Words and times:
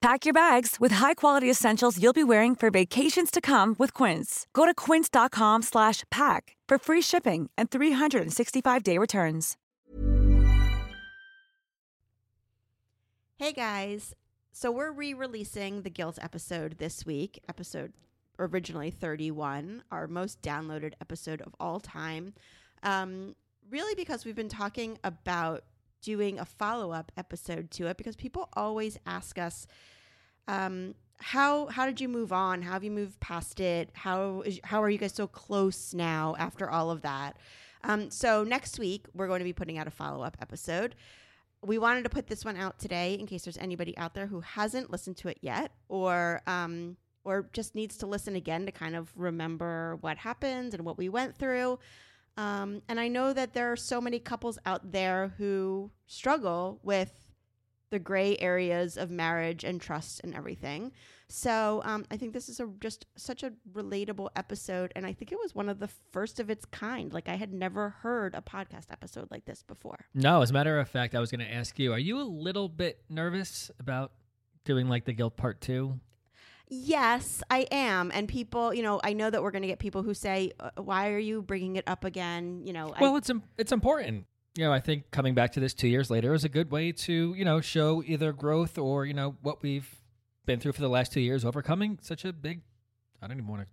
Pack 0.00 0.24
your 0.24 0.32
bags 0.32 0.76
with 0.80 0.92
high-quality 0.92 1.50
essentials 1.50 2.02
you'll 2.02 2.14
be 2.14 2.24
wearing 2.24 2.54
for 2.54 2.70
vacations 2.70 3.30
to 3.30 3.38
come 3.38 3.76
with 3.78 3.92
Quince. 3.92 4.46
Go 4.54 4.64
to 4.64 4.72
quince.com 4.72 5.60
slash 5.60 6.04
pack 6.10 6.56
for 6.66 6.78
free 6.78 7.02
shipping 7.02 7.50
and 7.58 7.70
365-day 7.70 8.96
returns. 8.96 9.58
Hey 13.36 13.52
guys. 13.52 14.14
So 14.52 14.70
we're 14.70 14.90
re-releasing 14.90 15.82
the 15.82 15.90
Guilt 15.90 16.18
episode 16.22 16.78
this 16.78 17.04
week, 17.04 17.38
episode 17.46 17.92
originally 18.38 18.90
31, 18.90 19.82
our 19.90 20.06
most 20.06 20.40
downloaded 20.40 20.94
episode 21.02 21.42
of 21.42 21.54
all 21.60 21.78
time. 21.78 22.32
Um, 22.82 23.34
really 23.70 23.94
because 23.94 24.24
we've 24.24 24.34
been 24.34 24.48
talking 24.48 24.98
about 25.04 25.64
doing 26.02 26.38
a 26.38 26.44
follow-up 26.44 27.12
episode 27.16 27.70
to 27.72 27.86
it 27.86 27.96
because 27.96 28.16
people 28.16 28.48
always 28.54 28.98
ask 29.06 29.38
us 29.38 29.66
um, 30.48 30.94
how 31.18 31.66
how 31.66 31.86
did 31.86 32.00
you 32.00 32.08
move 32.08 32.32
on? 32.32 32.62
How 32.62 32.72
have 32.72 32.84
you 32.84 32.90
moved 32.90 33.20
past 33.20 33.60
it? 33.60 33.90
How 33.92 34.42
is 34.42 34.58
how 34.64 34.82
are 34.82 34.90
you 34.90 34.98
guys 34.98 35.14
so 35.14 35.26
close 35.26 35.94
now 35.94 36.34
after 36.38 36.68
all 36.68 36.90
of 36.90 37.02
that? 37.02 37.36
Um, 37.84 38.10
so 38.10 38.44
next 38.44 38.78
week 38.78 39.06
we're 39.14 39.28
going 39.28 39.40
to 39.40 39.44
be 39.44 39.52
putting 39.52 39.78
out 39.78 39.86
a 39.86 39.90
follow 39.90 40.22
up 40.22 40.36
episode. 40.40 40.94
We 41.62 41.76
wanted 41.78 42.04
to 42.04 42.10
put 42.10 42.26
this 42.26 42.44
one 42.44 42.56
out 42.56 42.78
today 42.78 43.14
in 43.14 43.26
case 43.26 43.44
there's 43.44 43.58
anybody 43.58 43.96
out 43.98 44.14
there 44.14 44.26
who 44.26 44.40
hasn't 44.40 44.90
listened 44.90 45.18
to 45.18 45.28
it 45.28 45.38
yet, 45.42 45.72
or 45.88 46.40
um, 46.46 46.96
or 47.24 47.48
just 47.52 47.74
needs 47.74 47.98
to 47.98 48.06
listen 48.06 48.34
again 48.34 48.64
to 48.66 48.72
kind 48.72 48.96
of 48.96 49.12
remember 49.14 49.96
what 50.00 50.16
happened 50.16 50.72
and 50.72 50.84
what 50.84 50.96
we 50.96 51.08
went 51.08 51.36
through. 51.36 51.78
Um, 52.40 52.80
and 52.88 52.98
I 52.98 53.08
know 53.08 53.34
that 53.34 53.52
there 53.52 53.70
are 53.70 53.76
so 53.76 54.00
many 54.00 54.18
couples 54.18 54.58
out 54.64 54.92
there 54.92 55.34
who 55.36 55.90
struggle 56.06 56.80
with 56.82 57.12
the 57.90 57.98
gray 57.98 58.34
areas 58.38 58.96
of 58.96 59.10
marriage 59.10 59.62
and 59.62 59.78
trust 59.78 60.22
and 60.24 60.34
everything. 60.34 60.92
So 61.28 61.82
um, 61.84 62.06
I 62.10 62.16
think 62.16 62.32
this 62.32 62.48
is 62.48 62.58
a 62.58 62.66
just 62.80 63.04
such 63.14 63.42
a 63.42 63.52
relatable 63.74 64.30
episode, 64.36 64.90
and 64.96 65.04
I 65.04 65.12
think 65.12 65.32
it 65.32 65.38
was 65.38 65.54
one 65.54 65.68
of 65.68 65.80
the 65.80 65.90
first 66.12 66.40
of 66.40 66.48
its 66.48 66.64
kind. 66.64 67.12
Like 67.12 67.28
I 67.28 67.36
had 67.36 67.52
never 67.52 67.90
heard 67.90 68.34
a 68.34 68.40
podcast 68.40 68.86
episode 68.90 69.30
like 69.30 69.44
this 69.44 69.62
before. 69.62 70.06
No, 70.14 70.40
as 70.40 70.48
a 70.48 70.54
matter 70.54 70.78
of 70.78 70.88
fact, 70.88 71.14
I 71.14 71.20
was 71.20 71.30
going 71.30 71.46
to 71.46 71.52
ask 71.52 71.78
you: 71.78 71.92
Are 71.92 71.98
you 71.98 72.20
a 72.20 72.24
little 72.24 72.70
bit 72.70 73.02
nervous 73.10 73.70
about 73.78 74.12
doing 74.64 74.88
like 74.88 75.04
the 75.04 75.12
guilt 75.12 75.36
part 75.36 75.60
two? 75.60 76.00
Yes, 76.72 77.42
I 77.50 77.66
am. 77.72 78.12
And 78.14 78.28
people, 78.28 78.72
you 78.72 78.84
know, 78.84 79.00
I 79.02 79.12
know 79.12 79.28
that 79.28 79.42
we're 79.42 79.50
going 79.50 79.62
to 79.62 79.68
get 79.68 79.80
people 79.80 80.04
who 80.04 80.14
say, 80.14 80.52
uh, 80.60 80.70
"Why 80.76 81.10
are 81.10 81.18
you 81.18 81.42
bringing 81.42 81.74
it 81.74 81.84
up 81.88 82.04
again?" 82.04 82.62
You 82.64 82.72
know, 82.72 82.94
Well, 83.00 83.14
I, 83.14 83.18
it's 83.18 83.28
im- 83.28 83.42
it's 83.58 83.72
important. 83.72 84.26
You 84.56 84.64
know, 84.64 84.72
I 84.72 84.78
think 84.78 85.10
coming 85.10 85.34
back 85.34 85.52
to 85.52 85.60
this 85.60 85.74
two 85.74 85.88
years 85.88 86.10
later 86.10 86.32
is 86.32 86.44
a 86.44 86.48
good 86.48 86.70
way 86.70 86.92
to 86.92 87.34
you 87.36 87.44
know 87.44 87.60
show 87.60 88.04
either 88.06 88.32
growth 88.32 88.78
or 88.78 89.04
you 89.04 89.14
know 89.14 89.36
what 89.42 89.62
we've 89.62 89.96
been 90.46 90.60
through 90.60 90.72
for 90.72 90.80
the 90.80 90.88
last 90.88 91.12
two 91.12 91.20
years, 91.20 91.44
overcoming 91.44 91.98
such 92.02 92.24
a 92.24 92.32
big. 92.32 92.62
I 93.20 93.26
don't 93.26 93.36
even 93.36 93.48
want 93.48 93.66
to 93.66 93.68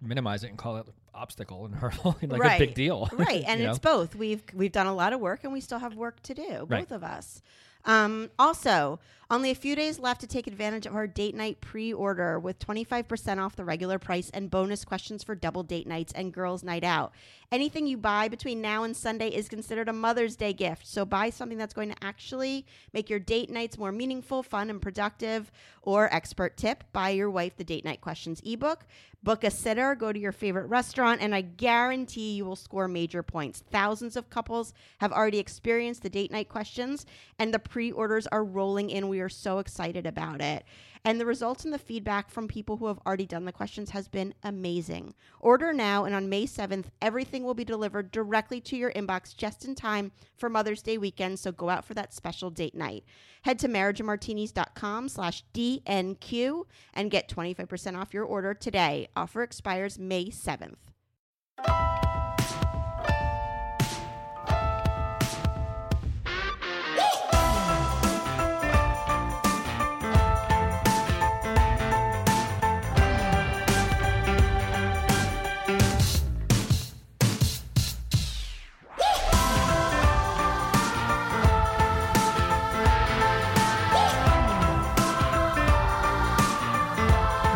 minimize 0.00 0.42
it 0.42 0.48
and 0.48 0.56
call 0.56 0.78
it 0.78 0.86
obstacle 1.14 1.66
and 1.66 1.74
hurdle 1.76 2.16
like 2.22 2.54
a 2.54 2.58
big 2.58 2.74
deal. 2.74 3.08
right? 3.12 3.44
And 3.46 3.60
it's 3.60 3.82
know? 3.82 3.92
both. 3.92 4.14
We've 4.14 4.42
we've 4.54 4.72
done 4.72 4.86
a 4.86 4.94
lot 4.94 5.12
of 5.12 5.20
work, 5.20 5.44
and 5.44 5.52
we 5.52 5.60
still 5.60 5.78
have 5.78 5.94
work 5.94 6.22
to 6.22 6.34
do. 6.34 6.66
Right. 6.68 6.88
Both 6.88 6.92
of 6.92 7.04
us. 7.04 7.42
Um, 7.84 8.30
also, 8.38 9.00
only 9.30 9.50
a 9.50 9.54
few 9.54 9.76
days 9.76 10.00
left 10.00 10.20
to 10.22 10.26
take 10.26 10.48
advantage 10.48 10.86
of 10.86 10.96
our 10.96 11.06
date 11.06 11.36
night 11.36 11.60
pre-order 11.60 12.38
with 12.40 12.58
25% 12.58 13.38
off 13.38 13.54
the 13.54 13.64
regular 13.64 13.98
price 13.98 14.28
and 14.30 14.50
bonus 14.50 14.84
questions 14.84 15.22
for 15.22 15.36
double 15.36 15.62
date 15.62 15.86
nights 15.86 16.12
and 16.14 16.32
girls' 16.32 16.64
night 16.64 16.82
out. 16.82 17.12
Anything 17.52 17.86
you 17.86 17.96
buy 17.96 18.28
between 18.28 18.60
now 18.60 18.82
and 18.82 18.96
Sunday 18.96 19.28
is 19.28 19.48
considered 19.48 19.88
a 19.88 19.92
Mother's 19.92 20.36
Day 20.36 20.52
gift. 20.52 20.86
So 20.86 21.04
buy 21.04 21.30
something 21.30 21.58
that's 21.58 21.74
going 21.74 21.90
to 21.90 22.04
actually 22.04 22.66
make 22.92 23.08
your 23.08 23.18
date 23.18 23.50
nights 23.50 23.78
more 23.78 23.92
meaningful, 23.92 24.42
fun, 24.42 24.70
and 24.70 24.82
productive. 24.82 25.50
Or 25.82 26.12
expert 26.14 26.58
tip: 26.58 26.84
buy 26.92 27.10
your 27.10 27.30
wife 27.30 27.56
the 27.56 27.64
date 27.64 27.86
night 27.86 28.02
questions 28.02 28.42
ebook. 28.44 28.84
Book 29.22 29.44
a 29.44 29.50
sitter, 29.50 29.94
go 29.94 30.12
to 30.12 30.18
your 30.18 30.32
favorite 30.32 30.66
restaurant, 30.66 31.20
and 31.20 31.34
I 31.34 31.42
guarantee 31.42 32.32
you 32.32 32.44
will 32.46 32.56
score 32.56 32.88
major 32.88 33.22
points. 33.22 33.62
Thousands 33.70 34.16
of 34.16 34.30
couples 34.30 34.72
have 34.98 35.12
already 35.12 35.38
experienced 35.38 36.02
the 36.02 36.08
date 36.08 36.30
night 36.30 36.48
questions, 36.48 37.04
and 37.38 37.52
the 37.52 37.58
pre 37.58 37.92
orders 37.92 38.26
are 38.28 38.44
rolling 38.44 38.90
in. 38.90 39.08
We 39.08 39.19
are 39.20 39.28
so 39.28 39.58
excited 39.58 40.06
about 40.06 40.40
it. 40.40 40.64
And 41.04 41.18
the 41.18 41.26
results 41.26 41.64
and 41.64 41.72
the 41.72 41.78
feedback 41.78 42.30
from 42.30 42.46
people 42.46 42.76
who 42.76 42.86
have 42.86 42.98
already 43.06 43.24
done 43.24 43.46
the 43.46 43.52
questions 43.52 43.90
has 43.90 44.06
been 44.06 44.34
amazing. 44.42 45.14
Order 45.40 45.72
now, 45.72 46.04
and 46.04 46.14
on 46.14 46.28
May 46.28 46.44
7th, 46.44 46.86
everything 47.00 47.42
will 47.42 47.54
be 47.54 47.64
delivered 47.64 48.10
directly 48.10 48.60
to 48.62 48.76
your 48.76 48.92
inbox 48.92 49.34
just 49.34 49.64
in 49.64 49.74
time 49.74 50.12
for 50.36 50.50
Mother's 50.50 50.82
Day 50.82 50.98
weekend. 50.98 51.38
So 51.38 51.52
go 51.52 51.70
out 51.70 51.86
for 51.86 51.94
that 51.94 52.12
special 52.12 52.50
date 52.50 52.74
night. 52.74 53.04
Head 53.42 53.58
to 53.60 53.68
marriageandmartinis.com 53.68 55.08
slash 55.08 55.42
DNQ 55.54 56.64
and 56.92 57.10
get 57.10 57.28
25% 57.28 57.98
off 57.98 58.12
your 58.12 58.24
order 58.24 58.52
today. 58.52 59.08
Offer 59.16 59.42
expires 59.42 59.98
May 59.98 60.26
7th. 60.26 60.76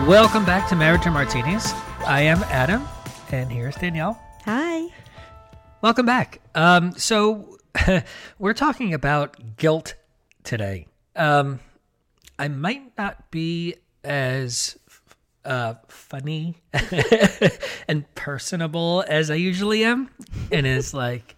Welcome 0.07 0.45
back 0.45 0.69
to 0.69 0.77
Marriage 0.77 1.07
and 1.07 1.15
Martinis. 1.15 1.73
I 2.07 2.21
am 2.21 2.43
Adam, 2.45 2.87
and 3.33 3.51
here's 3.51 3.75
Danielle. 3.75 4.23
Hi. 4.45 4.89
Welcome 5.81 6.05
back. 6.05 6.43
Um, 6.55 6.93
so 6.93 7.57
we're 8.39 8.53
talking 8.53 8.93
about 8.93 9.57
guilt 9.57 9.95
today. 10.43 10.89
Um, 11.17 11.61
I 12.39 12.49
might 12.49 12.93
not 12.99 13.31
be 13.31 13.77
as 14.05 14.79
uh, 15.43 15.77
funny 15.89 16.57
and 17.89 18.05
personable 18.15 19.05
as 19.09 19.31
I 19.31 19.37
usually 19.37 19.85
am, 19.85 20.11
and 20.53 20.67
as 20.67 20.93
like 20.93 21.35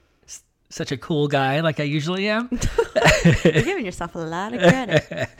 such 0.68 0.92
a 0.92 0.96
cool 0.96 1.28
guy 1.28 1.60
like 1.60 1.80
I 1.80 1.84
usually 1.84 2.28
am. 2.28 2.48
You're 3.24 3.62
giving 3.62 3.84
yourself 3.86 4.14
a 4.14 4.18
lot 4.18 4.52
of 4.52 4.60
credit. 4.60 5.28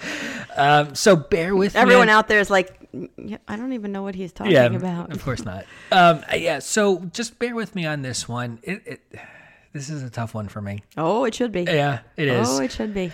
Um, 0.58 0.94
so 0.94 1.16
bear 1.16 1.54
with 1.54 1.74
me. 1.74 1.80
Everyone 1.80 2.08
on- 2.08 2.16
out 2.16 2.28
there 2.28 2.40
is 2.40 2.48
like, 2.48 2.90
"Mm, 2.90 3.38
I 3.46 3.56
don't 3.56 3.74
even 3.74 3.92
know 3.92 4.02
what 4.02 4.14
he's 4.14 4.32
talking 4.32 4.54
yeah, 4.54 4.64
about. 4.64 5.12
of 5.12 5.22
course 5.22 5.44
not. 5.44 5.66
Um, 5.92 6.24
yeah, 6.34 6.60
so 6.60 7.00
just 7.12 7.38
bear 7.38 7.54
with 7.54 7.74
me 7.74 7.84
on 7.84 8.00
this 8.00 8.26
one. 8.26 8.58
It, 8.62 8.82
it 8.86 9.20
this 9.74 9.90
is 9.90 10.02
a 10.02 10.08
tough 10.08 10.32
one 10.32 10.48
for 10.48 10.62
me. 10.62 10.82
Oh, 10.96 11.26
it 11.26 11.34
should 11.34 11.52
be. 11.52 11.64
Yeah, 11.64 11.98
it 12.16 12.28
is. 12.28 12.48
Oh, 12.48 12.62
it 12.62 12.72
should 12.72 12.94
be. 12.94 13.12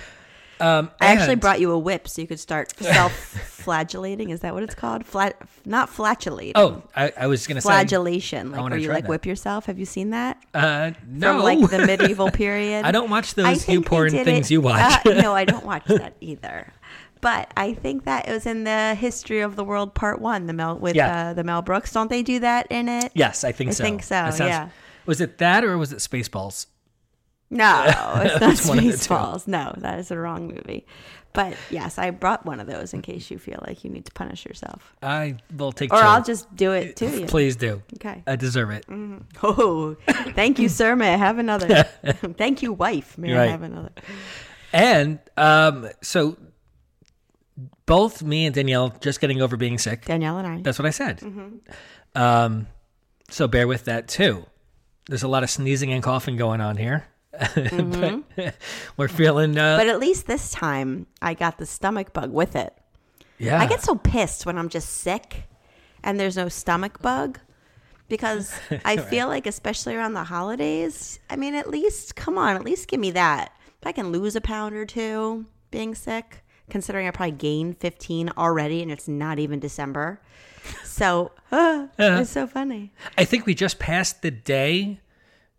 Um, 0.62 0.91
I 1.00 1.06
actually 1.12 1.34
brought 1.37 1.61
you 1.61 1.71
a 1.73 1.78
whip 1.78 2.09
so 2.09 2.23
you 2.23 2.28
could 2.28 2.41
start 2.41 2.73
self-flagellating. 2.81 4.31
Is 4.31 4.41
that 4.41 4.55
what 4.55 4.62
it's 4.62 4.75
called? 4.75 5.05
Flat, 5.05 5.37
not 5.65 5.89
flatulating. 5.89 6.53
Oh, 6.55 6.83
I, 6.97 7.12
I 7.17 7.27
was 7.27 7.47
gonna 7.47 7.61
say 7.61 7.67
flagellation, 7.69 8.53
like 8.53 8.71
where 8.71 8.78
you 8.78 8.89
like 8.89 9.05
that. 9.05 9.09
whip 9.11 9.27
yourself. 9.27 9.67
Have 9.67 9.78
you 9.78 9.87
seen 9.87 10.11
that 10.11 10.43
Uh, 10.55 10.93
no, 11.06 11.34
from 11.34 11.43
like 11.43 11.71
the 11.71 11.87
medieval 11.87 12.31
period? 12.43 12.85
I 12.85 12.91
don't 12.93 13.11
watch 13.11 13.35
those 13.35 13.69
you 13.69 13.82
porn 13.82 14.11
things 14.11 14.47
it- 14.50 14.55
you 14.55 14.61
watch. 14.61 15.06
uh, 15.06 15.12
no, 15.14 15.35
I 15.35 15.44
don't 15.44 15.64
watch 15.64 15.85
that 15.87 16.14
either. 16.20 16.73
But 17.20 17.53
I 17.56 17.75
think 17.75 18.05
that 18.05 18.29
it 18.29 18.32
was 18.32 18.47
in 18.47 18.64
the 18.64 18.97
History 18.97 19.41
of 19.41 19.55
the 19.55 19.62
World 19.62 19.94
Part 19.94 20.20
One, 20.20 20.47
the 20.47 20.53
Mel 20.53 20.76
with 20.76 20.97
Yeah. 20.97 21.29
uh, 21.31 21.35
the 21.35 21.44
Mel 21.44 21.62
Brooks. 21.62 21.93
Don't 21.93 22.11
they 22.11 22.23
do 22.23 22.41
that 22.41 22.67
in 22.70 22.88
it? 22.88 23.12
yes, 23.14 23.44
I 23.44 23.53
think 23.53 23.70
I 23.70 23.73
so. 23.75 23.85
I 23.85 23.87
think 23.87 24.03
so, 24.03 24.09
sounds- 24.31 24.38
yeah. 24.41 24.69
Was 25.06 25.20
it 25.20 25.38
that 25.38 25.64
or 25.64 25.76
was 25.79 25.93
it 25.93 25.99
Spaceballs? 25.99 26.67
No, 27.52 27.84
it's 28.25 28.40
not 28.40 28.52
It's 28.52 28.66
one 28.66 28.78
of 28.78 28.84
the 28.84 28.90
two. 28.93 28.96
Spaceballs. 28.96 29.46
No, 29.46 29.75
that 29.78 29.99
is 29.99 30.08
the 30.08 30.19
wrong 30.19 30.49
movie. 30.49 30.87
But 31.34 31.56
yes, 31.70 31.96
I 31.99 32.10
brought 32.10 32.44
one 32.44 32.60
of 32.60 32.66
those 32.66 32.93
in 32.93 33.00
case 33.00 33.31
you 33.31 33.38
feel 33.38 33.58
like 33.66 33.84
you 33.84 33.90
need 33.90 34.04
to 34.04 34.12
punish 34.12 34.44
yourself, 34.44 34.94
I 35.02 35.37
will 35.56 35.72
take. 35.72 35.90
or 35.93 35.96
two. 35.99 36.02
I'll 36.04 36.22
just 36.22 36.54
do 36.54 36.72
it 36.72 36.96
to 36.96 37.06
you. 37.20 37.26
Please 37.26 37.56
do. 37.56 37.82
Okay. 37.96 38.22
I 38.26 38.37
deserve 38.37 38.70
it. 38.70 38.84
Oh, 39.43 39.96
thank 40.34 40.58
you, 40.58 40.69
sir. 40.69 40.94
May 40.94 41.14
I 41.14 41.16
have 41.16 41.38
another? 41.38 41.84
thank 42.37 42.62
you, 42.62 42.72
wife. 42.75 43.16
May 43.16 43.34
I 43.37 43.46
have 43.46 43.62
another? 43.62 43.93
And 44.75 45.20
um, 45.38 45.88
so 46.02 46.37
both 47.87 48.22
me 48.22 48.46
and 48.46 48.54
Danielle 48.54 48.94
just 49.00 49.20
getting 49.20 49.40
over 49.43 49.56
being 49.56 49.78
sick. 49.78 50.04
Danielle 50.04 50.38
and 50.38 50.46
I. 50.46 50.60
That's 50.62 50.78
what 50.78 50.87
I 50.87 50.90
said. 50.90 51.20
Mm-hmm. 51.20 51.56
Um, 52.20 52.66
so 53.31 53.49
bear 53.49 53.66
with 53.66 53.84
that 53.87 54.06
too. 54.08 54.44
there's 55.08 55.22
a 55.22 55.28
lot 55.28 55.43
of 55.43 55.50
sneezing 55.50 55.93
and 55.93 56.02
coughing 56.02 56.37
going 56.37 56.60
on 56.60 56.76
here. 56.76 57.06
but 57.55 58.55
we're 58.96 59.08
feeling, 59.08 59.56
uh, 59.56 59.76
But 59.76 59.88
at 59.88 59.99
least 59.99 60.26
this 60.26 60.50
time 60.50 61.06
I 61.20 61.34
got 61.34 61.58
the 61.58 61.67
stomach 61.67 62.12
bug 62.12 62.32
with 62.32 62.56
it. 62.56 62.75
yeah. 63.38 63.61
I 63.61 63.67
get 63.67 63.82
so 63.82 63.94
pissed 63.94 64.46
when 64.46 64.58
I'm 64.58 64.69
just 64.69 64.88
sick 64.99 65.44
and 66.02 66.19
there's 66.19 66.37
no 66.37 66.49
stomach 66.49 67.00
bug 67.00 67.38
because 68.08 68.52
I 68.84 68.99
feel 68.99 69.29
like, 69.29 69.46
especially 69.46 69.94
around 69.94 70.12
the 70.14 70.25
holidays, 70.25 71.19
I 71.31 71.37
mean, 71.37 71.55
at 71.55 71.70
least, 71.70 72.17
come 72.17 72.37
on, 72.37 72.56
at 72.56 72.64
least 72.64 72.88
give 72.88 73.00
me 73.00 73.11
that. 73.12 73.52
If 73.81 73.87
I 73.87 73.93
can 73.93 74.12
lose 74.12 74.37
a 74.37 74.40
pound 74.40 74.75
or 74.75 74.85
two 74.85 75.46
being 75.70 75.94
sick, 75.94 76.44
considering 76.70 77.08
I 77.08 77.11
probably 77.11 77.32
gained 77.32 77.78
15 77.78 78.31
already 78.37 78.82
and 78.82 78.90
it's 78.93 79.08
not 79.08 79.38
even 79.38 79.58
December. 79.58 80.20
So, 80.85 81.32
uh, 81.52 81.87
it's 81.99 82.31
so 82.31 82.46
funny. 82.46 82.93
I 83.17 83.25
think 83.25 83.46
we 83.46 83.55
just 83.55 83.78
passed 83.78 84.23
the 84.23 84.31
day 84.31 85.00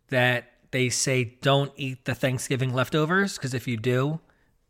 that 0.09 0.52
they 0.73 0.89
say 0.89 1.35
don't 1.41 1.71
eat 1.77 2.03
the 2.03 2.13
Thanksgiving 2.13 2.73
leftovers 2.73 3.37
because 3.37 3.53
if 3.53 3.67
you 3.67 3.77
do, 3.77 4.19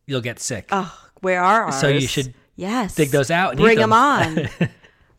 you'll 0.05 0.21
get 0.21 0.39
sick. 0.39 0.67
Oh, 0.71 0.95
where 1.21 1.41
are 1.41 1.63
ours? 1.63 1.79
So 1.79 1.88
you 1.88 2.05
should 2.05 2.35
yes 2.55 2.94
dig 2.94 3.09
those 3.09 3.31
out 3.31 3.51
and 3.51 3.59
eat 3.59 3.63
bring 3.63 3.79
them 3.79 3.89
them. 3.89 3.97
on, 4.00 4.50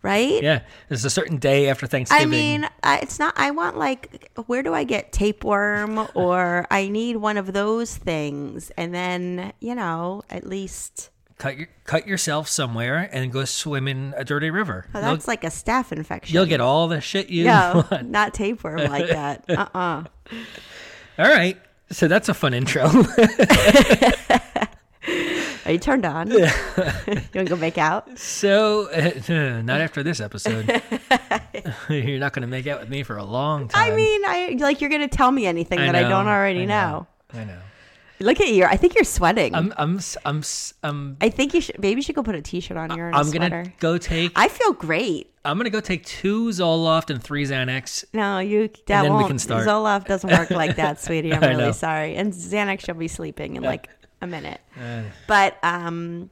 right? 0.02 0.42
yeah, 0.42 0.60
there's 0.88 1.04
a 1.04 1.10
certain 1.10 1.38
day 1.38 1.68
after 1.68 1.86
Thanksgiving. 1.86 2.26
I 2.26 2.30
mean, 2.30 2.68
it's 2.84 3.18
not. 3.18 3.34
I 3.36 3.50
want 3.50 3.78
like, 3.78 4.30
where 4.46 4.62
do 4.62 4.74
I 4.74 4.84
get 4.84 5.10
tapeworm, 5.10 6.06
or 6.14 6.66
I 6.70 6.88
need 6.88 7.16
one 7.16 7.38
of 7.38 7.52
those 7.52 7.96
things, 7.96 8.70
and 8.76 8.94
then 8.94 9.52
you 9.60 9.74
know, 9.74 10.22
at 10.30 10.46
least 10.46 11.10
cut 11.38 11.56
your 11.56 11.68
cut 11.84 12.06
yourself 12.06 12.48
somewhere 12.48 13.08
and 13.12 13.32
go 13.32 13.44
swim 13.44 13.88
in 13.88 14.14
a 14.16 14.24
dirty 14.24 14.50
river. 14.50 14.86
oh, 14.94 15.00
that's 15.00 15.28
like 15.28 15.44
a 15.44 15.48
staph 15.48 15.92
infection. 15.92 16.34
You'll 16.34 16.46
get 16.46 16.60
all 16.60 16.88
the 16.88 17.00
shit 17.00 17.28
you 17.30 17.44
no, 17.44 17.84
want. 17.90 18.08
not 18.08 18.34
tapeworm 18.34 18.78
like 18.90 19.08
that. 19.08 19.44
Uh 19.54 19.68
uh 19.74 20.04
All 21.18 21.28
right. 21.28 21.60
So 21.90 22.08
that's 22.08 22.28
a 22.28 22.34
fun 22.34 22.54
intro. 22.54 22.84
Are 25.66 25.72
you 25.72 25.78
turned 25.78 26.04
on? 26.04 26.30
you 26.30 26.40
want 26.40 27.32
to 27.32 27.44
go 27.44 27.56
make 27.56 27.78
out? 27.78 28.18
so, 28.18 28.90
uh, 28.90 29.62
not 29.62 29.80
after 29.80 30.02
this 30.02 30.20
episode. 30.20 30.82
You're 31.88 32.18
not 32.18 32.32
going 32.32 32.42
to 32.42 32.46
make 32.48 32.66
out 32.66 32.80
with 32.80 32.90
me 32.90 33.02
for 33.02 33.16
a 33.16 33.24
long 33.24 33.68
time. 33.68 33.92
I 33.92 33.94
mean, 33.94 34.22
I 34.26 34.56
like 34.60 34.80
you're 34.80 34.90
gonna 34.90 35.08
tell 35.08 35.30
me 35.30 35.46
anything 35.46 35.78
I 35.78 35.86
that 35.86 35.94
I 35.94 36.02
don't 36.08 36.26
already 36.26 36.62
I 36.62 36.66
know. 36.66 37.06
I 37.32 37.44
know. 37.44 37.60
Look 38.24 38.40
at 38.40 38.48
you. 38.48 38.64
I 38.64 38.76
think 38.76 38.94
you're 38.94 39.04
sweating. 39.04 39.54
I'm, 39.54 39.72
I'm, 39.76 40.00
I'm, 40.24 40.42
I'm, 40.82 41.16
I 41.20 41.28
think 41.28 41.54
you 41.54 41.60
should. 41.60 41.78
Maybe 41.78 41.98
you 41.98 42.02
should 42.02 42.14
go 42.14 42.22
put 42.22 42.34
a 42.34 42.42
t-shirt 42.42 42.76
on. 42.76 42.96
You're 42.96 43.08
in 43.08 43.14
a 43.14 43.18
I'm 43.18 43.30
gonna 43.30 43.72
go 43.80 43.98
take. 43.98 44.32
I 44.34 44.48
feel 44.48 44.72
great. 44.72 45.30
I'm 45.44 45.58
gonna 45.58 45.70
go 45.70 45.80
take 45.80 46.06
two 46.06 46.48
Zoloft 46.48 47.10
and 47.10 47.22
three 47.22 47.44
Xanax. 47.44 48.04
No, 48.14 48.38
you 48.38 48.68
that 48.86 49.02
then 49.02 49.12
won't. 49.12 49.26
can 49.26 49.38
start. 49.38 49.66
Zoloft 49.66 50.06
doesn't 50.06 50.30
work 50.30 50.50
like 50.50 50.76
that, 50.76 51.00
sweetie. 51.00 51.32
I'm 51.34 51.44
I 51.44 51.48
really 51.48 51.64
know. 51.64 51.72
sorry. 51.72 52.16
And 52.16 52.32
Xanax 52.32 52.88
will 52.88 52.94
be 52.94 53.08
sleeping 53.08 53.56
in 53.56 53.62
like 53.62 53.90
a 54.22 54.26
minute. 54.26 54.60
But 55.28 55.58
um, 55.62 56.30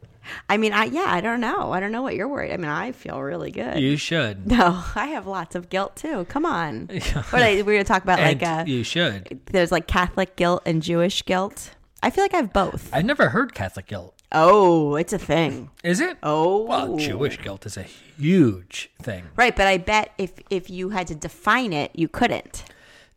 I 0.49 0.57
mean, 0.57 0.73
I 0.73 0.85
yeah, 0.85 1.07
I 1.09 1.21
don't 1.21 1.41
know. 1.41 1.73
I 1.73 1.81
don't 1.81 1.93
know 1.93 2.03
what 2.03 2.15
you're 2.15 2.29
worried. 2.29 2.53
I 2.53 2.57
mean, 2.57 2.71
I 2.71 2.93
feel 2.93 3.21
really 3.21 3.51
good. 3.51 3.79
You 3.79 3.97
should. 3.97 4.47
no, 4.51 4.83
I 4.95 5.09
have 5.09 5.27
lots 5.27 5.55
of 5.55 5.69
guilt 5.69 5.97
too. 5.97 6.25
Come 6.27 6.47
on. 6.47 6.89
What 7.31 7.43
I, 7.43 7.63
we're 7.63 7.75
gonna 7.75 7.85
talk 7.85 8.03
about 8.03 8.19
and 8.19 8.41
like 8.41 8.49
uh, 8.49 8.65
you 8.67 8.83
should. 8.85 9.41
there's 9.47 9.73
like 9.73 9.87
Catholic 9.87 10.37
guilt 10.37 10.63
and 10.65 10.83
Jewish 10.83 11.23
guilt. 11.25 11.71
I 12.03 12.11
feel 12.11 12.25
like 12.25 12.35
I 12.35 12.39
have 12.39 12.53
both. 12.53 12.91
I've 12.93 13.05
never 13.05 13.29
heard 13.29 13.55
Catholic 13.55 13.87
guilt. 13.87 14.15
Oh, 14.33 14.97
it's 14.97 15.13
a 15.13 15.19
thing. 15.19 15.71
Is 15.85 16.01
it? 16.01 16.17
Oh, 16.23 16.63
Well, 16.65 16.97
Jewish 16.97 17.41
guilt 17.41 17.65
is 17.67 17.77
a 17.77 17.83
huge 17.83 18.91
thing. 19.01 19.25
Right, 19.37 19.55
but 19.55 19.67
I 19.67 19.77
bet 19.79 20.13
if 20.19 20.33
if 20.51 20.69
you 20.71 20.89
had 20.91 21.07
to 21.09 21.15
define 21.15 21.73
it, 21.73 21.91
you 21.95 22.09
couldn't. 22.09 22.65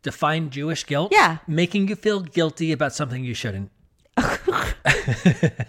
Define 0.02 0.50
Jewish 0.50 0.84
guilt? 0.86 1.10
Yeah. 1.12 1.38
Making 1.48 1.88
you 1.88 1.96
feel 1.96 2.20
guilty 2.20 2.70
about 2.70 2.92
something 2.94 3.24
you 3.24 3.34
shouldn't. 3.34 3.70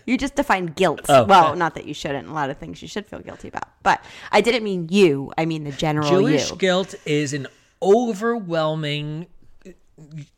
You 0.05 0.17
just 0.17 0.35
define 0.35 0.67
guilt. 0.67 1.01
Oh. 1.09 1.25
well, 1.25 1.55
not 1.55 1.75
that 1.75 1.85
you 1.85 1.93
shouldn't. 1.93 2.27
A 2.29 2.33
lot 2.33 2.49
of 2.49 2.57
things 2.57 2.81
you 2.81 2.87
should 2.87 3.05
feel 3.05 3.19
guilty 3.19 3.49
about. 3.49 3.67
But 3.83 4.01
I 4.31 4.39
didn't 4.41 4.63
mean 4.63 4.87
you. 4.89 5.33
I 5.37 5.45
mean 5.45 5.63
the 5.65 5.71
general 5.71 6.07
Jewish 6.09 6.49
you. 6.51 6.55
guilt 6.55 6.95
is 7.05 7.33
an 7.33 7.47
overwhelming, 7.81 9.27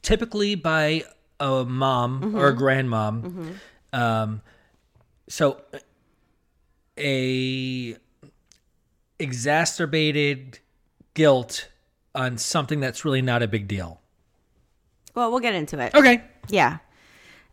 typically 0.01 0.55
by 0.55 1.03
a 1.39 1.65
mom 1.65 2.21
Mm-hmm. 2.21 2.37
or 2.37 2.47
a 2.47 2.55
grandmom. 2.55 3.53
Um, 3.93 4.41
so, 5.27 5.61
a 6.97 7.95
exacerbated 9.19 10.59
guilt 11.13 11.67
on 12.15 12.37
something 12.37 12.79
that's 12.79 13.05
really 13.05 13.21
not 13.21 13.43
a 13.43 13.47
big 13.47 13.67
deal. 13.67 13.99
well, 15.15 15.29
we'll 15.31 15.39
get 15.39 15.53
into 15.55 15.79
it. 15.79 15.93
Okay. 15.93 16.23
Yeah. 16.49 16.77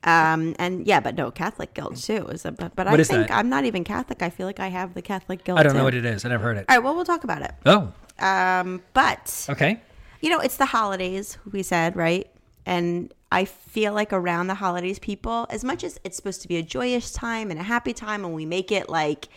Um, 0.05 0.55
and 0.59 0.87
yeah, 0.87 1.01
but 1.01 1.17
no, 1.17 1.31
Catholic 1.33 1.75
guilt 1.75 1.97
too 1.97 2.27
is 2.29 2.45
a, 2.45 2.53
but, 2.53 2.77
but 2.77 2.87
I 2.87 2.97
think 3.03 3.29
that? 3.29 3.31
I'm 3.33 3.49
not 3.49 3.65
even 3.65 3.83
Catholic. 3.83 4.23
I 4.23 4.31
feel 4.31 4.47
like 4.47 4.61
I 4.61 4.69
have 4.69 4.95
the 4.95 5.03
Catholic 5.03 5.43
guilt. 5.43 5.59
I 5.59 5.63
don't 5.65 5.73
too. 5.73 5.79
know 5.79 5.85
what 5.85 5.95
it 5.95 6.05
is. 6.05 6.25
I 6.25 6.29
never 6.29 6.45
heard 6.45 6.57
it. 6.59 6.67
All 6.69 6.77
right, 6.77 6.85
well, 6.85 6.95
we'll 6.95 7.05
talk 7.05 7.25
about 7.25 7.43
it. 7.43 7.53
Oh, 7.67 7.93
Um, 8.21 8.83
but 8.95 9.47
okay. 9.51 9.81
you 10.21 10.31
know, 10.31 10.39
it's 10.39 10.59
the 10.59 10.67
holidays, 10.67 11.39
we 11.51 11.63
said, 11.65 11.97
right? 11.97 12.29
And 12.67 13.13
I 13.33 13.45
feel 13.45 13.93
like 13.93 14.13
around 14.13 14.47
the 14.47 14.55
holidays, 14.55 14.99
people, 14.99 15.47
as 15.51 15.65
much 15.65 15.83
as 15.83 15.99
it's 16.05 16.17
supposed 16.17 16.43
to 16.43 16.49
be 16.49 16.57
a 16.57 16.63
joyous 16.63 17.13
time 17.13 17.51
and 17.51 17.59
a 17.59 17.65
happy 17.65 17.93
time, 17.93 18.25
and 18.25 18.35
we 18.35 18.47
make 18.47 18.71
it 18.71 18.89
like 18.89 19.29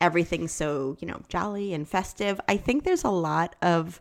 everything's 0.00 0.52
so, 0.52 0.96
you 1.00 1.06
know, 1.06 1.20
jolly 1.28 1.72
and 1.72 1.88
festive, 1.88 2.40
I 2.48 2.56
think 2.56 2.84
there's 2.84 3.04
a 3.04 3.10
lot 3.10 3.56
of 3.62 4.00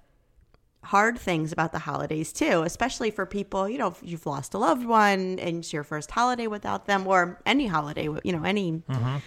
hard 0.83 1.17
things 1.17 1.51
about 1.51 1.71
the 1.71 1.79
holidays 1.79 2.31
too, 2.33 2.63
especially 2.63 3.09
for 3.11 3.25
people, 3.25 3.67
you 3.67 3.77
know, 3.77 3.87
if 3.87 3.99
you've 4.03 4.25
lost 4.25 4.53
a 4.53 4.57
loved 4.57 4.85
one 4.85 5.39
and 5.39 5.59
it's 5.59 5.73
your 5.73 5.83
first 5.83 6.11
holiday 6.11 6.47
without 6.47 6.85
them, 6.85 7.07
or 7.07 7.39
any 7.45 7.67
holiday, 7.67 8.09
you 8.23 8.31
know, 8.31 8.43
any 8.43 8.71
mm-hmm. 8.73 9.17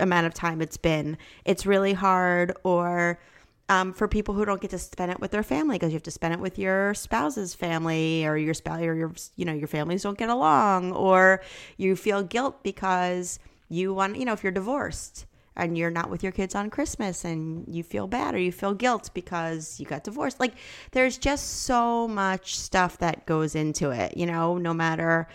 amount 0.00 0.26
of 0.26 0.34
time 0.34 0.60
it's 0.60 0.76
been. 0.76 1.16
It's 1.44 1.66
really 1.66 1.92
hard, 1.92 2.56
or 2.64 3.20
um, 3.68 3.92
for 3.92 4.08
people 4.08 4.34
who 4.34 4.44
don't 4.44 4.60
get 4.60 4.70
to 4.70 4.78
spend 4.78 5.10
it 5.10 5.20
with 5.20 5.30
their 5.30 5.42
family 5.42 5.76
because 5.76 5.92
you 5.92 5.96
have 5.96 6.02
to 6.02 6.10
spend 6.10 6.34
it 6.34 6.40
with 6.40 6.58
your 6.58 6.94
spouse's 6.94 7.54
family 7.54 8.26
or 8.26 8.36
your 8.36 8.54
spouse 8.54 8.80
or 8.82 8.94
your 8.94 9.12
you 9.36 9.44
know 9.44 9.54
your 9.54 9.68
families 9.68 10.02
don't 10.02 10.18
get 10.18 10.28
along, 10.28 10.92
or 10.92 11.40
you 11.76 11.96
feel 11.96 12.22
guilt 12.22 12.62
because 12.62 13.38
you 13.68 13.94
want 13.94 14.16
you 14.16 14.24
know 14.24 14.32
if 14.32 14.42
you're 14.42 14.52
divorced 14.52 15.26
and 15.56 15.78
you're 15.78 15.90
not 15.90 16.10
with 16.10 16.22
your 16.22 16.32
kids 16.32 16.54
on 16.54 16.68
Christmas 16.68 17.24
and 17.24 17.64
you 17.68 17.82
feel 17.82 18.06
bad 18.06 18.34
or 18.34 18.38
you 18.38 18.52
feel 18.52 18.74
guilt 18.74 19.10
because 19.14 19.78
you 19.78 19.86
got 19.86 20.04
divorced. 20.04 20.40
Like 20.40 20.54
there's 20.90 21.16
just 21.16 21.62
so 21.62 22.08
much 22.08 22.56
stuff 22.56 22.98
that 22.98 23.24
goes 23.26 23.54
into 23.54 23.90
it, 23.90 24.16
you 24.16 24.26
know, 24.26 24.58
no 24.58 24.74
matter 24.74 25.28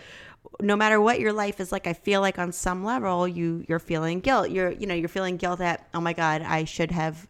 no 0.60 0.74
matter 0.74 1.00
what 1.00 1.20
your 1.20 1.32
life 1.32 1.60
is 1.60 1.70
like, 1.70 1.86
I 1.86 1.92
feel 1.92 2.20
like 2.20 2.38
on 2.38 2.52
some 2.52 2.84
level 2.84 3.26
you 3.26 3.64
you're 3.68 3.78
feeling 3.78 4.20
guilt. 4.20 4.50
You're 4.50 4.72
you 4.72 4.86
know, 4.86 4.94
you're 4.94 5.08
feeling 5.08 5.36
guilt 5.36 5.58
that, 5.58 5.88
oh 5.94 6.00
my 6.00 6.12
God, 6.12 6.42
I 6.42 6.64
should 6.64 6.90
have 6.90 7.26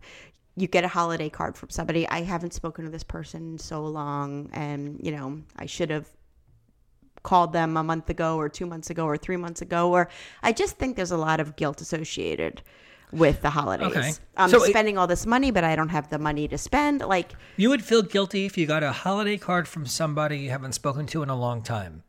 you 0.60 0.68
get 0.68 0.84
a 0.84 0.88
holiday 0.88 1.28
card 1.28 1.56
from 1.56 1.70
somebody. 1.70 2.06
I 2.08 2.22
haven't 2.22 2.52
spoken 2.52 2.84
to 2.84 2.90
this 2.90 3.02
person 3.04 3.52
in 3.52 3.58
so 3.58 3.82
long 3.84 4.50
and, 4.52 5.00
you 5.02 5.12
know, 5.12 5.40
I 5.56 5.66
should 5.66 5.90
have 5.90 6.08
called 7.22 7.52
them 7.52 7.76
a 7.76 7.82
month 7.82 8.08
ago 8.10 8.36
or 8.36 8.48
two 8.48 8.66
months 8.66 8.88
ago 8.90 9.04
or 9.04 9.16
three 9.16 9.36
months 9.36 9.60
ago 9.60 9.90
or 9.92 10.08
i 10.42 10.52
just 10.52 10.78
think 10.78 10.96
there's 10.96 11.10
a 11.10 11.18
lot 11.18 11.38
of 11.38 11.54
guilt 11.54 11.82
associated 11.82 12.62
with 13.12 13.42
the 13.42 13.50
holidays 13.50 13.88
Okay. 13.94 14.12
i'm 14.38 14.48
So 14.48 14.64
it- 14.64 14.70
spending 14.70 14.96
all 14.96 15.06
this 15.06 15.26
money 15.26 15.50
but 15.50 15.62
i 15.62 15.76
don't 15.76 15.90
have 15.90 16.08
the 16.08 16.18
money 16.18 16.48
to 16.48 16.56
spend 16.56 17.00
like 17.02 17.32
You 17.58 17.68
would 17.68 17.84
feel 17.84 18.00
guilty 18.00 18.46
if 18.46 18.56
you 18.56 18.66
got 18.66 18.82
a 18.82 18.90
holiday 18.92 19.36
card 19.36 19.68
from 19.68 19.84
somebody 19.84 20.38
you 20.38 20.48
haven't 20.48 20.72
spoken 20.72 21.04
to 21.08 21.22
in 21.22 21.28
a 21.28 21.36
long 21.36 21.60
time. 21.62 22.04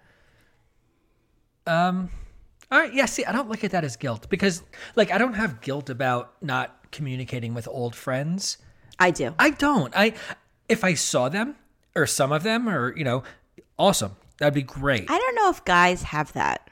Um, 1.67 2.09
all 2.71 2.79
right. 2.79 2.93
Yeah. 2.93 3.05
See, 3.05 3.25
I 3.25 3.31
don't 3.33 3.49
look 3.49 3.63
at 3.65 3.71
that 3.71 3.83
as 3.83 3.95
guilt 3.97 4.29
because, 4.29 4.63
like, 4.95 5.11
I 5.11 5.17
don't 5.17 5.33
have 5.33 5.61
guilt 5.61 5.89
about 5.89 6.33
not 6.41 6.80
communicating 6.91 7.53
with 7.53 7.67
old 7.67 7.95
friends. 7.95 8.57
i 8.99 9.11
do 9.11 9.33
I 9.39 9.49
don't. 9.51 9.93
I 9.95 10.13
if 10.69 10.83
I 10.83 10.93
saw 10.93 11.29
them 11.29 11.55
or 11.95 12.05
some 12.07 12.31
of 12.31 12.43
them 12.43 12.69
or 12.69 12.95
you 12.97 13.03
know, 13.03 13.23
awesome. 13.77 14.15
That'd 14.37 14.53
be 14.53 14.63
great. 14.63 15.09
i 15.11 15.17
don't 15.17 15.35
know 15.35 15.49
if 15.49 15.63
guys 15.65 16.03
have 16.03 16.33
that 16.33 16.69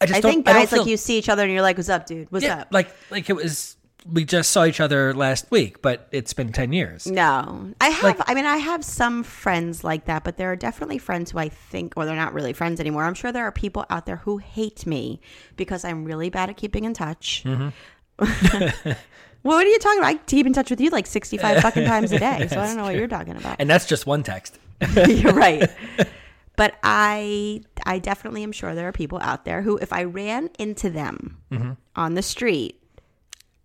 I 0.00 0.06
just 0.06 0.16
i 0.18 0.20
don't. 0.20 0.32
think 0.32 0.48
I 0.48 0.52
don't 0.54 0.62
guys 0.62 0.72
like 0.78 0.86
you 0.88 0.96
see 0.96 1.18
each 1.18 1.28
other 1.28 1.42
and 1.44 1.52
you're 1.52 1.62
like 1.62 1.76
what's 1.76 1.88
up 1.88 2.06
dude 2.06 2.26
what's 2.30 2.44
Yeah, 2.44 2.62
up 2.62 2.68
like 2.70 2.88
like 3.10 3.28
it 3.30 3.34
was. 3.36 3.76
We 4.04 4.24
just 4.24 4.50
saw 4.50 4.64
each 4.64 4.80
other 4.80 5.14
last 5.14 5.48
week, 5.52 5.80
but 5.80 6.08
it's 6.10 6.32
been 6.32 6.50
ten 6.50 6.72
years. 6.72 7.06
no 7.06 7.70
i 7.80 7.86
have 7.88 8.18
Like- 8.18 8.28
i 8.28 8.34
mean 8.34 8.46
i 8.46 8.56
have 8.56 8.84
some 8.84 9.22
friends 9.22 9.84
like 9.84 10.06
that 10.06 10.24
but 10.24 10.38
there 10.38 10.50
are 10.50 10.56
definitely 10.56 10.98
friends 10.98 11.30
who 11.30 11.38
i 11.38 11.48
think 11.48 11.92
or 11.96 12.04
they're 12.04 12.16
not 12.16 12.34
really 12.34 12.52
friends 12.52 12.80
anymore 12.80 13.04
i'm 13.04 13.14
sure 13.14 13.30
there 13.30 13.44
are 13.46 13.52
people 13.52 13.84
out 13.90 14.06
there 14.06 14.16
who 14.16 14.38
hate 14.38 14.86
me 14.86 15.20
because 15.54 15.84
i'm 15.84 16.04
really 16.04 16.30
bad 16.30 16.50
at 16.50 16.56
keeping 16.56 16.82
in 16.82 16.94
touch 16.94 17.44
Mm-hmm. 17.46 17.68
Well, 19.44 19.56
what 19.56 19.66
are 19.66 19.70
you 19.70 19.78
talking 19.78 19.98
about? 19.98 20.08
I 20.08 20.14
keep 20.14 20.46
in 20.46 20.52
touch 20.52 20.70
with 20.70 20.80
you 20.80 20.90
like 20.90 21.06
65 21.06 21.60
fucking 21.62 21.84
times 21.84 22.12
a 22.12 22.18
day. 22.18 22.46
So 22.48 22.60
I 22.60 22.66
don't 22.68 22.76
know 22.76 22.84
what 22.84 22.94
you're 22.94 23.08
talking 23.08 23.36
about. 23.36 23.56
And 23.58 23.68
that's 23.68 23.86
just 23.86 24.06
one 24.06 24.22
text. 24.22 24.58
you're 25.08 25.32
right. 25.34 25.68
But 26.56 26.74
I 26.82 27.62
I 27.86 27.98
definitely 27.98 28.42
am 28.42 28.52
sure 28.52 28.74
there 28.74 28.86
are 28.88 28.92
people 28.92 29.18
out 29.22 29.44
there 29.44 29.62
who 29.62 29.78
if 29.78 29.92
I 29.92 30.04
ran 30.04 30.50
into 30.58 30.90
them 30.90 31.38
Mm-hmm. 31.50 31.72
on 31.96 32.14
the 32.14 32.22
street, 32.22 32.78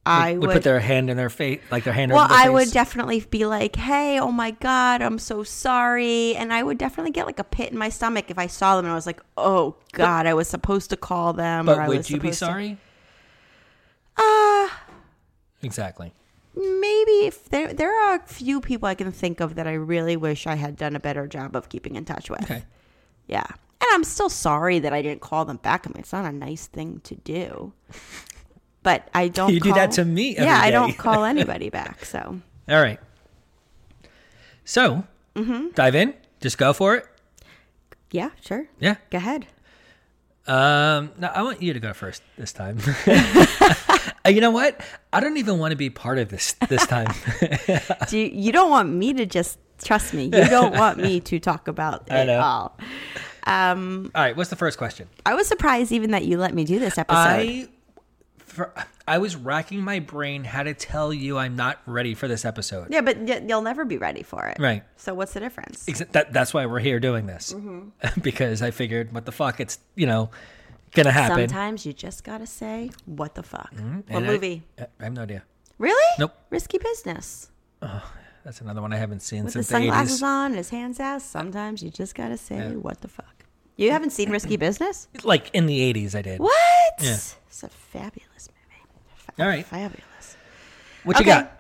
I 0.06 0.34
would, 0.34 0.48
would, 0.48 0.54
put 0.54 0.64
their 0.64 0.80
hand 0.80 1.10
in 1.10 1.18
their 1.18 1.30
face, 1.30 1.60
like 1.70 1.84
their 1.84 1.92
hand 1.94 2.12
well, 2.14 2.28
their 2.28 2.38
I 2.38 2.44
face. 2.46 2.52
would 2.54 2.72
definitely 2.72 3.20
be 3.30 3.46
like, 3.46 3.76
"Hey, 3.76 4.20
oh 4.20 4.32
my 4.32 4.52
god, 4.52 5.02
I'm 5.02 5.20
so 5.20 5.44
sorry," 5.44 6.36
and 6.36 6.54
I 6.54 6.64
would 6.64 6.78
definitely 6.78 7.12
get 7.12 7.26
like 7.26 7.40
a 7.40 7.44
pit 7.44 7.72
in 7.72 7.78
my 7.78 7.90
stomach 7.90 8.32
if 8.32 8.38
I 8.40 8.48
saw 8.48 8.78
them 8.78 8.86
and 8.86 8.92
I 8.94 8.96
was 8.96 9.06
like, 9.06 9.22
"Oh 9.38 9.76
god, 9.92 10.26
I 10.26 10.34
was 10.34 10.48
supposed 10.48 10.90
to 10.92 10.98
call 10.98 11.34
them." 11.34 11.70
or 11.70 11.76
but 11.76 11.80
I 11.82 11.88
would 11.90 11.98
was 11.98 12.10
you 12.10 12.18
be 12.20 12.32
supposed 12.32 12.40
to- 12.40 12.46
sorry? 12.46 12.78
Uh 14.18 14.70
Exactly. 15.64 16.14
maybe 16.56 17.26
if 17.28 17.50
there 17.50 17.74
there 17.74 17.94
are 18.04 18.16
a 18.16 18.20
few 18.28 18.62
people 18.62 18.88
I 18.88 18.96
can 18.96 19.12
think 19.12 19.40
of 19.40 19.56
that 19.56 19.68
I 19.68 19.74
really 19.74 20.16
wish 20.18 20.48
I 20.48 20.56
had 20.56 20.76
done 20.76 20.96
a 20.96 21.00
better 21.00 21.28
job 21.28 21.56
of 21.56 21.70
keeping 21.70 21.96
in 21.96 22.06
touch 22.06 22.30
with. 22.30 22.44
Okay. 22.44 22.64
Yeah. 23.28 23.46
And 23.80 23.88
I'm 23.94 24.04
still 24.04 24.30
sorry 24.30 24.80
that 24.80 24.92
I 24.94 25.02
didn't 25.04 25.22
call 25.22 25.46
them 25.46 25.58
back. 25.58 25.86
I 25.86 25.90
mean, 25.90 26.00
it's 26.00 26.14
not 26.14 26.26
a 26.26 26.32
nice 26.32 26.66
thing 26.68 27.00
to 27.04 27.16
do. 27.16 27.74
But 28.82 29.08
I 29.14 29.28
don't 29.28 29.54
You 29.54 29.60
do 29.60 29.74
that 29.74 29.92
to 29.92 30.06
me 30.06 30.36
Yeah, 30.36 30.60
I 30.62 30.72
don't 30.72 30.98
call 31.06 31.26
anybody 31.26 31.70
back. 31.70 32.06
So, 32.06 32.40
All 32.70 32.82
right. 32.82 33.00
So, 34.66 35.04
Mm-hmm. 35.36 35.70
dive 35.76 35.94
in. 35.96 36.14
Just 36.42 36.58
go 36.58 36.74
for 36.74 36.96
it. 36.96 37.06
yeah, 38.12 38.32
sure. 38.42 38.66
Yeah. 38.80 38.96
Go 39.12 39.18
ahead. 39.20 39.46
Um, 40.48 41.12
no, 41.18 41.28
I 41.28 41.42
want 41.44 41.62
you 41.62 41.74
to 41.74 41.80
go 41.80 41.94
first 41.94 42.22
this 42.38 42.54
time. 42.54 42.78
Uh, 44.26 44.30
you 44.30 44.42
know 44.42 44.52
what? 44.52 44.82
I 45.14 45.22
don't 45.22 45.38
even 45.38 45.58
want 45.58 45.72
to 45.72 45.78
be 45.78 45.90
part 45.90 46.18
of 46.18 46.28
this 46.28 46.54
this 46.68 46.86
time. 46.86 47.08
Do 48.10 48.18
you, 48.18 48.26
you 48.28 48.52
don't 48.52 48.70
want 48.70 48.90
me 48.90 49.14
to 49.14 49.26
just 49.26 49.58
trust 49.82 50.14
me. 50.14 50.26
You 50.26 50.50
don't 50.50 50.76
want 50.76 50.98
me 50.98 51.22
to 51.22 51.40
talk 51.40 51.70
about 51.70 52.04
it 52.12 52.30
all. 52.30 52.78
Um, 53.46 54.12
All 54.14 54.22
right. 54.22 54.36
What's 54.36 54.50
the 54.50 54.58
first 54.58 54.78
question? 54.78 55.08
I 55.26 55.34
was 55.34 55.48
surprised 55.48 55.94
even 55.94 56.12
that 56.12 56.26
you 56.26 56.38
let 56.38 56.54
me 56.54 56.66
do 56.66 56.78
this 56.78 56.98
episode. 56.98 57.18
I, 57.18 57.68
for, 58.48 58.74
I 59.08 59.18
was 59.20 59.36
racking 59.36 59.82
my 59.82 60.00
brain 60.00 60.44
how 60.44 60.64
to 60.64 60.74
tell 60.74 61.14
you 61.14 61.38
I'm 61.38 61.56
not 61.56 61.80
ready 61.86 62.14
for 62.16 62.28
this 62.28 62.44
episode. 62.46 62.88
yeah, 62.92 63.02
but 63.02 63.18
y- 63.18 63.44
you'll 63.48 63.62
never 63.62 63.86
be 63.86 63.98
ready 63.98 64.24
for 64.24 64.46
it. 64.48 64.58
Right. 64.60 64.84
So 64.96 65.14
what's 65.14 65.34
the 65.34 65.40
difference? 65.40 65.86
That, 66.14 66.34
that's 66.34 66.54
why 66.54 66.66
we're 66.66 66.80
here 66.80 67.00
doing 67.00 67.26
this 67.28 67.54
Mm-hmm. 67.54 68.20
because 68.22 68.62
I 68.62 68.72
figured, 68.72 69.14
what 69.14 69.26
the 69.26 69.32
fuck? 69.32 69.60
It's 69.60 69.80
you 69.96 70.06
know 70.08 70.30
gonna 70.94 71.12
happen. 71.12 71.50
Sometimes 71.50 71.86
you 71.86 71.94
just 71.94 72.24
gotta 72.24 72.48
say, 72.48 72.90
"What 73.06 73.36
the 73.36 73.44
fuck?" 73.44 73.72
What 73.72 73.82
Mm-hmm. 73.84 74.14
And 74.16 74.26
movie? 74.26 74.64
I, 74.80 75.04
have 75.04 75.14
no 75.14 75.22
idea. 75.24 75.44
really? 75.78 76.16
Nope. 76.18 76.34
Risky 76.50 76.78
business. 76.80 77.52
That's 78.44 78.62
another 78.62 78.82
one 78.82 78.94
I 78.94 78.98
haven't 78.98 79.22
seen 79.22 79.44
With 79.44 79.54
since 79.54 79.68
the 79.68 79.74
sunglasses 79.74 80.12
eighties. 80.14 80.24
on, 80.24 80.46
and 80.48 80.56
his 80.56 80.70
hands 80.70 81.00
out. 81.02 81.22
Sometimes 81.22 81.84
you 81.84 81.90
just 81.92 82.16
gotta 82.16 82.38
say, 82.38 82.76
"What 82.76 83.02
the 83.02 83.08
fuck?" 83.10 83.44
You 83.76 83.92
haven't 83.92 84.10
seen 84.12 84.32
Risky 84.32 84.56
Business? 84.68 85.08
Like 85.24 85.50
in 85.54 85.66
the 85.66 85.80
eighties, 85.82 86.16
I 86.16 86.22
did. 86.22 86.40
What? 86.40 86.54
Yeah. 87.02 87.18
It's 87.58 87.64
a 87.64 87.70
fabulous 87.70 88.50
movie. 88.50 88.86
Fa- 89.16 89.34
All 89.40 89.48
right. 89.48 89.66
Fabulous. 89.66 90.38
What 91.04 91.18
you 91.20 91.26
got? 91.26 91.52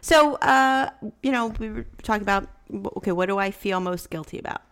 So, 0.00 0.36
uh, 0.36 0.88
you 1.22 1.30
know, 1.30 1.48
we 1.48 1.68
were 1.68 1.84
talking 2.02 2.22
about 2.22 2.48
okay, 2.96 3.12
what 3.12 3.26
do 3.26 3.36
I 3.36 3.50
feel 3.50 3.78
most 3.78 4.08
guilty 4.08 4.38
about? 4.38 4.62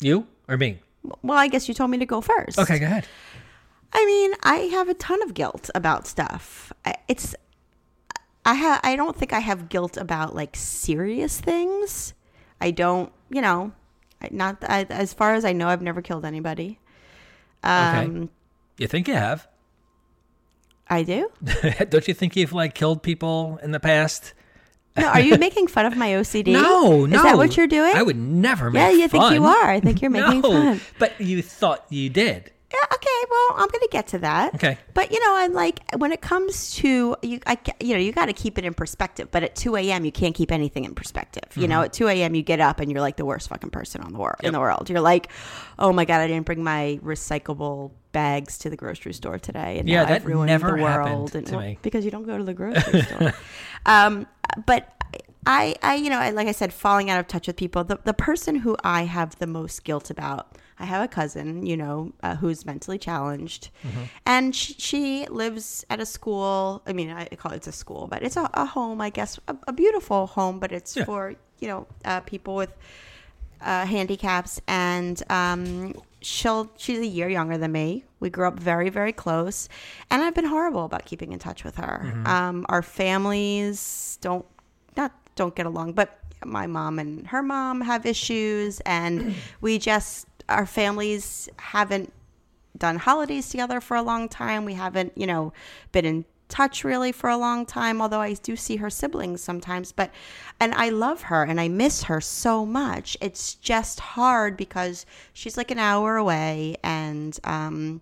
You 0.00 0.26
or 0.48 0.58
me? 0.58 0.80
Well, 1.22 1.38
I 1.38 1.48
guess 1.48 1.66
you 1.66 1.72
told 1.72 1.90
me 1.90 1.96
to 1.96 2.04
go 2.04 2.20
first. 2.20 2.58
Okay, 2.58 2.78
go 2.78 2.84
ahead. 2.84 3.06
I 3.90 4.04
mean, 4.04 4.32
I 4.42 4.56
have 4.76 4.90
a 4.90 4.94
ton 4.94 5.22
of 5.22 5.32
guilt 5.32 5.70
about 5.74 6.06
stuff. 6.06 6.70
It's 7.08 7.34
I 8.44 8.54
ha- 8.54 8.80
I 8.82 8.96
don't 8.96 9.16
think 9.16 9.32
I 9.32 9.38
have 9.40 9.70
guilt 9.70 9.96
about 9.96 10.34
like 10.34 10.56
serious 10.56 11.40
things. 11.40 12.12
I 12.60 12.70
don't, 12.70 13.10
you 13.30 13.40
know, 13.40 13.72
not 14.30 14.62
I, 14.68 14.82
as 14.90 15.14
far 15.14 15.32
as 15.32 15.46
I 15.46 15.54
know, 15.54 15.68
I've 15.68 15.80
never 15.80 16.02
killed 16.02 16.26
anybody. 16.26 16.80
Um, 17.62 18.28
You 18.78 18.86
think 18.86 19.08
you 19.08 19.14
have? 19.14 19.46
I 20.88 21.02
do. 21.02 21.30
Don't 21.90 22.08
you 22.08 22.14
think 22.14 22.36
you've 22.36 22.52
like 22.52 22.74
killed 22.74 23.02
people 23.02 23.58
in 23.62 23.72
the 23.72 23.80
past? 23.80 24.32
No, 24.96 25.06
are 25.08 25.20
you 25.20 25.36
making 25.36 25.66
fun 25.66 25.86
of 25.86 25.96
my 25.96 26.08
OCD? 26.10 26.52
No, 26.52 27.04
no. 27.06 27.16
Is 27.16 27.22
that 27.22 27.36
what 27.36 27.56
you're 27.56 27.66
doing? 27.66 27.94
I 27.94 28.02
would 28.02 28.16
never 28.16 28.70
make 28.70 28.80
Yeah, 28.80 28.90
you 28.90 29.08
think 29.08 29.32
you 29.32 29.44
are. 29.44 29.70
I 29.70 29.80
think 29.80 30.00
you're 30.00 30.10
making 30.20 30.40
no, 30.40 30.50
fun. 30.50 30.80
But 30.98 31.20
you 31.20 31.42
thought 31.42 31.84
you 31.90 32.08
did. 32.08 32.52
Yeah, 32.70 32.84
okay. 32.92 33.24
Well, 33.30 33.52
I'm 33.62 33.68
going 33.68 33.80
to 33.80 33.88
get 33.90 34.08
to 34.08 34.18
that. 34.18 34.54
Okay. 34.56 34.76
But 34.92 35.10
you 35.10 35.18
know, 35.20 35.36
I'm 35.36 35.54
like 35.54 35.80
when 35.96 36.12
it 36.12 36.20
comes 36.20 36.74
to 36.76 37.16
you, 37.22 37.40
I, 37.46 37.56
you 37.80 37.94
know, 37.94 38.00
you 38.00 38.12
got 38.12 38.26
to 38.26 38.34
keep 38.34 38.58
it 38.58 38.64
in 38.64 38.74
perspective. 38.74 39.28
But 39.30 39.42
at 39.42 39.56
2 39.56 39.76
a.m., 39.76 40.04
you 40.04 40.12
can't 40.12 40.34
keep 40.34 40.52
anything 40.52 40.84
in 40.84 40.94
perspective. 40.94 41.44
You 41.54 41.62
Mm-hmm. 41.62 41.70
know, 41.70 41.82
at 41.82 41.92
2 41.94 42.08
a.m., 42.08 42.34
you 42.34 42.42
get 42.42 42.60
up 42.60 42.80
and 42.80 42.90
you're 42.92 43.00
like 43.00 43.16
the 43.16 43.24
worst 43.24 43.48
fucking 43.48 43.70
person 43.70 44.02
on 44.02 44.12
the 44.12 44.18
world 44.18 44.36
in 44.42 44.52
the 44.52 44.60
world. 44.60 44.90
You're 44.90 45.00
like, 45.00 45.30
oh 45.78 45.92
my 45.94 46.04
god, 46.04 46.20
I 46.20 46.26
didn't 46.26 46.44
bring 46.44 46.62
my 46.62 47.00
recyclable 47.02 47.92
bags 48.12 48.58
to 48.58 48.70
the 48.70 48.76
grocery 48.76 49.12
store 49.14 49.38
today, 49.38 49.78
and 49.78 49.88
Yeah, 49.88 50.02
now 50.02 50.08
that 50.08 50.14
I've 50.16 50.26
ruined 50.26 50.48
never 50.48 50.76
the 50.76 50.82
world. 50.82 51.34
And, 51.34 51.46
to 51.46 51.56
well, 51.56 51.62
me. 51.64 51.78
because 51.82 52.04
you 52.04 52.10
don't 52.10 52.26
go 52.26 52.36
to 52.36 52.44
the 52.44 52.54
grocery 52.54 53.02
store. 53.02 53.32
Um, 53.86 54.26
but 54.66 54.92
I, 55.46 55.74
I, 55.82 55.94
you 55.94 56.10
know, 56.10 56.18
I, 56.18 56.30
like 56.30 56.48
I 56.48 56.52
said, 56.52 56.72
falling 56.74 57.08
out 57.08 57.18
of 57.20 57.26
touch 57.28 57.46
with 57.46 57.56
people. 57.56 57.84
The, 57.84 57.98
the 58.04 58.12
person 58.12 58.56
who 58.56 58.76
I 58.84 59.04
have 59.04 59.38
the 59.38 59.46
most 59.46 59.84
guilt 59.84 60.10
about, 60.10 60.58
I 60.80 60.84
have 60.84 61.02
a 61.02 61.08
cousin, 61.08 61.66
you 61.66 61.76
know, 61.76 62.12
uh, 62.22 62.36
who's 62.36 62.64
mentally 62.64 62.98
challenged, 62.98 63.70
Mm-hmm. 63.84 64.02
and 64.26 64.54
she, 64.54 64.74
she 64.78 65.26
lives 65.26 65.84
at 65.90 66.00
a 66.00 66.06
school. 66.06 66.82
I 66.86 66.92
mean, 66.92 67.10
I 67.10 67.26
call 67.26 67.52
it 67.52 67.56
it's 67.56 67.66
a 67.66 67.72
school, 67.72 68.06
but 68.06 68.22
it's 68.22 68.36
a, 68.36 68.48
a 68.54 68.64
home, 68.64 69.00
I 69.00 69.10
guess, 69.10 69.38
a, 69.48 69.56
a 69.66 69.72
beautiful 69.72 70.26
home, 70.28 70.58
but 70.58 70.70
it's 70.72 70.96
Yeah. 70.96 71.04
for 71.04 71.34
you 71.60 71.68
know 71.68 71.86
uh, 72.04 72.20
people 72.20 72.54
with 72.54 72.72
uh, 73.60 73.84
handicaps, 73.86 74.60
and 74.68 75.20
um, 75.30 75.94
she'll 76.20 76.70
she's 76.76 77.00
a 77.00 77.06
year 77.06 77.28
younger 77.28 77.58
than 77.58 77.72
me. 77.72 78.04
We 78.20 78.30
grew 78.30 78.46
up 78.46 78.58
very 78.60 78.88
very 78.90 79.12
close, 79.12 79.68
and 80.10 80.22
I've 80.22 80.34
been 80.34 80.46
horrible 80.46 80.84
about 80.84 81.04
keeping 81.06 81.32
in 81.32 81.38
touch 81.40 81.64
with 81.64 81.76
her. 81.76 82.02
Mm-hmm. 82.04 82.26
Um, 82.26 82.66
our 82.68 82.82
families 82.82 84.18
don't 84.20 84.46
not 84.96 85.12
don't 85.34 85.54
get 85.54 85.66
along, 85.66 85.92
but 85.94 86.18
my 86.44 86.66
mom 86.68 86.98
and 87.00 87.26
her 87.28 87.42
mom 87.42 87.80
have 87.80 88.06
issues, 88.06 88.78
and 88.86 89.34
we 89.60 89.78
just 89.78 90.26
our 90.48 90.66
families 90.66 91.48
haven't 91.58 92.12
done 92.76 92.96
holidays 92.96 93.48
together 93.48 93.80
for 93.80 93.96
a 93.96 94.02
long 94.02 94.28
time. 94.28 94.64
We 94.64 94.74
haven't, 94.74 95.12
you 95.16 95.26
know, 95.26 95.52
been 95.92 96.04
in 96.04 96.24
touch 96.48 96.82
really 96.82 97.12
for 97.12 97.28
a 97.28 97.36
long 97.36 97.66
time, 97.66 98.00
although 98.00 98.20
I 98.20 98.34
do 98.34 98.56
see 98.56 98.76
her 98.76 98.90
siblings 98.90 99.42
sometimes. 99.42 99.92
But, 99.92 100.10
and 100.58 100.74
I 100.74 100.88
love 100.88 101.22
her 101.22 101.42
and 101.42 101.60
I 101.60 101.68
miss 101.68 102.04
her 102.04 102.20
so 102.20 102.64
much. 102.64 103.16
It's 103.20 103.54
just 103.54 104.00
hard 104.00 104.56
because 104.56 105.04
she's 105.32 105.56
like 105.56 105.70
an 105.70 105.78
hour 105.78 106.16
away 106.16 106.76
and, 106.82 107.38
um, 107.44 108.00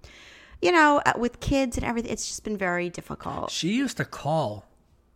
you 0.62 0.72
know, 0.72 1.02
uh, 1.04 1.12
with 1.16 1.40
kids 1.40 1.76
and 1.76 1.84
everything, 1.84 2.10
it's 2.10 2.26
just 2.26 2.44
been 2.44 2.56
very 2.56 2.88
difficult. 2.88 3.50
She 3.50 3.74
used 3.74 3.96
to 3.98 4.04
call 4.04 4.64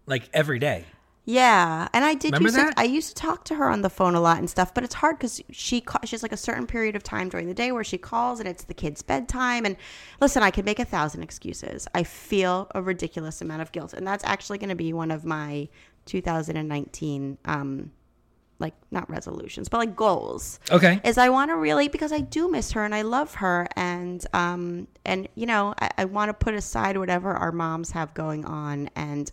like 0.06 0.28
every 0.32 0.58
day. 0.58 0.84
Yeah, 1.30 1.86
and 1.92 2.04
I 2.04 2.14
did 2.14 2.32
Remember 2.32 2.46
used 2.46 2.56
that? 2.56 2.76
to 2.76 2.80
I 2.80 2.84
used 2.84 3.08
to 3.10 3.14
talk 3.14 3.44
to 3.44 3.54
her 3.54 3.68
on 3.68 3.82
the 3.82 3.90
phone 3.90 4.16
a 4.16 4.20
lot 4.20 4.38
and 4.38 4.50
stuff, 4.50 4.74
but 4.74 4.82
it's 4.82 4.94
hard 4.94 5.16
because 5.18 5.40
she 5.52 5.80
ca- 5.80 6.00
she's 6.04 6.22
like 6.22 6.32
a 6.32 6.36
certain 6.36 6.66
period 6.66 6.96
of 6.96 7.04
time 7.04 7.28
during 7.28 7.46
the 7.46 7.54
day 7.54 7.70
where 7.70 7.84
she 7.84 7.98
calls 7.98 8.40
and 8.40 8.48
it's 8.48 8.64
the 8.64 8.74
kid's 8.74 9.00
bedtime. 9.02 9.64
And 9.64 9.76
listen, 10.20 10.42
I 10.42 10.50
could 10.50 10.64
make 10.64 10.80
a 10.80 10.84
thousand 10.84 11.22
excuses. 11.22 11.86
I 11.94 12.02
feel 12.02 12.68
a 12.74 12.82
ridiculous 12.82 13.40
amount 13.42 13.62
of 13.62 13.70
guilt, 13.70 13.92
and 13.92 14.06
that's 14.06 14.24
actually 14.24 14.58
going 14.58 14.70
to 14.70 14.74
be 14.74 14.92
one 14.92 15.10
of 15.12 15.24
my 15.24 15.68
2019 16.06 17.38
um 17.44 17.92
like 18.60 18.74
not 18.90 19.08
resolutions, 19.10 19.68
but 19.68 19.78
like 19.78 19.96
goals 19.96 20.60
Okay. 20.70 21.00
is 21.02 21.18
I 21.18 21.28
want 21.30 21.50
to 21.50 21.56
really 21.56 21.88
because 21.88 22.12
I 22.12 22.20
do 22.20 22.50
miss 22.50 22.72
her 22.72 22.84
and 22.84 22.94
I 22.94 23.02
love 23.02 23.34
her 23.36 23.66
and 23.76 24.24
um 24.34 24.86
and 25.04 25.28
you 25.34 25.46
know 25.46 25.74
I, 25.80 25.90
I 25.98 26.04
want 26.04 26.28
to 26.28 26.34
put 26.34 26.54
aside 26.54 26.96
whatever 26.98 27.32
our 27.32 27.52
moms 27.52 27.90
have 27.92 28.12
going 28.14 28.44
on 28.44 28.90
and 28.94 29.32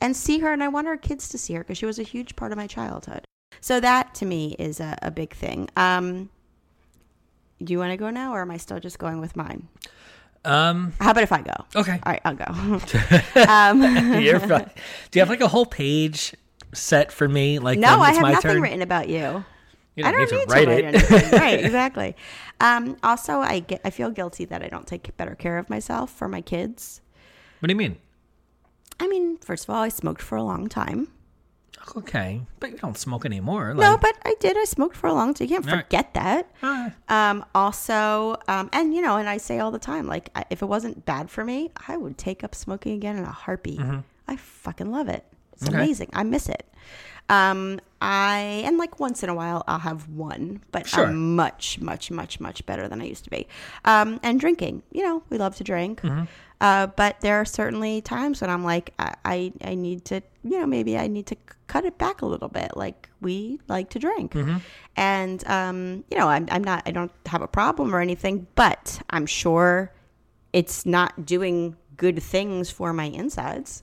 and 0.00 0.16
see 0.16 0.40
her 0.40 0.52
and 0.52 0.62
I 0.62 0.68
want 0.68 0.86
our 0.88 0.96
kids 0.96 1.28
to 1.30 1.38
see 1.38 1.54
her 1.54 1.60
because 1.60 1.78
she 1.78 1.86
was 1.86 1.98
a 1.98 2.02
huge 2.02 2.36
part 2.36 2.52
of 2.52 2.58
my 2.58 2.66
childhood. 2.66 3.24
So 3.60 3.80
that 3.80 4.14
to 4.16 4.26
me 4.26 4.56
is 4.58 4.80
a, 4.80 4.98
a 5.00 5.10
big 5.10 5.32
thing. 5.34 5.70
Um, 5.76 6.28
do 7.62 7.72
you 7.72 7.78
want 7.78 7.92
to 7.92 7.96
go 7.96 8.10
now 8.10 8.34
or 8.34 8.42
am 8.42 8.50
I 8.50 8.56
still 8.58 8.80
just 8.80 8.98
going 8.98 9.20
with 9.20 9.36
mine? 9.36 9.68
Um. 10.44 10.92
How 11.00 11.12
about 11.12 11.22
if 11.22 11.32
I 11.32 11.40
go? 11.40 11.54
Okay. 11.74 11.92
All 12.04 12.12
right, 12.12 12.20
I'll 12.24 12.34
go. 12.34 12.44
um, 13.48 14.20
You're 14.20 14.40
fine. 14.40 14.70
Do 15.10 15.18
you 15.18 15.20
have 15.20 15.30
like 15.30 15.40
a 15.40 15.48
whole 15.48 15.64
page 15.64 16.34
set 16.74 17.10
for 17.12 17.28
me? 17.28 17.58
Like 17.58 17.78
no, 17.78 18.00
I 18.00 18.12
have 18.12 18.22
nothing 18.22 18.40
turn? 18.52 18.62
written 18.62 18.82
about 18.82 19.08
you. 19.08 19.44
You 19.96 20.04
I 20.04 20.10
don't 20.10 20.20
need 20.22 20.32
need 20.32 20.48
to 20.48 20.52
write 20.54 20.68
it. 20.68 20.84
anything. 20.84 21.30
right, 21.40 21.64
exactly. 21.64 22.16
Um, 22.60 22.96
also, 23.04 23.38
I 23.38 23.60
get 23.60 23.80
I 23.84 23.90
feel 23.90 24.10
guilty 24.10 24.44
that 24.46 24.62
I 24.62 24.68
don't 24.68 24.86
take 24.86 25.16
better 25.16 25.34
care 25.36 25.56
of 25.58 25.70
myself 25.70 26.10
for 26.10 26.28
my 26.28 26.40
kids. 26.40 27.00
What 27.60 27.68
do 27.68 27.72
you 27.72 27.76
mean? 27.78 27.96
I 29.00 29.06
mean, 29.08 29.38
first 29.38 29.64
of 29.64 29.70
all, 29.70 29.82
I 29.82 29.88
smoked 29.88 30.20
for 30.22 30.36
a 30.36 30.42
long 30.42 30.68
time. 30.68 31.08
Okay, 31.96 32.40
but 32.60 32.70
you 32.70 32.78
don't 32.78 32.96
smoke 32.96 33.26
anymore. 33.26 33.74
no, 33.74 33.98
but 33.98 34.16
I 34.24 34.34
did. 34.40 34.56
I 34.56 34.64
smoked 34.64 34.96
for 34.96 35.06
a 35.06 35.12
long 35.12 35.34
time. 35.34 35.46
You 35.48 35.54
can't 35.56 35.68
All 35.68 35.74
right. 35.76 35.84
forget 35.84 36.14
that. 36.14 36.50
Ah, 36.62 36.92
Um, 37.08 37.44
also, 37.54 38.36
um, 38.48 38.70
and 38.72 38.94
you 38.94 39.02
know, 39.02 39.16
and 39.18 39.28
I 39.28 39.36
say 39.36 39.58
all 39.58 39.70
the 39.70 39.78
time, 39.78 40.06
like, 40.06 40.30
if 40.48 40.62
it 40.62 40.66
wasn't 40.66 41.04
bad 41.04 41.28
for 41.30 41.44
me, 41.44 41.70
I 41.86 41.98
would 41.98 42.16
take 42.16 42.42
up 42.42 42.54
smoking 42.54 42.94
again 42.94 43.16
in 43.18 43.24
a 43.24 43.30
heartbeat. 43.30 43.78
Mm-hmm. 43.80 43.98
I 44.28 44.36
fucking 44.36 44.90
love 44.90 45.08
it. 45.08 45.24
It's 45.54 45.68
Okay. 45.68 45.76
amazing. 45.76 46.10
I 46.12 46.22
miss 46.22 46.48
it. 46.48 46.66
Um, 47.30 47.80
I 48.02 48.62
and 48.66 48.76
like 48.76 49.00
once 49.00 49.22
in 49.22 49.30
a 49.30 49.34
while 49.34 49.64
I'll 49.66 49.78
have 49.78 50.08
one, 50.10 50.60
but 50.72 50.86
Sure. 50.86 51.06
I'm 51.06 51.34
much, 51.36 51.80
much, 51.80 52.10
much, 52.10 52.38
much 52.38 52.66
better 52.66 52.86
than 52.86 53.00
I 53.00 53.04
used 53.06 53.24
to 53.24 53.30
be. 53.30 53.46
Um, 53.86 54.20
and 54.22 54.38
drinking, 54.38 54.82
you 54.92 55.02
know, 55.02 55.22
we 55.30 55.38
love 55.38 55.56
to 55.56 55.64
drink. 55.64 56.02
Mm-hmm. 56.02 56.24
Uh, 56.60 56.86
but 56.88 57.20
there 57.20 57.36
are 57.40 57.44
certainly 57.46 58.00
times 58.02 58.40
when 58.42 58.50
I'm 58.50 58.62
like, 58.62 58.92
I, 58.98 59.14
I, 59.24 59.52
I 59.64 59.74
need 59.74 60.04
to, 60.06 60.20
you 60.42 60.58
know, 60.60 60.66
maybe 60.66 60.98
I 60.98 61.06
need 61.08 61.26
to 61.26 61.34
c- 61.34 61.56
cut 61.66 61.84
it 61.86 61.96
back 61.98 62.20
a 62.20 62.26
little 62.26 62.48
bit. 62.48 62.76
Like 62.76 63.08
we 63.22 63.58
like 63.68 63.88
to 63.90 63.98
drink, 63.98 64.32
Mm-hmm. 64.32 64.58
and 64.96 65.46
um, 65.46 66.04
you 66.10 66.18
know, 66.18 66.28
I'm, 66.28 66.46
I'm 66.50 66.62
not, 66.64 66.82
I 66.86 66.90
don't 66.90 67.12
have 67.26 67.40
a 67.42 67.48
problem 67.48 67.94
or 67.94 68.00
anything, 68.00 68.46
but 68.54 69.00
I'm 69.10 69.24
sure 69.26 69.92
it's 70.52 70.84
not 70.84 71.24
doing 71.24 71.76
good 71.96 72.22
things 72.22 72.70
for 72.70 72.92
my 72.92 73.04
insides, 73.04 73.82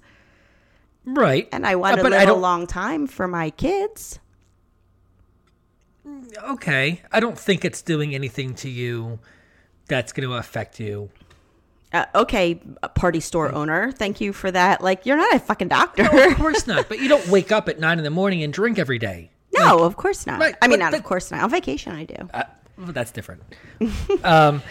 Right. 1.05 1.47
and 1.51 1.65
I 1.65 1.75
want 1.75 1.99
Uh, 1.99 2.03
to 2.03 2.09
live 2.09 2.29
a 2.29 2.33
long 2.33 2.67
time 2.67 3.07
for 3.07 3.27
my 3.27 3.49
kids. 3.49 4.19
Okay. 6.43 7.01
I 7.11 7.19
don't 7.19 7.37
think 7.37 7.63
it's 7.65 7.81
doing 7.81 8.15
anything 8.15 8.53
to 8.55 8.69
you 8.69 9.19
that's 9.87 10.11
going 10.13 10.27
to 10.27 10.35
affect 10.35 10.79
you. 10.79 11.09
Uh, 11.93 12.05
okay, 12.15 12.55
party 12.95 13.19
store 13.19 13.53
owner, 13.53 13.91
thank 13.91 14.21
you 14.21 14.31
for 14.31 14.49
that. 14.49 14.81
Like, 14.81 15.05
you're 15.05 15.17
not 15.17 15.33
a 15.35 15.39
fucking 15.39 15.67
doctor. 15.67 16.03
Of 16.29 16.35
course 16.37 16.65
not. 16.65 16.87
But 16.89 16.99
you 16.99 17.09
don't 17.09 17.27
wake 17.27 17.51
up 17.51 17.67
at 17.67 17.79
nine 17.79 17.97
in 17.97 18.05
the 18.05 18.09
morning 18.09 18.43
and 18.43 18.53
drink 18.53 18.79
every 18.79 18.97
day. 18.97 19.29
no, 19.53 19.79
of 19.79 19.97
course 19.97 20.25
not. 20.25 20.39
Right, 20.39 20.55
I 20.61 20.67
mean, 20.69 20.79
but 20.79 20.85
not 20.85 20.93
of 20.93 21.03
course 21.03 21.31
not. 21.31 21.43
On 21.43 21.49
vacation, 21.49 21.91
I 21.93 22.05
do. 22.05 22.29
Uh, 22.33 22.43
well, 22.77 22.93
that's 22.93 23.11
different. 23.11 23.43
um, 24.23 24.61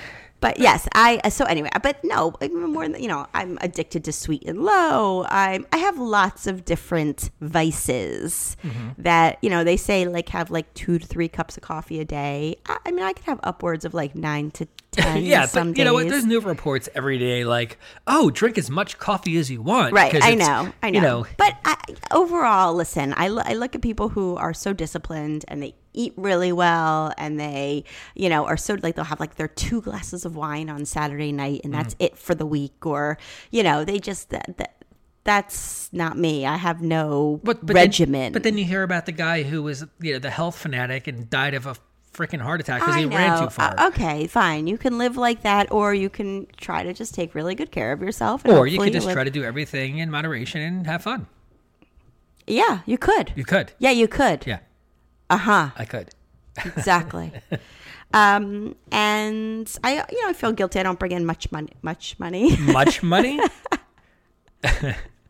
But 0.40 0.58
yes, 0.58 0.88
I 0.94 1.28
so 1.28 1.44
anyway, 1.44 1.68
but 1.82 2.02
no, 2.02 2.32
more 2.50 2.88
than 2.88 3.00
you 3.02 3.08
know, 3.08 3.26
I'm 3.34 3.58
addicted 3.60 4.04
to 4.04 4.12
sweet 4.12 4.44
and 4.46 4.62
low. 4.62 5.26
I'm 5.28 5.66
I 5.72 5.76
have 5.78 5.98
lots 5.98 6.46
of 6.46 6.64
different 6.64 7.30
vices 7.40 8.56
Mm-hmm. 8.62 9.02
that 9.02 9.38
you 9.42 9.50
know 9.50 9.64
they 9.64 9.76
say 9.76 10.06
like 10.06 10.28
have 10.30 10.50
like 10.50 10.72
two 10.74 10.98
to 10.98 11.06
three 11.06 11.28
cups 11.28 11.56
of 11.56 11.62
coffee 11.62 12.00
a 12.00 12.04
day. 12.04 12.56
I, 12.66 12.78
I 12.86 12.90
mean, 12.90 13.04
I 13.04 13.12
could 13.12 13.24
have 13.24 13.40
upwards 13.42 13.84
of 13.84 13.94
like 13.94 14.14
nine 14.14 14.50
to 14.52 14.66
ten. 14.90 15.24
yeah, 15.24 15.46
some 15.46 15.68
but 15.70 15.78
you 15.78 15.84
know 15.84 15.94
what? 15.94 16.08
There's 16.08 16.26
new 16.26 16.40
reports 16.40 16.88
every 16.94 17.18
day 17.18 17.44
like, 17.44 17.78
oh, 18.06 18.30
drink 18.30 18.58
as 18.58 18.70
much 18.70 18.98
coffee 18.98 19.36
as 19.38 19.50
you 19.50 19.62
want. 19.62 19.92
Right, 19.92 20.14
I 20.22 20.34
know, 20.34 20.72
I 20.82 20.90
know. 20.90 20.96
You 20.98 21.00
know, 21.02 21.26
But 21.36 21.56
I, 21.64 21.76
overall, 22.10 22.74
listen, 22.74 23.14
I, 23.16 23.28
lo- 23.28 23.42
I 23.44 23.54
look 23.54 23.74
at 23.74 23.82
people 23.82 24.08
who 24.08 24.36
are 24.36 24.52
so 24.52 24.72
disciplined 24.72 25.44
and 25.48 25.62
they 25.62 25.74
eat 25.92 26.12
really 26.16 26.52
well 26.52 27.12
and 27.18 27.38
they, 27.38 27.84
you 28.14 28.28
know, 28.28 28.46
are 28.46 28.56
so 28.56 28.76
like 28.82 28.94
they'll 28.94 29.04
have 29.04 29.20
like 29.20 29.36
their 29.36 29.48
two 29.48 29.80
glasses 29.80 30.24
of 30.24 30.36
wine 30.36 30.70
on 30.70 30.84
Saturday 30.84 31.32
night 31.32 31.60
and 31.64 31.74
that's 31.74 31.96
it 31.98 32.16
for 32.16 32.34
the 32.34 32.46
week, 32.46 32.86
or 32.86 33.18
you 33.50 33.62
know, 33.62 33.84
they 33.84 33.98
just 33.98 34.30
that, 34.30 34.56
that 34.58 34.84
that's 35.24 35.92
not 35.92 36.16
me. 36.16 36.46
I 36.46 36.56
have 36.56 36.80
no 36.80 37.40
but, 37.44 37.64
but 37.64 37.74
regimen. 37.74 38.20
Then, 38.20 38.32
but 38.32 38.42
then 38.42 38.58
you 38.58 38.64
hear 38.64 38.82
about 38.82 39.06
the 39.06 39.12
guy 39.12 39.42
who 39.42 39.62
was, 39.62 39.84
you 40.00 40.14
know, 40.14 40.18
the 40.18 40.30
health 40.30 40.56
fanatic 40.56 41.06
and 41.06 41.28
died 41.28 41.54
of 41.54 41.66
a 41.66 41.76
freaking 42.12 42.40
heart 42.40 42.60
attack 42.60 42.80
because 42.80 42.96
he 42.96 43.04
know. 43.06 43.16
ran 43.16 43.42
too 43.42 43.50
far. 43.50 43.74
Uh, 43.78 43.88
okay, 43.88 44.26
fine. 44.26 44.66
You 44.66 44.78
can 44.78 44.98
live 44.98 45.16
like 45.16 45.42
that, 45.42 45.70
or 45.70 45.94
you 45.94 46.10
can 46.10 46.46
try 46.56 46.82
to 46.82 46.92
just 46.92 47.14
take 47.14 47.34
really 47.34 47.54
good 47.54 47.70
care 47.70 47.92
of 47.92 48.02
yourself. 48.02 48.44
And 48.44 48.54
or 48.54 48.66
you 48.66 48.78
could 48.78 48.92
just 48.92 49.06
live- 49.06 49.14
try 49.14 49.24
to 49.24 49.30
do 49.30 49.44
everything 49.44 49.98
in 49.98 50.10
moderation 50.10 50.60
and 50.60 50.86
have 50.86 51.02
fun. 51.02 51.26
Yeah, 52.46 52.80
you 52.84 52.98
could. 52.98 53.32
You 53.36 53.44
could. 53.44 53.72
yeah, 53.78 53.90
you 53.90 54.08
could. 54.08 54.46
Yeah, 54.46 54.58
Uh 55.30 55.36
huh. 55.38 55.70
I 55.76 55.84
could. 55.86 56.10
exactly 56.66 57.32
um 58.12 58.74
and 58.90 59.72
i 59.84 60.04
you 60.10 60.22
know 60.22 60.28
i 60.28 60.32
feel 60.32 60.50
guilty 60.52 60.80
i 60.80 60.82
don't 60.82 60.98
bring 60.98 61.12
in 61.12 61.24
much 61.24 61.50
money 61.52 61.70
much 61.80 62.18
money 62.18 62.56
Much 62.60 63.02
money? 63.04 63.40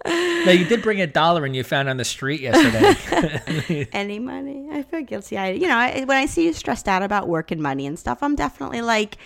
no, 0.07 0.51
you 0.51 0.65
did 0.65 0.83
bring 0.83 1.03
a 1.03 1.07
dollar 1.07 1.45
and 1.45 1.55
you 1.55 1.63
found 1.63 1.91
on 1.91 1.99
the 1.99 2.07
street 2.07 2.41
yesterday. 2.41 3.87
any 3.93 4.19
money 4.19 4.69
i 4.73 4.83
feel 4.83 5.03
guilty 5.03 5.37
i 5.37 5.51
you 5.51 5.69
know 5.69 5.77
I, 5.77 6.05
when 6.07 6.17
i 6.17 6.25
see 6.25 6.47
you 6.47 6.55
stressed 6.55 6.89
out 6.89 7.03
about 7.03 7.29
work 7.29 7.51
and 7.51 7.63
money 7.63 7.87
and 7.87 7.99
stuff 7.99 8.23
i'm 8.23 8.35
definitely 8.35 8.81
like 8.81 9.19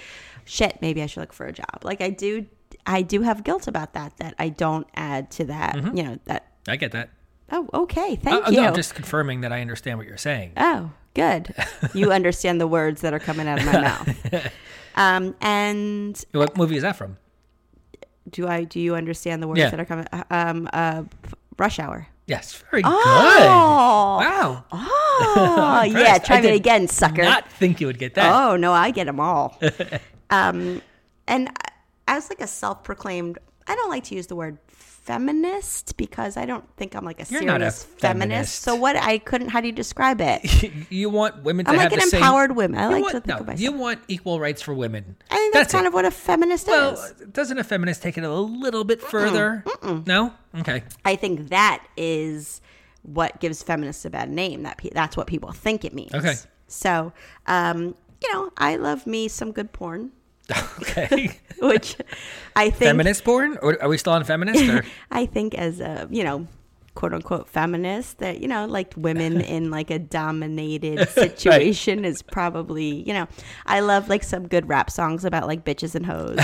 shit 0.45 0.78
maybe 0.83 1.00
i 1.00 1.07
should 1.07 1.21
look 1.21 1.33
for 1.33 1.47
a 1.47 1.52
job 1.52 1.85
like 1.85 2.00
i 2.00 2.11
do 2.11 2.45
i 2.87 3.02
do 3.02 3.23
have 3.23 3.45
guilt 3.45 3.69
about 3.69 3.93
that 3.95 4.16
that 4.16 4.35
i 4.40 4.49
don't 4.49 4.88
add 4.97 5.31
to 5.31 5.45
that 5.45 5.76
you 5.97 6.02
know 6.02 6.19
that 6.25 6.50
I 6.66 6.76
get 6.76 6.93
that. 6.93 7.11
Oh 7.53 7.69
okay 7.75 8.15
Uh, 8.15 8.17
thank 8.17 8.47
uh, 8.47 8.51
you 8.51 8.61
no, 8.61 8.69
I'm 8.69 8.75
just 8.75 8.95
confirming 8.95 9.43
that 9.43 9.53
I 9.53 9.61
understand 9.61 9.99
what 9.99 10.07
you're 10.07 10.17
saying. 10.17 10.53
Oh, 10.57 10.91
good. 11.15 11.55
You 11.95 12.13
understand 12.13 12.61
the 12.61 12.67
words 12.67 13.01
that 13.03 13.13
are 13.15 13.19
coming 13.19 13.47
out 13.49 13.59
of 13.61 13.67
my 13.67 13.81
mouth. 13.81 14.53
Um, 14.97 15.35
and 15.41 16.25
What 16.31 16.57
movie 16.57 16.77
is 16.77 16.83
that 16.83 16.95
from? 16.97 17.17
do 18.31 18.47
I? 18.47 18.63
Do 18.63 18.78
you 18.78 18.95
understand 18.95 19.43
the 19.43 19.49
words 19.49 19.59
Yeah. 19.59 19.71
that 19.71 19.80
are 19.80 19.85
coming? 19.85 20.07
Um, 20.30 20.69
uh, 20.73 21.02
Rush 21.59 21.78
Hour. 21.80 22.07
Yes, 22.26 22.63
very 22.71 22.83
Oh, 22.85 22.91
good. 22.91 24.25
Wow. 24.25 24.65
oh, 24.73 25.83
yeah. 25.85 26.19
Try 26.19 26.37
I 26.37 26.41
me 26.41 26.47
did 26.47 26.54
again, 26.54 26.87
sucker. 26.89 27.23
I 27.23 27.25
did 27.25 27.30
not 27.30 27.52
think 27.52 27.80
you 27.80 27.87
would 27.89 27.99
get 27.99 28.15
that. 28.15 28.33
Oh 28.33 28.57
no, 28.57 28.73
I 28.73 28.93
get 28.93 29.07
them 29.07 29.19
all. 29.21 29.61
um, 30.30 30.80
and 31.26 31.50
as 32.07 32.28
like 32.30 32.41
a 32.41 32.47
self-proclaimed, 32.47 33.39
I 33.67 33.75
don't 33.75 33.91
like 33.91 34.04
to 34.04 34.15
use 34.15 34.28
the 34.28 34.37
word 34.37 34.59
feminist 35.04 35.97
because 35.97 36.36
I 36.36 36.47
don't 36.47 36.64
think 36.76 36.95
I'm 36.97 37.04
like 37.04 37.17
a 37.21 37.26
You're 37.30 37.43
serious 37.43 37.84
a 37.84 37.86
feminist. 37.86 38.00
feminist. 38.00 38.62
So 38.62 38.75
what? 38.75 38.97
I 38.97 39.19
couldn't. 39.19 39.49
How 39.49 39.60
do 39.60 39.67
you 39.67 39.73
describe 39.73 40.21
it? 40.21 40.73
you 40.90 41.10
want 41.10 41.43
women 41.45 41.67
to 41.67 41.71
I'm 41.73 41.78
have 41.78 41.93
like 41.93 42.00
an 42.00 42.06
the 42.06 42.10
same- 42.10 42.23
empowered 42.23 42.56
woman. 42.56 42.78
I 42.78 42.88
like 42.88 43.02
want, 43.02 43.12
to 43.14 43.21
think 43.21 43.26
no, 43.28 43.36
of 43.36 43.47
myself. 43.47 43.60
You 43.60 43.73
want 43.73 44.00
equal 44.08 44.40
rights 44.40 44.62
for 44.62 44.73
women. 44.75 45.17
I 45.30 45.36
think 45.36 45.54
that's, 45.54 45.73
kind 45.73 45.84
it. 45.84 45.88
of 45.88 45.95
what 45.95 46.04
a 46.04 46.10
feminist 46.10 46.67
Well, 46.67 46.95
is. 46.95 47.12
doesn't 47.32 47.58
a 47.58 47.64
feminist 47.64 48.02
take 48.02 48.17
it 48.19 48.25
a 48.25 48.32
little 48.32 48.84
bit 48.84 49.00
further? 49.02 49.64
No. 50.06 50.32
Okay. 50.56 50.82
I 51.04 51.17
think 51.17 51.50
that 51.50 51.86
is 51.97 52.60
what 53.02 53.38
gives 53.40 53.62
feminists 53.62 54.04
a 54.06 54.10
bad 54.10 54.30
name. 54.30 54.62
That 54.62 54.78
pe- 54.78 54.90
that's 54.90 55.17
what 55.17 55.26
people 55.26 55.52
think 55.52 55.84
it 55.84 55.93
means. 55.93 56.14
Okay. 56.14 56.34
So, 56.67 57.12
um, 57.47 57.95
you 58.23 58.32
know, 58.32 58.50
I 58.56 58.76
love 58.76 59.06
me 59.06 59.28
some 59.28 59.52
good 59.52 59.73
porn, 59.73 60.12
Okay. 60.80 61.39
which 61.61 61.97
I 62.57 62.71
think 62.71 62.89
feminist 62.89 63.25
porn? 63.25 63.59
Or 63.63 63.80
are 63.83 63.89
we 63.89 63.99
still 63.99 64.13
on 64.13 64.25
feminist? 64.25 64.63
Or 64.65 64.85
I 65.11 65.26
think 65.26 65.54
as 65.54 65.80
a 65.80 66.07
you 66.11 66.25
know 66.25 66.47
quote 66.95 67.13
unquote 67.13 67.49
feminist 67.49 68.19
that 68.19 68.41
you 68.41 68.47
know 68.47 68.67
like 68.67 68.93
women 68.97 69.41
in 69.41 69.71
like 69.71 69.91
a 69.91 69.99
dominated 69.99 71.09
situation 71.09 72.04
is 72.04 72.23
probably 72.23 73.02
you 73.02 73.13
know 73.13 73.26
I 73.67 73.80
love 73.80 74.09
like 74.09 74.23
some 74.23 74.47
good 74.47 74.69
rap 74.69 74.91
songs 74.91 75.25
about 75.25 75.49
like 75.49 75.65
bitches 75.65 75.95
and 75.97 76.07
hoes. 76.07 76.39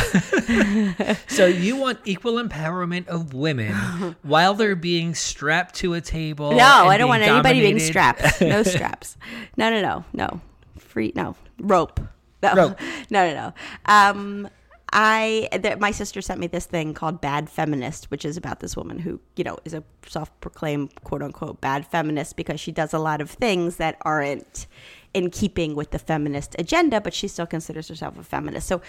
so 1.28 1.46
you 1.46 1.76
want 1.76 2.00
equal 2.04 2.34
empowerment 2.42 3.06
of 3.06 3.34
women 3.34 4.16
while 4.22 4.54
they're 4.54 4.74
being 4.74 5.14
strapped 5.14 5.76
to 5.76 5.94
a 5.94 6.00
table? 6.00 6.52
No, 6.52 6.88
I 6.88 6.96
don't 6.96 7.08
want 7.08 7.22
anybody 7.22 7.60
being 7.60 7.78
strapped. 7.78 8.40
No 8.40 8.62
straps. 8.62 9.16
No, 9.56 9.70
no, 9.70 9.80
no, 9.80 10.04
no. 10.12 10.40
Free. 10.78 11.12
No 11.14 11.36
rope. 11.60 12.00
No, 12.54 12.54
no, 13.10 13.28
no, 13.28 13.34
no. 13.34 13.54
Um, 13.84 14.48
I 14.92 15.48
th- 15.52 15.78
my 15.78 15.92
sister 15.92 16.20
sent 16.20 16.40
me 16.40 16.48
this 16.48 16.66
thing 16.66 16.94
called 16.94 17.20
Bad 17.20 17.48
Feminist, 17.48 18.10
which 18.10 18.24
is 18.24 18.36
about 18.36 18.60
this 18.60 18.76
woman 18.76 18.98
who 18.98 19.20
you 19.36 19.44
know 19.44 19.58
is 19.64 19.74
a 19.74 19.84
self-proclaimed 20.06 20.92
quote 21.04 21.22
unquote 21.22 21.60
bad 21.60 21.86
feminist 21.86 22.36
because 22.36 22.58
she 22.58 22.72
does 22.72 22.92
a 22.92 22.98
lot 22.98 23.20
of 23.20 23.30
things 23.30 23.76
that 23.76 23.96
aren't 24.02 24.66
in 25.14 25.30
keeping 25.30 25.74
with 25.74 25.90
the 25.90 25.98
feminist 25.98 26.56
agenda, 26.58 27.00
but 27.00 27.14
she 27.14 27.28
still 27.28 27.46
considers 27.46 27.88
herself 27.88 28.18
a 28.18 28.22
feminist. 28.22 28.66
So 28.66 28.80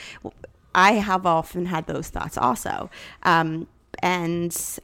I 0.74 0.94
have 0.94 1.26
often 1.26 1.66
had 1.68 1.88
those 1.88 2.10
thoughts 2.10 2.38
also, 2.38 2.90
um, 3.24 3.68
and 4.02 4.80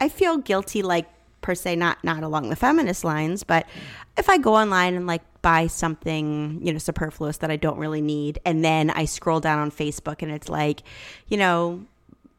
I 0.00 0.08
feel 0.08 0.38
guilty, 0.38 0.82
like 0.82 1.08
per 1.40 1.54
se, 1.54 1.76
not 1.76 2.02
not 2.04 2.22
along 2.22 2.48
the 2.48 2.56
feminist 2.56 3.04
lines, 3.04 3.44
but 3.44 3.66
if 4.16 4.28
I 4.28 4.38
go 4.38 4.54
online 4.54 4.94
and 4.94 5.06
like 5.06 5.22
buy 5.42 5.66
something, 5.66 6.60
you 6.62 6.72
know, 6.72 6.78
superfluous 6.78 7.38
that 7.38 7.50
I 7.50 7.56
don't 7.56 7.78
really 7.78 8.00
need, 8.00 8.38
and 8.44 8.64
then 8.64 8.90
I 8.90 9.04
scroll 9.04 9.40
down 9.40 9.58
on 9.58 9.70
Facebook 9.70 10.22
and 10.22 10.30
it's 10.32 10.48
like, 10.48 10.82
you 11.28 11.36
know, 11.36 11.84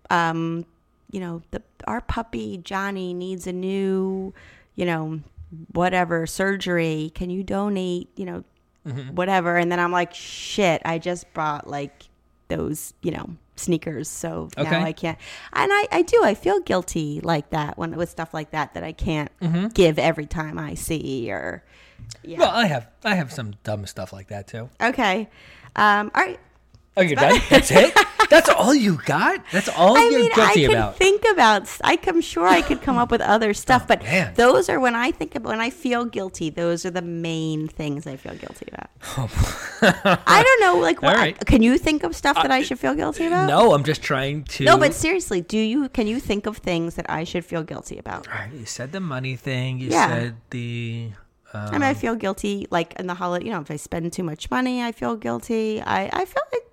um, 0.10 0.66
you 1.12 1.20
know, 1.20 1.42
the 1.52 1.62
our 1.88 2.02
puppy 2.02 2.58
Johnny 2.58 3.14
needs 3.14 3.48
a 3.48 3.54
new, 3.54 4.34
you 4.76 4.86
know, 4.86 5.22
whatever 5.72 6.28
surgery. 6.28 7.12
Can 7.16 7.30
you 7.30 7.44
donate? 7.44 8.10
You 8.16 8.26
know, 8.26 8.44
whatever. 9.12 9.58
And 9.58 9.72
then 9.72 9.80
I'm 9.80 9.92
like, 9.92 10.14
shit, 10.14 10.82
I 10.86 11.00
just 11.00 11.32
bought 11.34 11.68
like 11.68 12.04
those, 12.48 12.94
you 13.02 13.12
know, 13.12 13.30
sneakers. 13.60 14.08
So 14.10 14.50
Okay. 14.58 14.69
now 14.69 14.82
I 14.84 14.91
can't. 14.93 15.17
And 15.54 15.72
I, 15.72 15.88
I 15.91 16.02
do. 16.02 16.24
I 16.24 16.34
feel 16.34 16.60
guilty 16.62 17.19
like 17.22 17.50
that 17.52 17.78
when 17.78 17.95
with 17.95 18.10
stuff 18.10 18.34
like 18.34 18.52
that 18.52 18.74
that 18.74 18.84
I 18.84 18.91
can't 18.93 19.32
Mm-hmm. 19.39 19.67
give 19.67 20.00
every 20.00 20.26
time 20.26 20.58
I 20.58 20.74
see 20.76 21.32
or. 21.32 21.63
Yeah. 22.24 22.39
Well, 22.39 22.50
I 22.52 22.65
have 22.65 22.88
I 23.04 23.15
have 23.15 23.32
some 23.32 23.56
dumb 23.63 23.86
stuff 23.86 24.12
like 24.13 24.28
that 24.30 24.48
too. 24.48 24.69
okay. 24.82 25.30
Um, 25.76 26.10
all 26.15 26.24
right. 26.24 26.39
Oh, 27.00 27.02
you're 27.02 27.16
done. 27.16 27.40
That's 27.50 27.72
it. 27.72 27.98
That's 28.30 28.50
all 28.50 28.76
you 28.76 29.00
got. 29.06 29.44
That's 29.52 29.70
all 29.70 29.98
I 29.98 30.02
you're 30.04 30.20
mean, 30.20 30.32
I 30.34 30.36
guilty 30.36 30.62
can 30.68 30.72
about. 30.72 30.98
think 30.98 31.24
about. 31.32 31.78
I, 31.84 31.98
am 32.06 32.22
sure 32.22 32.46
I 32.46 32.62
could 32.62 32.82
come 32.82 32.98
up 33.04 33.10
with 33.10 33.22
other 33.22 33.54
stuff, 33.56 33.88
but 33.88 34.02
Oh, 34.02 34.06
man. 34.06 34.34
those 34.36 34.70
are 34.70 34.80
when 34.80 34.94
I 34.96 35.10
think 35.12 35.34
about 35.36 35.50
when 35.50 35.60
I 35.62 35.72
feel 35.72 36.06
guilty. 36.06 36.50
Those 36.52 36.86
are 36.86 36.92
the 36.92 37.02
main 37.02 37.68
things 37.68 38.06
I 38.06 38.18
feel 38.18 38.36
guilty 38.36 38.68
about. 38.72 38.90
I 40.28 40.44
don't 40.44 40.62
know, 40.62 40.80
like, 40.82 41.02
what, 41.02 41.16
right. 41.16 41.40
can 41.46 41.64
you 41.64 41.78
think 41.78 42.04
of 42.04 42.16
stuff 42.16 42.36
that 42.36 42.52
I 42.52 42.62
should 42.62 42.78
feel 42.80 42.94
guilty 42.94 43.26
about? 43.26 43.48
no, 43.48 43.74
I'm 43.74 43.84
just 43.84 44.02
trying 44.04 44.44
to. 44.44 44.64
No, 44.66 44.78
but 44.78 44.94
seriously, 44.94 45.42
do 45.42 45.58
you? 45.58 45.90
Can 45.90 46.06
you 46.06 46.20
think 46.20 46.46
of 46.46 46.58
things 46.58 46.96
that 46.96 47.10
I 47.10 47.24
should 47.24 47.46
feel 47.46 47.64
guilty 47.64 47.98
about? 47.98 48.28
All 48.28 48.34
right, 48.36 48.52
you 48.54 48.66
said 48.66 48.92
the 48.92 49.00
money 49.00 49.36
thing. 49.36 49.80
You 49.80 49.90
Yeah. 49.90 50.08
said 50.08 50.36
the. 50.52 51.12
Uh, 51.52 51.70
I 51.70 51.72
mean, 51.72 51.82
I 51.84 51.96
feel 51.96 52.14
guilty, 52.16 52.68
like 52.70 52.94
in 53.00 53.08
the 53.08 53.16
holiday. 53.16 53.46
You 53.46 53.52
know, 53.54 53.62
if 53.62 53.72
I 53.72 53.78
spend 53.78 54.14
too 54.14 54.22
much 54.24 54.52
money, 54.52 54.84
I 54.84 54.92
feel 54.92 55.16
guilty. 55.16 55.82
I, 55.82 56.08
I 56.14 56.26
feel 56.26 56.44
like 56.54 56.64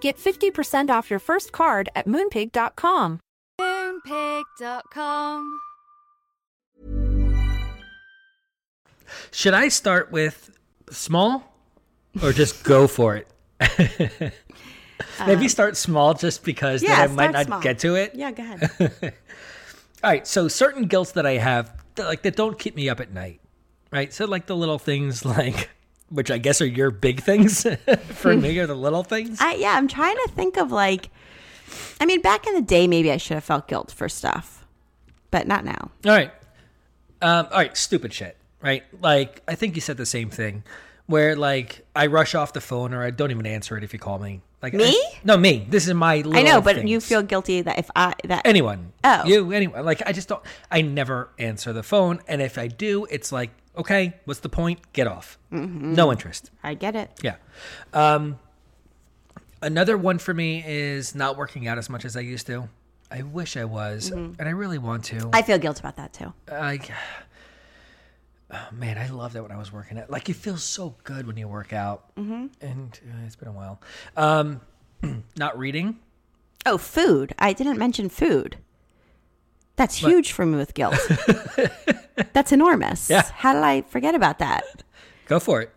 Get 0.00 0.18
50% 0.18 0.90
off 0.90 1.10
your 1.10 1.18
first 1.18 1.52
card 1.52 1.88
at 1.94 2.06
moonpig.com. 2.06 3.20
Moonpig.com. 3.60 5.60
Should 9.30 9.54
I 9.54 9.68
start 9.68 10.10
with 10.10 10.50
small 10.90 11.52
or 12.22 12.32
just 12.32 12.64
go 12.64 12.86
for 12.86 13.16
it? 13.16 13.28
Maybe 15.26 15.48
start 15.48 15.76
small 15.76 16.14
just 16.14 16.44
because 16.44 16.82
Um, 16.82 16.88
yeah, 16.90 17.06
then 17.06 17.10
I 17.10 17.14
might 17.14 17.32
not 17.32 17.46
small. 17.46 17.60
get 17.60 17.78
to 17.80 17.94
it. 17.96 18.14
Yeah, 18.14 18.30
go 18.32 18.42
ahead. 18.42 18.70
All 20.04 20.10
right, 20.10 20.26
so 20.26 20.48
certain 20.48 20.86
guilts 20.86 21.12
that 21.12 21.26
I 21.26 21.32
have, 21.38 21.72
like 21.98 22.22
that 22.22 22.36
don't 22.36 22.58
keep 22.58 22.76
me 22.76 22.88
up 22.88 23.00
at 23.00 23.12
night, 23.12 23.40
right? 23.90 24.12
So 24.12 24.26
like 24.26 24.46
the 24.46 24.56
little 24.56 24.78
things, 24.78 25.24
like 25.36 25.70
which 26.08 26.30
I 26.30 26.38
guess 26.38 26.60
are 26.60 26.66
your 26.66 26.90
big 26.90 27.20
things 27.22 27.66
for 28.08 28.36
me, 28.36 28.58
are 28.58 28.66
the 28.66 28.74
little 28.76 29.02
things. 29.02 29.38
I 29.40 29.54
yeah, 29.54 29.74
I'm 29.76 29.88
trying 29.88 30.16
to 30.16 30.32
think 30.34 30.56
of 30.56 30.70
like 30.70 31.10
I 32.00 32.06
mean, 32.06 32.20
back 32.20 32.46
in 32.46 32.54
the 32.54 32.62
day 32.62 32.86
maybe 32.86 33.10
I 33.10 33.16
should 33.16 33.34
have 33.34 33.44
felt 33.44 33.68
guilt 33.68 33.90
for 33.90 34.08
stuff. 34.08 34.66
But 35.30 35.46
not 35.46 35.64
now. 35.64 35.90
All 36.04 36.12
right, 36.12 36.30
um, 37.20 37.46
all 37.50 37.58
right, 37.58 37.76
stupid 37.76 38.12
shit, 38.12 38.36
right? 38.62 38.84
Like 39.02 39.42
I 39.48 39.54
think 39.54 39.74
you 39.74 39.80
said 39.80 39.96
the 39.96 40.06
same 40.06 40.30
thing, 40.30 40.62
where 41.06 41.34
like 41.36 41.84
I 41.94 42.06
rush 42.06 42.34
off 42.34 42.52
the 42.52 42.60
phone 42.60 42.94
or 42.94 43.02
I 43.02 43.10
don't 43.10 43.30
even 43.30 43.46
answer 43.46 43.76
it 43.76 43.84
if 43.84 43.92
you 43.92 43.98
call 43.98 44.18
me. 44.18 44.40
Like 44.62 44.72
Me? 44.72 44.84
I- 44.88 45.20
no, 45.24 45.36
me. 45.36 45.66
This 45.68 45.86
is 45.86 45.94
my. 45.94 46.16
Little 46.16 46.36
I 46.36 46.42
know, 46.42 46.60
but 46.60 46.88
you 46.88 47.00
feel 47.00 47.22
guilty 47.22 47.60
that 47.62 47.78
if 47.78 47.90
I 47.94 48.14
that 48.24 48.42
anyone. 48.46 48.92
Oh. 49.04 49.24
You, 49.24 49.52
anyone. 49.52 49.84
Like, 49.84 50.02
I 50.06 50.12
just 50.12 50.28
don't, 50.28 50.42
I 50.70 50.82
never 50.82 51.28
answer 51.38 51.72
the 51.72 51.82
phone. 51.82 52.20
And 52.26 52.40
if 52.40 52.56
I 52.58 52.66
do, 52.68 53.04
it's 53.10 53.30
like, 53.30 53.50
okay, 53.76 54.14
what's 54.24 54.40
the 54.40 54.48
point? 54.48 54.80
Get 54.92 55.06
off. 55.06 55.38
Mm-hmm. 55.52 55.94
No 55.94 56.10
interest. 56.10 56.50
I 56.62 56.74
get 56.74 56.96
it. 56.96 57.10
Yeah. 57.22 57.36
Um, 57.92 58.38
another 59.62 59.98
one 59.98 60.18
for 60.18 60.32
me 60.32 60.64
is 60.66 61.14
not 61.14 61.36
working 61.36 61.68
out 61.68 61.76
as 61.78 61.90
much 61.90 62.04
as 62.04 62.16
I 62.16 62.20
used 62.20 62.46
to. 62.46 62.68
I 63.10 63.22
wish 63.22 63.56
I 63.56 63.64
was, 63.64 64.10
and 64.10 64.36
I 64.40 64.50
really 64.50 64.78
want 64.78 65.04
to. 65.04 65.16
Mm-hmm. 65.16 65.30
I 65.32 65.42
feel 65.42 65.58
guilt 65.58 65.78
about 65.78 65.94
that 65.96 66.12
too. 66.12 66.32
Like, 66.50 66.90
oh 68.50 68.68
man, 68.72 68.98
I 68.98 69.08
love 69.08 69.32
that 69.34 69.42
when 69.42 69.52
I 69.52 69.56
was 69.58 69.72
working 69.72 69.98
out. 69.98 70.10
Like, 70.10 70.28
you 70.28 70.34
feel 70.34 70.56
so 70.56 70.94
good 71.04 71.26
when 71.26 71.36
you 71.36 71.48
work 71.48 71.72
out. 71.72 72.14
Mm-hmm. 72.16 72.46
And 72.60 73.00
uh, 73.10 73.24
it's 73.26 73.36
been 73.36 73.48
a 73.48 73.52
while. 73.52 73.80
Um, 74.16 74.60
not 75.36 75.58
reading. 75.58 75.98
Oh, 76.64 76.78
food. 76.78 77.34
I 77.38 77.52
didn't 77.52 77.78
mention 77.78 78.08
food. 78.08 78.58
That's 79.76 79.96
huge 79.96 80.32
for 80.32 80.46
me 80.46 80.56
with 80.56 80.72
guilt. 80.74 80.96
That's 82.32 82.50
enormous. 82.50 83.10
Yeah. 83.10 83.22
How 83.34 83.52
did 83.52 83.62
I 83.62 83.82
forget 83.82 84.14
about 84.14 84.38
that? 84.38 84.64
Go 85.26 85.38
for 85.38 85.60
it. 85.60 85.70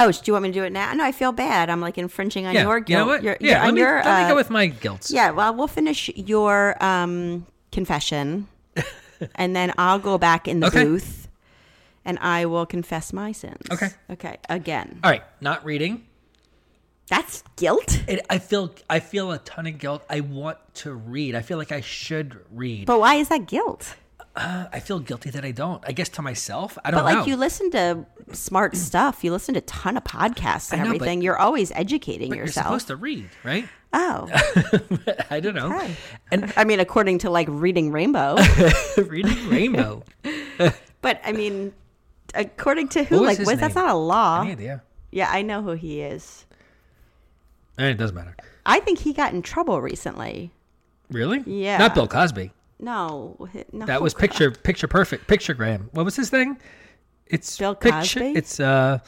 Oh, 0.00 0.10
do 0.10 0.18
you 0.24 0.32
want 0.32 0.44
me 0.44 0.48
to 0.48 0.52
do 0.54 0.64
it 0.64 0.72
now? 0.72 0.92
No, 0.94 1.04
I 1.04 1.12
feel 1.12 1.30
bad. 1.30 1.68
I'm 1.70 1.80
like 1.82 1.98
infringing 1.98 2.46
on 2.46 2.54
Yeah. 2.54 2.62
your 2.62 2.80
guilt. 2.80 2.88
you 2.88 2.96
know 2.96 3.06
what? 3.06 3.22
Your- 3.22 3.36
yeah. 3.40 3.56
your- 3.56 3.64
let 3.66 3.74
me, 3.74 3.80
your, 3.80 3.94
let 3.96 4.04
me 4.06 4.24
uh, 4.24 4.28
go 4.30 4.34
with 4.34 4.50
my 4.50 4.66
guilts. 4.68 5.12
Yeah, 5.12 5.30
well, 5.32 5.54
we'll 5.54 5.68
finish 5.68 6.08
your 6.16 6.82
um, 6.82 7.46
confession, 7.70 8.48
and 9.36 9.54
then 9.54 9.72
I'll 9.78 9.98
go 10.00 10.16
back 10.18 10.48
in 10.48 10.60
the 10.60 10.66
Okay. 10.68 10.84
booth, 10.84 11.23
and 12.04 12.18
I 12.20 12.46
will 12.46 12.66
confess 12.66 13.12
my 13.12 13.32
sins. 13.32 13.62
Okay. 13.70 13.88
Okay. 14.10 14.36
Again, 14.48 15.00
All 15.04 15.10
right. 15.10 15.22
Not 15.40 15.64
reading. 15.64 16.04
that's 17.08 17.42
guilt. 17.56 18.02
It, 18.08 18.24
I 18.30 18.38
feel 18.38 18.74
I 18.88 19.00
feel 19.00 19.30
a 19.32 19.38
ton 19.38 19.66
of 19.66 19.78
guilt. 19.78 20.04
I 20.08 20.20
want 20.20 20.58
to 20.76 20.92
read. 20.94 21.34
I 21.34 21.42
feel 21.42 21.58
like 21.58 21.72
I 21.72 21.80
should 21.80 22.38
read. 22.50 22.86
But 22.86 23.00
why 23.00 23.16
is 23.16 23.28
that 23.28 23.46
guilt? 23.46 23.96
Uh, 24.36 24.66
I 24.72 24.80
feel 24.80 24.98
guilty 24.98 25.30
that 25.30 25.44
I 25.44 25.52
don't. 25.52 25.80
I 25.86 25.92
guess 25.92 26.08
to 26.10 26.22
myself. 26.22 26.76
I 26.84 26.90
don't 26.90 26.98
But 26.98 27.04
like 27.04 27.18
know. 27.18 27.26
you 27.26 27.36
listen 27.36 27.70
to 27.70 28.04
smart 28.32 28.74
stuff, 28.76 29.22
you 29.22 29.30
listen 29.30 29.54
to 29.54 29.58
a 29.58 29.62
ton 29.62 29.96
of 29.96 30.02
podcasts 30.02 30.72
and 30.72 30.80
know, 30.82 30.88
but- 30.88 30.96
everything. 30.96 31.22
You're 31.22 31.38
always 31.38 31.70
educating 31.72 32.30
but 32.30 32.38
you're 32.38 32.46
yourself. 32.46 32.66
supposed 32.66 32.86
to 32.88 32.96
read, 32.96 33.28
right? 33.44 33.68
oh, 33.92 34.28
I 35.30 35.38
don't 35.38 35.54
know. 35.54 35.72
Okay. 35.76 35.94
And 36.32 36.52
I 36.56 36.64
mean, 36.64 36.80
according 36.80 37.18
to 37.18 37.30
like 37.30 37.46
reading 37.48 37.92
Rainbow. 37.92 38.36
reading 38.96 39.48
Rainbow. 39.48 40.02
but 41.00 41.20
I 41.24 41.30
mean, 41.30 41.72
according 42.34 42.88
to 42.88 43.04
who? 43.04 43.20
What 43.20 43.28
was 43.28 43.38
like, 43.38 43.46
what, 43.46 43.60
that's 43.60 43.74
not 43.74 43.88
a 43.90 43.94
law. 43.94 44.42
Any 44.42 44.52
idea? 44.52 44.82
Yeah, 45.10 45.28
I 45.30 45.42
know 45.42 45.62
who 45.62 45.72
he 45.72 46.00
is. 46.00 46.44
Eh, 47.78 47.88
It 47.90 47.94
doesn't 47.94 48.14
matter. 48.16 48.36
I 48.66 48.80
think 48.80 48.98
he 49.00 49.12
got 49.12 49.32
in 49.34 49.42
trouble 49.42 49.80
recently. 49.80 50.50
Really? 51.10 51.42
Yeah. 51.46 51.78
Not 51.78 51.94
Bill 51.94 52.08
Cosby. 52.08 52.52
No, 52.80 53.48
no. 53.72 53.86
That 53.86 54.02
was 54.02 54.14
picture 54.14 54.50
picture 54.50 54.88
perfect 54.88 55.26
picturegram. 55.28 55.88
What 55.92 56.04
was 56.04 56.16
his 56.16 56.30
thing? 56.30 56.58
It's 57.26 57.56
Bill 57.58 57.74
picture. 57.74 58.20
Cosby? 58.20 58.32
It's 58.38 58.58
uh, 58.60 58.98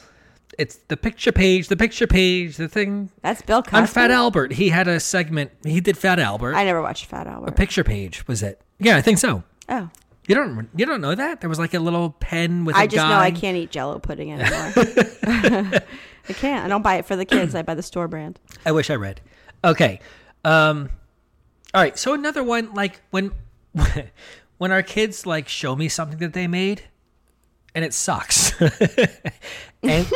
it's 0.57 0.77
the 0.87 0.95
picture 0.97 1.31
page. 1.31 1.67
The 1.67 1.75
picture 1.75 2.07
page. 2.07 2.55
The 2.57 2.67
thing 2.69 3.09
That's 3.21 3.41
Bill 3.41 3.61
Cosby. 3.61 3.77
on 3.77 3.87
Fat 3.87 4.11
Albert. 4.11 4.53
He 4.53 4.69
had 4.69 4.87
a 4.87 4.99
segment. 4.99 5.51
He 5.63 5.81
did 5.81 5.97
Fat 5.97 6.17
Albert. 6.19 6.55
I 6.55 6.63
never 6.63 6.81
watched 6.81 7.05
Fat 7.05 7.27
Albert. 7.27 7.49
A 7.49 7.51
picture 7.51 7.83
page 7.83 8.25
was 8.27 8.41
it? 8.41 8.61
Yeah, 8.79 8.95
I 8.97 9.01
think 9.01 9.17
so. 9.17 9.43
oh, 9.69 9.89
You 10.27 10.35
don't 10.35 10.69
you 10.75 10.85
don't 10.85 10.99
know 10.99 11.15
that 11.15 11.39
there 11.39 11.49
was 11.49 11.57
like 11.57 11.73
a 11.73 11.79
little 11.79 12.11
pen 12.11 12.65
with. 12.65 12.75
I 12.75 12.85
just 12.85 13.07
know 13.07 13.15
I 13.15 13.31
can't 13.31 13.55
eat 13.55 13.71
Jello 13.71 13.97
pudding 13.97 14.31
anymore. 14.33 14.71
I 16.29 16.33
can't. 16.33 16.65
I 16.65 16.67
don't 16.67 16.81
buy 16.81 16.95
it 16.95 17.05
for 17.05 17.15
the 17.15 17.23
kids. 17.23 17.55
I 17.55 17.61
buy 17.61 17.75
the 17.75 17.83
store 17.83 18.09
brand. 18.09 18.37
I 18.65 18.73
wish 18.73 18.89
I 18.89 18.95
read. 18.95 19.21
Okay. 19.63 20.01
Um. 20.43 20.89
All 21.73 21.81
right. 21.81 21.97
So 21.97 22.13
another 22.13 22.43
one, 22.43 22.73
like 22.73 22.99
when 23.11 23.31
when 24.57 24.71
our 24.71 24.83
kids 24.83 25.25
like 25.25 25.47
show 25.47 25.75
me 25.77 25.87
something 25.87 26.19
that 26.19 26.33
they 26.33 26.47
made, 26.47 26.83
and 27.73 27.85
it 27.85 27.93
sucks, 27.93 28.59
and 29.81 30.07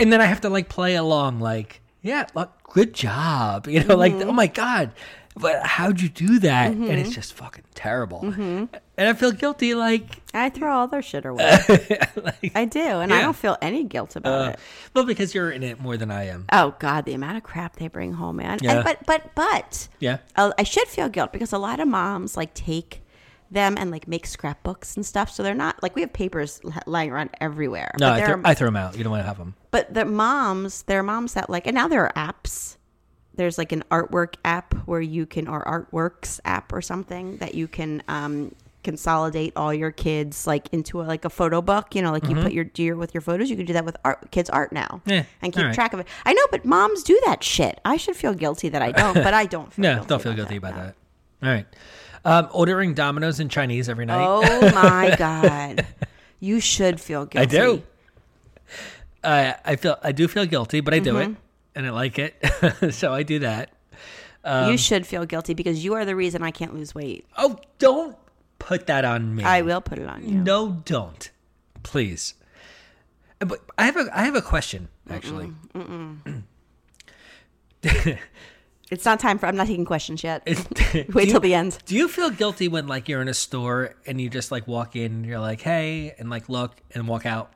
and 0.00 0.12
then 0.12 0.20
I 0.20 0.24
have 0.24 0.40
to 0.40 0.48
like 0.48 0.68
play 0.68 0.96
along, 0.96 1.38
like 1.38 1.80
yeah, 2.02 2.26
look, 2.34 2.50
good 2.72 2.92
job, 2.92 3.68
you 3.68 3.84
know, 3.84 3.96
like 3.96 4.14
oh 4.14 4.32
my 4.32 4.48
god. 4.48 4.90
But 5.36 5.66
how'd 5.66 6.00
you 6.00 6.08
do 6.08 6.38
that? 6.40 6.70
And 6.72 6.84
it's 6.88 7.10
just 7.14 7.32
fucking 7.34 7.64
terrible. 7.74 8.20
And 8.22 8.68
I 9.08 9.12
feel 9.14 9.32
guilty, 9.32 9.74
like, 9.74 10.22
I 10.32 10.48
throw 10.50 10.72
all 10.72 10.86
their 10.86 11.02
shit 11.02 11.26
away. 11.26 11.58
like 12.16 12.52
I 12.54 12.64
do, 12.66 12.80
and 12.80 13.12
I 13.12 13.20
don't 13.20 13.34
feel 13.34 13.56
any 13.60 13.82
guilt 13.82 14.14
about 14.14 14.40
uh, 14.46 14.50
it. 14.50 14.58
well, 14.94 15.04
because 15.04 15.34
you're 15.34 15.50
in 15.50 15.64
it 15.64 15.80
more 15.80 15.96
than 15.96 16.12
I 16.12 16.28
am. 16.28 16.44
Oh 16.52 16.76
God, 16.78 17.04
the 17.04 17.14
amount 17.14 17.36
of 17.36 17.42
crap 17.42 17.76
they 17.76 17.88
bring 17.88 18.12
home, 18.12 18.36
man. 18.36 18.58
Yeah. 18.62 18.74
And, 18.76 18.84
but 18.84 19.04
but 19.06 19.34
but 19.34 19.88
Yeah. 19.98 20.18
uh, 20.36 20.52
I 20.56 20.62
should 20.62 20.86
feel 20.86 21.08
guilt 21.08 21.32
because 21.32 21.52
a 21.52 21.58
lot 21.58 21.80
of 21.80 21.88
moms 21.88 22.36
like 22.36 22.54
take 22.54 23.00
them 23.50 23.76
and 23.76 23.90
like 23.90 24.06
make 24.06 24.26
scrapbooks 24.26 24.94
and 24.94 25.04
stuff. 25.04 25.30
So 25.30 25.42
they're 25.42 25.54
not 25.54 25.82
like 25.82 25.96
we 25.96 26.02
have 26.02 26.12
papers 26.12 26.60
lying 26.86 27.10
around 27.10 27.30
everywhere. 27.40 27.90
No, 27.98 28.08
I, 28.08 28.22
are- 28.22 28.40
I 28.44 28.54
throw 28.54 28.68
them 28.68 28.76
out. 28.76 28.96
You 28.96 29.02
don't 29.02 29.10
want 29.10 29.22
to 29.24 29.26
have 29.28 29.38
them. 29.38 29.54
but 29.72 29.92
the 29.92 30.04
moms, 30.04 30.82
there 30.84 31.00
are 31.00 31.02
moms 31.04 31.34
that 31.34 31.50
like, 31.50 31.66
and 31.66 31.74
now 31.74 31.88
there 31.88 32.06
are 32.06 32.12
apps. 32.32 32.76
There's 33.36 33.58
like 33.58 33.72
an 33.72 33.82
artwork 33.90 34.34
app 34.44 34.74
where 34.86 35.00
you 35.00 35.26
can, 35.26 35.48
or 35.48 35.64
artworks 35.64 36.40
app 36.44 36.72
or 36.72 36.80
something 36.80 37.36
that 37.38 37.54
you 37.54 37.66
can 37.68 38.02
um, 38.08 38.54
consolidate 38.84 39.52
all 39.56 39.72
your 39.74 39.90
kids 39.90 40.46
like 40.46 40.68
into 40.72 41.00
a, 41.00 41.04
like 41.04 41.24
a 41.24 41.30
photo 41.30 41.60
book. 41.62 41.94
You 41.94 42.02
know, 42.02 42.12
like 42.12 42.28
you 42.28 42.34
put 42.36 42.52
your 42.52 42.64
do 42.64 42.96
with 42.96 43.12
your 43.14 43.20
photos. 43.22 43.50
You 43.50 43.56
can 43.56 43.66
do 43.66 43.72
that 43.72 43.84
with 43.84 43.96
art, 44.04 44.30
kids' 44.30 44.50
art 44.50 44.72
now, 44.72 45.00
Mm-hmm. 45.04 45.10
Yeah, 45.10 45.24
and 45.42 45.52
keep 45.52 45.64
right. 45.64 45.74
track 45.74 45.92
of 45.92 46.00
it. 46.00 46.06
I 46.24 46.32
know, 46.32 46.46
but 46.50 46.64
moms 46.64 47.02
do 47.02 47.20
that 47.26 47.42
shit. 47.42 47.80
I 47.84 47.96
should 47.96 48.14
feel 48.16 48.34
guilty 48.34 48.68
that 48.68 48.82
I 48.82 48.92
don't, 49.02 49.14
but 49.14 49.34
I 49.34 49.46
don't. 49.46 49.72
Feel 49.72 49.82
No, 49.82 49.94
guilty 49.94 50.08
don't 50.08 50.22
feel 50.22 50.32
about 50.32 50.36
guilty 50.36 50.56
about 50.56 50.76
no. 50.76 50.82
that. 50.82 50.94
All 51.42 51.48
right. 51.48 51.66
Um, 52.26 52.48
ordering 52.52 52.94
Domino's 52.94 53.40
in 53.40 53.48
Chinese 53.50 53.88
every 53.88 54.06
night. 54.06 54.24
Oh 54.26 54.70
my 54.72 55.14
god, 55.18 55.86
you 56.40 56.60
should 56.60 57.00
feel 57.00 57.26
guilty. 57.26 57.58
I 57.58 57.60
do. 57.60 57.82
Uh, 59.22 59.52
I 59.64 59.76
feel 59.76 59.96
I 60.02 60.12
do 60.12 60.28
feel 60.28 60.44
guilty, 60.46 60.80
but 60.80 60.92
I 60.94 60.98
do 60.98 61.14
Mm-hmm. 61.14 61.32
it, 61.32 61.36
and 61.74 61.86
I 61.86 61.90
like 61.90 62.18
it, 62.18 62.34
so 62.92 63.12
I 63.12 63.22
do 63.22 63.40
that. 63.40 63.70
Um, 64.44 64.70
you 64.72 64.78
should 64.78 65.06
feel 65.06 65.24
guilty 65.24 65.54
because 65.54 65.82
you 65.84 65.94
are 65.94 66.04
the 66.04 66.14
reason 66.16 66.42
I 66.42 66.50
can't 66.50 66.74
lose 66.74 66.94
weight. 66.94 67.26
Oh, 67.38 67.56
don't 67.78 68.16
put 68.58 68.86
that 68.88 69.04
on 69.04 69.34
me. 69.34 69.42
I 69.44 69.62
will 69.62 69.80
put 69.80 69.98
it 69.98 70.06
on 70.08 70.22
you. 70.28 70.38
No, 70.38 70.82
don't. 70.84 71.30
Please. 71.82 72.34
Uh, 73.40 73.46
But 73.46 73.60
I 73.78 73.86
have 73.86 73.96
a 73.96 74.08
I 74.12 74.24
have 74.24 74.34
a 74.36 74.42
question 74.42 74.88
actually. 75.08 75.50
It's 78.90 79.04
not 79.06 79.18
time 79.18 79.38
for. 79.38 79.46
I'm 79.46 79.56
not 79.56 79.66
taking 79.66 79.86
questions 79.86 80.22
yet. 80.22 80.42
Wait 80.46 81.26
you- 81.26 81.26
till 81.32 81.40
the 81.40 81.54
end. 81.54 81.78
Do 81.86 81.96
you 81.96 82.06
feel 82.06 82.28
guilty 82.30 82.68
when 82.68 82.86
like 82.86 83.08
you're 83.08 83.22
in 83.22 83.28
a 83.28 83.34
store 83.34 83.94
and 84.06 84.20
you 84.20 84.28
just 84.28 84.52
like 84.52 84.68
walk 84.68 84.94
in 84.94 85.10
and 85.12 85.26
you're 85.26 85.40
like, 85.40 85.62
"Hey," 85.62 86.14
and 86.18 86.28
like 86.28 86.48
look 86.50 86.76
and 86.94 87.08
walk 87.08 87.24
out? 87.26 87.52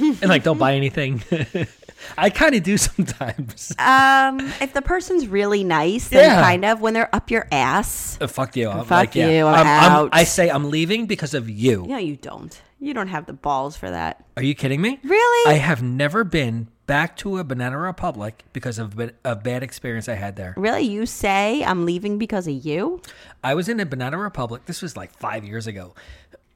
And 0.00 0.28
like 0.28 0.42
don't 0.42 0.58
buy 0.58 0.74
anything. 0.74 1.22
I 2.18 2.30
kind 2.30 2.54
of 2.56 2.62
do 2.64 2.76
sometimes. 2.76 3.72
Um, 3.78 4.40
if 4.60 4.72
the 4.74 4.82
person's 4.82 5.28
really 5.28 5.62
nice, 5.64 6.08
then 6.08 6.24
Yeah. 6.28 6.42
kind 6.42 6.64
of 6.64 6.80
when 6.80 6.94
they're 6.94 7.14
up 7.14 7.30
your 7.30 7.46
ass. 7.52 8.18
Uh, 8.20 8.26
fuck 8.26 8.56
you. 8.56 8.68
I'm 8.70 8.80
Fuck 8.84 8.90
like, 8.90 9.14
you, 9.14 9.46
I'm 9.46 9.54
I'm- 9.54 9.66
I'm- 9.66 9.92
out. 9.92 10.10
I 10.12 10.24
say 10.24 10.50
I'm 10.50 10.70
leaving 10.70 11.06
because 11.06 11.32
of 11.34 11.48
you. 11.48 11.84
No, 11.86 11.98
you 11.98 12.16
don't. 12.16 12.60
You 12.80 12.92
don't 12.94 13.06
have 13.08 13.26
the 13.26 13.32
balls 13.32 13.76
for 13.76 13.88
that. 13.88 14.24
Are 14.36 14.42
you 14.42 14.56
kidding 14.56 14.80
me? 14.80 14.98
Really? 15.04 15.52
I 15.54 15.58
have 15.58 15.82
never 15.82 16.24
been 16.24 16.66
back 16.86 17.16
to 17.18 17.38
a 17.38 17.44
Banana 17.44 17.78
Republic 17.78 18.42
because 18.52 18.80
of 18.80 18.98
a 19.24 19.36
bad 19.36 19.62
experience 19.62 20.08
I 20.08 20.14
had 20.14 20.34
there. 20.34 20.54
Really? 20.56 20.82
You 20.82 21.06
say 21.06 21.62
I'm 21.62 21.84
leaving 21.86 22.18
because 22.18 22.48
of 22.48 22.54
you? 22.66 23.00
I 23.44 23.54
was 23.54 23.68
in 23.68 23.78
a 23.78 23.86
Banana 23.86 24.18
Republic. 24.18 24.66
This 24.66 24.82
was 24.82 24.96
like 24.96 25.16
five 25.16 25.44
years 25.44 25.68
ago, 25.68 25.94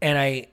and 0.02 0.18
I, 0.18 0.48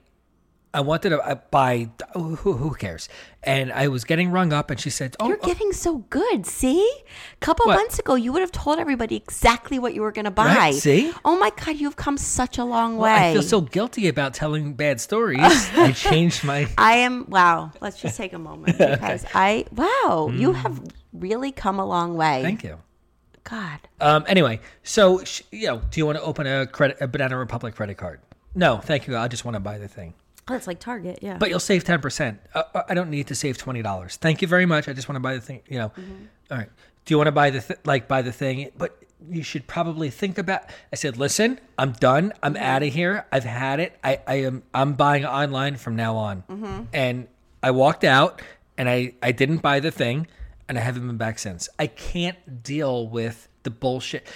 I 0.74 0.80
wanted 0.80 1.10
to 1.10 1.20
uh, 1.20 1.36
buy. 1.52 1.88
Who, 2.14 2.34
who 2.34 2.74
cares? 2.74 3.08
And 3.44 3.72
I 3.72 3.86
was 3.86 4.02
getting 4.04 4.32
rung 4.32 4.52
up, 4.52 4.70
and 4.70 4.80
she 4.80 4.90
said, 4.90 5.14
"Oh, 5.20 5.28
You're 5.28 5.38
oh, 5.40 5.46
getting 5.46 5.72
so 5.72 5.98
good. 6.10 6.46
See? 6.46 6.80
A 6.80 7.36
couple 7.38 7.66
What? 7.66 7.76
months 7.76 8.00
ago, 8.00 8.16
you 8.16 8.32
would 8.32 8.40
have 8.40 8.50
told 8.50 8.80
everybody 8.80 9.14
exactly 9.14 9.78
what 9.78 9.94
you 9.94 10.02
were 10.02 10.10
going 10.10 10.24
to 10.24 10.32
buy. 10.32 10.46
Right, 10.46 10.74
see? 10.74 11.12
Oh 11.24 11.38
my 11.38 11.52
God, 11.64 11.76
you've 11.76 11.94
come 11.94 12.18
such 12.18 12.58
a 12.58 12.64
long 12.64 12.96
well, 12.96 13.14
way. 13.14 13.30
I 13.30 13.32
feel 13.34 13.42
so 13.42 13.60
guilty 13.60 14.08
about 14.08 14.34
telling 14.34 14.74
bad 14.74 15.00
stories. 15.00 15.40
I 15.42 15.92
changed 15.92 16.42
my. 16.42 16.68
I 16.76 16.96
am 16.96 17.26
wow. 17.28 17.70
Let's 17.80 18.00
just 18.00 18.16
take 18.16 18.32
a 18.32 18.38
moment 18.38 18.76
because 18.78 19.24
I 19.32 19.66
wow, 19.70 20.28
you 20.34 20.54
have 20.54 20.82
really 21.12 21.52
come 21.52 21.78
a 21.78 21.86
long 21.86 22.16
way. 22.16 22.40
Mm. 22.40 22.42
Thank 22.42 22.64
you. 22.64 22.78
God. 23.44 23.78
Um. 24.00 24.24
Anyway, 24.26 24.58
so 24.82 25.22
you 25.52 25.68
know, 25.68 25.82
do 25.90 26.00
you 26.00 26.06
want 26.06 26.18
to 26.18 26.24
open 26.24 26.48
a 26.48 26.66
credit 26.66 26.96
a 27.00 27.06
Banana 27.06 27.38
Republic 27.38 27.76
credit 27.76 27.96
card? 27.96 28.18
No, 28.56 28.78
thank 28.78 29.06
you. 29.06 29.16
I 29.16 29.28
just 29.28 29.44
want 29.44 29.54
to 29.54 29.60
buy 29.60 29.78
the 29.78 29.88
thing. 29.88 30.14
Oh, 30.46 30.52
that's 30.52 30.66
like 30.66 30.78
Target, 30.78 31.20
yeah. 31.22 31.38
But 31.38 31.48
you'll 31.48 31.60
save 31.60 31.84
ten 31.84 32.00
percent. 32.00 32.40
Uh, 32.54 32.62
uh, 32.74 32.82
I 32.88 32.94
don't 32.94 33.10
need 33.10 33.28
to 33.28 33.34
save 33.34 33.56
twenty 33.56 33.82
dollars. 33.82 34.16
Thank 34.16 34.42
you 34.42 34.48
very 34.48 34.66
much. 34.66 34.88
I 34.88 34.92
just 34.92 35.08
want 35.08 35.16
to 35.16 35.20
buy 35.20 35.34
the 35.34 35.40
thing. 35.40 35.62
You 35.68 35.78
know. 35.78 35.92
All 36.50 36.58
right. 36.58 36.68
Do 37.04 37.14
you 37.14 37.18
want 37.18 37.28
to 37.28 37.32
buy 37.32 37.50
the 37.50 37.60
th- 37.60 37.80
like 37.84 38.08
buy 38.08 38.22
the 38.22 38.32
thing? 38.32 38.70
But 38.76 38.98
you 39.30 39.42
should 39.42 39.66
probably 39.66 40.10
think 40.10 40.36
about. 40.36 40.62
I 40.92 40.96
said, 40.96 41.16
listen, 41.16 41.58
I'm 41.78 41.92
done. 41.92 42.32
I'm 42.42 42.56
out 42.56 42.82
of 42.82 42.92
here. 42.92 43.26
I've 43.32 43.44
had 43.44 43.80
it. 43.80 43.98
I, 44.04 44.20
I 44.26 44.34
am. 44.42 44.62
I'm 44.74 44.94
buying 44.94 45.24
online 45.24 45.76
from 45.76 45.96
now 45.96 46.16
on. 46.16 46.88
And 46.92 47.28
I 47.62 47.70
walked 47.70 48.04
out, 48.04 48.42
and 48.76 48.88
I 48.88 49.14
I 49.22 49.32
didn't 49.32 49.58
buy 49.58 49.80
the 49.80 49.90
thing, 49.90 50.26
and 50.68 50.76
I 50.76 50.82
haven't 50.82 51.06
been 51.06 51.16
back 51.16 51.38
since. 51.38 51.70
I 51.78 51.86
can't 51.86 52.62
deal 52.62 53.08
with 53.08 53.48
the 53.62 53.70
bullshit. 53.70 54.26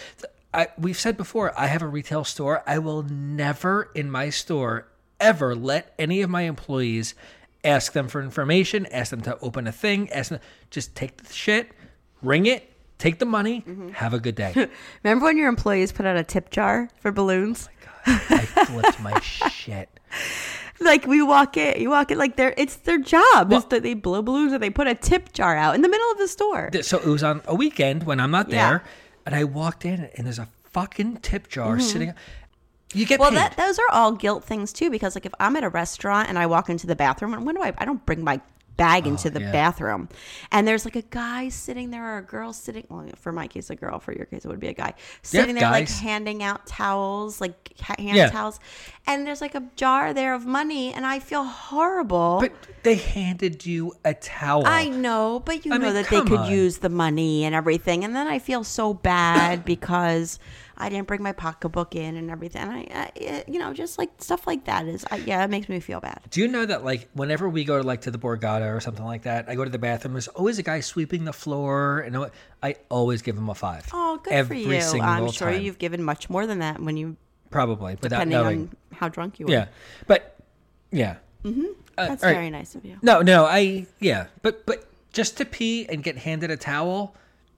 I, 0.54 0.68
we've 0.78 0.98
said 0.98 1.18
before, 1.18 1.52
I 1.60 1.66
have 1.66 1.82
a 1.82 1.86
retail 1.86 2.24
store. 2.24 2.62
I 2.66 2.78
will 2.78 3.02
never 3.02 3.90
in 3.94 4.10
my 4.10 4.30
store 4.30 4.88
ever 5.20 5.54
let 5.54 5.94
any 5.98 6.22
of 6.22 6.31
my 6.31 6.42
employees 6.42 7.14
ask 7.64 7.92
them 7.92 8.09
for 8.09 8.22
information, 8.22 8.87
ask 8.87 9.11
them 9.11 9.20
to 9.22 9.38
open 9.40 9.66
a 9.66 9.72
thing, 9.72 10.11
ask 10.11 10.31
them 10.31 10.40
just 10.70 10.94
take 10.94 11.16
the 11.22 11.33
shit, 11.33 11.70
ring 12.22 12.46
it, 12.46 12.70
take 12.98 13.18
the 13.18 13.26
money, 13.26 13.64
have 13.94 14.14
a 14.14 14.20
good 14.20 14.35
day. 14.35 14.52
Remember 15.04 15.24
when 15.26 15.37
your 15.37 15.48
employees 15.48 15.92
put 15.92 16.07
out 16.07 16.16
a 16.16 16.24
tip 16.24 16.50
jar 16.50 16.88
for 17.00 17.12
balloons? 17.12 17.68
Oh 18.07 18.26
my 18.31 18.37
god, 18.37 18.57
I 18.57 18.64
flipped 18.64 19.00
my 19.00 19.20
shit. 19.50 19.88
Like 20.81 21.07
we 21.07 21.20
walk 21.22 21.57
it, 21.57 21.78
you 21.78 21.90
walk 21.90 22.11
it 22.11 22.18
like 22.18 22.37
they're 22.37 22.54
it's 22.57 22.76
their 22.76 22.98
job 22.98 23.52
is 23.52 23.64
that 23.66 23.83
they 23.83 23.94
blow 23.94 24.22
balloons 24.22 24.52
and 24.52 24.62
they 24.62 24.70
put 24.70 24.87
a 24.87 24.94
tip 24.94 25.33
jar 25.33 25.57
out 25.57 25.74
in 25.74 25.83
the 25.83 25.88
middle 25.88 26.11
of 26.12 26.18
the 26.18 26.28
store. 26.28 26.70
So 26.83 26.98
it 26.98 27.07
was 27.07 27.24
on 27.24 27.42
a 27.46 27.54
weekend 27.54 28.04
when 28.04 28.20
I'm 28.20 28.31
not 28.31 28.48
Yeah. 28.48 28.70
there, 28.70 28.85
and 29.26 29.35
I 29.35 29.44
walked 29.44 29.85
in 29.85 30.09
and 30.16 30.26
there's 30.26 30.38
a 30.38 30.48
fucking 30.70 31.16
tip 31.18 31.48
jar 31.48 31.76
mm-hmm. 31.76 31.81
sitting. 31.81 32.14
You 32.94 33.07
get. 33.07 33.20
Well, 33.20 33.31
paid. 33.31 33.37
that 33.38 33.57
those 33.57 33.79
are 33.79 33.90
all 33.92 34.12
guilt 34.12 34.44
things 34.44 34.72
too, 34.72 34.90
because 34.90 35.14
like 35.14 35.27
if 35.27 35.35
I'm 35.38 35.57
at 35.57 35.64
a 35.64 35.68
restaurant 35.68 36.29
and 36.29 36.38
I 36.38 36.46
walk 36.46 36.70
into 36.70 36.87
the 36.87 36.96
bathroom, 36.96 37.35
and 37.35 37.44
when 37.44 37.55
do 37.55 37.62
I? 37.62 37.72
I 37.79 37.85
don't 37.85 38.05
bring 38.07 38.24
my 38.24 38.40
bag 38.79 39.03
oh, 39.07 39.11
into 39.11 39.29
the 39.29 39.40
yeah. 39.40 39.51
bathroom, 39.53 40.09
and 40.53 40.66
there's 40.66 40.85
like 40.87 40.96
a 40.96 41.03
guy 41.03 41.48
sitting 41.51 41.90
there 41.90 42.14
or 42.14 42.18
a 42.18 42.22
girl 42.22 42.53
sitting. 42.53 42.87
Well, 42.88 43.09
for 43.16 43.33
my 43.33 43.46
case, 43.46 43.68
a 43.70 43.77
girl. 43.77 43.98
For 43.98 44.12
your 44.12 44.24
case, 44.24 44.44
it 44.44 44.48
would 44.48 44.61
be 44.61 44.68
a 44.68 44.72
guy 44.72 44.94
sitting 45.22 45.55
there 45.55 45.70
like 45.70 45.88
handing 45.90 46.42
out 46.42 46.66
towels, 46.66 47.40
like 47.42 47.79
hand 47.79 48.16
Yeah. 48.16 48.31
towels, 48.31 48.59
and 49.07 49.27
there's 49.27 49.42
like 49.42 49.55
a 49.55 49.64
jar 49.77 50.14
there 50.14 50.33
of 50.33 50.46
money, 50.46 50.94
and 50.94 51.05
I 51.05 51.18
feel 51.18 51.44
horrible. 51.44 52.38
but 52.40 52.53
they 52.85 52.94
handed 52.94 53.66
you 53.66 53.92
a 54.05 54.14
towel. 54.14 54.62
I 54.64 54.88
know, 54.88 55.42
but 55.44 55.66
you 55.66 55.74
I 55.74 55.77
know 55.77 55.87
mean, 55.87 55.94
that 55.94 56.09
they 56.09 56.22
could 56.22 56.38
on. 56.38 56.51
use 56.51 56.79
the 56.79 56.88
money 56.88 57.44
and 57.44 57.55
everything, 57.55 58.03
and 58.05 58.16
then 58.16 58.27
I 58.27 58.38
feel 58.38 58.64
so 58.64 58.94
bad 58.94 59.64
because 59.66 60.38
I 60.78 60.88
didn't 60.88 61.08
bring 61.08 61.22
my 61.22 61.32
pocketbook 61.32 61.96
in 61.96 62.16
and 62.16 62.30
everything. 62.30 62.62
And 62.62 62.70
I, 62.70 62.86
I, 62.94 63.44
you 63.48 63.58
know, 63.58 63.74
just 63.74 63.98
like 63.98 64.10
stuff 64.18 64.46
like 64.46 64.64
that 64.66 64.86
is, 64.86 65.04
I, 65.10 65.16
yeah, 65.16 65.44
it 65.44 65.50
makes 65.50 65.68
me 65.68 65.80
feel 65.80 66.00
bad. 66.00 66.20
Do 66.30 66.40
you 66.40 66.46
know 66.46 66.64
that 66.64 66.84
like 66.84 67.08
whenever 67.14 67.48
we 67.48 67.64
go 67.64 67.80
like 67.80 68.02
to 68.02 68.10
the 68.12 68.18
Borgata 68.18 68.74
or 68.74 68.80
something 68.80 69.04
like 69.04 69.22
that, 69.22 69.48
I 69.48 69.56
go 69.56 69.64
to 69.64 69.70
the 69.70 69.78
bathroom. 69.78 70.14
There's 70.14 70.28
always 70.28 70.58
a 70.58 70.62
guy 70.62 70.80
sweeping 70.80 71.24
the 71.24 71.32
floor, 71.32 72.00
and 72.00 72.30
I 72.62 72.76
always 72.88 73.22
give 73.22 73.36
him 73.36 73.48
a 73.48 73.54
five. 73.54 73.88
Oh, 73.92 74.20
good 74.22 74.32
Every 74.32 74.64
for 74.64 74.72
you! 74.74 74.80
single 74.80 75.08
I'm 75.08 75.30
sure 75.32 75.50
time. 75.50 75.62
you've 75.62 75.78
given 75.78 76.02
much 76.02 76.30
more 76.30 76.46
than 76.46 76.60
that 76.60 76.80
when 76.80 76.96
you, 76.96 77.16
probably 77.50 77.94
without 78.00 78.10
depending 78.10 78.38
knowing. 78.38 78.60
on 78.60 78.96
how 78.96 79.08
drunk 79.08 79.40
you 79.40 79.46
were. 79.46 79.52
Yeah, 79.52 79.66
but 80.06 80.36
yeah, 80.92 81.16
mm-hmm. 81.44 81.66
that's 81.96 82.22
very 82.22 82.50
nice 82.50 82.76
of 82.76 82.84
you. 82.84 82.98
No, 83.02 83.20
no, 83.20 83.44
I 83.46 83.86
yeah, 83.98 84.28
but 84.42 84.64
but 84.64 84.84
just 85.12 85.36
to 85.38 85.44
pee 85.44 85.86
and 85.88 86.02
get 86.02 86.18
handed 86.18 86.50
a 86.50 86.56
towel, 86.56 87.16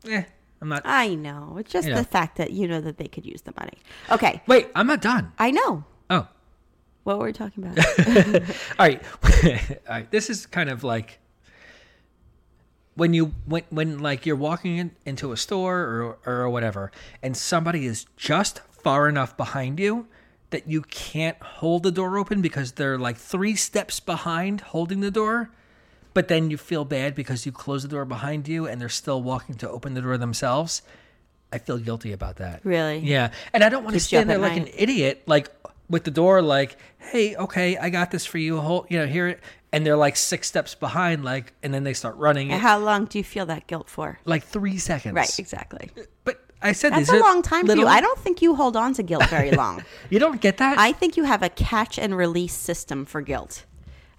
eh, 0.08 0.24
I'm 0.60 0.68
not. 0.68 0.82
I 0.84 1.14
know. 1.14 1.56
It's 1.58 1.72
just 1.72 1.88
You 1.88 1.94
the 1.94 2.04
fact 2.04 2.36
that 2.36 2.50
you 2.50 2.68
know 2.68 2.80
that 2.80 2.98
they 2.98 3.08
could 3.08 3.24
use 3.24 3.42
the 3.42 3.52
money. 3.58 3.78
Okay, 4.10 4.42
Wait, 4.46 4.68
I'm 4.74 4.86
not 4.86 5.00
done. 5.00 5.32
I 5.38 5.50
know. 5.50 5.84
Oh, 6.10 6.28
What 7.04 7.18
were 7.18 7.26
we 7.26 7.32
talking 7.32 7.64
about? 7.64 7.78
all 8.78 8.86
right, 8.86 9.02
all 9.44 9.78
right. 9.88 10.10
This 10.10 10.28
is 10.28 10.46
kind 10.46 10.68
of 10.68 10.84
like 10.84 11.18
when 12.94 13.14
you 13.14 13.32
when 13.46 13.62
when 13.70 13.98
like 14.00 14.26
you're 14.26 14.36
walking 14.36 14.76
in, 14.76 14.90
into 15.06 15.32
a 15.32 15.36
store 15.36 16.18
or 16.26 16.42
or 16.42 16.50
whatever, 16.50 16.92
and 17.22 17.36
somebody 17.36 17.86
is 17.86 18.04
just 18.16 18.60
far 18.70 19.08
enough 19.08 19.36
behind 19.36 19.78
you 19.80 20.06
that 20.50 20.68
you 20.68 20.82
can't 20.82 21.40
hold 21.42 21.84
the 21.84 21.92
door 21.92 22.18
open 22.18 22.42
because 22.42 22.72
they're 22.72 22.98
like 22.98 23.16
three 23.16 23.54
steps 23.54 24.00
behind 24.00 24.60
holding 24.60 25.00
the 25.00 25.10
door. 25.10 25.50
But 26.12 26.28
then 26.28 26.50
you 26.50 26.56
feel 26.56 26.84
bad 26.84 27.14
because 27.14 27.46
you 27.46 27.52
close 27.52 27.82
the 27.82 27.88
door 27.88 28.04
behind 28.04 28.48
you 28.48 28.66
and 28.66 28.80
they're 28.80 28.88
still 28.88 29.22
walking 29.22 29.54
to 29.56 29.70
open 29.70 29.94
the 29.94 30.02
door 30.02 30.18
themselves. 30.18 30.82
I 31.52 31.58
feel 31.58 31.78
guilty 31.78 32.12
about 32.12 32.36
that. 32.36 32.60
Really? 32.64 32.98
Yeah. 32.98 33.30
And 33.52 33.62
I 33.64 33.68
don't 33.68 33.82
want 33.84 33.94
to 33.94 33.98
Keeps 33.98 34.06
stand 34.06 34.30
there 34.30 34.38
like 34.38 34.52
night. 34.56 34.68
an 34.68 34.74
idiot, 34.76 35.22
like 35.26 35.48
with 35.88 36.04
the 36.04 36.10
door, 36.10 36.42
like, 36.42 36.76
hey, 36.98 37.34
okay, 37.36 37.76
I 37.76 37.90
got 37.90 38.10
this 38.10 38.24
for 38.26 38.38
you. 38.38 38.60
Hold, 38.60 38.86
you 38.88 38.98
know, 38.98 39.06
here 39.06 39.28
it. 39.28 39.40
And 39.72 39.86
they're 39.86 39.96
like 39.96 40.16
six 40.16 40.48
steps 40.48 40.74
behind, 40.74 41.24
like, 41.24 41.52
and 41.62 41.72
then 41.72 41.84
they 41.84 41.94
start 41.94 42.16
running. 42.16 42.50
And 42.50 42.60
how 42.60 42.78
long 42.78 43.04
do 43.04 43.18
you 43.18 43.24
feel 43.24 43.46
that 43.46 43.66
guilt 43.68 43.88
for? 43.88 44.18
like 44.24 44.42
three 44.44 44.78
seconds. 44.78 45.14
Right, 45.14 45.38
exactly. 45.38 45.90
But 46.24 46.44
I 46.60 46.72
said 46.72 46.92
That's 46.92 47.08
a 47.08 47.18
long 47.18 47.40
time 47.42 47.66
little, 47.66 47.84
for 47.84 47.88
you. 47.90 47.96
I 47.96 48.00
don't 48.00 48.18
think 48.18 48.42
you 48.42 48.54
hold 48.56 48.76
on 48.76 48.94
to 48.94 49.02
guilt 49.04 49.26
very 49.28 49.50
long. 49.62 49.84
You 50.10 50.18
don't 50.18 50.40
get 50.40 50.56
that? 50.58 50.76
I 50.78 50.90
think 50.92 51.16
you 51.16 51.22
have 51.24 51.42
a 51.44 51.48
catch 51.48 51.98
and 51.98 52.16
release 52.16 52.52
system 52.54 53.04
for 53.04 53.20
guilt. 53.22 53.64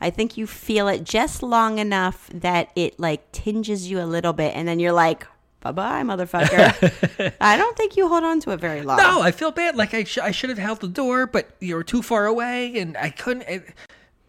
I 0.02 0.10
think 0.10 0.36
you 0.36 0.48
feel 0.48 0.88
it 0.88 1.04
just 1.04 1.44
long 1.44 1.78
enough 1.80 2.30
that 2.34 2.72
it 2.76 3.00
like 3.00 3.32
tinges 3.32 3.90
you 3.90 4.02
a 4.02 4.06
little 4.06 4.34
bit, 4.34 4.56
and 4.56 4.68
then 4.68 4.80
you're 4.80 4.92
like, 4.92 5.28
"Bye 5.62 5.72
bye, 5.72 6.02
motherfucker." 6.04 7.34
I 7.42 7.56
don't 7.58 7.78
think 7.78 7.96
you 7.96 8.08
hold 8.08 8.24
on 8.24 8.40
to 8.42 8.52
it 8.52 8.60
very 8.60 8.82
long. 8.82 8.98
no, 8.98 9.22
I 9.22 9.32
feel 9.32 9.52
bad. 9.52 9.76
Like 9.76 9.94
I, 9.94 10.04
sh- 10.04 10.18
I 10.18 10.32
should 10.32 10.50
have 10.50 10.58
held 10.60 10.82
the 10.82 10.88
door, 10.88 11.28
but 11.28 11.52
you 11.60 11.76
were 11.76 11.84
too 11.84 12.02
far 12.02 12.26
away, 12.26 12.78
and 12.80 12.98
I 12.98 13.12
couldn't. 13.12 13.44
It, 13.44 13.64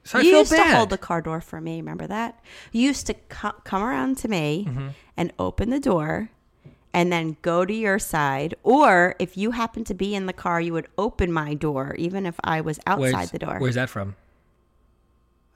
so 0.04 0.18
I 0.18 0.22
you 0.22 0.36
used 0.38 0.50
bad. 0.50 0.64
to 0.70 0.76
hold 0.76 0.90
the 0.90 0.98
car 0.98 1.22
door 1.22 1.40
for 1.40 1.60
me. 1.60 1.76
Remember 1.76 2.06
that? 2.06 2.38
You 2.72 2.82
used 2.82 3.06
to 3.06 3.14
co- 3.28 3.54
come 3.64 3.82
around 3.82 4.18
to 4.18 4.28
me 4.28 4.66
Mm-hmm. 4.68 4.88
and 5.16 5.32
open 5.38 5.70
the 5.70 5.80
door, 5.80 6.28
and 6.92 7.10
then 7.10 7.36
go 7.40 7.64
to 7.64 7.72
your 7.72 7.98
side. 7.98 8.54
Or 8.62 9.14
if 9.18 9.36
you 9.38 9.52
happened 9.52 9.86
to 9.86 9.94
be 9.94 10.14
in 10.14 10.26
the 10.26 10.32
car, 10.34 10.60
you 10.60 10.72
would 10.74 10.88
open 10.98 11.32
my 11.32 11.54
door, 11.54 11.94
even 11.98 12.26
if 12.26 12.34
I 12.44 12.60
was 12.60 12.78
outside 12.86 13.12
Where's- 13.14 13.30
the 13.30 13.38
door. 13.38 13.56
Where's 13.58 13.76
that 13.76 13.88
from? 13.88 14.16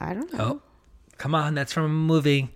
I 0.01 0.15
don't 0.15 0.33
know. 0.33 0.61
Oh, 0.61 0.63
come 1.19 1.35
on, 1.35 1.55
that's 1.55 1.73
from 1.73 1.85
a 1.85 1.89
movie. 1.89 2.55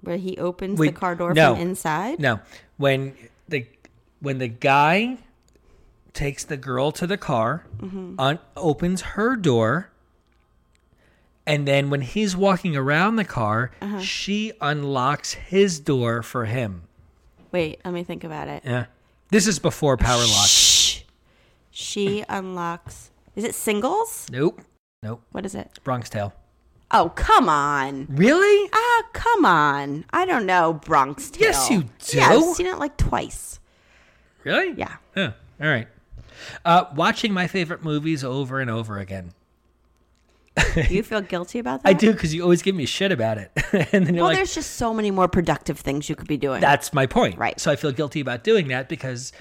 Where 0.00 0.16
he 0.16 0.36
opens 0.38 0.78
Wait, 0.78 0.94
the 0.94 1.00
car 1.00 1.14
door 1.14 1.32
no. 1.34 1.54
from 1.54 1.62
inside. 1.62 2.18
No, 2.20 2.40
when 2.76 3.14
the 3.48 3.66
when 4.20 4.38
the 4.38 4.48
guy 4.48 5.18
takes 6.12 6.44
the 6.44 6.56
girl 6.56 6.92
to 6.92 7.06
the 7.06 7.16
car, 7.18 7.64
Mm-hmm. 7.78 8.14
un- 8.18 8.38
opens 8.56 9.00
her 9.02 9.36
door, 9.36 9.90
and 11.46 11.66
then 11.68 11.90
when 11.90 12.00
he's 12.02 12.36
walking 12.36 12.76
around 12.76 13.16
the 13.16 13.24
car, 13.24 13.70
Uh-huh. 13.80 14.00
she 14.00 14.52
unlocks 14.60 15.34
his 15.34 15.78
door 15.80 16.22
for 16.22 16.44
him. 16.46 16.82
Wait, 17.52 17.80
let 17.84 17.94
me 17.94 18.02
think 18.04 18.24
about 18.24 18.48
it. 18.48 18.62
Yeah. 18.64 18.86
This 19.30 19.46
is 19.46 19.58
before 19.58 19.96
Power 19.96 20.18
Lock. 20.20 20.46
Shh. 20.48 21.00
She 21.70 22.24
unlocks. 22.28 23.10
Is 23.34 23.44
it 23.44 23.54
singles? 23.54 24.26
Nope. 24.30 24.60
Nope. 25.02 25.22
What 25.32 25.44
is 25.46 25.54
it? 25.54 25.78
Bronx 25.84 26.08
Tale. 26.08 26.32
Oh, 26.92 27.10
come 27.16 27.48
on. 27.48 28.06
Really? 28.10 28.70
Ah, 28.72 29.02
come 29.12 29.44
on. 29.44 30.04
I 30.10 30.24
don't 30.24 30.46
know 30.46 30.74
Bronx 30.74 31.30
Tale. 31.30 31.48
Yes, 31.48 31.70
you 31.70 31.84
Yeah, 32.12 32.30
do. 32.32 32.48
I've 32.48 32.54
seen 32.56 32.66
it 32.66 32.78
like 32.78 32.96
twice. 32.96 33.58
Really? 34.44 34.72
Yeah. 34.76 34.96
Oh, 35.16 35.32
all 35.60 35.66
right. 35.68 35.88
Uh, 36.64 36.84
watching 36.94 37.32
my 37.32 37.46
favorite 37.48 37.82
movies 37.82 38.22
over 38.22 38.60
and 38.60 38.70
over 38.70 38.98
again. 38.98 39.32
you 40.88 41.02
feel 41.02 41.20
guilty 41.20 41.58
about 41.58 41.82
that? 41.82 41.88
I 41.88 41.92
do 41.92 42.12
because 42.12 42.32
you 42.34 42.42
always 42.42 42.62
give 42.62 42.74
me 42.74 42.86
shit 42.86 43.10
about 43.12 43.36
it, 43.38 43.50
and 43.92 44.06
then 44.06 44.14
you're 44.14 44.22
Well, 44.22 44.24
like, 44.26 44.36
there's 44.36 44.54
just 44.54 44.72
so 44.76 44.94
many 44.94 45.10
more 45.10 45.28
productive 45.28 45.78
things 45.80 46.08
you 46.08 46.14
could 46.16 46.28
be 46.28 46.36
doing. 46.38 46.60
"That's 46.60 46.92
my 46.94 47.04
point." 47.06 47.36
Right. 47.36 47.58
So 47.60 47.70
I 47.70 47.76
feel 47.76 47.92
guilty 47.92 48.20
about 48.20 48.42
doing 48.44 48.68
that 48.68 48.88
because 48.88 49.32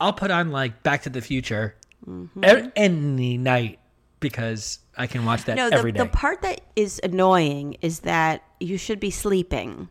I'll 0.00 0.12
put 0.12 0.30
on 0.32 0.50
like 0.50 0.82
Back 0.82 1.02
to 1.02 1.10
the 1.10 1.20
Future 1.20 1.76
Mm-hmm. 2.08 2.44
e- 2.44 2.70
any 2.76 3.38
night 3.38 3.78
because 4.24 4.78
I 4.96 5.06
can 5.06 5.26
watch 5.26 5.44
that 5.44 5.54
no, 5.54 5.68
the, 5.68 5.92
day. 5.92 5.98
the 5.98 6.06
part 6.06 6.40
that 6.42 6.62
is 6.74 6.98
annoying 7.04 7.76
is 7.82 8.00
that 8.00 8.42
you 8.58 8.78
should 8.78 8.98
be 8.98 9.10
sleeping. 9.10 9.90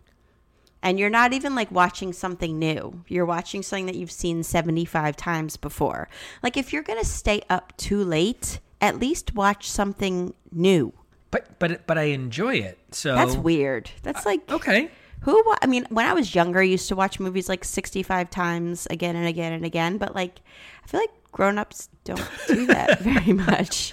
And 0.82 1.00
you're 1.00 1.12
not 1.12 1.32
even 1.32 1.54
like 1.54 1.72
watching 1.72 2.12
something 2.12 2.58
new. 2.58 3.04
You're 3.08 3.28
watching 3.28 3.62
something 3.62 3.86
that 3.86 3.96
you've 3.96 4.12
seen 4.12 4.42
75 4.42 5.16
times 5.16 5.56
before. 5.56 6.10
Like 6.42 6.58
if 6.58 6.74
you're 6.74 6.84
going 6.84 7.00
to 7.00 7.06
stay 7.06 7.44
up 7.48 7.78
too 7.78 8.04
late, 8.04 8.60
at 8.82 9.00
least 9.00 9.36
watch 9.36 9.70
something 9.70 10.34
new. 10.52 10.92
but 11.32 11.58
but 11.60 11.86
but 11.88 11.98
I 11.98 12.06
enjoy 12.12 12.56
it. 12.56 12.78
So 12.92 13.16
That's 13.16 13.36
weird. 13.36 13.92
That's 14.02 14.26
like 14.26 14.42
Okay. 14.52 14.90
Who? 15.22 15.42
I 15.62 15.68
mean, 15.68 15.86
when 15.90 16.06
I 16.06 16.14
was 16.14 16.36
younger, 16.36 16.60
I 16.60 16.64
used 16.64 16.90
to 16.90 16.98
watch 16.98 17.18
movies 17.20 17.48
like 17.48 17.64
65 17.64 18.30
times 18.30 18.88
again 18.90 19.16
and 19.16 19.26
again 19.26 19.54
and 19.54 19.64
again. 19.64 19.98
But 19.98 20.14
like, 20.16 20.42
I 20.84 20.88
feel 20.88 21.00
like 21.00 21.14
grown 21.34 21.58
ups 21.58 21.90
don't 22.06 22.22
do 22.48 22.66
that 22.68 23.00
very 23.02 23.34
much. 23.34 23.92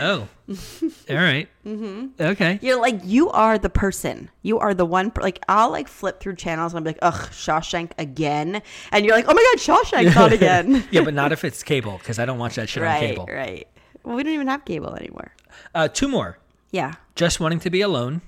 Oh. 0.00 0.26
All 0.48 1.16
right. 1.16 1.48
mm-hmm. 1.64 2.06
Okay. 2.20 2.58
You're 2.62 2.80
like, 2.80 3.00
you 3.04 3.30
are 3.30 3.58
the 3.58 3.68
person. 3.70 4.30
You 4.42 4.58
are 4.58 4.74
the 4.74 4.84
one. 4.86 5.10
Per- 5.12 5.22
like, 5.22 5.44
I'll 5.48 5.70
like 5.70 5.86
flip 5.86 6.18
through 6.18 6.34
channels 6.36 6.72
and 6.72 6.78
I'm 6.78 6.84
like, 6.84 6.98
ugh, 7.02 7.28
Shawshank 7.30 7.92
again. 7.98 8.62
And 8.90 9.04
you're 9.04 9.14
like, 9.14 9.26
oh 9.28 9.34
my 9.34 9.54
God, 9.54 9.58
Shawshank's 9.84 10.16
on 10.24 10.32
again. 10.32 10.84
yeah, 10.90 11.04
but 11.04 11.14
not 11.14 11.30
if 11.30 11.44
it's 11.44 11.62
cable 11.62 11.98
because 11.98 12.18
I 12.18 12.24
don't 12.24 12.38
watch 12.38 12.56
that 12.56 12.68
shit 12.68 12.82
on 12.82 12.88
right, 12.88 13.00
cable. 13.10 13.26
right. 13.30 13.68
Well, 14.02 14.16
we 14.16 14.22
don't 14.22 14.32
even 14.32 14.46
have 14.48 14.64
cable 14.64 14.94
anymore. 14.96 15.32
Uh, 15.74 15.86
two 15.88 16.08
more. 16.08 16.38
Yeah. 16.70 16.94
just 17.14 17.38
wanting 17.40 17.60
to 17.60 17.70
be 17.70 17.80
alone 17.82 18.20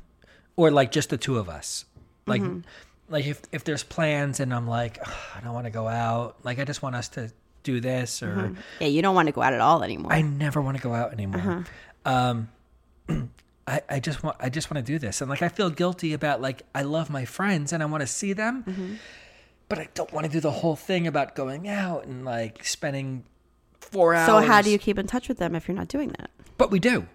or 0.57 0.70
like 0.70 0.92
just 0.92 1.11
the 1.11 1.16
two 1.18 1.37
of 1.38 1.49
us 1.49 1.85
like 2.27 2.42
like 3.09 3.27
if 3.27 3.42
if 3.53 3.64
there's 3.64 3.83
plans 3.83 4.40
and 4.40 4.55
i'm 4.55 4.66
like 4.66 4.99
i 5.37 5.40
don't 5.42 5.53
want 5.53 5.66
to 5.66 5.70
go 5.70 5.87
out 5.88 6.37
like 6.44 6.59
i 6.59 6.64
just 6.64 6.81
want 6.83 6.94
us 6.96 7.09
to 7.09 7.31
do 7.62 7.81
this 7.81 8.23
or 8.23 8.35
mm-hmm. 8.35 8.61
Yeah, 8.81 8.88
you 8.88 9.03
don't 9.03 9.14
want 9.14 9.27
to 9.27 9.33
go 9.33 9.42
out 9.42 9.53
at 9.53 9.61
all 9.61 9.83
anymore. 9.83 10.12
i 10.12 10.23
never 10.23 10.61
want 10.61 10.77
to 10.77 10.83
go 10.83 10.94
out 10.94 11.12
anymore. 11.12 11.64
Uh-huh. 12.05 12.12
Um 12.12 12.49
I, 13.66 13.83
I 13.88 14.01
just 14.01 14.23
want 14.23 14.37
I 14.40 14.49
just 14.49 14.70
want 14.70 14.85
to 14.85 14.92
do 14.92 14.99
this. 14.99 15.20
And 15.20 15.31
like 15.31 15.42
I 15.42 15.49
feel 15.49 15.70
guilty 15.70 16.12
about 16.12 16.40
like 16.40 16.62
I 16.75 16.83
love 16.83 17.11
my 17.11 17.25
friends 17.25 17.73
and 17.73 17.83
I 17.83 17.87
want 17.87 18.01
to 18.01 18.07
see 18.07 18.33
them 18.33 18.64
mm-hmm. 18.64 18.94
but 19.68 19.79
I 19.79 19.88
don't 19.94 20.12
want 20.12 20.27
to 20.27 20.33
do 20.33 20.40
the 20.40 20.51
whole 20.51 20.77
thing 20.77 21.07
about 21.07 21.35
going 21.35 21.68
out 21.68 22.05
and 22.07 22.25
like 22.25 22.64
spending 22.64 23.25
four 23.81 24.14
hours 24.14 24.27
so, 24.27 24.46
how 24.46 24.62
do 24.62 24.70
you 24.70 24.79
keep 24.79 24.99
in 24.99 25.07
touch 25.07 25.29
with 25.29 25.38
them 25.38 25.55
if 25.55 25.66
you're 25.68 25.77
not 25.77 25.88
doing 25.88 26.09
that? 26.18 26.31
but 26.57 26.70
we 26.70 26.79
do 26.79 27.07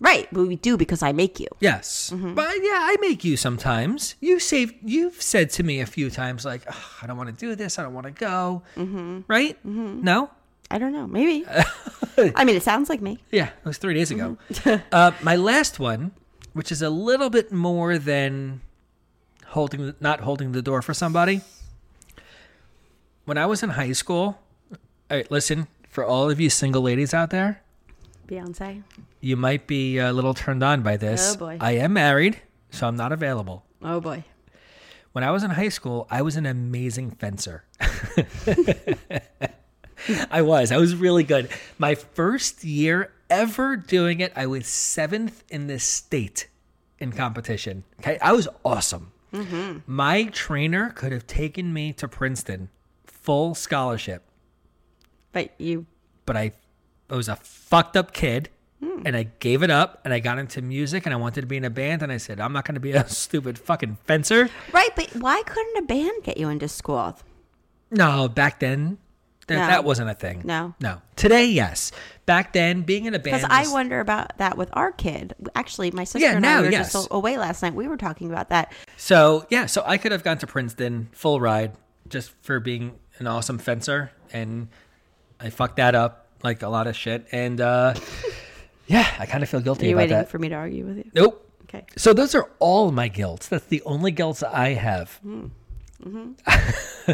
Right. 0.00 0.26
But 0.32 0.46
we 0.46 0.56
do 0.56 0.76
because 0.76 1.02
I 1.02 1.12
make 1.12 1.38
you. 1.38 1.48
Yes, 1.60 2.10
but 2.12 2.54
yeah, 2.62 2.80
I 2.82 2.96
make 3.00 3.22
you 3.22 3.36
sometimes. 3.36 4.14
You 4.20 4.40
say 4.40 4.78
you've 4.82 5.20
said 5.20 5.50
to 5.50 5.62
me 5.62 5.80
a 5.80 5.86
few 5.86 6.10
times 6.10 6.44
like, 6.44 6.62
"Ugh, 6.66 6.74
I 7.02 7.06
don't 7.06 7.16
want 7.18 7.28
to 7.28 7.34
do 7.36 7.54
this. 7.54 7.78
I 7.78 7.82
don't 7.82 7.94
want 7.94 8.06
to 8.06 8.12
go. 8.12 8.62
Mm-hmm. 8.76 9.20
Right? 9.28 9.56
Mm-hmm. 9.66 10.02
No. 10.02 10.30
I 10.70 10.78
don't 10.78 10.92
know. 10.92 11.06
Maybe. 11.06 11.44
I 12.36 12.44
mean, 12.44 12.56
it 12.56 12.62
sounds 12.62 12.88
like 12.88 13.00
me. 13.00 13.18
Yeah, 13.32 13.46
it 13.48 13.64
was 13.64 13.78
three 13.78 13.94
days 13.94 14.10
ago. 14.10 14.38
uh, 14.92 15.10
my 15.22 15.36
last 15.36 15.80
one, 15.80 16.12
which 16.52 16.70
is 16.70 16.80
a 16.80 16.90
little 16.90 17.28
bit 17.28 17.50
more 17.50 17.98
than 17.98 18.60
holding, 19.46 19.94
not 20.00 20.20
holding 20.20 20.52
the 20.52 20.62
door 20.62 20.80
for 20.80 20.94
somebody. 20.94 21.40
When 23.24 23.36
I 23.36 23.46
was 23.46 23.62
in 23.62 23.70
high 23.70 23.92
school, 23.92 24.38
all 24.70 24.78
right, 25.10 25.30
listen 25.30 25.66
for 25.88 26.04
all 26.04 26.30
of 26.30 26.38
you 26.40 26.50
single 26.50 26.82
ladies 26.82 27.12
out 27.12 27.30
there. 27.30 27.62
Beyonce. 28.30 28.82
You 29.20 29.36
might 29.36 29.66
be 29.66 29.98
a 29.98 30.12
little 30.12 30.34
turned 30.34 30.62
on 30.62 30.82
by 30.82 30.96
this. 30.96 31.34
Oh, 31.34 31.38
boy. 31.38 31.58
I 31.60 31.72
am 31.72 31.92
married, 31.92 32.40
so 32.70 32.86
I'm 32.86 32.96
not 32.96 33.12
available. 33.12 33.64
Oh 33.82 34.00
boy. 34.00 34.24
When 35.12 35.24
I 35.24 35.30
was 35.32 35.42
in 35.42 35.50
high 35.50 35.70
school, 35.70 36.06
I 36.10 36.22
was 36.22 36.36
an 36.36 36.46
amazing 36.46 37.10
fencer. 37.10 37.64
I 40.30 40.42
was. 40.42 40.72
I 40.72 40.76
was 40.78 40.94
really 40.94 41.24
good. 41.24 41.50
My 41.78 41.94
first 41.94 42.64
year 42.64 43.12
ever 43.28 43.76
doing 43.76 44.20
it, 44.20 44.32
I 44.36 44.46
was 44.46 44.66
seventh 44.66 45.44
in 45.50 45.66
the 45.66 45.78
state 45.78 46.48
in 46.98 47.12
competition. 47.12 47.84
Okay. 48.00 48.18
I 48.22 48.32
was 48.32 48.48
awesome. 48.64 49.12
Mm-hmm. 49.32 49.78
My 49.86 50.24
trainer 50.24 50.90
could 50.90 51.12
have 51.12 51.26
taken 51.26 51.72
me 51.72 51.92
to 51.94 52.08
Princeton, 52.08 52.68
full 53.06 53.54
scholarship, 53.54 54.22
But 55.32 55.52
you. 55.58 55.86
but 56.26 56.36
I, 56.36 56.52
I 57.10 57.16
was 57.16 57.28
a 57.28 57.36
fucked 57.36 57.96
up 57.96 58.12
kid. 58.12 58.48
Hmm. 58.82 59.02
And 59.04 59.14
I 59.14 59.24
gave 59.40 59.62
it 59.62 59.68
up 59.70 60.00
and 60.06 60.14
I 60.14 60.20
got 60.20 60.38
into 60.38 60.62
music 60.62 61.04
and 61.04 61.12
I 61.12 61.18
wanted 61.18 61.42
to 61.42 61.46
be 61.46 61.58
in 61.58 61.66
a 61.66 61.70
band 61.70 62.02
and 62.02 62.10
I 62.10 62.16
said, 62.16 62.40
I'm 62.40 62.54
not 62.54 62.64
going 62.64 62.76
to 62.76 62.80
be 62.80 62.92
a 62.92 63.06
stupid 63.10 63.58
fucking 63.58 63.98
fencer. 64.06 64.48
Right, 64.72 64.88
but 64.96 65.14
why 65.16 65.42
couldn't 65.44 65.76
a 65.76 65.86
band 65.86 66.22
get 66.22 66.38
you 66.38 66.48
into 66.48 66.66
school? 66.66 67.18
No, 67.90 68.26
back 68.26 68.58
then, 68.60 68.96
th- 69.48 69.58
No. 69.60 69.66
that 69.66 69.84
wasn't 69.84 70.08
a 70.08 70.14
thing. 70.14 70.40
No. 70.46 70.74
no. 70.80 71.02
Today, 71.14 71.44
yes. 71.44 71.92
Back 72.24 72.54
then, 72.54 72.80
being 72.80 73.04
in 73.04 73.12
a 73.14 73.18
band. 73.18 73.42
Because 73.42 73.50
I 73.50 73.62
was- 73.64 73.72
wonder 73.72 74.00
about 74.00 74.38
that 74.38 74.56
with 74.56 74.70
our 74.72 74.92
kid. 74.92 75.34
Actually, 75.54 75.90
my 75.90 76.04
sister 76.04 76.20
Yeah, 76.26 76.32
and 76.32 76.40
now, 76.42 76.60
I 76.60 76.62
were 76.62 76.70
yes. 76.70 76.94
just 76.94 77.08
away 77.10 77.36
last 77.36 77.62
night. 77.62 77.74
We 77.74 77.86
were 77.86 77.98
talking 77.98 78.30
about 78.30 78.48
that. 78.48 78.72
So 78.96 79.44
yeah, 79.50 79.66
so 79.66 79.82
I 79.84 79.98
could 79.98 80.12
have 80.12 80.24
gone 80.24 80.38
to 80.38 80.46
Princeton 80.46 81.10
full 81.12 81.38
ride 81.38 81.72
just 82.08 82.32
for 82.40 82.60
being 82.60 82.98
an 83.18 83.26
awesome 83.26 83.58
fencer, 83.58 84.10
and 84.32 84.68
I 85.38 85.50
fucked 85.50 85.76
that 85.76 85.94
up 85.94 86.28
like 86.42 86.62
a 86.62 86.68
lot 86.68 86.86
of 86.86 86.96
shit. 86.96 87.26
And 87.32 87.60
uh, 87.60 87.94
yeah, 88.86 89.06
I 89.18 89.26
kind 89.26 89.42
of 89.42 89.48
feel 89.48 89.60
Are 89.60 89.62
guilty 89.62 89.86
you 89.88 89.92
about 89.92 90.02
waiting 90.02 90.16
that. 90.16 90.28
for 90.28 90.38
me 90.38 90.48
to 90.48 90.54
argue 90.54 90.86
with 90.86 90.96
you? 90.98 91.10
nope. 91.14 91.46
Okay. 91.64 91.84
So 91.96 92.12
those 92.12 92.34
are 92.34 92.50
all 92.58 92.90
my 92.90 93.06
guilts. 93.08 93.46
That's 93.48 93.66
the 93.66 93.80
only 93.82 94.10
guilts 94.10 94.42
I 94.42 94.70
have. 94.70 95.14
Hmm. 95.22 95.46
Mm-hmm. 96.02 97.12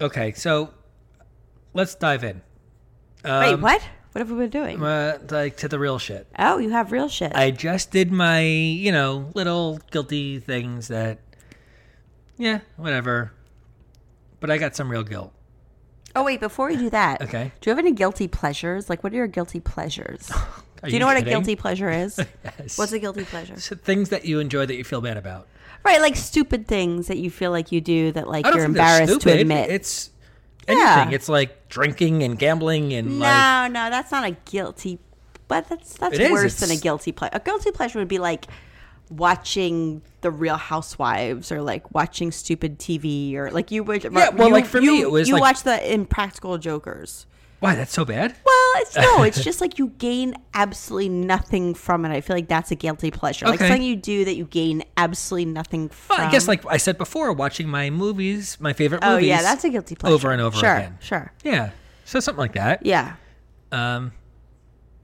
okay, 0.00 0.32
so 0.32 0.70
let's 1.74 1.94
dive 1.94 2.24
in. 2.24 2.42
Wait, 3.24 3.54
what? 3.56 3.82
What 4.12 4.18
have 4.18 4.30
we 4.30 4.36
been 4.36 4.50
doing? 4.50 4.82
Uh, 4.82 5.18
like 5.30 5.56
to 5.58 5.68
the 5.68 5.78
real 5.78 5.98
shit. 5.98 6.26
oh, 6.38 6.58
you 6.58 6.70
have 6.70 6.92
real 6.92 7.08
shit. 7.08 7.32
I 7.34 7.50
just 7.50 7.90
did 7.92 8.10
my, 8.12 8.40
you 8.40 8.92
know, 8.92 9.30
little 9.34 9.78
guilty 9.90 10.38
things 10.38 10.88
that, 10.88 11.20
yeah, 12.36 12.60
whatever. 12.76 13.32
But 14.40 14.50
I 14.50 14.58
got 14.58 14.74
some 14.76 14.90
real 14.90 15.04
guilt. 15.04 15.32
Oh, 16.14 16.22
wait, 16.24 16.40
before 16.40 16.68
we 16.68 16.76
do 16.76 16.90
that, 16.90 17.22
Okay. 17.22 17.52
do 17.60 17.70
you 17.70 17.76
have 17.76 17.78
any 17.78 17.92
guilty 17.92 18.28
pleasures? 18.28 18.88
Like, 18.90 19.02
what 19.02 19.12
are 19.12 19.16
your 19.16 19.26
guilty 19.26 19.60
pleasures? 19.60 20.30
Do 20.84 20.90
you 20.90 20.98
know 20.98 21.06
what 21.06 21.16
a 21.16 21.22
guilty 21.22 21.54
pleasure 21.54 21.88
is? 21.88 22.18
Yes. 22.44 22.76
What's 22.76 22.90
a 22.90 22.98
guilty 22.98 23.24
pleasure? 23.24 23.58
So 23.60 23.76
things 23.76 24.08
that 24.08 24.24
you 24.24 24.40
enjoy 24.40 24.66
that 24.66 24.74
you 24.74 24.82
feel 24.82 25.00
bad 25.00 25.16
about? 25.16 25.46
Right, 25.84 26.00
like 26.00 26.16
stupid 26.16 26.66
things 26.66 27.06
that 27.06 27.18
you 27.18 27.30
feel 27.30 27.52
like 27.52 27.70
you 27.70 27.80
do 27.80 28.10
that 28.12 28.26
like 28.26 28.44
you're 28.46 28.64
embarrassed 28.64 29.20
to 29.20 29.32
admit. 29.32 29.70
It's 29.70 30.10
anything. 30.66 30.84
Yeah. 30.84 31.10
It's 31.10 31.28
like 31.28 31.68
drinking 31.68 32.24
and 32.24 32.36
gambling 32.36 32.92
and 32.94 33.20
no, 33.20 33.24
like 33.26 33.72
no, 33.72 33.84
no, 33.84 33.90
that's 33.90 34.10
not 34.10 34.24
a 34.24 34.32
guilty. 34.50 34.98
But 35.46 35.68
that's 35.68 35.94
that's 35.98 36.14
It 36.14 36.22
is, 36.22 36.30
worse 36.32 36.58
than 36.58 36.70
a 36.72 36.76
guilty 36.76 37.12
pleasure. 37.12 37.34
A 37.34 37.40
guilty 37.40 37.70
pleasure 37.70 38.00
would 38.00 38.08
be 38.08 38.18
like 38.18 38.46
watching 39.10 40.02
the 40.22 40.30
Real 40.30 40.56
Housewives 40.56 41.52
or 41.52 41.62
like 41.62 41.94
watching 41.94 42.32
stupid 42.32 42.78
TV 42.78 43.34
or 43.34 43.50
like 43.50 43.70
you 43.70 43.82
would. 43.84 44.04
Yeah, 44.04 44.30
well, 44.30 44.48
you, 44.48 44.54
like, 44.54 44.66
for 44.66 44.80
you, 44.80 44.92
me, 44.92 45.00
it 45.02 45.10
was 45.10 45.28
you 45.28 45.34
like- 45.34 45.42
watch 45.42 45.62
the 45.62 45.92
Impractical 45.92 46.58
Jokers. 46.58 47.26
why 47.60 47.74
that's 47.74 47.92
so 47.92 48.04
bad. 48.04 48.34
Well, 48.44 48.70
it's 48.76 48.96
no, 48.96 49.22
it's 49.22 49.42
just 49.48 49.60
like 49.60 49.78
you 49.78 49.88
gain 49.98 50.34
absolutely 50.54 51.10
nothing 51.10 51.74
from 51.74 52.04
it. 52.04 52.10
I 52.10 52.20
feel 52.22 52.36
like 52.36 52.48
that's 52.48 52.70
a 52.70 52.74
guilty 52.74 53.10
pleasure. 53.10 53.46
Like 53.46 53.58
something 53.58 53.82
you 53.82 53.96
do 53.96 54.24
that 54.24 54.34
you 54.36 54.46
gain 54.46 54.82
absolutely 54.96 55.46
nothing 55.52 55.88
from. 55.90 56.16
Well, 56.16 56.28
I 56.28 56.30
guess 56.30 56.48
like 56.48 56.64
I 56.66 56.78
said 56.78 56.96
before, 56.98 57.32
watching 57.32 57.68
my 57.68 57.90
movies, 57.90 58.56
my 58.60 58.72
favorite 58.72 59.02
movies. 59.02 59.14
oh 59.14 59.18
yeah, 59.18 59.42
that's 59.42 59.64
a 59.64 59.70
guilty 59.70 59.94
pleasure 59.94 60.14
over 60.14 60.30
and 60.32 60.40
over 60.40 60.56
sure, 60.56 60.74
again. 60.76 60.98
Sure, 61.00 61.32
Yeah, 61.44 61.70
so 62.04 62.18
something 62.20 62.40
like 62.40 62.54
that. 62.54 62.84
yeah. 62.86 63.14
Um. 63.70 64.12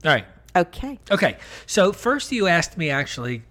All 0.05 0.11
right. 0.11 0.25
Okay. 0.55 0.99
Okay. 1.11 1.37
So 1.65 1.91
first, 1.93 2.31
you 2.31 2.47
asked 2.47 2.77
me 2.77 2.89
actually, 2.89 3.43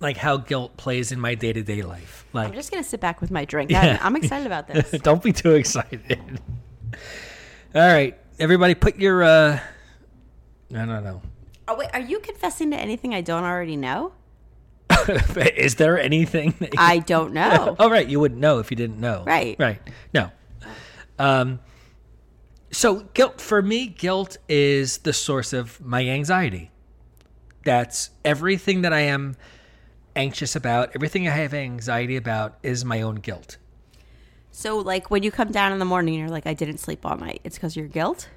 like 0.00 0.16
how 0.16 0.36
guilt 0.36 0.76
plays 0.76 1.12
in 1.12 1.20
my 1.20 1.34
day 1.34 1.52
to 1.52 1.62
day 1.62 1.82
life. 1.82 2.24
Like, 2.32 2.48
I'm 2.48 2.54
just 2.54 2.70
gonna 2.70 2.84
sit 2.84 3.00
back 3.00 3.20
with 3.20 3.30
my 3.30 3.44
drink. 3.44 3.70
Yeah. 3.70 3.98
I'm, 4.00 4.14
I'm 4.14 4.16
excited 4.16 4.46
about 4.46 4.66
this. 4.72 4.90
Don't 5.02 5.22
be 5.22 5.32
too 5.32 5.54
excited. 5.54 6.40
All 7.74 7.80
right, 7.86 8.18
everybody, 8.38 8.74
put 8.74 8.96
your. 8.96 9.22
uh 9.22 9.60
I 10.70 10.84
don't 10.84 11.04
know. 11.04 11.22
Oh 11.66 11.76
wait, 11.76 11.88
are 11.92 12.00
you 12.00 12.20
confessing 12.20 12.70
to 12.70 12.76
anything 12.76 13.14
I 13.14 13.20
don't 13.20 13.44
already 13.44 13.76
know? 13.76 14.12
Is 15.36 15.76
there 15.76 15.98
anything? 15.98 16.54
That 16.60 16.74
you, 16.74 16.78
I 16.78 16.98
don't 16.98 17.32
know. 17.32 17.76
Oh, 17.78 17.90
right. 17.90 18.06
You 18.06 18.20
wouldn't 18.20 18.40
know 18.40 18.58
if 18.58 18.70
you 18.70 18.76
didn't 18.76 19.00
know. 19.00 19.24
Right. 19.26 19.56
Right. 19.58 19.80
No. 20.14 20.30
Um, 21.18 21.60
so 22.70 23.00
guilt 23.14 23.40
for 23.40 23.60
me, 23.62 23.86
guilt 23.86 24.36
is 24.48 24.98
the 24.98 25.12
source 25.12 25.52
of 25.52 25.80
my 25.84 26.06
anxiety. 26.06 26.70
That's 27.64 28.10
everything 28.24 28.82
that 28.82 28.92
I 28.92 29.00
am 29.00 29.36
anxious 30.18 30.54
about, 30.54 30.90
everything 30.94 31.26
I 31.26 31.30
have 31.30 31.54
anxiety 31.54 32.16
about 32.16 32.58
is 32.62 32.84
my 32.84 33.00
own 33.00 33.16
guilt. 33.16 33.56
So, 34.50 34.78
like, 34.78 35.10
when 35.10 35.22
you 35.22 35.30
come 35.30 35.52
down 35.52 35.72
in 35.72 35.78
the 35.78 35.84
morning, 35.84 36.14
you're 36.14 36.28
like, 36.28 36.46
I 36.46 36.52
didn't 36.52 36.78
sleep 36.78 37.06
all 37.06 37.16
night. 37.16 37.40
It's 37.44 37.56
because 37.56 37.72
of 37.72 37.76
your 37.76 37.88
guilt? 37.88 38.28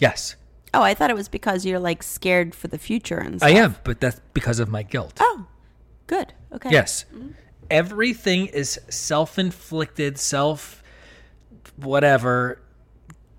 Yes, 0.00 0.36
Oh, 0.74 0.82
I 0.82 0.94
thought 0.94 1.10
it 1.10 1.16
was 1.16 1.28
because 1.28 1.64
you're 1.64 1.78
like 1.78 2.02
scared 2.02 2.54
for 2.54 2.68
the 2.68 2.78
future 2.78 3.18
and 3.18 3.40
stuff. 3.40 3.48
I 3.48 3.52
am, 3.54 3.76
but 3.84 4.00
that's 4.00 4.20
because 4.34 4.58
of 4.58 4.68
my 4.68 4.82
guilt. 4.82 5.14
Oh, 5.20 5.46
good. 6.06 6.32
Okay. 6.52 6.70
Yes. 6.70 7.04
Mm-hmm. 7.14 7.30
Everything 7.70 8.46
is 8.46 8.78
self 8.88 9.38
inflicted, 9.38 10.18
self 10.18 10.82
whatever 11.76 12.60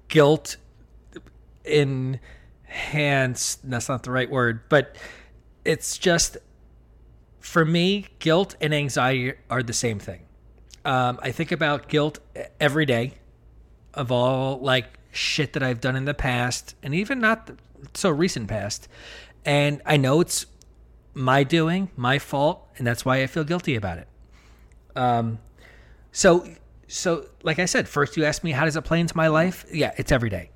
guilt 0.07 0.57
enhanced. 1.63 2.19
That's 3.69 3.89
not 3.89 4.03
the 4.03 4.11
right 4.11 4.29
word, 4.29 4.61
but 4.69 4.95
it's 5.65 5.97
just 5.97 6.37
for 7.39 7.65
me, 7.65 8.05
guilt 8.19 8.55
and 8.61 8.73
anxiety 8.73 9.33
are 9.49 9.63
the 9.63 9.73
same 9.73 9.99
thing. 9.99 10.21
Um, 10.85 11.19
I 11.21 11.31
think 11.31 11.51
about 11.51 11.87
guilt 11.87 12.19
every 12.59 12.85
day 12.85 13.13
of 13.93 14.11
all 14.11 14.59
like 14.59 14.85
shit 15.11 15.53
that 15.53 15.63
I've 15.63 15.81
done 15.81 15.95
in 15.95 16.05
the 16.05 16.13
past 16.13 16.75
and 16.83 16.93
even 16.93 17.19
not 17.19 17.47
the, 17.47 17.57
so 17.93 18.09
recent 18.09 18.47
past. 18.47 18.87
And 19.45 19.81
I 19.85 19.97
know 19.97 20.21
it's 20.21 20.45
my 21.13 21.43
doing, 21.43 21.89
my 21.95 22.19
fault, 22.19 22.67
and 22.77 22.85
that's 22.85 23.03
why 23.03 23.21
I 23.21 23.27
feel 23.27 23.43
guilty 23.43 23.75
about 23.75 23.97
it. 23.97 24.07
Um, 24.95 25.39
so, 26.11 26.47
so 26.87 27.25
like 27.43 27.59
I 27.59 27.65
said, 27.65 27.87
first 27.87 28.17
you 28.17 28.25
asked 28.25 28.43
me 28.43 28.51
how 28.51 28.65
does 28.65 28.75
it 28.75 28.83
play 28.83 28.99
into 28.99 29.15
my 29.15 29.27
life? 29.27 29.65
Yeah, 29.71 29.93
it's 29.97 30.11
every 30.11 30.29
day, 30.29 30.51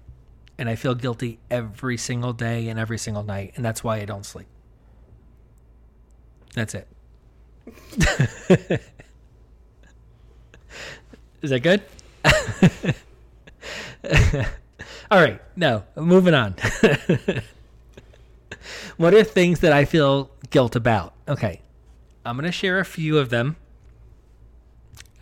and 0.58 0.70
I 0.70 0.76
feel 0.76 0.96
guilty 0.96 1.40
every 1.50 1.98
single 1.98 2.34
day 2.34 2.70
and 2.70 2.80
every 2.80 2.98
single 2.98 3.24
night, 3.24 3.54
and 3.56 3.64
that's 3.64 3.84
why 3.84 3.98
I 3.98 4.06
don't 4.06 4.26
sleep. 4.26 4.48
That's 6.54 6.76
it. 6.76 6.88
Is 11.42 11.50
that 11.50 11.60
good? 11.60 11.82
All 15.12 15.22
right, 15.22 15.42
no, 15.56 15.84
moving 15.96 16.34
on. 16.34 16.56
what 18.98 19.14
are 19.14 19.24
things 19.24 19.60
that 19.60 19.74
I 19.74 19.86
feel 19.86 20.32
guilt 20.50 20.76
about? 20.76 21.14
Okay, 21.28 21.62
I'm 22.26 22.38
going 22.38 22.46
to 22.46 22.52
share 22.52 22.80
a 22.80 22.86
few 22.86 23.18
of 23.18 23.30
them. 23.30 23.56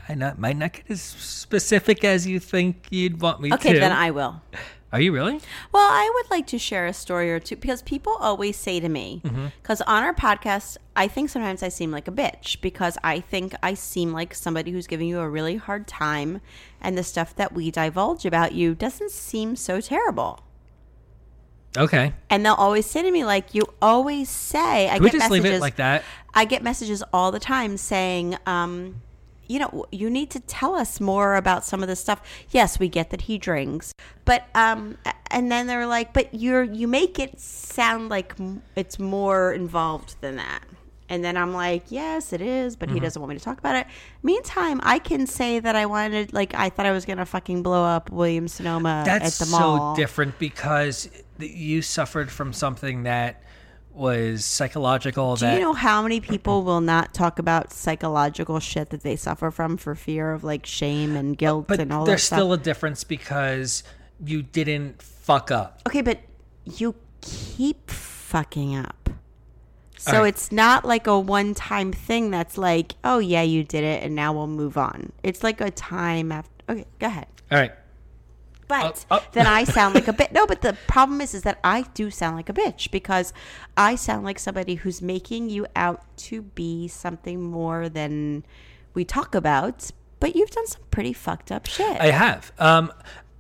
I 0.08 0.16
not, 0.16 0.40
might 0.40 0.58
not 0.58 0.74
get 0.74 0.90
as 0.90 1.02
specific 1.02 2.04
as 2.04 2.28
you 2.28 2.40
think 2.40 2.88
you'd 2.90 3.22
want 3.22 3.42
me 3.42 3.54
Okay, 3.54 3.64
to. 3.64 3.70
Okay, 3.70 3.80
then 3.80 3.92
I 3.92 4.12
will. 4.12 4.42
Are 4.94 5.00
you 5.00 5.14
really? 5.14 5.40
Well, 5.72 5.88
I 5.90 6.12
would 6.16 6.30
like 6.30 6.48
to 6.48 6.60
share 6.60 6.86
a 6.86 6.94
story 6.94 7.32
or 7.32 7.40
two 7.40 7.56
because 7.56 7.82
people 7.82 8.18
always 8.20 8.58
say 8.58 8.82
to 8.82 8.90
me, 8.90 9.22
because 9.62 9.80
on 9.82 10.04
our 10.04 10.14
podcast, 10.14 10.76
I 10.98 11.08
think 11.08 11.30
sometimes 11.30 11.64
I 11.64 11.70
seem 11.70 11.92
like 11.92 12.10
a 12.10 12.12
bitch 12.12 12.60
because 12.60 12.98
I 13.02 13.22
think 13.22 13.56
I 13.64 13.74
seem 13.74 14.12
like 14.12 14.34
somebody 14.34 14.72
who's 14.72 14.88
giving 14.88 15.08
you 15.08 15.20
a 15.20 15.30
really 15.30 15.56
hard 15.56 15.88
time, 15.88 16.42
and 16.82 16.98
the 16.98 17.04
stuff 17.04 17.34
that 17.38 17.54
we 17.54 17.72
divulge 17.72 18.26
about 18.26 18.52
you 18.52 18.76
doesn't 18.76 19.12
seem 19.12 19.56
so 19.56 19.80
terrible. 19.80 20.42
Okay. 21.78 22.12
And 22.30 22.46
they'll 22.46 22.54
always 22.56 22.86
say 22.86 23.02
to 23.02 23.12
me, 23.12 23.24
like, 23.24 23.56
you 23.56 23.64
always 23.82 24.30
say, 24.30 24.90
I 24.90 24.98
we 24.98 25.06
get 25.06 25.14
just 25.14 25.32
leave 25.32 25.44
messages, 25.44 25.60
it 25.60 25.62
like 25.62 25.78
that? 25.78 26.04
I 26.34 26.44
get 26.44 26.64
messages 26.64 27.02
all 27.14 27.32
the 27.32 27.40
time 27.40 27.78
saying, 27.78 28.36
um, 28.46 29.02
you 29.52 29.60
know, 29.60 29.86
you 29.92 30.10
need 30.10 30.30
to 30.32 30.40
tell 30.40 30.76
us 30.76 31.00
more 31.02 31.36
about 31.36 31.66
some 31.66 31.82
of 31.84 31.88
this 31.90 32.00
stuff. 32.00 32.22
Yes, 32.52 32.80
we 32.80 32.88
get 32.88 33.10
that 33.10 33.22
he 33.22 33.38
drinks, 33.38 33.94
but 34.26 34.46
um, 34.56 34.98
and 35.30 35.52
then 35.52 35.68
they're 35.68 35.86
like, 35.88 36.14
but 36.14 36.34
you're 36.34 36.64
you 36.64 36.88
make 36.88 37.20
it 37.20 37.40
sound 37.40 38.10
like 38.10 38.34
it's 38.76 38.98
more 38.98 39.52
involved 39.54 40.16
than 40.22 40.38
that. 40.38 40.64
And 41.10 41.22
then 41.26 41.36
I'm 41.36 41.54
like, 41.54 41.84
yes, 41.90 42.32
it 42.32 42.40
is, 42.42 42.78
but 42.78 42.88
he 42.88 42.96
Mm-hmm. 42.96 43.04
doesn't 43.04 43.22
want 43.22 43.32
me 43.34 43.38
to 43.38 43.44
talk 43.44 43.58
about 43.60 43.76
it. 43.76 43.86
Meantime, 44.24 44.80
I 44.82 44.98
can 44.98 45.28
say 45.28 45.60
that 45.60 45.76
I 45.76 45.86
wanted, 45.86 46.32
like, 46.32 46.54
I 46.56 46.70
thought 46.70 46.86
I 46.86 46.92
was 46.94 47.04
gonna 47.04 47.26
fucking 47.26 47.64
blow 47.64 47.84
up 47.84 48.10
William 48.10 48.48
Sonoma 48.48 49.04
That's 49.06 49.42
at 49.42 49.46
the 49.46 49.52
mall. 49.52 49.94
so 49.94 50.02
different 50.02 50.40
because 50.40 51.10
you 51.38 51.82
suffered 51.82 52.32
from 52.32 52.54
something 52.54 53.04
that 53.04 53.44
was 53.94 54.46
psychological. 54.46 55.36
Do 55.36 55.42
that 55.42 55.54
you 55.56 55.62
know 55.62 55.74
how 55.74 56.02
many 56.02 56.20
people 56.20 56.64
will 56.64 56.82
not 56.82 57.14
talk 57.14 57.40
about 57.40 57.74
psychological 57.74 58.60
shit 58.60 58.90
that 58.90 59.02
they 59.02 59.16
suffer 59.16 59.52
from 59.52 59.78
for 59.78 59.96
fear 59.96 60.32
of 60.32 60.44
like 60.44 60.66
shame 60.66 61.16
and 61.16 61.38
guilt 61.38 61.68
but 61.68 61.80
and 61.80 61.92
all 61.92 62.06
there's 62.06 62.30
that 62.30 62.36
still 62.36 62.54
a 62.54 62.58
difference 62.58 63.04
because 63.04 63.84
you 64.24 64.42
didn't 64.42 65.02
fuck 65.02 65.52
up. 65.52 65.82
okay, 65.88 66.02
but 66.02 66.20
you 66.66 66.96
keep 67.22 67.90
fucking 67.90 68.76
up. 68.76 69.10
So 69.98 70.22
right. 70.22 70.30
it's 70.30 70.52
not 70.52 70.84
like 70.84 71.06
a 71.06 71.20
one 71.20 71.54
time 71.54 71.92
thing 71.92 72.32
that's 72.32 72.58
like, 72.58 72.96
oh 73.04 73.20
yeah, 73.20 73.44
you 73.44 73.64
did 73.64 73.84
it 73.84 74.04
and 74.04 74.16
now 74.16 74.34
we'll 74.34 74.48
move 74.48 74.78
on. 74.78 75.12
It's 75.22 75.44
like 75.44 75.62
a 75.62 75.70
time 75.70 76.32
after. 76.32 76.52
Okay, 76.70 76.86
go 77.00 77.08
ahead. 77.08 77.28
All 77.52 77.60
right. 77.60 77.72
But 78.72 79.06
Uh, 79.12 79.16
uh. 79.16 79.20
then 79.34 79.48
I 79.48 79.64
sound 79.64 79.96
like 79.96 80.08
a 80.08 80.14
bit. 80.14 80.32
No, 80.32 80.48
but 80.48 80.62
the 80.62 80.74
problem 80.88 81.22
is, 81.22 81.34
is 81.34 81.44
that 81.44 81.60
I 81.64 81.84
do 81.94 82.10
sound 82.10 82.36
like 82.36 82.50
a 82.50 82.54
bitch 82.54 82.92
because 82.92 83.34
I 83.78 83.96
sound 83.96 84.24
like 84.24 84.40
somebody 84.40 84.76
who's 84.76 85.02
making 85.02 85.50
you 85.50 85.68
out 85.76 86.04
to 86.30 86.42
be 86.42 86.88
something 86.88 87.42
more 87.42 87.90
than 87.90 88.46
we 88.94 89.04
talk 89.06 89.36
about. 89.36 89.92
But 90.20 90.36
you've 90.36 90.52
done 90.52 90.68
some 90.68 90.82
pretty 90.92 91.14
fucked 91.14 91.52
up 91.52 91.66
shit. 91.66 92.00
I 92.00 92.12
have. 92.12 92.52
Um, 92.60 92.92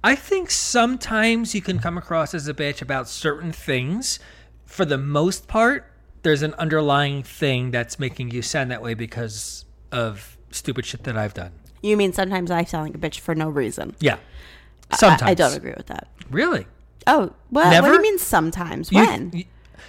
I 0.03 0.15
think 0.15 0.49
sometimes 0.49 1.53
you 1.53 1.61
can 1.61 1.77
come 1.79 1.97
across 1.97 2.33
as 2.33 2.47
a 2.47 2.53
bitch 2.53 2.81
about 2.81 3.07
certain 3.07 3.51
things. 3.51 4.17
For 4.65 4.83
the 4.83 4.97
most 4.97 5.47
part, 5.47 5.85
there's 6.23 6.41
an 6.41 6.53
underlying 6.55 7.21
thing 7.23 7.69
that's 7.71 7.99
making 7.99 8.31
you 8.31 8.41
sound 8.41 8.71
that 8.71 8.81
way 8.81 8.93
because 8.95 9.65
of 9.91 10.37
stupid 10.49 10.85
shit 10.85 11.03
that 11.03 11.15
I've 11.17 11.33
done. 11.33 11.51
you 11.83 11.95
mean 11.97 12.13
sometimes 12.13 12.49
I 12.51 12.63
sound 12.63 12.85
like 12.87 12.95
a 12.95 12.97
bitch 12.97 13.19
for 13.19 13.35
no 13.35 13.49
reason? 13.49 13.95
Yeah. 13.99 14.17
I- 14.91 14.97
Sometimes. 14.97 15.31
I, 15.31 15.33
don't 15.33 15.55
agree 15.55 15.73
with 15.75 15.87
that. 15.87 16.07
Really? 16.29 16.65
Oh, 17.07 17.31
well, 17.49 17.81
what 17.81 17.87
do 17.89 17.93
you 17.95 18.01
mean 18.01 18.19
sometimes? 18.19 18.91
You- 18.91 18.99
When? 18.99 19.31
you- 19.33 19.45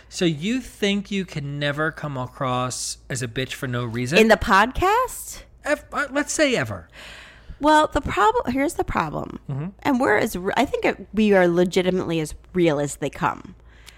so 0.08 0.24
you 0.24 0.60
think 0.60 1.10
you 1.10 1.24
can 1.24 1.58
never 1.58 1.90
come 1.90 2.16
across 2.18 2.98
as 3.08 3.22
a 3.22 3.28
bitch 3.28 3.52
for 3.54 3.66
no 3.66 3.84
reason? 3.84 4.18
In 4.18 4.28
the 4.28 4.36
podcast? 4.36 5.42
Ev- 5.64 5.84
uh, 5.92 6.06
let's 6.10 6.32
say 6.32 6.54
ever. 6.56 6.88
Well, 7.60 7.86
the 7.92 8.00
problem 8.00 8.52
here's 8.52 8.74
the 8.74 8.84
problem, 8.84 9.38
Mm-hmm. 9.48 9.68
and 9.82 10.00
we're 10.00 10.16
as 10.16 10.34
re- 10.36 10.52
I 10.56 10.64
think 10.64 10.84
it, 10.84 11.06
we 11.14 11.32
are 11.32 11.46
legitimately 11.46 12.18
as 12.20 12.34
real 12.52 12.80
as 12.80 12.96
they 12.96 13.08
come. 13.10 13.54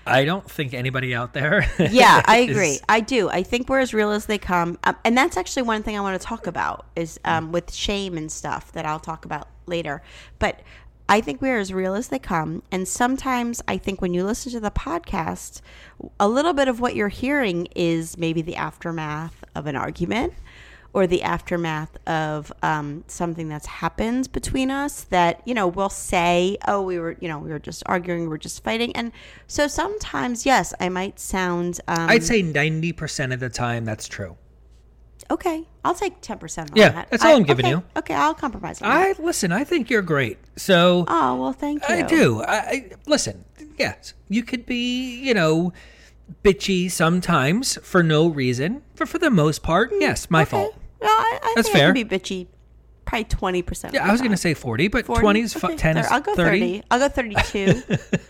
I 0.07 0.27
don't 0.27 0.49
think 0.51 0.75
anybody 0.75 1.15
out 1.15 1.33
there. 1.33 1.67
Yeah, 1.79 2.21
I 2.27 2.39
is- 2.41 2.51
agree. 2.51 2.79
I 2.91 3.01
do. 3.01 3.31
I 3.31 3.43
think 3.43 3.69
we're 3.71 3.79
as 3.81 3.95
real 3.95 4.11
as 4.11 4.27
they 4.27 4.37
come, 4.39 4.79
um, 4.85 4.97
and 5.05 5.17
that's 5.17 5.37
actually 5.39 5.63
one 5.63 5.83
thing 5.83 5.97
I 5.97 6.01
want 6.01 6.21
to 6.21 6.25
talk 6.27 6.47
about 6.47 6.87
is 6.95 7.19
um, 7.25 7.53
with 7.53 7.73
shame 7.73 8.19
and 8.19 8.31
stuff 8.31 8.71
that 8.73 8.85
I'll 8.85 9.01
talk 9.01 9.25
about 9.25 9.49
later. 9.67 10.03
But 10.39 10.61
I 11.09 11.21
think 11.21 11.43
we're 11.43 11.59
as 11.59 11.73
real 11.73 11.95
as 11.95 12.09
they 12.09 12.19
come, 12.19 12.63
and 12.73 12.89
sometimes 12.89 13.61
I 13.69 13.77
think 13.77 14.01
when 14.01 14.15
you 14.15 14.25
listen 14.25 14.53
to 14.53 14.61
the 14.61 14.71
podcast, 14.71 15.61
a 16.19 16.29
little 16.29 16.55
bit 16.55 16.67
of 16.67 16.81
what 16.81 16.97
you're 16.97 17.09
hearing 17.09 17.69
is 17.75 18.17
maybe 18.17 18.41
the 18.41 18.57
aftermath 18.57 19.45
of 19.55 19.67
an 19.67 19.77
argument. 19.77 20.35
Or 20.93 21.09
the 21.09 21.25
aftermath 21.25 21.99
of 22.07 22.53
um, 22.63 23.03
something 23.09 23.49
that's 23.49 23.67
happened 23.67 24.31
between 24.31 24.71
us 24.71 25.03
that 25.11 25.43
you 25.45 25.53
know 25.53 25.67
we'll 25.67 25.89
say, 25.89 26.57
oh, 26.69 26.83
we 26.83 27.01
were 27.01 27.17
you 27.19 27.27
know 27.27 27.41
we 27.41 27.51
were 27.51 27.59
just 27.59 27.83
arguing, 27.87 28.23
we 28.23 28.29
were 28.29 28.39
just 28.39 28.63
fighting, 28.63 28.95
and 28.95 29.11
so 29.49 29.67
sometimes 29.67 30.47
yes, 30.47 30.73
I 30.79 30.91
might 30.91 31.19
sound. 31.19 31.81
Um, 31.89 32.09
I'd 32.09 32.23
say 32.23 32.45
90% 32.45 33.35
of 33.35 33.41
the 33.41 33.49
time 33.49 33.85
that's 33.85 34.07
true. 34.07 34.37
Okay, 35.31 35.65
I'll 35.85 35.95
take 35.95 36.21
ten 36.21 36.39
percent 36.39 36.71
Yeah, 36.75 36.91
that. 36.91 37.11
that's 37.11 37.25
all 37.25 37.33
I- 37.33 37.35
I'm 37.37 37.43
giving 37.45 37.65
okay, 37.67 37.75
you. 37.75 37.83
Okay, 37.97 38.15
I'll 38.15 38.35
compromise 38.35 38.83
on 38.83 38.91
I 38.91 39.13
that. 39.15 39.23
listen, 39.25 39.53
I 39.53 39.65
think 39.65 39.89
you're 39.91 40.03
great. 40.03 40.39
So 40.57 41.05
Oh 41.09 41.37
well, 41.37 41.53
thank 41.53 41.83
you. 41.89 41.95
I 41.95 42.03
do. 42.03 42.43
I, 42.43 42.55
I 42.57 42.91
listen. 43.07 43.45
Yes, 43.79 44.15
you 44.29 44.43
could 44.43 44.67
be, 44.67 45.17
you 45.21 45.35
know, 45.35 45.73
bitchy 46.45 46.91
sometimes 46.91 47.77
for 47.83 48.03
no 48.03 48.29
reason, 48.29 48.83
but 48.97 49.09
for 49.09 49.19
the 49.19 49.31
most 49.31 49.63
part, 49.63 49.91
yes, 49.99 50.31
my 50.31 50.41
Mm, 50.41 50.43
Okay. 50.43 50.51
fault. 50.51 50.75
Well, 51.01 51.11
I, 51.11 51.39
I 51.43 51.53
That's 51.57 51.69
think 51.69 51.77
I 51.77 51.79
fair. 51.81 51.93
can 51.95 52.07
be 52.09 52.19
bitchy. 52.19 52.47
Probably 53.05 53.25
twenty 53.25 53.63
percent. 53.63 53.93
Yeah, 53.95 54.07
I 54.09 54.13
was 54.13 54.21
going 54.21 54.31
to 54.31 54.37
say 54.39 54.55
40, 54.55 54.89
but 54.89 55.05
20 55.05 55.41
is 55.41 55.53
fu- 55.55 55.77
10 55.77 55.99
is 55.99 56.07
I'll 56.07 56.21
go 56.23 56.35
30. 56.35 56.81
30. 56.81 56.83
I'll 56.91 56.99
go 57.01 57.09
32. 57.09 57.83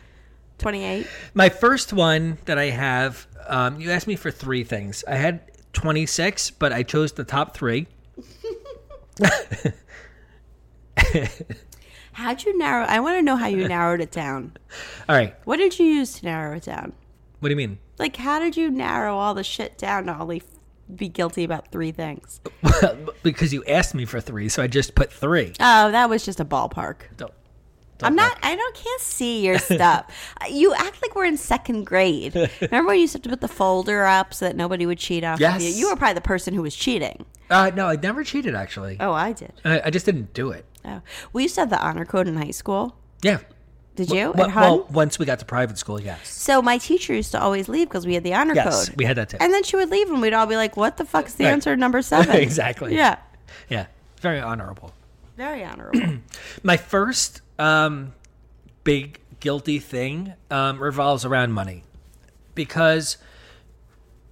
28. 0.59 1.07
My 1.35 1.49
first 1.49 1.93
one 1.93 2.39
that 2.47 2.59
I 2.59 2.67
have, 2.71 3.27
um, 3.47 3.81
you 3.81 3.91
asked 3.91 4.07
me 4.07 4.17
for 4.17 4.31
three 4.31 4.65
things. 4.65 5.05
I 5.07 5.15
had 5.17 5.41
26, 5.75 6.51
but 6.53 6.73
I 6.73 6.83
chose 6.83 7.13
the 7.13 7.25
top 7.25 7.55
three. 7.57 7.87
How'd 12.13 12.45
you 12.45 12.57
narrow? 12.57 12.85
I 12.85 13.01
want 13.01 13.17
to 13.19 13.23
know 13.23 13.37
how 13.37 13.49
you 13.49 13.67
narrowed 13.69 14.01
it 14.01 14.11
down. 14.13 14.53
All 15.09 15.17
right. 15.17 15.35
What 15.45 15.57
did 15.57 15.79
you 15.79 15.87
use 15.87 16.15
to 16.21 16.27
narrow 16.27 16.57
it 16.57 16.63
down? 16.63 16.93
What 17.41 17.49
do 17.49 17.53
you 17.53 17.57
mean? 17.57 17.79
Like, 17.99 18.17
how 18.17 18.39
did 18.39 18.57
you 18.57 18.71
narrow 18.71 19.17
all 19.17 19.35
the 19.35 19.45
shit 19.45 19.77
down 19.77 20.07
to 20.07 20.19
only 20.19 20.43
be 20.97 21.09
guilty 21.09 21.45
about 21.45 21.71
three 21.71 21.93
things? 21.93 22.41
because 23.23 23.53
you 23.53 23.63
asked 23.67 23.95
me 23.95 24.05
for 24.07 24.21
three, 24.21 24.49
so 24.49 24.63
I 24.63 24.67
just 24.67 24.95
put 24.95 25.13
three. 25.13 25.53
Oh, 25.61 25.91
that 25.91 26.09
was 26.09 26.25
just 26.25 26.41
a 26.41 26.45
ballpark. 26.45 26.97
Don't- 27.17 27.35
Don't 27.99 28.09
I'm 28.09 28.17
not. 28.17 28.37
I 28.43 28.57
don't 28.57 28.75
can't 28.75 29.01
see 29.01 29.45
your 29.45 29.59
stuff. 29.59 30.07
You 30.51 30.75
act 30.75 31.01
like 31.01 31.15
we're 31.15 31.25
in 31.25 31.37
second 31.37 31.85
grade. 31.85 32.35
Remember 32.61 32.89
when 32.89 32.97
you 32.97 33.03
used 33.03 33.13
to 33.13 33.19
have 33.19 33.23
to 33.23 33.29
put 33.31 33.41
the 33.41 33.49
folder 33.49 34.05
up 34.05 34.35
so 34.35 34.45
that 34.45 34.57
nobody 34.57 34.85
would 34.85 34.99
cheat 34.99 35.25
off 35.25 35.41
of 35.41 35.61
you? 35.63 35.69
You 35.69 35.89
were 35.89 35.97
probably 35.97 36.15
the 36.15 36.21
person 36.21 36.53
who 36.55 36.63
was 36.63 36.75
cheating. 36.77 37.25
Uh, 37.49 37.71
no, 37.75 37.87
I 37.87 37.97
never 37.97 38.25
cheated 38.25 38.55
actually. 38.55 38.97
Oh, 39.01 39.13
I 39.13 39.33
did. 39.33 39.53
I, 39.65 39.83
I 39.87 39.91
just 39.91 40.05
didn't 40.07 40.35
do 40.35 40.51
it. 40.51 40.65
Oh, 40.85 41.01
we 41.33 41.45
used 41.45 41.55
to 41.55 41.63
have 41.63 41.71
the 41.71 41.81
honor 41.81 42.05
code 42.05 42.29
in 42.29 42.37
high 42.37 42.51
school. 42.51 42.97
Yeah. 43.23 43.39
Did 43.97 44.11
you? 44.11 44.33
Well, 44.35 44.49
well, 44.55 44.87
once 44.91 45.19
we 45.21 45.25
got 45.25 45.39
to 45.39 45.45
private 45.45 45.79
school, 45.79 46.01
yes. 46.01 46.29
so 46.29 46.61
my 46.61 46.79
teacher 46.79 47.15
used 47.15 47.31
to 47.31 47.41
always 47.41 47.69
leave 47.69 47.89
because 47.89 48.07
we 48.07 48.15
had 48.15 48.25
the 48.25 48.35
honor 48.35 48.55
Yes, 48.55 48.89
code. 48.89 48.97
we 48.97 49.05
had 49.05 49.17
that 49.19 49.29
too. 49.31 49.37
And 49.41 49.53
then 49.53 49.63
she 49.63 49.77
would 49.77 49.89
leave, 49.89 50.11
and 50.11 50.21
we'd 50.21 50.33
all 50.35 50.47
be 50.47 50.57
like, 50.57 50.77
"What 50.77 50.97
the 50.97 51.05
fuck 51.05 51.27
is 51.29 51.35
the 51.35 51.45
Right. 51.45 51.53
answer 51.53 51.75
to 51.75 51.81
number 51.81 52.03
seven? 52.03 52.35
Exactly. 52.35 52.95
Yeah. 52.97 53.19
Yeah. 53.69 53.87
Very 54.21 54.41
honorable. 54.41 54.93
Very 55.37 55.65
honorable. 55.65 56.19
My 56.63 56.77
first 56.77 57.41
um, 57.59 58.15
big 58.85 59.21
guilty 59.41 59.79
thing 59.79 60.35
um, 60.51 60.79
revolves 60.81 61.25
around 61.25 61.53
money 61.53 61.85
because 62.55 63.17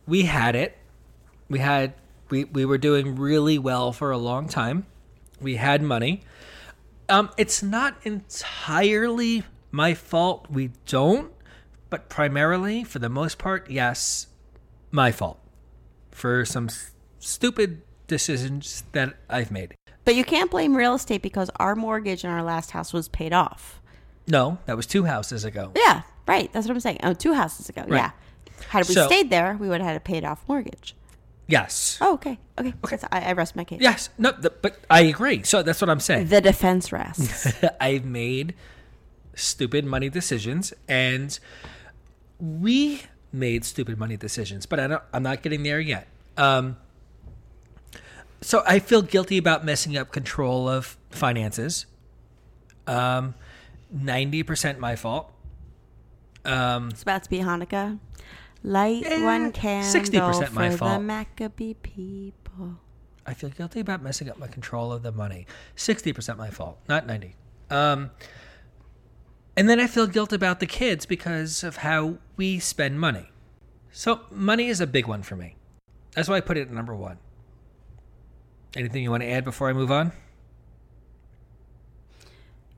we 0.06 0.22
had 0.22 0.54
it. 0.54 0.78
We 1.48 1.58
had 1.58 1.94
we, 2.30 2.44
we 2.44 2.64
were 2.64 2.78
doing 2.78 3.16
really 3.16 3.58
well 3.58 3.92
for 3.92 4.10
a 4.10 4.16
long 4.18 4.48
time. 4.48 4.86
We 5.40 5.56
had 5.56 5.82
money. 5.82 6.22
Um, 7.08 7.30
it's 7.36 7.62
not 7.62 7.96
entirely 8.04 9.42
my 9.70 9.92
fault. 9.94 10.46
We 10.48 10.70
don't, 10.86 11.32
but 11.90 12.08
primarily, 12.08 12.84
for 12.84 13.00
the 13.00 13.08
most 13.10 13.38
part, 13.38 13.70
yes, 13.70 14.28
my 14.90 15.12
fault 15.12 15.38
for 16.10 16.44
some 16.44 16.66
s- 16.66 16.92
stupid 17.18 17.82
decisions 18.06 18.84
that 18.92 19.14
I've 19.28 19.50
made. 19.50 19.74
But 20.04 20.14
you 20.14 20.24
can't 20.24 20.50
blame 20.50 20.76
real 20.76 20.94
estate 20.94 21.22
because 21.22 21.50
our 21.56 21.74
mortgage 21.76 22.24
in 22.24 22.30
our 22.30 22.42
last 22.42 22.70
house 22.72 22.92
was 22.92 23.08
paid 23.08 23.32
off. 23.32 23.80
No, 24.26 24.58
that 24.66 24.76
was 24.76 24.86
two 24.86 25.04
houses 25.04 25.44
ago. 25.44 25.72
Yeah, 25.76 26.02
right. 26.28 26.52
That's 26.52 26.66
what 26.66 26.74
I'm 26.74 26.80
saying. 26.80 27.00
Oh, 27.02 27.12
two 27.12 27.34
houses 27.34 27.68
ago. 27.68 27.82
Right. 27.88 27.98
Yeah. 27.98 28.10
Had 28.68 28.88
we 28.88 28.94
So- 28.94 29.06
stayed 29.06 29.30
there, 29.30 29.56
we 29.58 29.68
would 29.68 29.80
have 29.80 29.88
had 29.88 29.96
a 29.96 30.00
paid 30.00 30.24
off 30.24 30.44
mortgage. 30.48 30.94
Yes. 31.48 31.98
Oh, 32.00 32.14
okay. 32.14 32.38
Okay. 32.58 32.72
That's- 32.88 33.04
I, 33.10 33.30
I 33.30 33.32
rest 33.32 33.56
my 33.56 33.64
case. 33.64 33.80
Yes. 33.82 34.10
No, 34.18 34.30
th- 34.32 34.54
but 34.62 34.78
I 34.88 35.02
agree. 35.02 35.42
So 35.42 35.62
that's 35.62 35.80
what 35.80 35.90
I'm 35.90 36.00
saying. 36.00 36.28
The 36.28 36.40
defense 36.40 36.92
rests. 36.92 37.52
I've 37.80 38.04
made 38.04 38.54
stupid 39.34 39.84
money 39.84 40.08
decisions 40.08 40.72
and 40.88 41.38
we 42.38 43.02
made 43.32 43.64
stupid 43.64 43.98
money 43.98 44.16
decisions, 44.16 44.66
but 44.66 44.78
I 44.80 44.86
don't 44.86 45.02
I'm 45.12 45.22
not 45.22 45.42
getting 45.42 45.62
there 45.62 45.80
yet. 45.80 46.06
Um 46.36 46.76
so 48.42 48.62
I 48.66 48.78
feel 48.78 49.02
guilty 49.02 49.38
about 49.38 49.64
messing 49.64 49.96
up 49.96 50.12
control 50.12 50.68
of 50.68 50.96
finances. 51.10 51.86
Um 52.86 53.34
90% 53.94 54.78
my 54.78 54.96
fault. 54.96 55.32
Um 56.44 56.90
it's 56.90 57.02
about 57.02 57.22
to 57.24 57.30
be 57.30 57.38
Hanukkah. 57.38 57.98
Light 58.62 59.04
Eh, 59.06 59.24
one 59.24 59.52
candle 59.52 59.90
60% 59.90 60.52
my 60.52 60.66
for 60.68 60.72
the 60.72 60.78
fault. 60.78 61.02
Maccabee 61.02 61.74
people. 61.74 62.78
I 63.24 63.34
feel 63.34 63.50
guilty 63.50 63.80
about 63.80 64.02
messing 64.02 64.28
up 64.28 64.38
my 64.38 64.48
control 64.48 64.92
of 64.92 65.02
the 65.02 65.12
money. 65.12 65.46
60% 65.76 66.36
my 66.36 66.50
fault, 66.50 66.78
not 66.88 67.06
90. 67.06 67.36
Um 67.70 68.10
and 69.56 69.68
then 69.68 69.78
I 69.78 69.86
feel 69.86 70.06
guilt 70.06 70.32
about 70.32 70.60
the 70.60 70.66
kids 70.66 71.06
because 71.06 71.62
of 71.62 71.78
how 71.78 72.18
we 72.36 72.58
spend 72.58 72.98
money. 72.98 73.30
So 73.92 74.20
money 74.30 74.68
is 74.68 74.80
a 74.80 74.86
big 74.86 75.06
one 75.06 75.22
for 75.22 75.36
me. 75.36 75.56
That's 76.14 76.28
why 76.28 76.36
I 76.36 76.40
put 76.40 76.56
it 76.56 76.62
at 76.62 76.70
number 76.70 76.94
1. 76.96 77.18
Anything 78.76 79.02
you 79.02 79.10
want 79.10 79.22
to 79.22 79.28
add 79.28 79.44
before 79.44 79.68
I 79.68 79.72
move 79.72 79.90
on? 79.90 80.12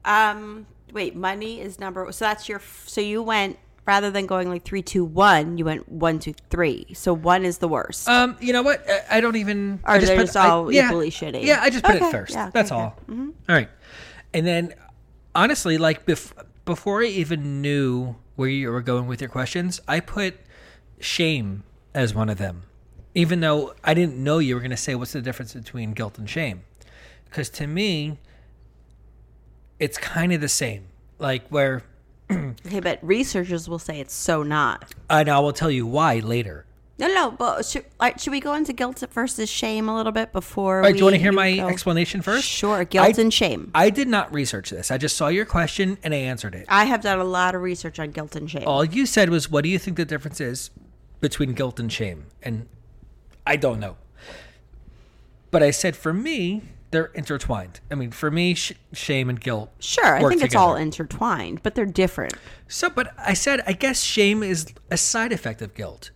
Um, 0.04 0.66
wait, 0.92 1.14
money 1.16 1.60
is 1.60 1.78
number. 1.78 2.10
So 2.12 2.24
that's 2.24 2.48
your. 2.48 2.60
So 2.86 3.00
you 3.00 3.22
went 3.22 3.58
rather 3.86 4.10
than 4.10 4.26
going 4.26 4.48
like 4.48 4.64
three, 4.64 4.82
two, 4.82 5.04
one. 5.04 5.56
You 5.58 5.64
went 5.64 5.88
one, 5.88 6.18
two, 6.18 6.34
three. 6.50 6.86
So 6.94 7.14
one 7.14 7.44
is 7.44 7.58
the 7.58 7.68
worst. 7.68 8.08
Um, 8.08 8.36
you 8.40 8.52
know 8.52 8.62
what? 8.62 8.84
I, 8.88 9.18
I 9.18 9.20
don't 9.20 9.36
even. 9.36 9.80
Or 9.84 9.92
I 9.92 9.98
just 9.98 10.12
put- 10.14 10.20
just 10.26 10.36
I- 10.36 10.48
all 10.48 10.70
yeah, 10.72 10.86
equally 10.88 11.10
shitty? 11.10 11.44
Yeah, 11.44 11.58
I 11.62 11.70
just 11.70 11.84
put 11.84 11.96
Okay, 11.96 12.06
it 12.06 12.10
first. 12.10 12.32
yeah, 12.32 12.44
okay, 12.44 12.50
That's 12.54 12.72
okay. 12.72 12.80
all. 12.80 12.98
All 13.08 13.28
right, 13.48 13.68
and 14.32 14.46
then 14.46 14.74
honestly, 15.34 15.78
like 15.78 16.04
bef- 16.06 16.32
before 16.64 17.02
I 17.02 17.06
even 17.06 17.62
knew 17.62 18.16
where 18.36 18.48
you 18.48 18.70
were 18.70 18.82
going 18.82 19.06
with 19.06 19.20
your 19.20 19.30
questions, 19.30 19.80
I 19.86 20.00
put 20.00 20.34
shame 20.98 21.62
as 21.94 22.14
one 22.14 22.28
of 22.28 22.36
them, 22.38 22.62
even 23.14 23.40
though 23.40 23.74
I 23.84 23.94
didn't 23.94 24.16
know 24.16 24.38
you 24.38 24.54
were 24.54 24.60
going 24.60 24.70
to 24.70 24.76
say 24.76 24.94
what's 24.94 25.12
the 25.12 25.22
difference 25.22 25.54
between 25.54 25.92
guilt 25.92 26.18
and 26.18 26.28
shame, 26.28 26.62
because 27.26 27.48
to 27.50 27.66
me, 27.66 28.18
it's 29.78 29.98
kind 29.98 30.32
of 30.32 30.40
the 30.40 30.48
same. 30.48 30.86
Like 31.18 31.46
where, 31.48 31.82
okay, 32.30 32.80
but 32.80 32.98
researchers 33.02 33.68
will 33.68 33.78
say 33.78 34.00
it's 34.00 34.14
so 34.14 34.42
not. 34.42 34.92
and 35.08 35.28
I 35.28 35.38
will 35.40 35.52
tell 35.52 35.70
you 35.70 35.86
why 35.86 36.18
later. 36.18 36.66
No, 36.96 37.08
no. 37.08 37.30
But 37.32 37.66
should, 37.66 37.84
should 38.18 38.30
we 38.30 38.38
go 38.38 38.54
into 38.54 38.72
guilt 38.72 39.02
versus 39.10 39.50
shame 39.50 39.88
a 39.88 39.96
little 39.96 40.12
bit 40.12 40.32
before? 40.32 40.76
All 40.76 40.82
right, 40.84 40.92
do 40.92 40.98
you 40.98 41.04
want 41.04 41.16
to 41.16 41.20
hear 41.20 41.32
my 41.32 41.56
go- 41.56 41.66
explanation 41.68 42.22
first? 42.22 42.44
Sure. 42.46 42.84
Guilt 42.84 43.18
I- 43.18 43.20
and 43.20 43.34
shame. 43.34 43.72
I 43.74 43.90
did 43.90 44.06
not 44.06 44.32
research 44.32 44.70
this. 44.70 44.92
I 44.92 44.98
just 44.98 45.16
saw 45.16 45.26
your 45.26 45.44
question 45.44 45.98
and 46.04 46.14
I 46.14 46.18
answered 46.18 46.54
it. 46.54 46.66
I 46.68 46.84
have 46.84 47.00
done 47.00 47.18
a 47.18 47.24
lot 47.24 47.56
of 47.56 47.62
research 47.62 47.98
on 47.98 48.12
guilt 48.12 48.36
and 48.36 48.48
shame. 48.48 48.62
All 48.66 48.84
you 48.84 49.06
said 49.06 49.28
was, 49.30 49.50
"What 49.50 49.64
do 49.64 49.70
you 49.70 49.78
think 49.78 49.96
the 49.96 50.04
difference 50.04 50.40
is 50.40 50.70
between 51.20 51.52
guilt 51.54 51.80
and 51.80 51.92
shame?" 51.92 52.26
And 52.44 52.68
I 53.46 53.56
don't 53.56 53.80
know. 53.80 53.96
But 55.50 55.62
I 55.62 55.70
said, 55.70 55.96
for 55.96 56.12
me, 56.12 56.62
they're 56.90 57.10
intertwined. 57.14 57.80
I 57.90 57.96
mean, 57.96 58.10
for 58.10 58.30
me, 58.30 58.54
sh- 58.54 58.72
shame 58.92 59.28
and 59.28 59.40
guilt. 59.40 59.70
Sure, 59.80 60.16
I 60.16 60.28
think 60.28 60.42
it's 60.42 60.54
all 60.54 60.76
intertwined, 60.76 61.62
but 61.62 61.74
they're 61.74 61.86
different. 61.86 62.34
So, 62.68 62.88
but 62.88 63.12
I 63.18 63.34
said, 63.34 63.62
I 63.66 63.72
guess 63.72 64.00
shame 64.00 64.42
is 64.42 64.72
a 64.90 64.96
side 64.96 65.32
effect 65.32 65.60
of 65.60 65.74
guilt, 65.74 66.10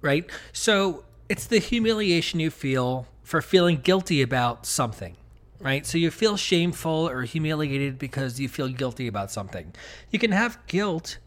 right? 0.00 0.28
So 0.52 1.04
it's 1.28 1.46
the 1.46 1.58
humiliation 1.58 2.40
you 2.40 2.50
feel 2.50 3.06
for 3.22 3.40
feeling 3.42 3.76
guilty 3.82 4.22
about 4.22 4.66
something, 4.66 5.16
right? 5.60 5.86
So 5.86 5.98
you 5.98 6.10
feel 6.10 6.36
shameful 6.36 7.08
or 7.08 7.22
humiliated 7.22 7.98
because 7.98 8.40
you 8.40 8.48
feel 8.48 8.68
guilty 8.68 9.06
about 9.06 9.30
something. 9.30 9.74
You 10.10 10.18
can 10.18 10.32
have 10.32 10.58
guilt 10.66 11.18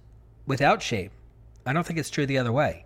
without 0.45 0.82
shame. 0.82 1.12
I 1.66 1.74
don't 1.74 1.86
think 1.86 1.99
it's 1.99 2.10
true 2.10 2.26
the 2.26 2.38
other 2.38 2.51
way. 2.51 2.86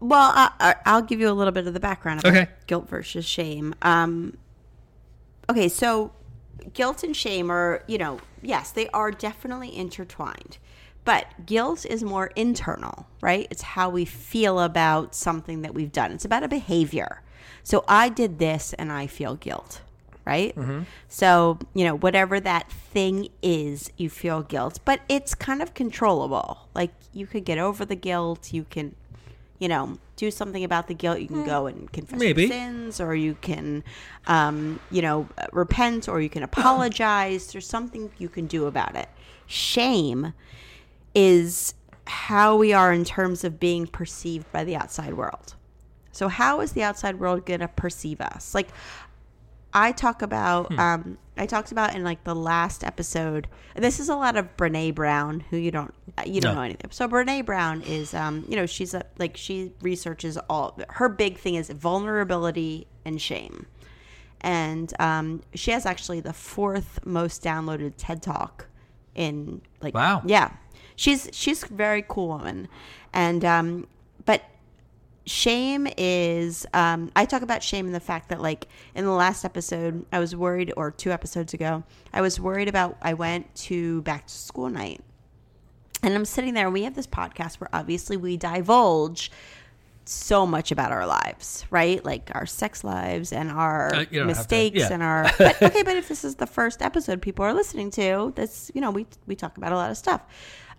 Well, 0.00 0.32
I, 0.34 0.50
I, 0.58 0.74
I'll 0.86 1.02
give 1.02 1.20
you 1.20 1.28
a 1.30 1.32
little 1.32 1.52
bit 1.52 1.66
of 1.66 1.74
the 1.74 1.80
background 1.80 2.20
about 2.20 2.34
Okay. 2.34 2.48
guilt 2.66 2.88
versus 2.88 3.24
shame. 3.24 3.74
Um, 3.82 4.36
okay, 5.48 5.68
so 5.68 6.12
guilt 6.72 7.02
and 7.02 7.14
shame 7.16 7.50
are, 7.50 7.82
you 7.86 7.98
know, 7.98 8.18
yes, 8.42 8.70
they 8.70 8.88
are 8.90 9.10
definitely 9.10 9.76
intertwined. 9.76 10.58
But 11.04 11.26
guilt 11.46 11.84
is 11.86 12.02
more 12.02 12.26
internal, 12.36 13.06
right? 13.20 13.46
It's 13.50 13.62
how 13.62 13.88
we 13.90 14.04
feel 14.04 14.60
about 14.60 15.14
something 15.14 15.62
that 15.62 15.74
we've 15.74 15.92
done. 15.92 16.12
It's 16.12 16.24
about 16.24 16.42
a 16.44 16.48
behavior. 16.48 17.22
So 17.62 17.84
I 17.88 18.08
did 18.10 18.38
this 18.38 18.74
and 18.74 18.92
I 18.92 19.06
feel 19.06 19.34
guilt, 19.34 19.80
right? 20.26 20.54
So, 21.08 21.58
you 21.74 21.84
know, 21.84 21.96
whatever 21.96 22.38
that 22.40 22.70
thing 22.70 23.28
is, 23.42 23.90
you 23.96 24.10
feel 24.10 24.42
guilt, 24.42 24.80
but 24.84 25.00
it's 25.08 25.34
kind 25.34 25.62
of 25.62 25.72
controllable. 25.74 26.68
Like 26.74 26.92
you 27.12 27.26
could 27.26 27.44
get 27.44 27.58
over 27.58 27.84
the 27.84 27.96
guilt, 27.96 28.52
you 28.52 28.64
can 28.68 28.94
you 29.60 29.68
know, 29.68 29.98
do 30.16 30.30
something 30.30 30.64
about 30.64 30.88
the 30.88 30.94
guilt. 30.94 31.20
You 31.20 31.28
can 31.28 31.44
go 31.44 31.66
and 31.66 31.90
confess 31.92 32.18
Maybe. 32.18 32.42
your 32.42 32.50
sins, 32.50 33.00
or 33.00 33.14
you 33.14 33.36
can, 33.40 33.84
um, 34.26 34.80
you 34.90 35.02
know, 35.02 35.28
uh, 35.38 35.46
repent, 35.52 36.08
or 36.08 36.20
you 36.20 36.28
can 36.30 36.42
apologize. 36.50 37.52
There's 37.52 37.66
something 37.68 38.10
you 38.18 38.28
can 38.28 38.46
do 38.48 38.66
about 38.66 38.96
it. 38.96 39.08
Shame 39.46 40.32
is 41.14 41.74
how 42.06 42.56
we 42.56 42.72
are 42.72 42.92
in 42.92 43.04
terms 43.04 43.44
of 43.44 43.60
being 43.60 43.86
perceived 43.86 44.50
by 44.50 44.64
the 44.64 44.74
outside 44.74 45.14
world. 45.14 45.54
So, 46.12 46.28
how 46.28 46.60
is 46.60 46.72
the 46.72 46.82
outside 46.82 47.20
world 47.20 47.46
going 47.46 47.60
to 47.60 47.68
perceive 47.68 48.20
us? 48.20 48.54
Like, 48.54 48.68
I 49.72 49.92
talk 49.92 50.22
about 50.22 50.72
Hmm. 50.72 50.80
um 50.80 51.18
I 51.40 51.46
talked 51.46 51.72
about 51.72 51.94
in 51.94 52.04
like 52.04 52.22
the 52.24 52.34
last 52.34 52.84
episode. 52.84 53.48
This 53.74 53.98
is 53.98 54.08
a 54.08 54.14
lot 54.14 54.36
of 54.36 54.56
Brene 54.56 54.94
Brown, 54.94 55.40
who 55.50 55.56
you 55.56 55.70
don't 55.70 55.94
you 56.26 56.40
don't 56.40 56.52
No. 56.54 56.60
know 56.60 56.64
anything. 56.66 56.90
So 56.90 57.08
Brene 57.08 57.44
Brown 57.46 57.82
is 57.82 58.12
um 58.14 58.44
you 58.48 58.56
know 58.56 58.66
she's 58.66 58.92
a 58.94 59.04
like 59.18 59.36
she 59.36 59.72
researches 59.80 60.36
all 60.50 60.78
her 60.90 61.08
big 61.08 61.38
thing 61.38 61.54
is 61.54 61.70
vulnerability 61.70 62.86
and 63.04 63.20
shame, 63.20 63.66
and 64.42 64.92
um 65.00 65.40
she 65.54 65.70
has 65.70 65.86
actually 65.86 66.20
the 66.20 66.32
fourth 66.34 67.00
most 67.06 67.42
downloaded 67.42 67.94
TED 67.96 68.22
Talk 68.22 68.66
in 69.14 69.62
like 69.80 69.94
Wow. 69.94 70.22
yeah 70.26 70.52
she's 70.96 71.28
she's 71.32 71.62
a 71.64 71.66
very 71.68 72.04
cool 72.06 72.28
woman, 72.28 72.68
and 73.12 73.44
um 73.44 73.86
but 74.26 74.42
shame 75.26 75.86
is 75.98 76.66
um, 76.74 77.10
i 77.14 77.24
talk 77.24 77.42
about 77.42 77.62
shame 77.62 77.86
and 77.86 77.94
the 77.94 78.00
fact 78.00 78.30
that 78.30 78.40
like 78.40 78.66
in 78.94 79.04
the 79.04 79.10
last 79.12 79.44
episode 79.44 80.04
i 80.12 80.18
was 80.18 80.34
worried 80.34 80.72
or 80.76 80.90
two 80.90 81.10
episodes 81.12 81.52
ago 81.54 81.82
i 82.12 82.20
was 82.20 82.40
worried 82.40 82.68
about 82.68 82.96
i 83.02 83.12
went 83.14 83.52
to 83.54 84.02
back 84.02 84.26
to 84.26 84.32
school 84.34 84.68
night. 84.70 85.00
And 86.02 86.14
i'm 86.14 86.24
sitting 86.24 86.54
there 86.54 86.66
and 86.66 86.72
we 86.72 86.84
have 86.84 86.94
this 86.94 87.06
podcast 87.06 87.56
where 87.60 87.68
obviously 87.72 88.16
we 88.16 88.36
divulge 88.38 89.30
so 90.06 90.46
much 90.46 90.72
about 90.72 90.90
our 90.90 91.06
lives 91.06 91.64
right? 91.70 92.02
Like 92.04 92.30
our 92.34 92.46
sex 92.46 92.82
lives 92.82 93.32
and 93.32 93.50
our 93.50 93.94
Uh, 93.94 94.04
to- 94.06 94.24
mistakes 94.24 94.78
yeah. 94.80 94.88
and 94.92 95.02
our 95.02 95.30
but 95.38 95.62
okay 95.62 95.82
but 95.82 95.96
if 95.96 96.08
this 96.08 96.24
is 96.24 96.36
the 96.36 96.46
first 96.46 96.80
episode 96.82 97.20
people 97.22 97.44
are 97.44 97.52
listening 97.54 97.90
to 97.92 98.32
that's 98.34 98.70
you 98.74 98.80
know 98.80 98.90
we 98.90 99.06
we 99.26 99.36
talk 99.36 99.56
about 99.58 99.70
a 99.72 99.76
lot 99.76 99.90
of 99.90 99.96
stuff. 99.98 100.22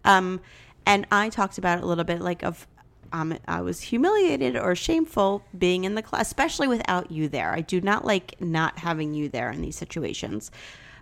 Um 0.03 0.41
and 0.85 1.05
i 1.11 1.29
talked 1.29 1.57
about 1.59 1.77
it 1.77 1.83
a 1.83 1.87
little 1.87 2.03
bit 2.03 2.19
like 2.19 2.43
of 2.43 2.67
um, 3.13 3.37
I 3.47 3.61
was 3.61 3.81
humiliated 3.81 4.55
or 4.55 4.75
shameful 4.75 5.43
being 5.57 5.83
in 5.83 5.95
the 5.95 6.01
class, 6.01 6.27
especially 6.27 6.67
without 6.67 7.11
you 7.11 7.27
there. 7.27 7.51
I 7.53 7.61
do 7.61 7.81
not 7.81 8.05
like 8.05 8.39
not 8.39 8.79
having 8.79 9.13
you 9.13 9.29
there 9.29 9.51
in 9.51 9.61
these 9.61 9.75
situations. 9.75 10.51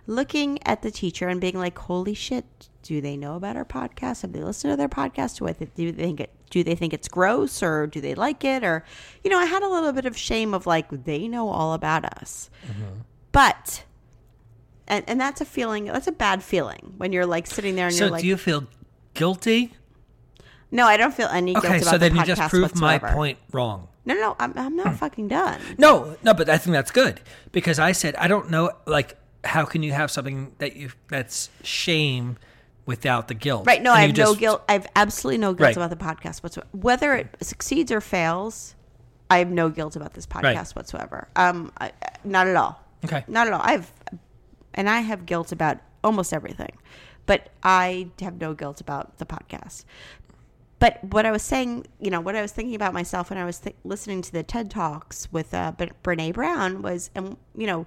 Looking 0.06 0.58
at 0.66 0.82
the 0.82 0.90
teacher 0.90 1.28
and 1.28 1.40
being 1.40 1.58
like, 1.58 1.78
"Holy 1.78 2.14
shit! 2.14 2.44
Do 2.82 3.00
they 3.00 3.16
know 3.16 3.36
about 3.36 3.56
our 3.56 3.64
podcast? 3.64 4.22
Have 4.22 4.32
they 4.32 4.42
listened 4.42 4.72
to 4.72 4.76
their 4.76 4.88
podcast? 4.88 5.38
Do, 5.38 5.46
I 5.46 5.52
th- 5.52 5.70
do 5.76 5.92
they 5.92 6.02
think 6.02 6.20
it? 6.20 6.30
Do 6.48 6.64
they 6.64 6.74
think 6.74 6.92
it's 6.92 7.06
gross, 7.06 7.62
or 7.62 7.86
do 7.86 8.00
they 8.00 8.14
like 8.14 8.42
it? 8.42 8.64
Or, 8.64 8.84
you 9.22 9.30
know, 9.30 9.38
I 9.38 9.44
had 9.44 9.62
a 9.62 9.68
little 9.68 9.92
bit 9.92 10.06
of 10.06 10.16
shame 10.16 10.52
of 10.52 10.66
like 10.66 11.04
they 11.04 11.28
know 11.28 11.48
all 11.48 11.74
about 11.74 12.04
us, 12.04 12.50
but." 13.32 13.84
And, 14.88 15.04
and 15.06 15.20
that's 15.20 15.40
a 15.40 15.44
feeling. 15.44 15.84
That's 15.84 16.08
a 16.08 16.12
bad 16.12 16.42
feeling 16.42 16.94
when 16.96 17.12
you're 17.12 17.24
like 17.26 17.46
sitting 17.46 17.76
there 17.76 17.86
and 17.86 17.94
So 17.94 18.06
you're 18.06 18.10
like, 18.10 18.22
do 18.22 18.26
you 18.26 18.36
feel 18.36 18.66
guilty? 19.14 19.72
"No, 20.70 20.86
I 20.86 20.96
don't 20.96 21.12
feel 21.14 21.28
any 21.28 21.52
guilt 21.52 21.64
Okay, 21.64 21.78
about 21.78 21.90
so 21.90 21.98
then 21.98 22.12
the 22.14 22.20
you 22.20 22.24
just 22.26 22.50
proved 22.50 22.76
my 22.76 22.98
point 22.98 23.38
wrong. 23.52 23.88
No, 24.04 24.14
no, 24.14 24.36
I'm, 24.38 24.52
I'm 24.56 24.76
not 24.76 24.94
fucking 24.96 25.28
done. 25.28 25.60
No, 25.78 26.16
no, 26.22 26.32
but 26.34 26.48
I 26.48 26.58
think 26.58 26.72
that's 26.72 26.90
good 26.90 27.20
because 27.52 27.78
I 27.78 27.92
said 27.92 28.14
I 28.16 28.28
don't 28.28 28.50
know. 28.50 28.70
Like, 28.86 29.16
how 29.44 29.64
can 29.64 29.82
you 29.82 29.92
have 29.92 30.10
something 30.10 30.52
that 30.58 30.74
you 30.76 30.90
that's 31.08 31.50
shame 31.62 32.38
without 32.86 33.28
the 33.28 33.34
guilt? 33.34 33.66
Right? 33.66 33.82
No, 33.82 33.92
And 33.92 33.98
I 34.02 34.06
have 34.06 34.16
no 34.16 34.34
guilt. 34.34 34.62
I 34.68 34.72
have 34.72 34.86
absolutely 34.96 35.38
no 35.38 35.52
guilt 35.52 35.76
Right. 35.76 35.76
about 35.76 35.90
the 35.90 35.96
podcast 36.04 36.42
whatsoever. 36.42 36.68
Whether 36.72 37.14
it 37.14 37.36
succeeds 37.42 37.92
or 37.92 38.00
fails, 38.00 38.74
I 39.28 39.38
have 39.38 39.50
no 39.50 39.68
guilt 39.68 39.96
about 39.96 40.14
this 40.14 40.26
podcast 40.26 40.42
Right. 40.56 40.70
whatsoever. 40.76 41.28
Um, 41.36 41.70
I, 41.80 41.92
not 42.24 42.46
at 42.48 42.56
all. 42.56 42.80
Okay. 43.04 43.24
Not 43.28 43.46
at 43.46 43.52
all. 43.52 43.60
I 43.62 43.72
have, 43.72 43.92
and 44.74 44.88
I 44.88 45.00
have 45.00 45.24
guilt 45.26 45.52
about 45.52 45.78
almost 46.02 46.32
everything, 46.32 46.72
but 47.26 47.50
I 47.62 48.08
have 48.20 48.40
no 48.40 48.54
guilt 48.54 48.80
about 48.80 49.18
the 49.18 49.26
podcast. 49.26 49.84
But 50.80 50.98
what 51.04 51.26
I 51.26 51.30
was 51.30 51.42
saying, 51.42 51.86
you 52.00 52.10
know, 52.10 52.20
what 52.20 52.34
I 52.34 52.42
was 52.42 52.52
thinking 52.52 52.74
about 52.74 52.94
myself 52.94 53.30
when 53.30 53.38
I 53.38 53.44
was 53.44 53.60
th- 53.60 53.76
listening 53.84 54.22
to 54.22 54.32
the 54.32 54.42
TED 54.42 54.70
Talks 54.70 55.30
with 55.30 55.54
uh, 55.54 55.72
Brene 56.02 56.32
Brown 56.32 56.82
was, 56.82 57.10
and 57.14 57.36
you 57.54 57.66
know, 57.66 57.86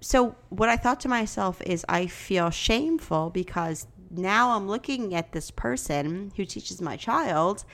so 0.00 0.34
what 0.48 0.68
I 0.68 0.76
thought 0.76 0.98
to 1.00 1.08
myself 1.08 1.60
is 1.62 1.84
I 1.88 2.06
feel 2.06 2.50
shameful 2.50 3.30
because 3.30 3.86
now 4.10 4.56
I'm 4.56 4.66
looking 4.66 5.14
at 5.14 5.32
this 5.32 5.50
person 5.50 6.32
who 6.36 6.44
teaches 6.44 6.80
my 6.80 6.96
child 6.96 7.64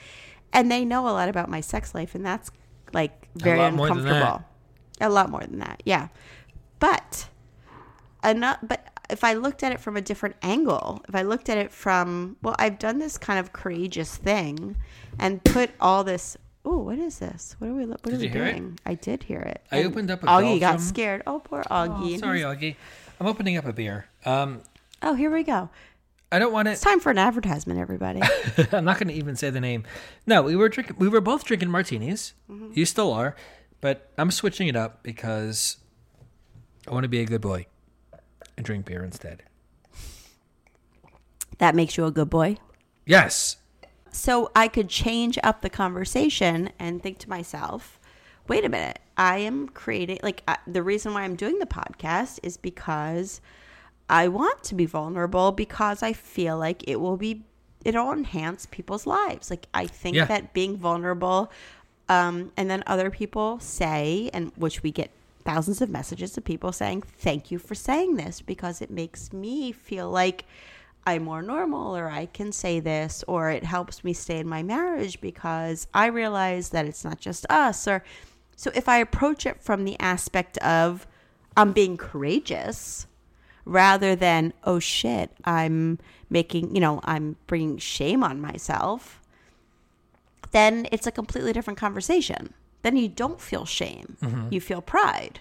and 0.51 0.71
they 0.71 0.83
know 0.83 1.07
a 1.07 1.11
lot 1.11 1.29
about 1.29 1.49
my 1.49 1.61
sex 1.61 1.95
life 1.95 2.13
and 2.13 2.25
that's 2.25 2.51
like 2.93 3.29
very 3.35 3.59
than 3.59 3.79
uncomfortable. 3.79 4.43
A 5.01 5.09
lot 5.09 5.29
more 5.29 5.41
than 5.41 5.59
that. 5.59 5.81
Yeah. 5.85 6.09
But 6.79 7.27
enough 8.23 8.59
but 8.61 8.92
if 9.13 9.23
I 9.23 9.33
looked 9.33 9.63
at 9.63 9.71
it 9.71 9.79
from 9.79 9.95
a 9.95 10.01
different 10.01 10.35
angle, 10.41 11.03
if 11.07 11.15
I 11.15 11.21
looked 11.21 11.47
at 11.49 11.57
it 11.57 11.71
from 11.71 12.35
well, 12.41 12.55
I've 12.59 12.79
done 12.79 12.99
this 12.99 13.17
kind 13.17 13.39
of 13.39 13.53
courageous 13.53 14.17
thing 14.17 14.75
and 15.19 15.43
put 15.43 15.69
all 15.79 16.03
this 16.03 16.37
Oh, 16.65 16.77
what 16.77 16.97
is 16.97 17.19
this? 17.19 17.57
What 17.59 17.69
are 17.69 17.73
we? 17.73 17.85
What 17.85 18.01
Did 18.03 18.13
are 18.13 18.17
we 18.17 18.23
you 18.23 18.29
hear 18.29 18.45
it? 18.45 18.51
doing? 18.53 18.79
I 18.85 18.93
did 18.93 19.23
hear 19.23 19.39
it. 19.41 19.61
I 19.69 19.79
And 19.79 19.87
opened 19.87 20.09
up 20.11 20.23
a 20.23 20.27
Augie 20.27 20.61
got 20.61 20.79
scared. 20.79 21.21
Oh, 21.27 21.39
poor 21.39 21.61
Augie. 21.63 22.15
Oh, 22.15 22.17
sorry, 22.19 22.39
Augie. 22.39 22.77
I'm 23.19 23.27
opening 23.27 23.57
up 23.57 23.65
a 23.65 23.73
beer. 23.73 24.05
Um, 24.25 24.61
Oh, 25.01 25.13
here 25.13 25.29
we 25.29 25.43
go. 25.43 25.69
I 26.31 26.39
don't 26.39 26.53
want 26.53 26.69
it. 26.69 26.71
It's 26.71 26.81
time 26.81 27.01
for 27.01 27.11
an 27.11 27.17
advertisement, 27.17 27.79
everybody. 27.79 28.21
I'm 28.71 28.85
not 28.85 28.97
going 28.97 29.09
to 29.09 29.13
even 29.13 29.35
say 29.35 29.49
the 29.49 29.59
name. 29.59 29.83
No, 30.25 30.41
we 30.41 30.55
were 30.55 30.69
drinking. 30.69 30.95
We 30.97 31.09
were 31.09 31.19
both 31.19 31.43
drinking 31.43 31.69
martinis. 31.69 32.33
Mm-hmm. 32.49 32.71
You 32.73 32.85
still 32.85 33.11
are, 33.11 33.35
but 33.81 34.09
I'm 34.17 34.31
switching 34.31 34.69
it 34.69 34.77
up 34.77 35.03
because 35.03 35.77
I 36.87 36.91
want 36.91 37.03
to 37.03 37.09
be 37.09 37.19
a 37.19 37.25
good 37.25 37.41
boy 37.41 37.67
and 38.57 38.65
drink 38.65 38.85
beer 38.85 39.03
instead. 39.03 39.43
that 41.59 41.75
makes 41.75 41.97
you 41.97 42.05
a 42.05 42.11
good 42.11 42.29
boy. 42.29 42.57
Yes. 43.05 43.57
So 44.11 44.51
I 44.55 44.67
could 44.67 44.89
change 44.89 45.37
up 45.43 45.61
the 45.61 45.69
conversation 45.69 46.71
and 46.79 47.01
think 47.01 47.19
to 47.19 47.29
myself, 47.29 47.99
wait 48.47 48.65
a 48.65 48.69
minute, 48.69 48.99
I 49.17 49.37
am 49.39 49.69
creating, 49.69 50.19
like, 50.23 50.43
uh, 50.47 50.57
the 50.67 50.83
reason 50.83 51.13
why 51.13 51.21
I'm 51.23 51.35
doing 51.35 51.59
the 51.59 51.65
podcast 51.65 52.39
is 52.43 52.57
because 52.57 53.39
I 54.09 54.27
want 54.27 54.63
to 54.65 54.75
be 54.75 54.85
vulnerable 54.85 55.51
because 55.51 56.03
I 56.03 56.13
feel 56.13 56.57
like 56.57 56.83
it 56.87 56.99
will 56.99 57.17
be, 57.17 57.43
it'll 57.85 58.11
enhance 58.11 58.65
people's 58.65 59.05
lives. 59.07 59.49
Like, 59.49 59.67
I 59.73 59.85
think 59.87 60.15
Yeah. 60.15 60.25
that 60.25 60.53
being 60.53 60.77
vulnerable, 60.77 61.51
um, 62.09 62.51
and 62.57 62.69
then 62.69 62.83
other 62.85 63.09
people 63.09 63.59
say, 63.59 64.29
and 64.33 64.51
which 64.55 64.83
we 64.83 64.91
get 64.91 65.11
thousands 65.45 65.81
of 65.81 65.89
messages 65.89 66.37
of 66.37 66.43
people 66.43 66.71
saying, 66.71 67.01
thank 67.01 67.51
you 67.51 67.59
for 67.59 67.75
saying 67.75 68.15
this 68.15 68.41
because 68.41 68.81
it 68.81 68.89
makes 68.89 69.33
me 69.33 69.71
feel 69.71 70.09
like 70.09 70.45
I'm 71.05 71.23
more 71.23 71.41
normal 71.41 71.95
or 71.95 72.09
I 72.09 72.27
can 72.27 72.51
say 72.51 72.79
this 72.79 73.23
or 73.27 73.49
it 73.49 73.63
helps 73.63 74.03
me 74.03 74.13
stay 74.13 74.39
in 74.39 74.47
my 74.47 74.63
marriage 74.63 75.19
because 75.19 75.87
I 75.93 76.07
realize 76.07 76.69
that 76.69 76.85
it's 76.85 77.03
not 77.03 77.19
just 77.19 77.45
us 77.49 77.87
or 77.87 78.03
so 78.55 78.71
if 78.73 78.87
I 78.87 78.97
approach 78.97 79.45
it 79.45 79.61
from 79.61 79.83
the 79.83 79.99
aspect 79.99 80.57
of 80.59 81.05
I'm 81.57 81.73
being 81.73 81.97
courageous 81.97 83.07
rather 83.65 84.15
than 84.15 84.53
oh 84.63 84.79
shit 84.79 85.31
I'm 85.43 85.99
making 86.29 86.73
you 86.73 86.79
know 86.79 87.01
I'm 87.03 87.35
bringing 87.47 87.77
shame 87.77 88.23
on 88.23 88.39
myself 88.39 89.21
then 90.51 90.87
it's 90.91 91.07
a 91.07 91.11
completely 91.11 91.51
different 91.51 91.79
conversation 91.79 92.53
then 92.83 92.95
you 92.95 93.07
don't 93.09 93.41
feel 93.41 93.65
shame 93.65 94.17
you 94.51 94.61
feel 94.61 94.81
pride 94.81 95.39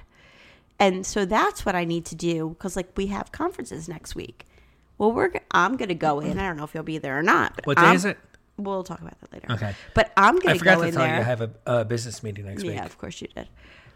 and 0.82 1.07
so 1.07 1.24
that's 1.24 1.64
what 1.64 1.76
I 1.76 1.84
need 1.84 2.05
to 2.07 2.16
do 2.16 2.49
because 2.51 2.74
like 2.74 2.90
we 2.97 3.07
have 3.07 3.30
conferences 3.30 3.88
next 3.88 4.16
week. 4.16 4.47
Well, 4.99 5.12
we're 5.12 5.30
I'm 5.53 5.76
going 5.76 5.90
to 5.90 5.95
go 5.95 6.18
in. 6.18 6.40
I 6.40 6.47
don't 6.49 6.57
know 6.57 6.64
if 6.64 6.74
you'll 6.74 6.82
be 6.82 6.99
there 6.99 7.16
or 7.16 7.22
not. 7.22 7.55
But 7.55 7.66
What 7.68 7.76
day 7.76 7.84
I'm- 7.84 7.95
is 7.97 8.05
it? 8.05 8.18
We'll 8.57 8.82
talk 8.82 9.01
about 9.01 9.18
that 9.20 9.32
later. 9.32 9.47
Okay. 9.53 9.74
But 9.95 10.12
I'm 10.16 10.34
going 10.40 10.51
I 10.51 10.53
to 10.55 10.59
forgot 10.59 10.76
go 10.76 10.82
to 10.82 10.88
in 10.88 10.95
tell 10.95 11.03
there. 11.05 11.14
you 11.14 11.20
I 11.20 11.24
have 11.24 11.40
a, 11.40 11.51
a 11.66 11.84
business 11.84 12.22
meeting 12.24 12.47
next 12.47 12.64
yeah, 12.64 12.68
week. 12.70 12.78
Yeah, 12.78 12.84
of 12.84 12.99
course 12.99 13.22
you 13.22 13.28
did. 13.34 13.49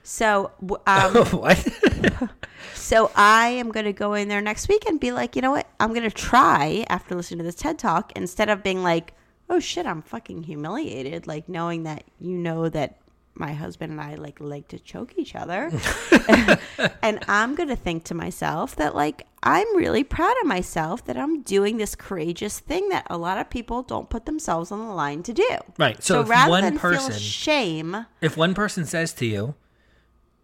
So, 0.05 0.53
um, 0.87 1.15
what? 1.27 1.59
so 2.75 3.11
I 3.17 3.49
am 3.49 3.73
going 3.73 3.87
to 3.87 3.93
go 3.93 4.15
in 4.15 4.29
there 4.29 4.41
next 4.41 4.69
week 4.69 4.85
and 4.89 5.01
be 5.01 5.11
like, 5.11 5.35
you 5.35 5.43
know 5.43 5.51
what? 5.51 5.69
I'm 5.81 5.91
going 5.91 6.09
to 6.09 6.11
try 6.11 6.87
after 6.89 7.17
listening 7.17 7.39
to 7.39 7.45
this 7.45 7.57
TED 7.57 7.79
talk 7.81 8.13
instead 8.17 8.49
of 8.49 8.63
being 8.63 8.83
like, 8.85 9.13
oh 9.51 9.59
shit, 9.59 9.87
I'm 9.87 10.03
fucking 10.03 10.45
humiliated. 10.45 11.27
Like 11.27 11.49
knowing 11.49 11.83
that 11.83 12.05
you 12.21 12.37
know 12.39 12.69
that 12.69 12.99
my 13.39 13.53
husband 13.53 13.93
and 13.93 14.01
I 14.01 14.15
like 14.15 14.41
like 14.41 14.69
to 14.69 14.79
choke 14.79 15.15
each 15.17 15.35
other, 15.35 15.71
and 17.03 17.25
I'm 17.29 17.55
going 17.55 17.69
to 17.69 17.77
think 17.77 18.05
to 18.05 18.15
myself 18.15 18.77
that 18.77 18.95
like 18.95 19.27
I'm 19.43 19.77
really 19.77 20.03
proud 20.05 20.35
of 20.43 20.47
myself 20.47 21.05
that 21.05 21.17
I'm 21.17 21.43
doing 21.43 21.77
this 21.77 21.95
courageous 21.95 22.59
thing 22.59 22.89
that 22.89 23.07
a 23.09 23.17
lot 23.17 23.39
of 23.39 23.49
people 23.49 23.83
don't 23.83 24.11
put 24.11 24.27
themselves 24.27 24.73
on 24.73 24.81
the 24.81 24.93
line 24.93 25.23
to 25.25 25.33
do. 25.33 25.49
Right. 25.79 26.03
So 26.03 26.23
if 26.23 26.29
rather 26.29 26.51
one 26.51 26.65
than 26.65 26.73
feel 26.75 26.93
person- 26.93 27.13
shame. 27.13 28.07
if 28.21 28.37
one 28.37 28.55
person 28.55 28.85
says 28.87 29.13
to 29.15 29.27
you, 29.27 29.55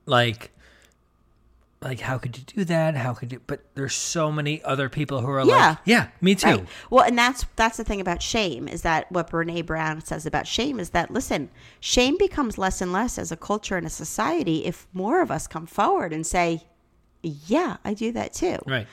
like, 0.07 0.53
like, 1.83 2.01
how 2.01 2.19
could 2.19 2.37
you 2.39 2.45
do 2.45 2.65
that? 2.65 2.95
How 2.97 3.13
could 3.15 3.33
you? 3.33 3.41
But 3.47 3.61
there's 3.75 3.95
so 3.95 4.31
many 4.33 4.63
other 4.63 4.89
people 4.89 5.21
who 5.21 5.29
are 5.31 5.45
Yeah. 5.45 5.69
like, 5.71 5.79
yeah, 5.85 6.09
me 6.21 6.35
too. 6.35 6.47
Right. 6.49 6.67
Well, 6.91 7.05
and 7.05 7.19
that's 7.19 7.45
that's 7.57 7.77
the 7.77 7.85
thing 7.85 8.01
about 8.01 8.23
shame 8.23 8.69
is 8.69 8.83
that 8.83 9.11
what 9.11 9.31
Brene 9.31 9.67
Brown 9.67 10.01
says 10.05 10.27
about 10.27 10.47
shame 10.47 10.79
is 10.81 10.91
that 10.91 11.11
listen, 11.11 11.51
shame 11.81 12.17
becomes 12.19 12.59
less 12.59 12.81
and 12.81 12.93
less 12.93 13.19
as 13.19 13.33
a 13.33 13.37
culture 13.37 13.77
and 13.77 13.87
a 13.87 13.91
society 13.91 14.65
if 14.65 14.87
more 14.93 15.21
of 15.23 15.31
us 15.31 15.47
come 15.47 15.67
forward 15.67 16.13
and 16.13 16.27
say, 16.27 16.63
"Yeah, 17.23 17.77
I 17.85 17.95
do 17.95 18.13
that 18.13 18.33
too." 18.33 18.59
Right. 18.67 18.87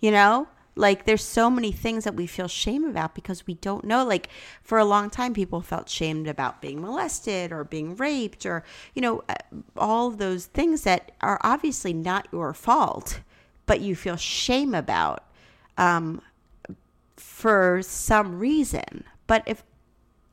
You 0.00 0.10
know, 0.10 0.48
Like 0.76 1.04
there's 1.04 1.24
so 1.24 1.50
many 1.50 1.72
things 1.72 2.04
that 2.04 2.14
we 2.14 2.26
feel 2.26 2.48
shame 2.48 2.84
about 2.84 3.14
because 3.14 3.46
we 3.46 3.54
don't 3.54 3.84
know. 3.84 4.04
Like 4.04 4.28
for 4.62 4.78
a 4.78 4.84
long 4.84 5.10
time, 5.10 5.34
people 5.34 5.60
felt 5.60 5.88
shamed 5.88 6.26
about 6.28 6.62
being 6.62 6.80
molested 6.80 7.52
or 7.52 7.64
being 7.64 7.96
raped 7.96 8.46
or, 8.46 8.64
you 8.94 9.02
know, 9.02 9.22
uh, 9.28 9.34
all 9.76 10.06
of 10.08 10.18
those 10.18 10.46
things 10.46 10.82
that 10.82 11.12
are 11.20 11.38
obviously 11.42 11.92
not 11.92 12.28
your 12.32 12.54
fault, 12.54 13.20
but 13.66 13.80
you 13.80 13.94
feel 13.96 14.16
shame 14.16 14.74
about 14.74 15.24
um, 15.76 16.22
for 17.16 17.80
some 17.82 18.38
reason. 18.38 19.04
But 19.26 19.42
if 19.46 19.62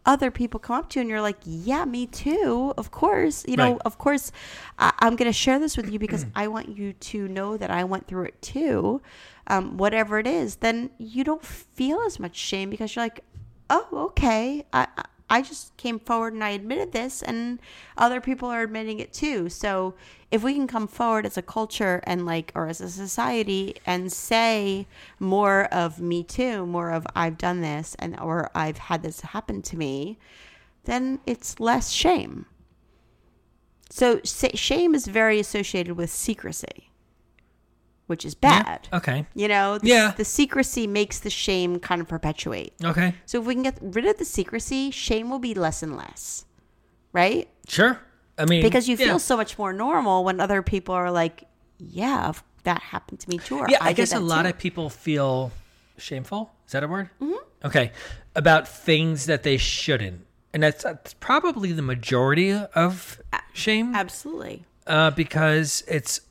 other 0.05 0.31
people 0.31 0.59
come 0.59 0.77
up 0.77 0.89
to 0.89 0.99
you 0.99 1.01
and 1.01 1.09
you're 1.09 1.21
like, 1.21 1.37
yeah, 1.43 1.83
me 1.83 2.07
too. 2.07 2.73
Of 2.77 2.91
course, 2.91 3.43
you 3.47 3.57
know, 3.57 3.71
Right. 3.73 3.81
of 3.83 3.97
course, 3.97 4.31
I- 4.79 4.93
I'm 4.99 5.15
going 5.17 5.27
to 5.29 5.33
share 5.33 5.59
this 5.59 5.75
with 5.75 5.91
you 5.91 5.99
because 5.99 6.25
I 6.35 6.47
want 6.47 6.69
you 6.77 6.93
to 6.93 7.27
know 7.27 7.57
that 7.57 7.69
I 7.69 7.83
went 7.83 8.07
through 8.07 8.23
it 8.25 8.41
too. 8.41 9.01
Um, 9.49 9.77
whatever 9.77 10.19
it 10.19 10.27
is, 10.27 10.57
then 10.57 10.89
you 10.97 11.23
don't 11.23 11.43
feel 11.45 12.01
as 12.01 12.19
much 12.19 12.35
shame 12.35 12.69
because 12.69 12.95
you're 12.95 13.05
like, 13.05 13.23
oh, 13.69 13.87
okay. 14.09 14.65
I, 14.73 14.87
I- 15.29 15.41
just 15.41 15.75
came 15.77 15.99
forward 15.99 16.33
and 16.33 16.43
I 16.43 16.49
admitted 16.51 16.91
this, 16.93 17.21
and 17.21 17.59
other 17.97 18.21
people 18.21 18.49
are 18.49 18.61
admitting 18.61 18.99
it 18.99 19.11
too. 19.13 19.49
So 19.49 19.93
if 20.31 20.41
we 20.43 20.53
can 20.53 20.67
come 20.67 20.87
forward 20.87 21.25
as 21.25 21.37
a 21.37 21.41
culture 21.41 22.01
and 22.05 22.25
like, 22.25 22.51
or 22.55 22.67
as 22.67 22.79
a 22.81 22.89
society, 22.89 23.75
and 23.85 24.11
say 24.11 24.87
more 25.19 25.65
of 25.65 25.99
me 25.99 26.23
too, 26.23 26.65
more 26.65 26.91
of 26.91 27.05
I've 27.15 27.37
done 27.37 27.61
this, 27.61 27.95
and 27.99 28.17
or 28.19 28.49
I've 28.55 28.77
had 28.77 29.03
this 29.03 29.19
happen 29.21 29.61
to 29.63 29.77
me, 29.77 30.17
then 30.85 31.19
it's 31.25 31.59
less 31.59 31.89
shame. 31.91 32.45
So 33.89 34.21
shame 34.23 34.95
is 34.95 35.07
very 35.07 35.39
associated 35.39 35.95
with 35.95 36.09
secrecy, 36.09 36.89
which 38.07 38.25
is 38.25 38.33
bad. 38.35 38.87
Okay. 38.91 39.25
You 39.35 39.47
know, 39.47 39.77
the, 39.77 39.87
Yeah. 39.87 40.13
the 40.17 40.25
secrecy 40.25 40.87
makes 40.87 41.19
the 41.19 41.29
shame 41.29 41.79
kind 41.79 42.01
of 42.01 42.07
perpetuate. 42.07 42.73
Okay. 42.83 43.13
So 43.25 43.39
if 43.39 43.45
we 43.45 43.53
can 43.53 43.63
get 43.63 43.77
rid 43.81 44.05
of 44.05 44.17
the 44.17 44.25
secrecy, 44.25 44.91
shame 44.91 45.29
will 45.29 45.39
be 45.39 45.53
less 45.53 45.83
and 45.83 45.95
less, 45.95 46.45
right? 47.13 47.47
Sure. 47.67 47.99
I 48.37 48.45
mean, 48.45 48.61
Because 48.61 48.87
you 48.87 48.97
feel 48.97 49.19
so 49.19 49.35
much 49.37 49.57
more 49.57 49.73
normal 49.73 50.23
when 50.23 50.39
other 50.39 50.61
people 50.61 50.93
are 50.95 51.09
like, 51.11 51.45
"Yeah, 51.79 52.33
that 52.63 52.81
happened 52.81 53.19
to 53.21 53.29
me 53.29 53.39
too." 53.39 53.65
Yeah, 53.67 53.77
I, 53.81 53.89
did 53.89 53.97
guess 53.97 54.13
a 54.13 54.19
lot 54.19 54.43
too." 54.43 54.49
of 54.49 54.57
people 54.59 54.89
feel 54.89 55.51
shameful. 55.97 56.51
Is 56.67 56.73
that 56.73 56.83
a 56.83 56.87
word? 56.87 57.09
Mm-hmm. 57.21 57.65
Okay. 57.65 57.91
About 58.35 58.67
things 58.67 59.25
that 59.25 59.41
they 59.43 59.57
shouldn't. 59.57 60.25
And 60.53 60.61
that's, 60.63 60.83
that's 60.83 61.13
probably 61.15 61.71
the 61.71 61.81
majority 61.81 62.51
of 62.53 63.19
shame 63.53 63.93
absolutely. 63.95 64.65
uh, 64.85 65.11
because 65.11 65.83
it's 65.87 66.21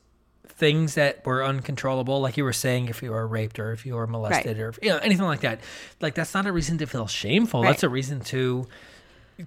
things 0.56 0.94
that 0.94 1.24
were 1.26 1.44
uncontrollable. 1.44 2.20
Like 2.20 2.36
you 2.36 2.44
were 2.44 2.52
saying, 2.52 2.88
if 2.88 3.02
you 3.02 3.10
were 3.10 3.26
raped 3.26 3.58
or 3.58 3.72
if 3.72 3.84
you 3.84 3.94
were 3.94 4.06
molested 4.06 4.58
or 4.58 4.72
you 4.82 4.88
know 4.90 4.98
anything 4.98 5.26
like 5.26 5.40
that. 5.40 5.60
Like 6.00 6.14
that's 6.14 6.32
not 6.34 6.46
a 6.46 6.52
reason 6.52 6.78
to 6.78 6.86
feel 6.86 7.06
shameful. 7.06 7.62
That's 7.62 7.82
a 7.82 7.88
reason 7.88 8.20
to 8.20 8.66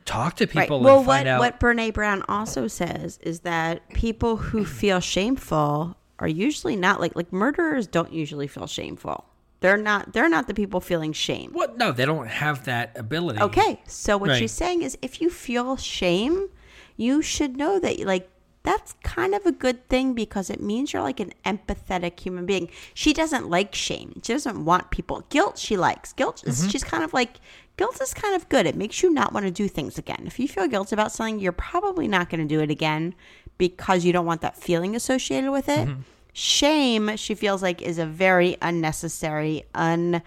talk 0.05 0.35
to 0.35 0.45
Right. 0.45 0.63
people 0.63 0.81
Well, 0.81 0.99
and 0.99 1.07
what 1.07 1.27
out. 1.27 1.39
what 1.39 1.59
Brene 1.59 1.93
Brown 1.93 2.23
also 2.29 2.67
says 2.67 3.17
is 3.23 3.39
that 3.39 3.89
people 3.89 4.37
who 4.37 4.63
feel 4.65 4.99
shameful 4.99 5.97
are 6.19 6.27
usually 6.27 6.75
not 6.75 6.99
like 6.99 7.15
like 7.15 7.33
murderers 7.33 7.87
don't 7.87 8.13
usually 8.13 8.47
feel 8.47 8.67
shameful. 8.67 9.25
They're 9.61 9.77
not 9.77 10.13
they're 10.13 10.29
not 10.29 10.45
the 10.47 10.53
people 10.53 10.79
feeling 10.79 11.11
shame. 11.11 11.51
what? 11.53 11.77
No, 11.77 11.91
they 11.91 12.05
don't 12.05 12.27
have 12.27 12.65
that 12.65 12.97
ability. 12.97 13.41
Okay, 13.41 13.81
so 13.87 14.15
what 14.17 14.29
Right. 14.29 14.37
she's 14.39 14.51
saying 14.51 14.83
is 14.83 14.95
if 15.01 15.21
you 15.21 15.29
feel 15.31 15.75
shame, 15.75 16.49
you 16.95 17.21
should 17.23 17.57
know 17.57 17.79
that 17.79 17.99
like 18.01 18.29
that's 18.63 18.93
kind 19.03 19.33
of 19.33 19.45
a 19.45 19.51
good 19.51 19.87
thing 19.87 20.13
because 20.13 20.49
it 20.49 20.61
means 20.61 20.91
you're 20.91 21.01
like 21.01 21.19
an 21.19 21.33
empathetic 21.45 22.19
human 22.19 22.45
being. 22.45 22.69
She 22.93 23.13
doesn't 23.13 23.49
like 23.49 23.73
shame. 23.73 24.19
She 24.23 24.33
doesn't 24.33 24.65
want 24.65 24.91
people. 24.91 25.23
Guilt 25.29 25.57
she 25.57 25.77
likes. 25.77 26.13
Guilt 26.13 26.43
is 26.45 26.59
Mm-hmm. 26.59 26.69
she's 26.69 26.83
kind 26.83 27.03
of 27.03 27.13
like 27.13 27.39
guilt 27.77 28.01
is 28.01 28.13
kind 28.13 28.35
of 28.35 28.49
good. 28.49 28.65
It 28.65 28.75
makes 28.75 29.01
you 29.01 29.13
not 29.13 29.31
want 29.31 29.45
to 29.45 29.51
do 29.51 29.69
things 29.69 29.97
again. 29.97 30.23
If 30.25 30.37
you 30.37 30.47
feel 30.49 30.67
guilt 30.67 30.91
about 30.91 31.13
something, 31.13 31.39
you're 31.39 31.53
probably 31.53 32.09
not 32.09 32.29
going 32.29 32.41
to 32.41 32.47
do 32.47 32.59
it 32.59 32.69
again 32.69 33.15
because 33.57 34.03
you 34.03 34.11
don't 34.11 34.25
want 34.25 34.41
that 34.41 34.57
feeling 34.57 34.95
associated 34.97 35.51
with 35.51 35.69
it. 35.69 35.87
Mm-hmm. 35.87 36.01
Shame, 36.33 37.15
she 37.15 37.35
feels 37.35 37.61
like, 37.63 37.81
is 37.81 37.97
a 37.97 38.05
very 38.05 38.57
unnecessary, 38.61 39.63
un, 39.73 40.21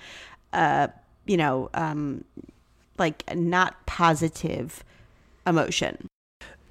uh, 0.54 0.88
you 1.26 1.36
know, 1.36 1.68
um, 1.74 2.24
like 2.98 3.22
not 3.36 3.84
positive 3.84 4.82
emotion. 5.46 6.06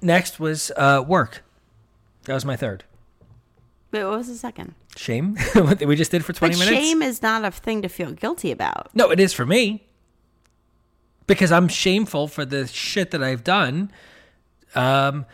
Next 0.00 0.40
was 0.40 0.72
uh, 0.76 1.04
work. 1.06 1.44
That 2.24 2.34
was 2.34 2.44
my 2.44 2.56
third. 2.56 2.84
Wait, 3.90 4.04
what 4.04 4.18
was 4.18 4.28
the 4.28 4.34
second? 4.34 4.74
Shame. 4.96 5.36
what 5.54 5.84
we 5.84 5.96
just 5.96 6.10
did 6.10 6.24
for 6.24 6.32
twenty 6.32 6.54
but 6.56 6.66
minutes. 6.66 6.86
shame 6.86 7.02
is 7.02 7.20
not 7.22 7.44
a 7.44 7.50
thing 7.50 7.82
to 7.82 7.88
feel 7.88 8.12
guilty 8.12 8.50
about. 8.50 8.88
No, 8.94 9.10
it 9.10 9.20
is 9.20 9.32
for 9.32 9.44
me. 9.44 9.86
Because 11.26 11.52
I'm 11.52 11.68
shameful 11.68 12.26
for 12.28 12.44
the 12.44 12.66
shit 12.66 13.10
that 13.12 13.22
I've 13.22 13.44
done. 13.44 13.90
Um, 14.74 15.26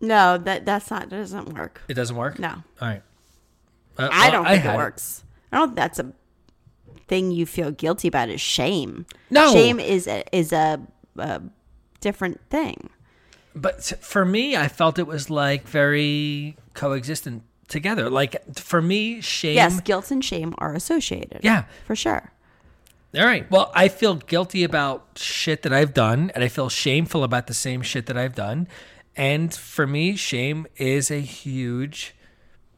No, 0.00 0.38
that 0.38 0.64
that's 0.64 0.90
not 0.90 1.10
that 1.10 1.16
doesn't 1.16 1.54
work. 1.54 1.82
it 1.88 1.94
doesn't 1.94 2.16
work. 2.16 2.38
No, 2.38 2.48
All 2.80 2.88
right. 2.88 3.02
Uh, 3.98 4.08
I 4.12 4.30
don't 4.30 4.44
think 4.46 4.62
had 4.62 4.74
it 4.74 4.76
works. 4.76 5.24
I 5.52 5.58
don't. 5.58 5.68
think 5.68 5.76
That's 5.76 5.98
a 5.98 6.12
thing 7.08 7.30
you 7.30 7.46
feel 7.46 7.70
guilty 7.70 8.08
about. 8.08 8.28
Is 8.28 8.40
shame. 8.40 9.06
No. 9.30 9.52
shame 9.52 9.80
is 9.80 10.06
a, 10.06 10.22
is 10.36 10.52
a, 10.52 10.80
a 11.16 11.42
different 12.00 12.40
thing. 12.50 12.90
But 13.56 13.82
for 13.82 14.24
me, 14.24 14.56
I 14.56 14.68
felt 14.68 14.98
it 14.98 15.06
was 15.06 15.30
like 15.30 15.66
very 15.66 16.56
coexistent 16.74 17.42
together. 17.68 18.10
Like 18.10 18.58
for 18.58 18.82
me, 18.82 19.20
shame. 19.20 19.56
Yes, 19.56 19.80
guilt 19.80 20.10
and 20.10 20.24
shame 20.24 20.54
are 20.58 20.74
associated. 20.74 21.40
Yeah. 21.42 21.64
for 21.86 21.96
sure. 21.96 22.32
All 23.16 23.24
right. 23.24 23.50
Well, 23.50 23.72
I 23.74 23.88
feel 23.88 24.16
guilty 24.16 24.62
about 24.62 25.06
shit 25.16 25.62
that 25.62 25.72
I've 25.72 25.94
done, 25.94 26.30
and 26.34 26.44
I 26.44 26.48
feel 26.48 26.68
shameful 26.68 27.24
about 27.24 27.46
the 27.46 27.54
same 27.54 27.80
shit 27.80 28.06
that 28.06 28.16
I've 28.16 28.34
done. 28.34 28.68
And 29.16 29.54
for 29.54 29.86
me, 29.86 30.16
shame 30.16 30.66
is 30.76 31.10
a 31.10 31.20
huge 31.20 32.14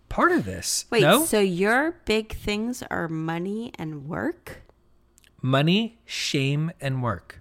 part 0.08 0.30
of 0.30 0.44
this. 0.44 0.86
Wait, 0.90 1.02
no? 1.02 1.24
so 1.24 1.40
your 1.40 1.96
big 2.04 2.32
things 2.32 2.84
are 2.88 3.08
money 3.08 3.72
and 3.76 4.06
work? 4.06 4.62
money, 5.42 5.98
shame, 6.04 6.70
and 6.80 7.02
work. 7.02 7.40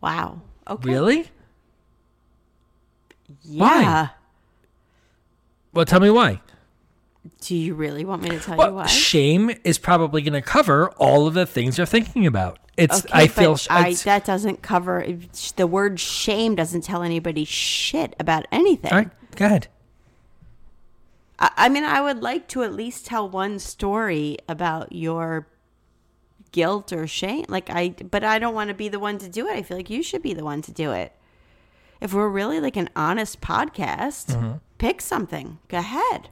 Wow. 0.00 0.42
Okay. 0.68 0.90
Really? 0.90 1.30
Yeah. 3.44 4.08
Well, 5.72 5.84
tell 5.84 6.00
me 6.00 6.10
why. 6.10 6.40
Do 7.40 7.54
you 7.54 7.74
really 7.74 8.04
want 8.04 8.22
me 8.22 8.30
to 8.30 8.40
tell 8.40 8.56
you 8.56 8.74
why? 8.74 8.86
shame 8.86 9.50
is 9.64 9.78
probably 9.78 10.22
going 10.22 10.32
to 10.32 10.42
cover 10.42 10.90
all 10.92 11.26
of 11.26 11.34
the 11.34 11.46
things 11.46 11.78
you're 11.78 11.86
thinking 11.86 12.26
about. 12.26 12.58
It's. 12.76 13.06
I 13.12 13.26
but 13.26 13.30
feel. 13.32 13.56
I, 13.70 13.80
it's- 13.80 14.02
that 14.04 14.24
doesn't 14.24 14.62
cover 14.62 15.06
the 15.56 15.66
word 15.66 16.00
shame. 16.00 16.54
Doesn't 16.54 16.82
tell 16.82 17.02
anybody 17.02 17.44
shit 17.44 18.16
about 18.18 18.46
anything. 18.50 18.90
all 18.92 18.98
right. 18.98 19.10
Go 19.36 19.46
ahead. 19.46 19.68
I, 21.38 21.50
I 21.56 21.68
mean, 21.68 21.84
I 21.84 22.00
would 22.00 22.22
like 22.22 22.48
to 22.48 22.62
at 22.64 22.72
least 22.72 23.06
tell 23.06 23.28
one 23.28 23.58
story 23.58 24.38
about 24.48 24.92
your 24.92 25.46
guilt 26.50 26.92
or 26.92 27.06
shame. 27.06 27.44
Like 27.48 27.70
I, 27.70 27.90
but 27.90 28.24
I 28.24 28.38
don't 28.38 28.54
want 28.54 28.68
to 28.68 28.74
be 28.74 28.88
the 28.88 28.98
one 28.98 29.18
to 29.18 29.28
do 29.28 29.48
it. 29.48 29.52
I 29.56 29.62
feel 29.62 29.76
like 29.76 29.90
you 29.90 30.02
should 30.02 30.22
be 30.22 30.34
the 30.34 30.44
one 30.44 30.62
to 30.62 30.72
do 30.72 30.92
it. 30.92 31.12
If 32.02 32.12
we're 32.12 32.28
really 32.28 32.58
like 32.60 32.76
an 32.76 32.88
honest 32.96 33.40
podcast, 33.40 34.34
Mm-hmm. 34.34 34.52
pick 34.78 35.00
something. 35.00 35.58
Go 35.68 35.78
ahead. 35.78 36.30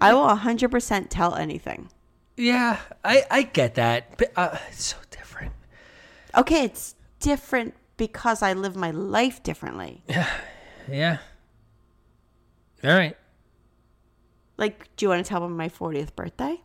I 0.00 0.14
will 0.14 0.26
100% 0.28 1.06
tell 1.10 1.34
anything. 1.34 1.88
Yeah, 2.36 2.78
I 3.04 3.24
I 3.30 3.42
get 3.42 3.74
that, 3.74 4.16
but 4.16 4.32
uh, 4.36 4.56
it's 4.70 4.84
so 4.84 4.96
different. 5.10 5.52
Okay, 6.36 6.64
it's 6.64 6.94
different 7.20 7.74
because 7.96 8.42
I 8.42 8.52
live 8.54 8.74
my 8.74 8.90
life 8.90 9.42
differently. 9.42 10.02
Yeah. 10.08 10.28
Yeah. 10.90 11.18
All 12.82 12.90
right. 12.96 13.16
Like, 14.56 14.88
do 14.96 15.04
you 15.04 15.08
want 15.10 15.24
to 15.24 15.28
tell 15.28 15.40
them 15.40 15.56
my 15.56 15.68
40th 15.68 16.14
birthday? 16.16 16.60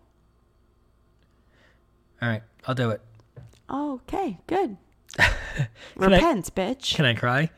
All 2.21 2.29
right. 2.29 2.43
I'll 2.65 2.75
do 2.75 2.89
it. 2.91 3.01
Okay, 3.69 4.39
good. 4.47 4.77
I- 5.19 5.33
Repent, 5.95 6.53
bitch. 6.55 6.95
Can 6.95 7.05
I 7.05 7.13
cry? 7.13 7.49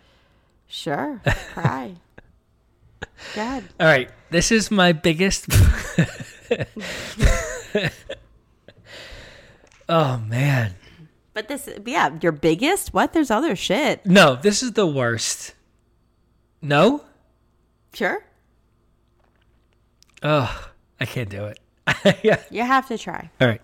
Sure, 0.70 1.20
cry. 1.54 1.96
God. 3.36 3.64
All 3.80 3.88
right. 3.88 4.10
This 4.30 4.52
is 4.52 4.70
my 4.70 4.92
biggest. 4.92 5.48
oh 9.90 10.18
man. 10.20 10.76
But 11.34 11.48
this, 11.48 11.68
yeah, 11.86 12.18
your 12.22 12.32
biggest? 12.32 12.94
What? 12.94 13.14
There's 13.14 13.32
other 13.32 13.56
shit. 13.56 14.06
No, 14.06 14.36
this 14.36 14.62
is 14.62 14.74
the 14.74 14.86
worst. 14.86 15.56
No? 16.62 17.04
Sure. 17.94 18.24
Oh, 20.22 20.70
I 21.00 21.06
can't 21.06 21.30
do 21.30 21.46
it. 21.46 21.60
yeah. 22.24 22.42
You 22.52 22.64
have 22.64 22.88
to 22.90 22.98
try. 22.98 23.32
All 23.42 23.48
right. 23.48 23.62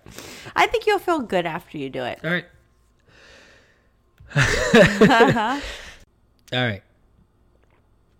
I 0.56 0.68
think 0.68 0.88
you'll 0.88 1.00
feel 1.00 1.20
good 1.20 1.46
after 1.46 1.78
you 1.78 1.90
do 1.90 2.04
it. 2.04 2.20
All 2.24 2.32
right. 2.32 2.46
Uh-huh. 4.36 5.60
All 6.54 6.66
right. 6.66 6.82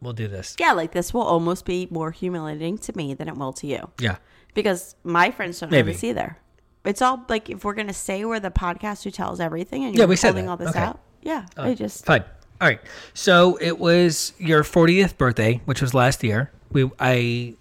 We'll 0.02 0.14
do 0.14 0.28
this. 0.28 0.56
Yeah, 0.60 0.74
like 0.74 0.92
this 0.92 1.14
will 1.14 1.22
almost 1.24 1.66
be 1.66 1.88
more 1.90 2.12
humiliating 2.12 2.78
to 2.80 2.96
me 2.96 3.14
than 3.14 3.28
it 3.28 3.36
will 3.38 3.54
to 3.54 3.68
you. 3.68 3.90
Yeah. 4.00 4.18
Because 4.54 4.96
my 5.04 5.32
friends 5.32 5.60
don't 5.60 5.72
know 5.72 5.78
Maybe. 5.78 5.94
this 5.94 6.04
either. 6.04 6.38
It's 6.84 7.02
all 7.02 7.26
like 7.30 7.50
if 7.50 7.64
we're 7.66 7.74
gonna 7.74 7.94
say 7.94 8.24
we're 8.26 8.40
the 8.40 8.52
podcast 8.52 9.04
who 9.04 9.12
tells 9.12 9.40
everything, 9.40 9.84
and 9.86 9.94
Yeah, 9.96 10.02
you're 10.02 10.08
we 10.08 10.16
holding 10.16 10.48
all 10.50 10.58
this 10.58 10.70
Okay. 10.70 10.80
out. 10.80 11.00
Yeah, 11.24 11.46
I 11.58 11.74
just 11.74 12.06
Fine. 12.06 12.24
All 12.62 12.68
right. 12.68 12.80
So 13.14 13.58
it 13.60 13.80
was 13.80 14.34
your 14.38 14.64
40th 14.64 15.18
birthday, 15.18 15.62
which 15.66 15.82
was 15.82 15.94
last 15.94 16.24
year. 16.24 16.52
We 16.72 16.90
I 17.00 17.56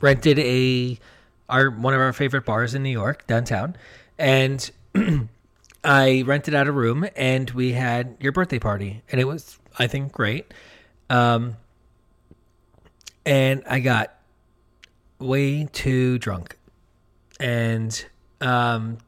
rented 0.00 0.38
a 0.40 0.98
our 1.48 1.70
one 1.70 1.94
of 1.94 2.00
our 2.00 2.12
favorite 2.12 2.44
bars 2.44 2.74
in 2.74 2.82
New 2.82 2.90
York 2.90 3.26
downtown, 3.26 3.76
and 4.18 4.70
I 5.84 6.22
rented 6.26 6.54
out 6.54 6.66
a 6.66 6.72
room, 6.72 7.06
and 7.16 7.48
we 7.50 7.72
had 7.72 8.16
your 8.20 8.32
birthday 8.32 8.58
party, 8.58 9.02
and 9.10 9.20
it 9.20 9.24
was 9.24 9.58
I 9.78 9.86
think 9.86 10.12
great. 10.12 10.52
Um, 11.10 11.56
and 13.24 13.62
I 13.68 13.80
got 13.80 14.14
way 15.18 15.64
too 15.64 16.18
drunk, 16.18 16.56
and 17.40 18.04
um, 18.40 18.98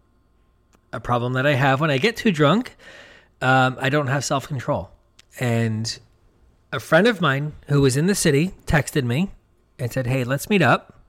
a 0.93 1.01
problem 1.01 1.35
that 1.35 1.47
I 1.47 1.55
have 1.55 1.81
when 1.81 1.91
I 1.91 1.99
get 1.99 2.17
too 2.17 2.33
drunk 2.33 2.77
um, 3.43 3.77
I 3.81 3.89
don't 3.89 4.09
have 4.09 4.25
self 4.25 4.47
control. 4.47 4.91
And 5.39 5.99
a 6.73 6.81
friend 6.81 7.07
of 7.07 7.21
mine 7.21 7.53
who 7.69 7.81
was 7.81 7.97
in 7.97 8.07
the 8.07 8.15
city 8.15 8.55
texted 8.67 9.05
me 9.05 9.31
and 9.79 9.93
said, 9.93 10.07
Hey, 10.07 10.25
let's 10.25 10.51
meet 10.51 10.63
up. 10.63 11.01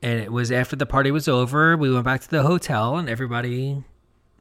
And 0.00 0.20
it 0.20 0.32
was 0.32 0.52
after 0.52 0.76
the 0.76 0.86
party 0.86 1.10
was 1.10 1.28
over. 1.28 1.76
We 1.76 1.92
went 1.92 2.04
back 2.04 2.20
to 2.22 2.30
the 2.30 2.42
hotel 2.42 2.96
and 2.96 3.08
everybody 3.08 3.82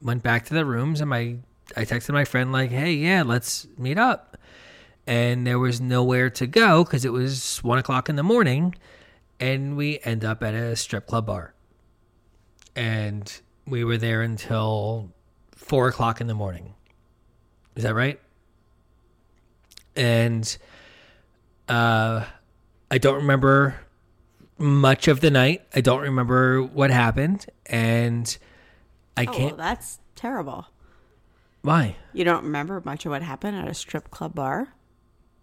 went 0.01 0.23
back 0.23 0.45
to 0.45 0.53
their 0.53 0.65
rooms. 0.65 1.01
And 1.01 1.09
my 1.09 1.37
I 1.75 1.83
texted 1.83 2.13
my 2.13 2.25
friend, 2.25 2.51
like, 2.51 2.71
Hey, 2.71 2.93
yeah, 2.93 3.23
let's 3.23 3.67
meet 3.77 3.97
up. 3.97 4.37
And 5.07 5.47
there 5.47 5.57
was 5.57 5.81
nowhere 5.81 6.29
to 6.31 6.45
go 6.45 6.83
because 6.83 7.05
it 7.05 7.11
was 7.13 7.63
one 7.63 7.79
o'clock 7.79 8.09
in 8.09 8.15
the 8.15 8.23
morning. 8.23 8.75
And 9.39 9.75
we 9.77 9.99
end 10.03 10.23
up 10.25 10.43
at 10.43 10.53
a 10.53 10.75
strip 10.75 11.07
club 11.07 11.25
bar. 11.25 11.53
And 12.75 13.41
we 13.65 13.83
were 13.83 13.97
there 13.97 14.21
until 14.21 15.11
four 15.55 15.87
o'clock 15.87 16.21
in 16.21 16.27
the 16.27 16.35
morning. 16.35 16.75
Is 17.75 17.83
that 17.83 17.95
right? 17.95 18.19
And 19.95 20.57
uh, 21.67 22.25
I 22.91 22.97
don't 22.97 23.15
remember 23.15 23.75
much 24.57 25.07
of 25.07 25.19
the 25.19 25.31
night. 25.31 25.63
I 25.75 25.81
don't 25.81 26.01
remember 26.01 26.61
what 26.61 26.91
happened, 26.91 27.45
and 27.65 28.37
I 29.15 29.25
oh, 29.25 29.31
can't. 29.31 29.53
Oh 29.53 29.57
that's 29.57 29.99
terrible. 30.15 30.67
why? 31.61 31.95
You 32.13 32.23
don't 32.23 32.43
remember 32.43 32.81
much 32.83 33.05
of 33.05 33.11
what 33.11 33.21
happened 33.21 33.57
at 33.57 33.67
a 33.67 33.73
strip 33.73 34.09
club 34.09 34.35
bar. 34.35 34.69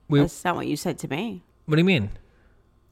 We, 0.08 0.20
That's 0.20 0.44
not 0.44 0.56
what 0.56 0.66
you 0.66 0.76
said 0.76 0.98
to 1.00 1.08
me. 1.08 1.42
what 1.66 1.76
do 1.76 1.80
you 1.80 1.84
mean? 1.84 2.10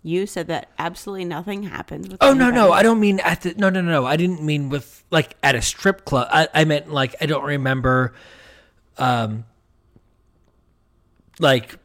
You 0.03 0.27
said 0.27 0.49
that 0.49 0.71
absolutely 0.79 1.27
nothing 1.27 1.63
happened. 1.65 2.09
With 2.09 2.19
Oh 2.21 2.35
no 2.35 2.51
no. 2.51 2.73
I 2.73 2.83
don't 2.83 2.99
mean 2.99 3.21
at 3.21 3.43
the 3.43 3.55
no 3.55 3.71
no 3.71 3.81
no 3.81 3.91
no 3.91 4.07
I 4.07 4.17
didn't 4.17 4.43
mean 4.43 4.69
with 4.69 5.05
like 5.11 5.37
at 5.43 5.55
a 5.55 5.63
strip 5.63 6.05
club 6.05 6.27
I, 6.31 6.49
I 6.53 6.65
meant 6.65 6.91
like 6.91 7.15
I 7.21 7.27
don't 7.27 7.45
remember 7.45 8.13
um 8.99 9.45
like 11.39 11.77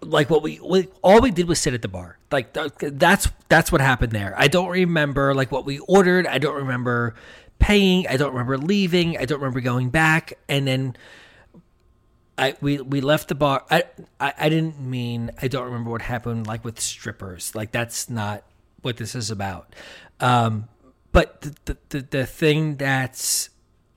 like 0.00 0.30
what 0.30 0.42
we, 0.42 0.60
we 0.60 0.88
all 1.02 1.20
we 1.20 1.30
did 1.32 1.48
was 1.48 1.58
sit 1.58 1.74
at 1.74 1.82
the 1.82 1.88
bar 1.88 2.18
like 2.30 2.52
th- 2.54 2.72
that's 2.94 3.28
that's 3.48 3.72
what 3.72 3.80
happened 3.80 4.12
there 4.12 4.32
I 4.36 4.46
don't 4.48 4.68
remember 4.68 5.34
like 5.34 5.50
what 5.50 5.64
we 5.64 5.80
ordered 5.80 6.26
I 6.26 6.38
don't 6.38 6.54
remember 6.54 7.14
paying 7.58 8.06
I 8.06 8.16
don't 8.16 8.30
remember 8.30 8.58
leaving 8.58 9.18
I 9.18 9.24
don't 9.24 9.40
remember 9.40 9.60
going 9.60 9.90
back 9.90 10.34
and 10.48 10.68
then 10.68 10.96
I 12.38 12.54
we 12.60 12.78
we 12.80 13.00
left 13.00 13.28
the 13.28 13.34
bar. 13.34 13.64
I, 13.70 13.84
I 14.20 14.32
I 14.38 14.48
didn't 14.48 14.80
mean 14.80 15.32
I 15.42 15.48
don't 15.48 15.64
remember 15.64 15.90
what 15.90 16.02
happened 16.02 16.46
like 16.46 16.64
with 16.64 16.80
strippers. 16.80 17.54
Like 17.54 17.72
that's 17.72 18.08
not 18.08 18.44
what 18.82 18.96
this 18.96 19.14
is 19.14 19.30
about. 19.30 19.74
Um, 20.20 20.68
but 21.12 21.40
the, 21.40 21.56
the 21.64 21.76
the 21.88 22.00
the 22.00 22.26
thing 22.26 22.76
that's 22.76 23.50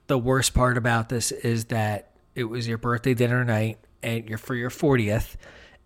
the 0.08 0.18
worst 0.18 0.54
part 0.54 0.76
about 0.76 1.08
this 1.08 1.30
is 1.32 1.66
that 1.66 2.10
it 2.34 2.44
was 2.44 2.66
your 2.66 2.78
birthday 2.78 3.14
dinner 3.14 3.44
night 3.44 3.78
and 4.02 4.28
you're 4.28 4.38
for 4.38 4.54
your 4.54 4.70
fortieth, 4.70 5.36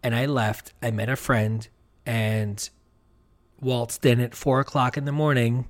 and 0.02 0.14
I 0.14 0.26
left. 0.26 0.72
I 0.82 0.90
met 0.90 1.08
a 1.08 1.16
friend 1.16 1.68
and 2.06 2.68
waltzed 3.60 4.04
in 4.06 4.20
at 4.20 4.34
four 4.34 4.60
o'clock 4.60 4.96
in 4.96 5.04
the 5.04 5.12
morning 5.12 5.68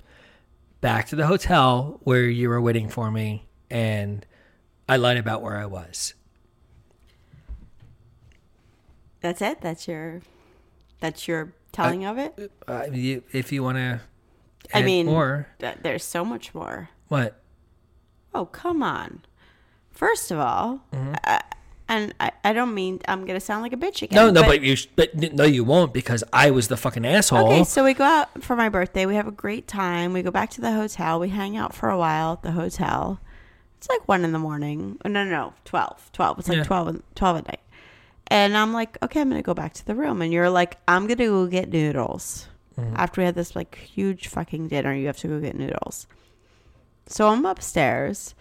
back 0.80 1.06
to 1.08 1.16
the 1.16 1.26
hotel 1.26 1.98
where 2.04 2.26
you 2.26 2.48
were 2.48 2.60
waiting 2.60 2.88
for 2.88 3.10
me, 3.10 3.46
and 3.70 4.24
I 4.88 4.96
lied 4.96 5.16
about 5.16 5.42
where 5.42 5.56
I 5.56 5.66
was. 5.66 6.14
That's 9.20 9.40
it. 9.42 9.60
That's 9.60 9.86
your. 9.88 10.22
That's 11.00 11.28
your 11.28 11.52
telling 11.72 12.04
of 12.06 12.16
it. 12.18 12.50
Uh, 12.66 12.84
you, 12.90 13.22
if 13.32 13.52
you 13.52 13.62
want 13.62 13.76
to, 13.76 14.00
I 14.72 14.82
mean, 14.82 15.04
more 15.06 15.46
th- 15.58 15.76
there's 15.82 16.04
so 16.04 16.24
much 16.24 16.54
more. 16.54 16.88
what? 17.08 17.40
Oh 18.34 18.46
come 18.46 18.82
on! 18.82 19.22
First 19.90 20.30
of 20.30 20.38
all, 20.38 20.80
uh, 20.92 21.38
and 21.88 22.14
I, 22.18 22.32
I 22.44 22.52
don't 22.54 22.72
mean 22.74 23.00
I'm 23.06 23.26
gonna 23.26 23.40
sound 23.40 23.62
like 23.62 23.72
a 23.74 23.76
bitch 23.76 24.00
again. 24.02 24.16
No, 24.16 24.30
no, 24.30 24.42
but, 24.46 24.62
you, 24.62 24.74
sh- 24.76 24.88
but 24.96 25.14
no, 25.14 25.44
you 25.44 25.64
won't 25.64 25.92
because 25.92 26.24
I 26.32 26.50
was 26.50 26.68
the 26.68 26.76
fucking 26.78 27.04
asshole. 27.04 27.46
Okay, 27.46 27.64
so 27.64 27.84
we 27.84 27.92
go 27.94 28.04
out 28.04 28.42
for 28.42 28.56
my 28.56 28.68
birthday. 28.70 29.04
We 29.06 29.14
have 29.16 29.28
a 29.28 29.32
great 29.32 29.68
time. 29.68 30.12
We 30.14 30.22
go 30.22 30.30
back 30.30 30.50
to 30.52 30.60
the 30.62 30.72
hotel. 30.72 31.20
We 31.20 31.28
hang 31.28 31.56
out 31.58 31.74
for 31.74 31.88
a 31.90 31.98
while 31.98 32.32
at 32.34 32.42
the 32.42 32.52
hotel. 32.52 33.20
It's 33.78 33.88
like 33.90 34.08
one 34.08 34.24
in 34.24 34.32
the 34.32 34.38
morning. 34.38 34.98
Oh, 35.04 35.08
no, 35.10 35.24
no, 35.24 35.30
no, 35.30 35.54
12. 35.66 36.10
12. 36.12 36.38
It's 36.38 36.48
like 36.48 36.58
Yeah. 36.58 36.64
12, 36.64 37.02
12 37.14 37.36
at 37.36 37.46
night. 37.48 37.60
And 38.28 38.56
I'm 38.56 38.72
like, 38.72 38.98
okay, 39.02 39.20
I'm 39.20 39.30
going 39.30 39.40
to 39.40 39.46
go 39.46 39.54
back 39.54 39.72
to 39.74 39.86
the 39.86 39.94
room. 39.94 40.20
And 40.20 40.32
you're 40.32 40.50
like, 40.50 40.78
I'm 40.88 41.06
going 41.06 41.18
to 41.18 41.26
go 41.26 41.46
get 41.46 41.68
noodles. 41.68 42.48
After 42.94 43.20
we 43.20 43.24
had 43.24 43.34
this 43.34 43.56
like 43.56 43.74
huge 43.76 44.28
fucking 44.28 44.68
dinner, 44.68 44.92
you 44.94 45.06
have 45.06 45.16
to 45.18 45.28
go 45.28 45.40
get 45.40 45.56
noodles. 45.56 46.06
So 47.06 47.28
I'm 47.28 47.46
upstairs 47.46 48.34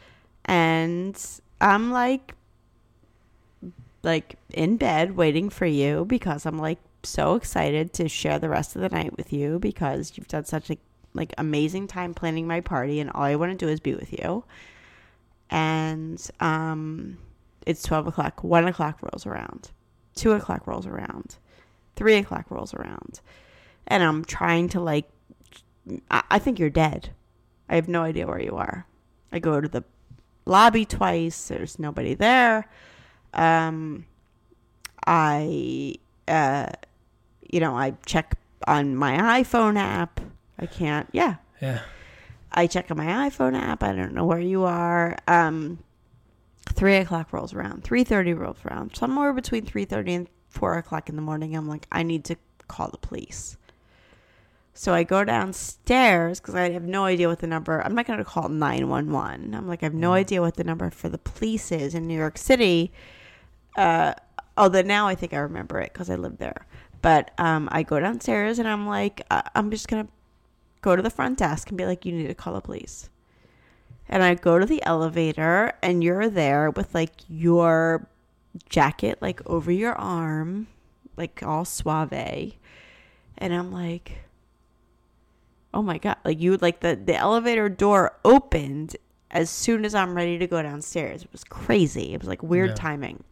and 0.44 1.18
I'm 1.62 1.92
like, 1.92 2.34
like 4.04 4.36
in 4.54 4.78
bed 4.78 5.16
waiting 5.16 5.50
for 5.50 5.66
you 5.66 6.06
because 6.06 6.46
I'm 6.46 6.60
like 6.60 6.80
so 7.04 7.36
excited 7.36 7.94
to 7.94 8.10
share 8.10 8.40
the 8.40 8.50
rest 8.50 8.76
of 8.76 8.82
the 8.82 8.90
night 8.90 9.16
with 9.16 9.32
you 9.32 9.60
because 9.60 10.14
you've 10.16 10.28
done 10.28 10.46
such 10.46 10.70
a 10.70 10.78
like 11.14 11.34
amazing 11.38 11.88
time 11.88 12.14
planning 12.14 12.46
my 12.46 12.60
party 12.60 13.00
and 13.00 13.10
all 13.12 13.24
I 13.24 13.36
want 13.36 13.58
to 13.58 13.66
do 13.66 13.72
is 13.72 13.80
be 13.80 13.96
with 13.96 14.12
you. 14.12 14.44
And 15.50 16.22
um 16.40 17.18
it's 17.66 17.84
twelve 17.84 18.08
o'clock, 18.08 18.44
one 18.44 18.68
o'clock 18.68 19.00
rolls 19.02 19.26
around, 19.26 19.72
two 20.16 20.32
o'clock 20.34 20.68
rolls 20.68 20.86
around, 20.86 21.38
three 21.96 22.16
o'clock 22.16 22.50
rolls 22.50 22.74
around. 22.74 23.22
And 23.88 24.04
I'm 24.04 24.26
trying 24.26 24.70
to 24.70 24.80
like 24.80 25.10
I, 26.10 26.24
I 26.32 26.40
think 26.40 26.60
you're 26.60 26.70
dead. 26.70 27.10
I 27.70 27.76
have 27.76 27.88
no 27.88 28.04
idea 28.04 28.28
where 28.28 28.42
you 28.42 28.56
are. 28.56 28.86
I 29.32 29.40
go 29.40 29.60
to 29.60 29.68
the 29.68 29.84
lobby 30.46 30.86
twice, 30.86 31.48
there's 31.48 31.80
nobody 31.80 32.14
there. 32.14 32.68
Um 33.34 34.06
I 35.06 35.96
uh 36.28 36.68
you 37.52 37.60
know, 37.60 37.76
I 37.78 37.92
check 38.06 38.36
on 38.68 38.96
my 38.96 39.42
iPhone 39.42 39.78
app. 39.78 40.20
I 40.60 40.66
can't 40.66 41.08
yeah. 41.12 41.36
Yeah. 41.62 41.82
I 42.56 42.68
check 42.68 42.90
on 42.90 42.98
my 42.98 43.30
iPhone 43.30 43.60
app. 43.60 43.84
I 43.84 43.94
don't 43.94 44.14
know 44.14 44.26
where 44.26 44.40
you 44.40 44.64
are. 44.64 45.18
Um, 45.28 45.80
three 46.68 46.96
o'clock 46.96 47.32
rolls 47.34 47.54
around. 47.54 47.84
Three 47.84 48.04
thirty 48.04 48.34
rolls 48.34 48.58
around. 48.66 48.96
Somewhere 48.96 49.34
between 49.34 49.66
three 49.66 49.86
thirty 49.86 50.14
and 50.14 50.28
four 50.50 50.78
o'clock 50.78 51.10
in 51.10 51.16
the 51.16 51.22
morning. 51.22 51.56
I'm 51.56 51.68
like, 51.68 51.88
I 51.92 52.04
need 52.04 52.26
to 52.26 52.36
call 52.68 52.90
the 52.90 52.98
police. 52.98 53.58
So 54.78 54.94
I 54.94 55.04
go 55.04 55.24
downstairs 55.24 56.42
because 56.42 56.54
I 56.56 56.72
have 56.72 56.84
no 56.84 57.06
idea 57.06 57.30
what 57.30 57.40
the 57.40 57.48
number. 57.48 57.82
I'm 57.82 57.96
not 57.96 58.06
going 58.06 58.20
to 58.20 58.26
call 58.26 58.50
nine 58.50 58.90
one 58.90 59.10
one. 59.10 59.54
I'm 59.56 59.70
like, 59.70 59.84
I 59.84 59.86
have 59.86 59.94
no 59.94 60.12
idea 60.12 60.42
what 60.42 60.56
the 60.56 60.66
number 60.66 60.90
for 60.90 61.08
the 61.08 61.18
police 61.18 61.72
is 61.72 61.96
in 61.96 62.08
New 62.08 62.18
York 62.18 62.38
City. 62.38 62.92
Uh, 63.78 64.16
although 64.58 64.82
now 64.82 65.08
I 65.08 65.16
think 65.16 65.34
I 65.34 65.38
remember 65.38 65.80
it 65.80 65.94
because 65.94 66.10
I 66.10 66.16
lived 66.16 66.40
there. 66.40 66.68
But 67.02 67.32
um, 67.38 67.70
I 67.72 67.84
go 67.84 68.00
downstairs 68.00 68.60
and 68.60 68.68
I'm 68.68 68.86
like, 68.86 69.22
uh, 69.32 69.44
I'm 69.54 69.72
just 69.72 69.88
gonna 69.88 70.10
go 70.82 70.96
to 70.96 71.02
the 71.02 71.10
front 71.10 71.38
desk 71.38 71.70
and 71.70 71.78
be 71.78 71.86
like, 71.86 72.06
you 72.06 72.12
need 72.12 72.28
to 72.28 72.36
call 72.36 72.54
the 72.54 72.62
police. 72.62 73.10
And 74.08 74.24
I 74.24 74.36
go 74.36 74.60
to 74.60 74.66
the 74.66 74.84
elevator 74.84 75.74
and 75.82 76.04
you're 76.04 76.30
there 76.30 76.70
with 76.70 76.94
like 76.94 77.12
your 77.28 78.08
jacket 78.70 79.18
like 79.22 79.42
over 79.48 79.72
your 79.72 79.94
arm, 79.94 80.68
like 81.18 81.42
all 81.44 81.66
suave. 81.66 82.14
And 83.38 83.54
I'm 83.54 83.72
like, 83.72 84.20
oh 85.74 85.82
my 85.82 85.98
God. 85.98 86.18
Like 86.24 86.40
you, 86.40 86.58
like 86.58 86.80
the, 86.82 86.96
the 86.96 87.16
elevator 87.16 87.68
door 87.68 88.16
opened 88.24 88.96
as 89.32 89.50
soon 89.50 89.84
as 89.84 89.94
I'm 89.96 90.16
ready 90.16 90.38
to 90.38 90.48
go 90.48 90.62
downstairs. 90.62 91.24
It 91.24 91.32
was 91.32 91.44
crazy. 91.44 92.14
It 92.14 92.20
was 92.22 92.28
like 92.30 92.44
weird 92.44 92.70
Yeah. 92.70 92.76
timing. 92.76 93.24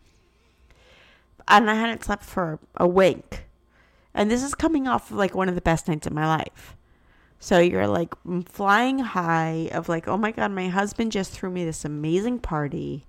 And 1.47 1.69
I 1.69 1.75
hadn't 1.75 2.03
slept 2.03 2.23
for 2.23 2.59
a 2.75 2.87
wink. 2.87 3.45
And 4.13 4.29
this 4.29 4.43
is 4.43 4.55
coming 4.55 4.87
off 4.87 5.11
of 5.11 5.17
like 5.17 5.35
one 5.35 5.49
of 5.49 5.55
the 5.55 5.61
best 5.61 5.87
nights 5.87 6.07
of 6.07 6.13
my 6.13 6.25
life. 6.27 6.75
So 7.43 7.59
you're 7.59 7.87
like 7.87 8.13
flying 8.45 8.99
high 8.99 9.67
of 9.73 9.89
like, 9.89 10.07
oh 10.07 10.15
my 10.15 10.31
God, 10.31 10.53
my 10.53 10.69
husband 10.69 11.11
just 11.11 11.33
threw 11.33 11.49
me 11.49 11.65
this 11.65 11.83
amazing 11.83 12.39
party. 12.39 13.05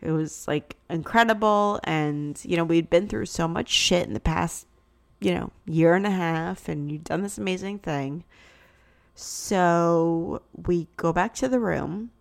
It 0.00 0.12
was 0.12 0.46
like 0.46 0.76
incredible. 0.88 1.80
And, 1.82 2.40
you 2.44 2.56
know, 2.56 2.62
we'd 2.62 2.88
been 2.88 3.08
through 3.08 3.26
so 3.26 3.48
much 3.48 3.68
shit 3.68 4.06
in 4.06 4.14
the 4.14 4.20
past, 4.20 4.68
you 5.18 5.34
know, 5.34 5.50
year 5.66 5.96
and 5.96 6.06
a 6.06 6.10
half. 6.10 6.68
And 6.68 6.92
you'd 6.92 7.02
done 7.02 7.22
this 7.22 7.36
amazing 7.36 7.80
thing. 7.80 8.22
So 9.16 10.42
we 10.54 10.86
go 10.96 11.12
back 11.12 11.34
to 11.34 11.48
the 11.48 11.58
room. 11.58 12.12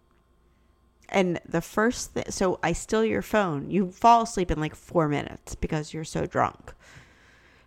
And 1.08 1.40
the 1.48 1.62
first 1.62 2.14
thing, 2.14 2.26
so 2.30 2.60
I 2.64 2.74
steal 2.74 3.06
your 3.06 3.22
phone. 3.22 3.70
You 3.70 3.92
fall 3.92 4.24
asleep 4.24 4.50
in 4.50 4.60
like 4.60 4.74
four 4.74 5.08
minutes 5.08 5.54
because 5.54 5.94
you're 5.94 6.04
so 6.04 6.26
drunk. 6.26 6.74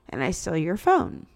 And 0.09 0.24
I 0.24 0.32
steal 0.32 0.57
your 0.57 0.76
phone. 0.76 1.26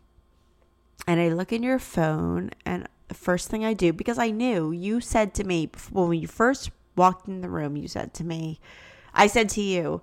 And 1.07 1.21
I 1.21 1.29
look 1.29 1.53
in 1.53 1.63
your 1.63 1.79
phone, 1.79 2.51
and 2.65 2.87
the 3.09 3.15
first 3.15 3.49
thing 3.49 3.65
I 3.65 3.73
do, 3.73 3.93
because 3.93 4.19
I 4.19 4.31
knew 4.31 4.71
you 4.71 5.01
said 5.01 5.35
to 5.35 5.45
me 5.45 5.71
when 5.91 6.13
you 6.19 6.27
first 6.29 6.71
walked 6.97 7.27
in 7.27 7.41
the 7.41 7.49
room, 7.49 7.77
you 7.77 7.89
said 7.89 8.15
to 8.15 8.25
me, 8.25 8.61
I 9.15 9.27
said 9.27 9.49
to 9.51 9.61
you, 9.63 10.03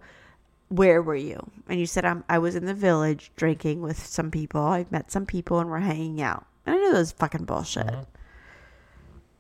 where 0.70 1.02
were 1.02 1.16
you? 1.16 1.50
And 1.70 1.80
you 1.80 1.86
said, 1.86 2.04
I'm, 2.04 2.26
I 2.28 2.40
was 2.40 2.56
in 2.56 2.66
the 2.66 2.74
village 2.74 3.32
drinking 3.38 3.82
with 3.82 4.06
some 4.06 4.32
people. 4.32 4.62
I 4.62 4.86
met 4.92 5.12
some 5.12 5.26
people 5.26 5.60
and 5.60 5.70
we're 5.70 5.80
hanging 5.80 6.22
out. 6.22 6.46
And 6.66 6.76
I 6.76 6.78
knew 6.80 6.92
that 6.92 6.98
was 6.98 7.12
fucking 7.14 7.46
bullshit. 7.46 7.90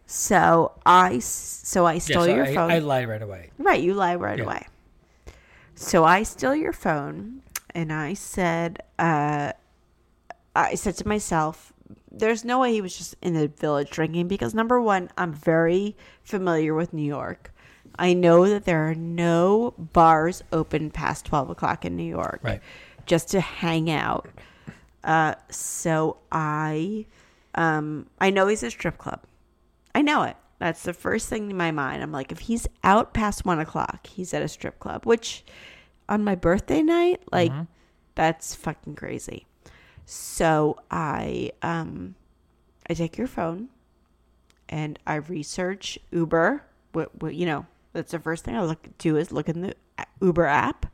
So 0.06 0.72
I, 0.86 1.20
so 1.20 1.86
I 1.86 1.94
Yeah, 1.94 2.00
stole 2.00 2.26
so 2.26 2.36
your 2.36 2.46
I, 2.46 2.54
phone. 2.54 2.72
I 2.72 2.80
lie 2.80 3.04
right 3.04 3.22
away. 3.22 3.50
Right, 3.58 3.82
you 3.82 3.94
lie 3.94 4.16
right 4.16 4.38
Yeah. 4.38 4.46
away. 4.46 4.68
So 5.76 6.06
I 6.06 6.24
steal 6.24 6.56
your 6.56 6.72
phone 6.74 7.42
and 7.76 7.92
I 7.92 8.14
said, 8.14 8.84
uh, 8.98 9.52
I 10.58 10.76
said 10.76 10.96
to 10.98 11.08
myself, 11.08 11.72
there's 12.12 12.44
no 12.44 12.60
way 12.60 12.74
he 12.74 12.82
was 12.82 12.98
just 12.98 13.16
in 13.22 13.34
the 13.34 13.48
village 13.48 13.90
drinking 13.90 14.28
because 14.28 14.54
number 14.54 14.82
one, 14.82 15.10
I'm 15.18 15.34
very 15.34 15.96
familiar 16.24 16.74
with 16.74 16.94
New 16.94 17.06
York. 17.06 17.54
I 18.00 18.14
know 18.14 18.48
that 18.50 18.66
there 18.66 18.90
are 18.90 18.96
no 18.96 19.74
bars 19.78 20.44
open 20.52 20.92
past 20.92 21.26
12 21.26 21.50
o'clock 21.52 21.86
in 21.86 21.96
New 21.96 22.04
York 22.10 22.40
Right. 22.44 22.62
just 23.06 23.30
to 23.30 23.40
hang 23.42 23.90
out. 23.90 24.28
Uh, 25.04 25.34
so 25.50 26.18
I, 26.32 27.06
um, 27.56 28.08
I 28.20 28.30
know 28.30 28.48
he's 28.48 28.62
a 28.64 28.70
strip 28.72 28.98
club. 28.98 29.22
I 29.96 30.02
know 30.02 30.24
it. 30.24 30.36
That's 30.60 30.84
the 30.84 30.94
first 30.94 31.28
thing 31.30 31.50
in 31.50 31.58
my 31.58 31.72
mind. 31.72 32.04
I'm 32.04 32.12
like, 32.12 32.32
if 32.32 32.40
he's 32.40 32.68
out 32.84 33.14
past 33.14 33.46
one 33.46 33.60
o'clock, 33.60 34.06
he's 34.08 34.34
at 34.34 34.42
a 34.44 34.48
strip 34.48 34.80
club, 34.80 35.06
which 35.06 35.44
on 36.10 36.24
my 36.24 36.36
birthday 36.36 36.82
night, 36.84 37.22
like, 37.32 37.52
that's 38.16 38.54
fucking 38.54 38.96
crazy. 38.96 39.47
So 40.10 40.80
I, 40.90 41.52
um, 41.62 42.16
I 42.90 42.94
take 42.94 43.18
your 43.18 43.28
phone 43.28 43.68
and 44.70 44.98
I 45.06 45.16
research 45.16 46.00
Uber. 46.12 46.64
What, 46.94 47.22
what, 47.22 47.36
you 47.36 47.46
know, 47.46 47.66
that's 47.92 48.14
the 48.14 48.20
first 48.20 48.46
thing 48.46 48.56
I 48.56 48.64
look 48.64 48.88
do 48.98 49.18
is 49.18 49.32
look 49.32 49.50
in 49.50 49.62
the 49.62 49.76
Uber 50.22 50.46
app, 50.46 50.86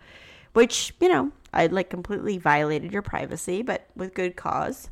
which, 0.53 0.93
you 0.99 1.09
know, 1.09 1.31
I 1.53 1.67
like 1.67 1.89
completely 1.89 2.39
violated 2.39 2.91
your 2.91 3.03
privacy, 3.03 3.61
but 3.61 3.87
with 3.95 4.15
good 4.15 4.35
cause 4.35 4.89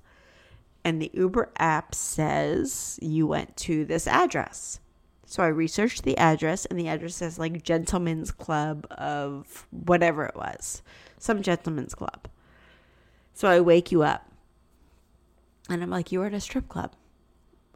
and 0.84 1.02
the 1.02 1.12
Uber 1.14 1.50
app 1.58 1.94
says 1.96 3.00
you 3.02 3.28
went 3.28 3.56
to 3.58 3.86
this 3.86 4.08
address. 4.08 4.80
So 5.26 5.44
I 5.44 5.48
researched 5.48 6.04
the 6.04 6.18
address, 6.18 6.66
and 6.66 6.78
the 6.78 6.90
address 6.90 7.16
says 7.16 7.40
like 7.40 7.64
Gentlemen's 7.64 8.32
Club 8.32 8.86
of 8.92 9.66
whatever 9.72 10.26
it 10.26 10.36
was, 10.36 10.82
some 11.18 11.42
gentleman's 11.42 11.96
club. 11.96 12.28
So 13.34 13.48
I 13.48 13.60
wake 13.60 13.92
you 13.92 14.04
up, 14.04 14.30
and 15.70 15.82
I'm 15.82 15.90
like, 15.90 16.12
you 16.12 16.20
were 16.20 16.28
at 16.28 16.34
a 16.34 16.40
strip 16.40 16.68
club. 16.70 16.94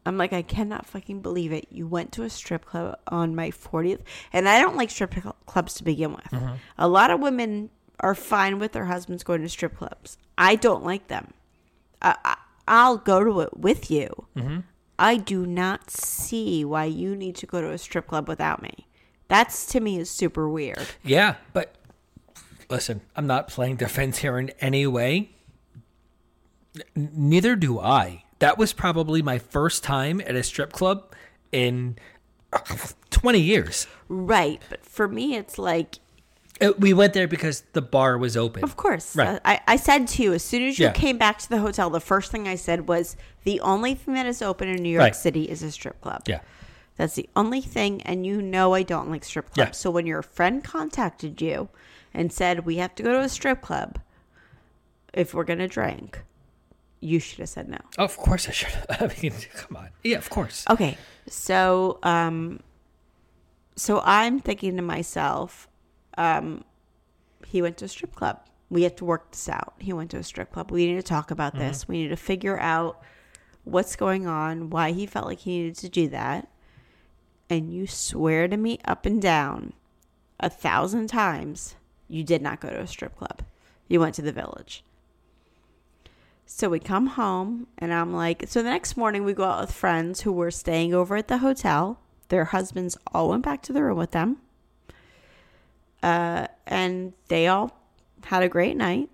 I'm 0.05 0.17
like, 0.17 0.33
I 0.33 0.43
cannot 0.43 0.85
fucking 0.85 1.21
believe 1.21 1.51
it. 1.51 1.67
You 1.71 1.87
went 1.87 2.11
to 2.13 2.23
a 2.23 2.29
strip 2.29 2.65
club 2.65 2.99
on 3.07 3.35
my 3.35 3.49
40th, 3.49 4.01
and 4.31 4.47
I 4.47 4.59
don't 4.59 4.75
like 4.75 4.91
strip 4.91 5.13
cl- 5.13 5.35
clubs 5.47 5.73
to 5.75 5.83
begin 5.83 6.11
with. 6.11 6.25
Mm-hmm. 6.25 6.53
A 6.77 6.87
lot 6.87 7.09
of 7.09 7.19
women 7.19 7.71
are 8.01 8.13
fine 8.13 8.59
with 8.59 8.73
their 8.73 8.85
husbands 8.85 9.23
going 9.23 9.41
to 9.41 9.49
strip 9.49 9.77
clubs. 9.77 10.17
I 10.37 10.55
don't 10.55 10.83
like 10.83 11.07
them. 11.07 11.33
I, 12.01 12.15
I, 12.23 12.37
I'll 12.67 12.97
go 12.97 13.23
to 13.23 13.39
it 13.41 13.57
with 13.57 13.89
you. 13.89 14.27
Mm-hmm. 14.35 14.59
I 14.99 15.17
do 15.17 15.45
not 15.45 15.89
see 15.89 16.63
why 16.63 16.85
you 16.85 17.15
need 17.15 17.35
to 17.37 17.45
go 17.45 17.61
to 17.61 17.71
a 17.71 17.77
strip 17.77 18.07
club 18.07 18.27
without 18.27 18.61
me. 18.61 18.87
That's 19.27 19.65
to 19.67 19.79
me 19.79 19.97
is 19.97 20.09
super 20.09 20.47
weird. 20.47 20.87
Yeah, 21.03 21.35
but 21.51 21.75
listen, 22.69 23.01
I'm 23.15 23.27
not 23.27 23.47
playing 23.47 23.77
defense 23.77 24.19
here 24.19 24.37
in 24.37 24.51
any 24.59 24.85
way. 24.85 25.34
N- 26.95 27.11
neither 27.15 27.55
do 27.55 27.79
I. 27.79 28.23
That 28.39 28.57
was 28.57 28.73
probably 28.73 29.21
my 29.21 29.37
first 29.39 29.83
time 29.83 30.21
at 30.21 30.35
a 30.35 30.43
strip 30.43 30.71
club 30.73 31.13
in 31.51 31.95
20 33.11 33.39
years. 33.39 33.87
Right. 34.09 34.61
But 34.69 34.85
for 34.85 35.07
me, 35.07 35.35
it's 35.35 35.57
like, 35.57 35.99
Uh, 36.61 36.73
We 36.77 36.93
went 36.93 37.13
there 37.13 37.27
because 37.27 37.63
the 37.73 37.81
bar 37.81 38.17
was 38.17 38.35
open. 38.37 38.63
of 38.63 38.75
course. 38.77 39.15
Right. 39.15 39.27
Uh, 39.27 39.39
I, 39.45 39.59
I 39.67 39.75
said 39.77 40.07
to 40.09 40.23
you, 40.23 40.33
as 40.33 40.43
soon 40.43 40.63
as 40.63 40.79
you 40.79 40.85
Yeah. 40.87 40.91
came 40.93 41.17
back 41.17 41.37
to 41.39 41.49
the 41.49 41.59
hotel, 41.59 41.89
the 41.89 41.99
first 41.99 42.31
thing 42.31 42.47
I 42.47 42.55
said 42.55 42.87
was, 42.87 43.15
the 43.43 43.59
only 43.61 43.93
thing 43.95 44.13
that 44.15 44.25
is 44.25 44.41
open 44.41 44.67
in 44.69 44.81
New 44.81 44.89
York 44.89 45.01
Right. 45.03 45.15
City 45.15 45.43
is 45.49 45.61
a 45.63 45.71
strip 45.71 45.99
club. 46.01 46.23
Yeah. 46.27 46.39
That's 46.97 47.15
the 47.15 47.29
only 47.35 47.59
thing. 47.61 48.01
And 48.03 48.25
you 48.25 48.41
know 48.41 48.73
I 48.73 48.83
don't 48.83 49.09
like 49.09 49.23
strip 49.25 49.51
clubs. 49.51 49.67
Yeah. 49.69 49.71
So 49.71 49.91
when 49.91 50.05
your 50.05 50.21
friend 50.21 50.63
contacted 50.63 51.41
you 51.41 51.67
and 52.13 52.31
said, 52.31 52.65
we 52.65 52.77
have 52.77 52.95
to 52.95 53.03
go 53.03 53.11
to 53.11 53.19
a 53.19 53.29
strip 53.29 53.61
club 53.61 53.99
if 55.13 55.33
we're 55.33 55.43
going 55.43 55.59
to 55.59 55.67
drink, 55.67 56.21
you 57.05 57.19
should 57.19 57.39
have 57.39 57.49
said 57.49 57.69
no. 57.69 57.79
Of 57.97 58.17
course 58.17 58.47
I 58.47 58.51
should. 58.51 58.73
I 58.89 59.13
mean, 59.21 59.33
come 59.53 59.77
on. 59.77 59.89
Yeah, 60.03 60.17
of 60.17 60.29
course. 60.29 60.65
Okay. 60.69 60.97
So 61.27 61.99
um 62.03 62.59
so 63.75 64.01
I'm 64.05 64.39
thinking 64.39 64.77
to 64.77 64.81
myself, 64.81 65.67
um, 66.17 66.63
he 67.45 67.61
went 67.61 67.77
to 67.77 67.85
a 67.85 67.87
strip 67.89 68.15
club. 68.15 68.39
We 68.69 68.83
have 68.83 68.95
to 68.97 69.05
work 69.05 69.31
this 69.31 69.49
out. 69.49 69.73
He 69.79 69.91
went 69.91 70.11
to 70.11 70.17
a 70.17 70.23
strip 70.23 70.53
club. 70.53 70.71
We 70.71 70.87
need 70.87 70.95
to 70.95 71.03
talk 71.03 71.29
about 71.29 71.55
this. 71.55 71.87
We 71.87 72.03
need 72.03 72.07
to 72.09 72.15
figure 72.15 72.57
out 72.57 73.01
what's 73.63 73.95
going 73.95 74.27
on, 74.27 74.69
why 74.69 74.91
he 74.91 75.05
felt 75.05 75.27
like 75.27 75.39
he 75.39 75.59
needed 75.59 75.75
to 75.77 75.89
do 75.89 76.07
that. 76.09 76.47
And 77.49 77.71
you 77.71 77.85
swear 77.85 78.47
to 78.47 78.57
me 78.57 78.79
up 78.85 79.05
and 79.05 79.21
down 79.21 79.73
a 80.39 80.49
thousand 80.49 81.07
times 81.07 81.75
you 82.07 82.23
did 82.23 82.41
not 82.41 82.59
go 82.61 82.69
to 82.69 82.81
a 82.81 82.87
strip 82.87 83.17
club. 83.17 83.43
You 83.87 83.99
went 83.99 84.15
to 84.15 84.21
the 84.21 84.31
village. 84.31 84.83
So 86.45 86.69
we 86.69 86.79
come 86.79 87.07
home, 87.07 87.67
and 87.77 87.91
I'm 87.91 88.13
like, 88.13 88.45
so 88.47 88.61
the 88.61 88.69
next 88.69 88.95
morning 88.95 89.23
we 89.23 89.33
go 89.33 89.45
out 89.45 89.61
with 89.61 89.71
friends 89.71 90.21
who 90.21 90.31
were 90.31 90.51
staying 90.51 90.93
over 90.93 91.15
at 91.15 91.27
the 91.27 91.39
hotel. 91.39 91.99
Their 92.29 92.45
husbands 92.45 92.97
all 93.13 93.29
went 93.29 93.43
back 93.43 93.63
to 93.63 93.73
the 93.73 93.83
room 93.83 93.97
with 93.97 94.11
them. 94.11 94.37
Uh, 96.03 96.47
and 96.67 97.13
they 97.29 97.47
all 97.47 97.75
had 98.25 98.43
a 98.43 98.49
great 98.49 98.77
night. 98.77 99.09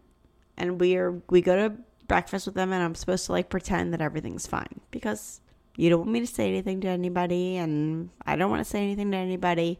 And 0.58 0.80
we 0.80 0.98
are 0.98 1.22
we 1.30 1.42
go 1.42 1.56
to 1.56 1.76
breakfast 2.08 2.46
with 2.46 2.56
them, 2.56 2.74
and 2.74 2.84
I'm 2.84 2.96
supposed 2.96 3.26
to 3.28 3.32
like 3.32 3.50
pretend 3.50 3.94
that 3.94 4.02
everything's 4.02 4.46
fine 4.46 4.82
because 4.92 5.40
you 5.78 5.90
don't 5.90 6.00
want 6.02 6.12
me 6.12 6.20
to 6.20 6.28
say 6.28 6.50
anything 6.50 6.82
to 6.82 6.90
anybody, 6.90 7.56
and 7.56 8.10
I 8.26 8.36
don't 8.36 8.52
want 8.52 8.60
to 8.60 8.70
say 8.70 8.84
anything 8.84 9.12
to 9.12 9.18
anybody. 9.18 9.80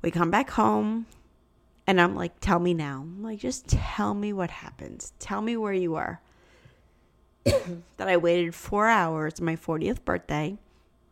We 0.00 0.10
come 0.10 0.30
back 0.30 0.50
home, 0.50 1.06
and 1.86 2.00
I'm 2.00 2.14
like, 2.14 2.40
tell 2.40 2.58
me 2.58 2.74
now. 2.74 3.00
I'm 3.02 3.22
like, 3.22 3.38
just 3.38 3.68
tell 3.68 4.14
me 4.14 4.32
what 4.32 4.50
happened. 4.50 5.10
Tell 5.18 5.40
me 5.40 5.56
where 5.56 5.72
you 5.72 5.94
are. 5.94 6.20
that 7.44 8.08
I 8.08 8.16
waited 8.16 8.54
four 8.54 8.88
hours, 8.88 9.40
my 9.40 9.56
40th 9.56 10.04
birthday, 10.04 10.58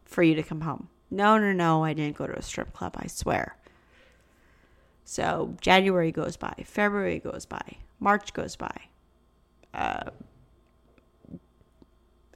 for 0.04 0.22
you 0.22 0.34
to 0.34 0.42
come 0.42 0.62
home. 0.62 0.88
No, 1.10 1.38
no, 1.38 1.52
no, 1.52 1.84
I 1.84 1.92
didn't 1.92 2.16
go 2.16 2.26
to 2.26 2.36
a 2.36 2.42
strip 2.42 2.72
club, 2.72 2.94
I 2.96 3.06
swear. 3.06 3.56
So 5.04 5.54
January 5.60 6.10
goes 6.10 6.36
by, 6.36 6.54
February 6.64 7.20
goes 7.20 7.46
by, 7.46 7.76
March 8.00 8.32
goes 8.32 8.56
by, 8.56 8.74
uh, 9.72 10.10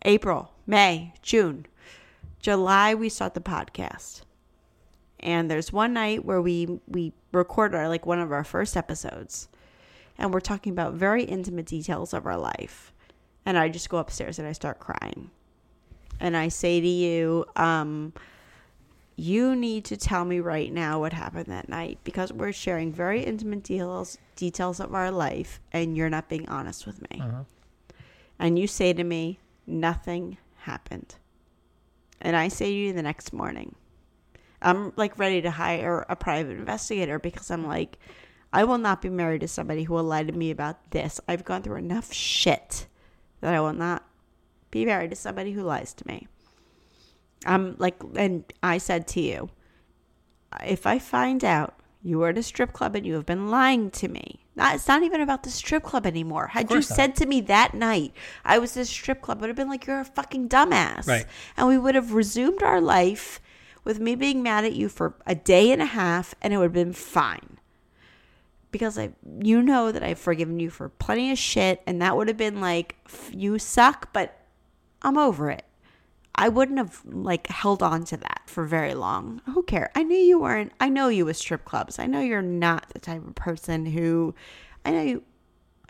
April, 0.04 0.52
May, 0.66 1.14
June, 1.22 1.66
July, 2.40 2.94
we 2.94 3.08
start 3.08 3.34
the 3.34 3.40
podcast 3.40 4.22
and 5.20 5.50
there's 5.50 5.72
one 5.72 5.92
night 5.92 6.24
where 6.24 6.40
we 6.40 6.80
we 6.86 7.12
record 7.32 7.74
our 7.74 7.88
like 7.88 8.06
one 8.06 8.18
of 8.18 8.32
our 8.32 8.44
first 8.44 8.76
episodes 8.76 9.48
and 10.18 10.34
we're 10.34 10.40
talking 10.40 10.72
about 10.72 10.94
very 10.94 11.22
intimate 11.22 11.66
details 11.66 12.12
of 12.12 12.26
our 12.26 12.36
life. 12.36 12.92
And 13.46 13.56
i 13.56 13.68
just 13.68 13.88
go 13.88 13.98
upstairs 13.98 14.38
and 14.38 14.46
i 14.48 14.52
start 14.52 14.78
crying. 14.80 15.30
And 16.20 16.36
i 16.36 16.48
say 16.48 16.80
to 16.80 16.86
you 16.86 17.44
um 17.56 18.12
you 19.20 19.56
need 19.56 19.84
to 19.84 19.96
tell 19.96 20.24
me 20.24 20.38
right 20.38 20.72
now 20.72 21.00
what 21.00 21.12
happened 21.12 21.46
that 21.46 21.68
night 21.68 21.98
because 22.04 22.32
we're 22.32 22.52
sharing 22.52 22.92
very 22.92 23.22
intimate 23.24 23.64
details 23.64 24.18
details 24.36 24.78
of 24.80 24.94
our 24.94 25.10
life 25.10 25.60
and 25.72 25.96
you're 25.96 26.10
not 26.10 26.28
being 26.28 26.48
honest 26.48 26.86
with 26.86 27.00
me. 27.10 27.20
And 28.38 28.58
you 28.58 28.66
say 28.66 28.92
to 28.92 29.02
me 29.04 29.38
nothing 29.66 30.36
happened. 30.58 31.14
And 32.20 32.36
i 32.36 32.48
say 32.48 32.66
to 32.66 32.76
you 32.76 32.92
the 32.92 33.02
next 33.02 33.32
morning 33.32 33.74
I'm 34.60 34.92
like 34.96 35.18
ready 35.18 35.40
to 35.42 35.50
hire 35.50 36.04
a 36.08 36.16
private 36.16 36.58
investigator 36.58 37.18
because 37.18 37.50
I'm 37.50 37.66
like, 37.66 37.98
I 38.52 38.64
will 38.64 38.78
not 38.78 39.02
be 39.02 39.08
married 39.08 39.42
to 39.42 39.48
somebody 39.48 39.84
who 39.84 39.94
will 39.94 40.04
lie 40.04 40.24
to 40.24 40.32
me 40.32 40.50
about 40.50 40.90
this. 40.90 41.20
I've 41.28 41.44
gone 41.44 41.62
through 41.62 41.76
enough 41.76 42.12
shit 42.12 42.86
that 43.40 43.54
I 43.54 43.60
will 43.60 43.72
not 43.72 44.04
be 44.70 44.84
married 44.84 45.10
to 45.10 45.16
somebody 45.16 45.52
who 45.52 45.62
lies 45.62 45.92
to 45.94 46.06
me. 46.06 46.28
I'm 47.46 47.76
like, 47.78 47.96
and 48.16 48.44
I 48.62 48.78
said 48.78 49.06
to 49.08 49.20
you, 49.20 49.50
if 50.64 50.86
I 50.86 50.98
find 50.98 51.44
out 51.44 51.74
you 52.02 52.18
were 52.18 52.28
at 52.28 52.38
a 52.38 52.42
strip 52.42 52.72
club 52.72 52.96
and 52.96 53.06
you 53.06 53.14
have 53.14 53.26
been 53.26 53.48
lying 53.48 53.90
to 53.92 54.08
me, 54.08 54.40
Not, 54.56 54.74
it's 54.74 54.88
not 54.88 55.02
even 55.02 55.20
about 55.20 55.42
the 55.44 55.50
strip 55.50 55.82
club 55.84 56.06
anymore. 56.06 56.48
Had 56.48 56.70
you 56.70 56.76
not. 56.76 56.84
said 56.84 57.16
to 57.16 57.26
me 57.26 57.40
that 57.42 57.74
night 57.74 58.12
I 58.44 58.58
was 58.58 58.76
at 58.76 58.82
a 58.82 58.86
strip 58.86 59.20
club, 59.20 59.38
I 59.38 59.40
would 59.42 59.48
have 59.50 59.56
been 59.56 59.68
like, 59.68 59.86
"You're 59.86 60.00
a 60.00 60.04
fucking 60.04 60.48
dumbass," 60.48 61.06
Right. 61.06 61.26
And 61.56 61.68
we 61.68 61.78
would 61.78 61.94
have 61.94 62.12
resumed 62.12 62.62
our 62.62 62.80
life 62.80 63.40
with 63.88 63.98
me 63.98 64.14
being 64.14 64.42
mad 64.42 64.66
at 64.66 64.74
you 64.74 64.86
for 64.86 65.14
a 65.26 65.34
day 65.34 65.72
and 65.72 65.80
a 65.80 65.86
half, 65.86 66.34
and 66.42 66.52
it 66.52 66.58
would 66.58 66.64
have 66.64 66.72
been 66.74 66.92
fine. 66.92 67.58
Because 68.70 68.98
I, 68.98 69.12
you 69.40 69.62
know 69.62 69.90
that 69.90 70.02
I've 70.02 70.18
forgiven 70.18 70.60
you 70.60 70.68
for 70.68 70.90
plenty 70.90 71.32
of 71.32 71.38
shit, 71.38 71.80
and 71.86 72.02
that 72.02 72.14
would 72.14 72.28
have 72.28 72.36
been 72.36 72.60
like, 72.60 72.96
you 73.32 73.58
suck, 73.58 74.12
but 74.12 74.42
I'm 75.00 75.16
over 75.16 75.50
it. 75.50 75.64
I 76.34 76.50
wouldn't 76.50 76.76
have 76.76 77.00
like 77.06 77.46
held 77.46 77.82
on 77.82 78.04
to 78.04 78.18
that 78.18 78.42
for 78.44 78.66
very 78.66 78.92
long. 78.92 79.40
Who 79.46 79.62
cares? 79.62 79.88
I 79.94 80.02
knew 80.02 80.18
you 80.18 80.38
weren't. 80.38 80.72
I 80.78 80.90
know 80.90 81.08
you 81.08 81.24
with 81.24 81.38
strip 81.38 81.64
clubs. 81.64 81.98
I 81.98 82.04
know 82.04 82.20
you're 82.20 82.42
not 82.42 82.90
the 82.90 83.00
type 83.00 83.26
of 83.26 83.34
person 83.36 83.86
who. 83.86 84.34
I 84.84 84.90
know 84.90 85.02
you. 85.02 85.22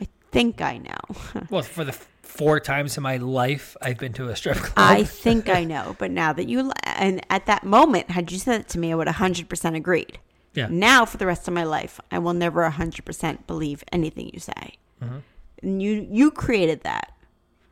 I 0.01 0.07
think 0.31 0.63
I 0.63 0.79
know. 0.79 1.43
Well, 1.51 1.63
for 1.63 1.85
the 1.85 1.99
four 2.29 2.61
times 2.61 2.97
in 2.97 3.03
my 3.03 3.17
life 3.17 3.77
I've 3.81 3.99
been 3.99 4.13
to 4.15 4.29
a 4.29 4.37
strip 4.37 4.59
club. 4.59 4.75
I 4.77 5.03
think 5.03 5.49
I 5.49 5.65
know. 5.65 5.97
But 5.99 6.11
now 6.11 6.33
that 6.35 6.49
you 6.49 6.71
and 6.85 7.25
at 7.31 7.47
that 7.47 7.65
moment, 7.65 8.11
had 8.11 8.31
you 8.31 8.39
said 8.39 8.61
it 8.61 8.69
to 8.69 8.79
me, 8.79 8.93
I 8.93 8.95
would 8.95 9.09
hundred 9.09 9.49
percent 9.49 9.75
agreed. 9.75 10.19
Yeah. 10.55 10.69
Now 10.71 11.05
for 11.05 11.17
the 11.17 11.27
rest 11.27 11.49
of 11.49 11.55
my 11.55 11.65
life, 11.65 12.01
I 12.11 12.19
will 12.19 12.35
never 12.35 12.69
hundred 12.69 13.05
percent 13.05 13.47
believe 13.47 13.83
anything 13.91 14.31
you 14.33 14.41
say. 14.41 14.79
Mm-hmm. 15.03 15.19
And 15.63 15.83
you 15.83 16.07
you 16.11 16.31
created 16.31 16.83
that. 16.83 17.13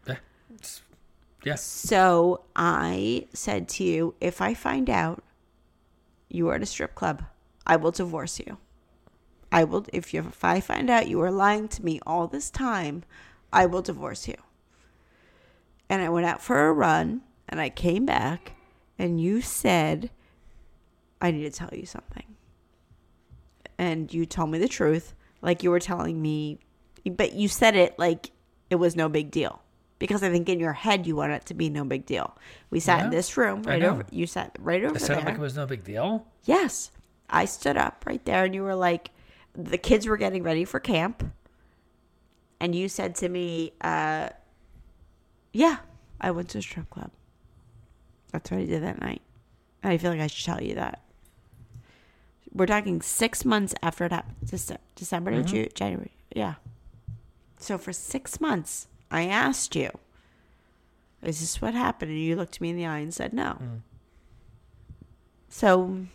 Yeah. 0.09 0.17
Yes. 1.45 1.63
So 1.63 2.43
I 2.57 3.27
said 3.33 3.69
to 3.69 3.85
you, 3.85 4.15
if 4.21 4.41
I 4.41 4.55
find 4.55 4.91
out 4.91 5.23
you 6.29 6.49
are 6.49 6.55
at 6.55 6.63
a 6.63 6.67
strip 6.67 6.95
club, 6.95 7.23
I 7.67 7.77
will 7.77 7.93
divorce 7.93 8.41
you. 8.41 8.57
I 9.53 9.65
will 9.65 9.87
if 9.93 10.13
you 10.13 10.21
if 10.21 10.43
I 10.45 10.61
find 10.61 10.91
out 10.91 11.09
you 11.09 11.19
were 11.19 11.31
lying 11.31 11.69
to 11.69 11.85
me 11.85 12.01
all 12.07 12.27
this 12.27 12.51
time, 12.51 13.05
I 13.53 13.67
will 13.67 13.83
divorce 13.83 14.27
you. 14.27 14.37
And 15.89 16.03
I 16.03 16.09
went 16.09 16.27
out 16.27 16.43
for 16.43 16.69
a 16.69 16.73
run 16.73 17.23
and 17.49 17.61
I 17.61 17.69
came 17.71 18.07
back 18.07 18.53
and 18.99 19.21
you 19.21 19.41
said 19.41 20.11
I 21.21 21.31
need 21.31 21.43
to 21.43 21.51
tell 21.51 21.71
you 21.73 21.87
something. 21.87 22.25
And 23.79 24.13
you 24.13 24.27
told 24.27 24.51
me 24.51 24.59
the 24.59 24.69
truth 24.69 25.15
like 25.43 25.63
you 25.63 25.71
were 25.71 25.81
telling 25.81 26.21
me 26.21 26.59
but 27.11 27.35
you 27.35 27.49
said 27.49 27.77
it 27.77 27.99
like 27.99 28.33
it 28.71 28.77
was 28.77 28.97
no 28.97 29.09
big 29.09 29.31
deal 29.31 29.63
because 29.99 30.23
I 30.23 30.31
think 30.31 30.49
in 30.49 30.61
your 30.61 30.73
head 30.73 31.07
you 31.07 31.17
want 31.17 31.33
it 31.33 31.47
to 31.47 31.55
be 31.55 31.71
no 31.71 31.85
big 31.85 32.07
deal. 32.07 32.37
We 32.71 32.81
sat 32.81 33.05
in 33.05 33.11
this 33.11 33.37
room 33.37 33.63
right 33.63 33.83
over. 33.83 34.05
You 34.11 34.27
sat 34.27 34.57
right 34.61 34.85
over 34.85 34.95
there. 34.95 35.03
It 35.03 35.07
sounded 35.07 35.23
there. 35.23 35.33
like 35.33 35.39
it 35.39 35.43
was 35.43 35.57
no 35.57 35.67
big 35.67 35.85
deal. 35.85 36.27
yes, 36.45 36.91
I 37.31 37.45
stood 37.45 37.77
up 37.77 38.05
right 38.07 38.25
there, 38.25 38.45
and 38.45 38.55
you 38.55 38.63
were 38.63 38.75
like, 38.75 39.11
the 39.55 39.79
kids 39.79 40.07
were 40.07 40.17
getting 40.17 40.43
ready 40.43 40.65
for 40.65 40.81
camp, 40.81 41.25
and 42.61 42.75
you 42.75 42.89
said 42.89 43.15
to 43.17 43.29
me, 43.29 43.73
uh, 43.81 44.31
"Yeah, 45.57 45.79
I 46.21 46.31
went 46.31 46.49
to 46.51 46.59
a 46.59 46.63
strip 46.63 46.91
club. 46.91 47.11
That's 48.33 48.51
what 48.51 48.61
I 48.61 48.65
did 48.67 48.83
that 48.83 49.01
night." 49.01 49.23
And 49.83 49.93
I 49.93 49.99
feel 49.99 50.11
like 50.11 50.21
I 50.21 50.27
should 50.27 50.45
tell 50.45 50.63
you 50.63 50.75
that. 50.75 51.03
We're 52.53 52.67
talking 52.67 53.03
six 53.03 53.45
months 53.45 53.75
after 53.83 54.05
it 54.05 54.13
happened, 54.13 54.37
December 54.95 55.31
to 55.31 55.39
mm-hmm. 55.39 55.47
Ju- 55.47 55.69
January. 55.75 56.13
Yeah. 56.35 56.55
So 57.59 57.79
for 57.79 57.93
six 57.93 58.41
months, 58.41 58.89
I 59.11 59.27
asked 59.27 59.77
you, 59.77 59.91
"Is 61.23 61.41
this 61.41 61.61
what 61.61 61.75
happened?" 61.75 62.11
And 62.11 62.21
you 62.21 62.37
looked 62.37 62.61
me 62.61 62.71
in 62.71 62.77
the 62.77 62.87
eye 62.87 62.99
and 62.99 63.13
said, 63.13 63.33
"No." 63.33 63.59
Mm. 63.61 63.81
So 65.49 66.07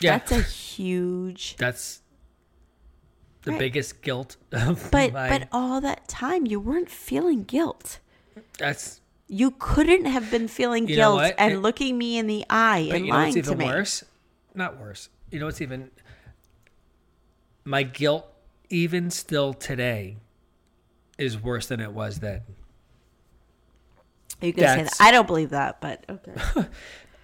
Yeah. 0.00 0.18
that's 0.18 0.32
a 0.32 0.42
huge. 0.42 1.56
That's 1.56 1.99
the 3.42 3.52
Right. 3.52 3.58
biggest 3.58 4.02
guilt 4.02 4.36
of 4.52 4.90
But 4.90 5.12
my, 5.12 5.28
but 5.28 5.48
all 5.52 5.80
that 5.80 6.08
time 6.08 6.46
you 6.46 6.60
weren't 6.60 6.90
feeling 6.90 7.44
guilt. 7.44 7.98
that's 8.58 9.00
You 9.28 9.52
couldn't 9.58 10.04
have 10.06 10.30
been 10.30 10.48
feeling 10.48 10.86
You 10.88 10.96
guilt 10.96 11.32
and 11.38 11.54
It- 11.54 11.58
looking 11.60 11.96
me 11.98 12.18
in 12.18 12.26
the 12.26 12.44
eye 12.50 12.86
but 12.88 12.96
and 12.96 13.06
you 13.06 13.12
know 13.12 13.18
what's 13.18 13.34
lying 13.34 13.42
to 13.44 13.50
even 13.52 13.58
me. 13.58 13.64
worse? 13.66 14.04
Not 14.54 14.78
worse. 14.78 15.08
You 15.30 15.38
know 15.40 15.46
what's 15.46 15.60
even 15.60 15.90
my 17.64 17.82
guilt 17.82 18.26
even 18.68 19.10
still 19.10 19.52
today 19.54 20.16
is 21.18 21.38
worse 21.40 21.66
than 21.66 21.80
it 21.80 21.92
was 21.92 22.20
then. 22.20 22.42
You 24.40 24.52
can 24.54 24.62
say 24.78 24.84
that. 24.84 24.96
I 25.00 25.10
don't 25.10 25.26
believe 25.26 25.50
that, 25.50 25.80
but 25.80 26.04
okay. 26.08 26.32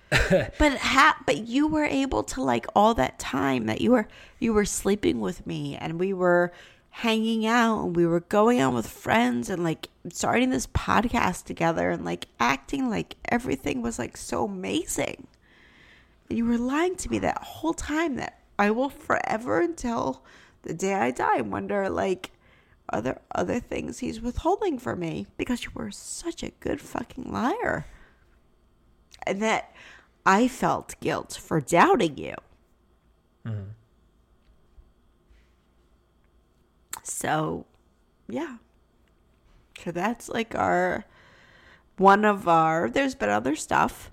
but 0.58 0.78
ha- 0.78 1.20
but 1.26 1.38
you 1.48 1.66
were 1.66 1.84
able 1.84 2.22
to 2.22 2.42
like 2.42 2.66
all 2.76 2.94
that 2.94 3.18
time 3.18 3.66
that 3.66 3.80
you 3.80 3.90
were 3.90 4.06
you 4.38 4.52
were 4.52 4.64
sleeping 4.64 5.20
with 5.20 5.46
me 5.46 5.76
and 5.76 5.98
we 5.98 6.12
were 6.12 6.52
hanging 6.90 7.44
out 7.44 7.84
and 7.84 7.94
we 7.94 8.06
were 8.06 8.20
going 8.20 8.58
out 8.58 8.72
with 8.72 8.86
friends 8.86 9.50
and 9.50 9.62
like 9.62 9.88
starting 10.10 10.48
this 10.48 10.66
podcast 10.68 11.44
together 11.44 11.90
and 11.90 12.06
like 12.06 12.26
acting 12.40 12.88
like 12.88 13.16
everything 13.26 13.82
was 13.82 13.98
like 13.98 14.16
so 14.16 14.46
amazing. 14.46 15.26
And 16.28 16.38
you 16.38 16.46
were 16.46 16.56
lying 16.56 16.96
to 16.96 17.10
me 17.10 17.18
that 17.18 17.42
whole 17.42 17.74
time 17.74 18.16
that 18.16 18.40
I 18.58 18.70
will 18.70 18.88
forever 18.88 19.60
until 19.60 20.22
the 20.62 20.72
day 20.72 20.94
I 20.94 21.10
die 21.10 21.42
wonder 21.42 21.90
like 21.90 22.30
are 22.88 23.02
there 23.02 23.20
other 23.34 23.60
things 23.60 23.98
he's 23.98 24.22
withholding 24.22 24.78
from 24.78 25.00
me 25.00 25.26
because 25.36 25.64
you 25.64 25.70
were 25.74 25.90
such 25.90 26.42
a 26.42 26.52
good 26.60 26.80
fucking 26.80 27.30
liar. 27.30 27.86
And 29.26 29.42
that 29.42 29.74
I 30.26 30.48
felt 30.48 30.98
guilt 31.00 31.38
for 31.40 31.60
doubting 31.60 32.18
you. 32.18 32.34
So, 37.04 37.66
yeah. 38.28 38.56
So 39.82 39.92
that's 39.92 40.28
like 40.28 40.54
our 40.56 41.04
one 41.96 42.24
of 42.24 42.48
our 42.48 42.90
there's 42.90 43.14
been 43.14 43.30
other 43.30 43.54
stuff. 43.54 44.10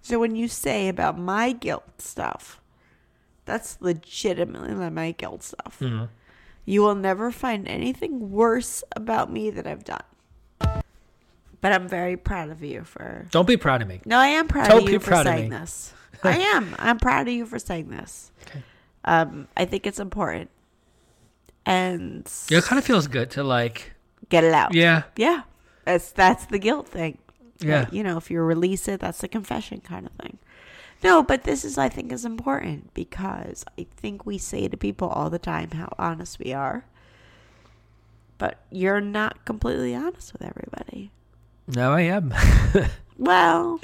So 0.00 0.18
when 0.18 0.34
you 0.34 0.48
say 0.48 0.88
about 0.88 1.16
my 1.16 1.52
guilt 1.52 2.00
stuff, 2.02 2.60
that's 3.44 3.78
legitimately 3.80 4.74
my 4.90 5.12
guilt 5.12 5.44
stuff. 5.44 5.78
Mm-hmm. 5.80 6.06
You 6.64 6.82
will 6.82 6.96
never 6.96 7.30
find 7.30 7.68
anything 7.68 8.30
worse 8.30 8.82
about 8.96 9.32
me 9.32 9.50
that 9.50 9.66
I've 9.66 9.84
done. 9.84 10.02
But 11.62 11.72
I'm 11.72 11.88
very 11.88 12.16
proud 12.18 12.50
of 12.50 12.62
you 12.62 12.84
for 12.84 13.26
Don't 13.30 13.46
be 13.46 13.56
proud 13.56 13.80
of 13.80 13.88
me. 13.88 14.00
no, 14.04 14.18
I 14.18 14.26
am 14.26 14.48
proud 14.48 14.68
Don't 14.68 14.82
of 14.82 14.90
you 14.90 14.98
for 14.98 15.14
saying 15.22 15.48
this. 15.48 15.94
I 16.22 16.36
am. 16.38 16.76
I'm 16.78 16.98
proud 16.98 17.26
of 17.28 17.32
you 17.32 17.46
for 17.46 17.58
saying 17.58 17.88
this. 17.88 18.30
Okay. 18.48 18.62
Um, 19.04 19.48
I 19.56 19.64
think 19.64 19.86
it's 19.86 19.98
important, 19.98 20.50
and 21.66 22.30
Yeah, 22.48 22.58
It 22.58 22.64
kind 22.64 22.78
of 22.78 22.84
feels 22.84 23.06
good 23.06 23.30
to 23.30 23.42
like, 23.44 23.92
get 24.28 24.44
it 24.44 24.52
out. 24.52 24.74
yeah, 24.74 25.04
yeah. 25.16 25.42
That's 25.84 26.12
that's 26.12 26.46
the 26.46 26.58
guilt 26.58 26.88
thing. 26.88 27.18
Yeah. 27.58 27.86
You 27.92 28.02
know, 28.02 28.16
if 28.16 28.30
you 28.30 28.40
release 28.42 28.86
it, 28.88 29.00
that's 29.00 29.18
the 29.18 29.28
confession 29.28 29.80
kind 29.80 30.06
of 30.06 30.12
thing. 30.12 30.38
No, 31.02 31.22
but 31.22 31.42
this 31.44 31.64
is 31.64 31.78
I 31.78 31.88
think 31.88 32.12
is 32.12 32.24
important 32.24 32.94
because 32.94 33.64
I 33.78 33.86
think 33.96 34.24
we 34.26 34.38
say 34.38 34.68
to 34.68 34.76
people 34.76 35.08
all 35.08 35.30
the 35.30 35.38
time 35.40 35.72
how 35.72 35.92
honest 35.98 36.38
we 36.38 36.52
are, 36.52 36.84
but 38.38 38.58
you're 38.70 39.00
not 39.00 39.44
completely 39.44 39.94
honest 39.94 40.32
with 40.32 40.42
everybody. 40.42 41.10
No, 41.66 41.92
I 41.92 42.02
am. 42.02 42.34
Well, 43.18 43.78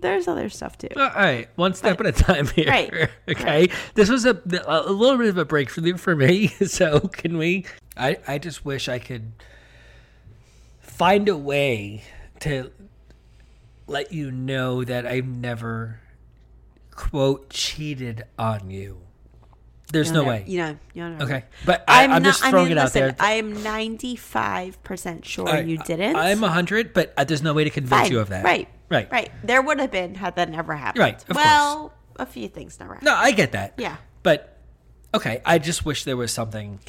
there's 0.00 0.26
other 0.26 0.48
stuff 0.48 0.76
too. 0.76 0.88
All 0.96 1.10
right, 1.10 1.48
one 1.54 1.74
step 1.74 2.00
at 2.00 2.06
a 2.06 2.12
time 2.12 2.48
here. 2.48 2.66
Right, 2.68 3.08
Okay. 3.28 3.68
This 3.94 4.08
was 4.08 4.24
a 4.24 4.42
a 4.66 4.90
little 4.90 5.16
bit 5.18 5.28
of 5.28 5.38
a 5.38 5.44
break 5.44 5.70
for 5.70 5.80
the, 5.80 5.92
for 5.92 6.16
me. 6.16 6.48
So 6.66 6.98
can 7.00 7.38
we? 7.38 7.66
I 7.96 8.16
I 8.26 8.38
just 8.38 8.64
wish 8.64 8.88
I 8.88 8.98
could 8.98 9.32
find 10.80 11.28
a 11.28 11.36
way 11.36 12.02
to 12.40 12.72
let 13.86 14.12
you 14.12 14.32
know 14.32 14.82
that 14.82 15.06
I've 15.06 15.26
never 15.28 16.00
quote 16.90 17.50
cheated 17.50 18.24
on 18.38 18.70
you. 18.70 19.02
There's 19.92 20.10
no 20.12 20.20
You'll 20.20 20.28
way. 20.28 20.38
never- 20.40 20.50
You 20.50 20.58
know, 20.58 20.78
you'll 20.94 21.08
never- 21.10 21.24
Okay, 21.24 21.44
but 21.64 21.84
I, 21.88 22.04
I'm, 22.04 22.10
not- 22.10 22.22
just 22.22 22.44
throwing 22.44 22.68
mean, 22.68 22.78
it 22.78 22.80
out 22.80 22.92
there. 22.92 23.14
I 23.18 23.32
am 23.32 23.54
95% 23.54 25.24
sure 25.24 25.48
I- 25.48 25.60
you 25.60 25.78
didn't. 25.78 26.16
I'm 26.16 26.42
a 26.44 26.48
hundred, 26.48 26.92
but 26.92 27.12
uh, 27.16 27.24
there's 27.24 27.42
no 27.42 27.52
way 27.54 27.64
to 27.64 27.70
convince 27.70 28.02
Fine. 28.02 28.12
you 28.12 28.20
of 28.20 28.28
that. 28.28 28.44
Right. 28.44 28.68
Right. 28.88 29.10
Right. 29.10 29.30
There 29.44 29.62
would 29.62 29.78
have 29.80 29.90
been 29.90 30.14
had 30.16 30.36
that 30.36 30.50
never 30.50 30.74
happened. 30.74 31.00
Right, 31.00 31.24
of 31.30 31.36
well, 31.36 31.92
a 32.16 32.26
few 32.26 32.48
things 32.48 32.78
never 32.80 32.94
happened. 32.94 33.06
No, 33.06 33.14
I 33.14 33.30
get 33.32 33.52
that. 33.52 33.74
Yeah. 33.78 33.96
But 34.22 34.58
okay, 35.14 35.40
I 35.44 35.58
just 35.58 35.84
wish 35.84 36.04
there 36.04 36.16
was 36.16 36.32
something. 36.32 36.80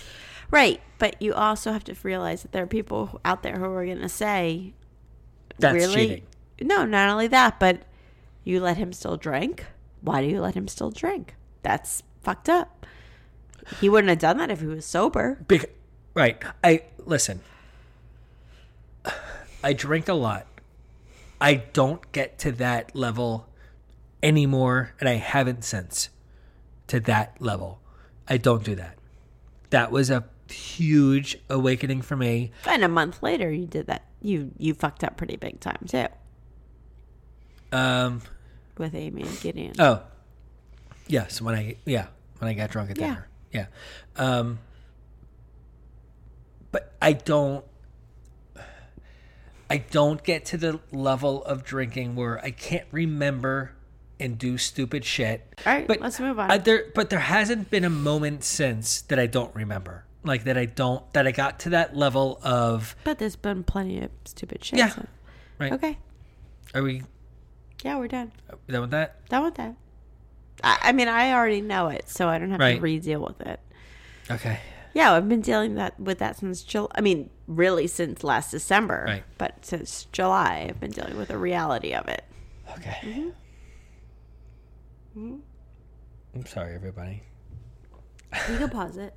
Right. 0.49 0.82
But 0.97 1.22
you 1.22 1.34
also 1.34 1.72
have 1.72 1.84
to 1.86 1.95
realize 2.04 2.42
that 2.42 2.51
there 2.51 2.63
are 2.63 2.67
people 2.67 3.21
out 3.24 3.43
there 3.43 3.58
who 3.58 3.66
are 3.66 3.86
going 3.86 4.01
to 4.01 4.09
say, 4.09 4.74
That's 5.59 5.74
really? 5.75 5.93
cheating. 6.08 6.24
No, 6.62 6.86
not 6.86 7.09
only 7.09 7.28
that, 7.28 7.59
but 7.59 7.84
you 8.43 8.59
let 8.62 8.78
him 8.78 8.93
still 8.93 9.16
drink. 9.17 9.66
Why 10.01 10.21
do 10.21 10.28
you 10.28 10.42
let 10.42 10.55
him 10.55 10.67
still 10.67 10.89
drink? 10.92 11.36
That's 11.62 12.04
fucked 12.24 12.50
up. 12.50 12.86
He 13.80 13.89
wouldn't 13.89 14.10
have 14.10 14.20
done 14.20 14.38
that 14.38 14.52
if 14.52 14.60
he 14.60 14.66
was 14.68 14.86
sober. 14.86 15.39
Big, 15.48 15.66
right. 16.14 16.42
I 16.64 16.84
listen. 17.06 17.42
I 19.64 19.74
drink 19.74 20.08
a 20.08 20.14
lot. 20.14 20.46
I 21.39 21.56
don't 21.56 22.12
get 22.12 22.38
to 22.39 22.52
that 22.54 22.96
level 22.96 23.48
anymore, 24.22 24.93
and 25.00 25.08
I 25.10 25.14
haven't 25.16 25.64
since 25.64 26.10
to 26.88 27.00
that 27.02 27.42
level. 27.42 27.80
I 28.28 28.38
don't 28.38 28.64
do 28.64 28.76
that. 28.76 28.98
that 29.72 29.92
was 29.92 30.10
a 30.10 30.26
huge 30.50 31.38
awakening 31.50 32.02
for 32.02 32.18
me. 32.18 32.52
And 32.68 32.84
a 32.84 32.89
month 32.89 33.24
later, 33.24 33.50
you 33.52 33.66
did 33.66 33.88
that. 33.88 34.04
You 34.22 34.52
you 34.58 34.74
fucked 34.74 35.04
up 35.04 35.16
pretty 35.18 35.38
big 35.38 35.60
time 35.62 35.80
too 35.88 36.08
Um, 37.72 38.22
with 38.78 38.93
Amy 38.93 39.22
and 39.24 39.39
Gideon. 39.39 39.74
oh, 39.80 40.04
yes, 41.08 41.42
when 41.42 41.56
I 41.56 41.78
yeah 41.86 42.08
when 42.39 42.50
I 42.50 42.54
got 42.54 42.70
drunk 42.70 42.92
at 42.92 42.98
Yeah. 43.00 43.08
dinner, 43.08 43.28
yeah. 43.51 43.65
Um, 44.15 44.59
but 46.71 46.93
I 47.01 47.13
don't. 47.13 47.65
I 49.69 49.78
don't 49.78 50.21
get 50.21 50.43
to 50.47 50.57
the 50.57 50.82
level 50.91 51.43
of 51.45 51.63
drinking 51.63 52.15
where 52.17 52.43
I 52.43 52.51
can't 52.51 52.87
remember 52.91 53.71
and 54.19 54.37
do 54.37 54.57
stupid 54.57 55.05
shit. 55.05 55.47
All 55.65 55.73
right, 55.73 55.87
but 55.87 56.01
let's 56.01 56.19
move 56.19 56.37
on. 56.39 56.51
I, 56.51 56.57
there, 56.57 56.86
but 56.93 57.09
there 57.09 57.19
hasn't 57.19 57.69
been 57.71 57.86
a 57.86 57.89
moment 57.89 58.43
since 58.43 59.01
that 59.03 59.17
I 59.17 59.28
don't 59.28 59.53
remember. 59.55 60.05
Like 60.23 60.43
that, 60.43 60.57
I 60.57 60.65
don't 60.65 61.09
that 61.13 61.25
I 61.25 61.32
got 61.32 61.59
to 61.61 61.69
that 61.69 61.95
level 61.95 62.39
of 62.43 62.95
but 63.03 63.17
there's 63.17 63.36
been 63.37 63.63
plenty 63.63 64.01
of 64.01 64.11
stupid 64.25 64.63
shit. 64.63 64.78
Yeah. 64.78 64.89
so- 64.89 65.07
right. 65.57 65.71
Okay. 65.73 65.97
Are 66.75 66.83
we 66.83 67.03
Yeah, 67.83 67.97
we're 67.97 68.07
done. 68.07 68.32
done 68.69 68.82
with 68.82 68.91
that? 68.91 69.28
Done 69.29 69.43
with 69.45 69.55
that. 69.55 69.75
I, 70.63 70.78
I 70.83 70.91
mean, 70.91 71.07
I 71.07 71.33
already 71.33 71.61
know 71.61 71.87
it, 71.87 72.07
so 72.09 72.28
I 72.29 72.37
don't 72.37 72.51
have 72.51 72.59
Right. 72.59 72.75
to 72.75 72.82
re-deal 72.82 73.21
with 73.21 73.41
it. 73.41 73.59
Okay. 74.29 74.59
Yeah, 74.93 75.13
I've 75.13 75.28
been 75.29 75.41
dealing 75.41 75.75
that 75.75 75.99
with 75.99 76.19
that 76.19 76.37
since 76.37 76.63
July. 76.63 76.89
I 76.95 77.01
mean, 77.01 77.29
really 77.47 77.87
since 77.87 78.23
last 78.23 78.51
December. 78.51 79.05
Right. 79.07 79.23
But 79.37 79.65
since 79.65 80.05
July, 80.11 80.67
I've 80.69 80.79
been 80.79 80.91
dealing 80.91 81.17
with 81.17 81.29
the 81.29 81.37
reality 81.37 81.93
of 81.93 82.07
it. 82.07 82.23
Okay. 82.78 83.32
Mm-hmm. 85.17 85.36
I'm 86.36 86.45
sorry, 86.45 86.75
everybody. 86.75 87.23
You 88.49 88.57
can 88.57 88.69
pause 88.71 88.97
it. 88.97 89.13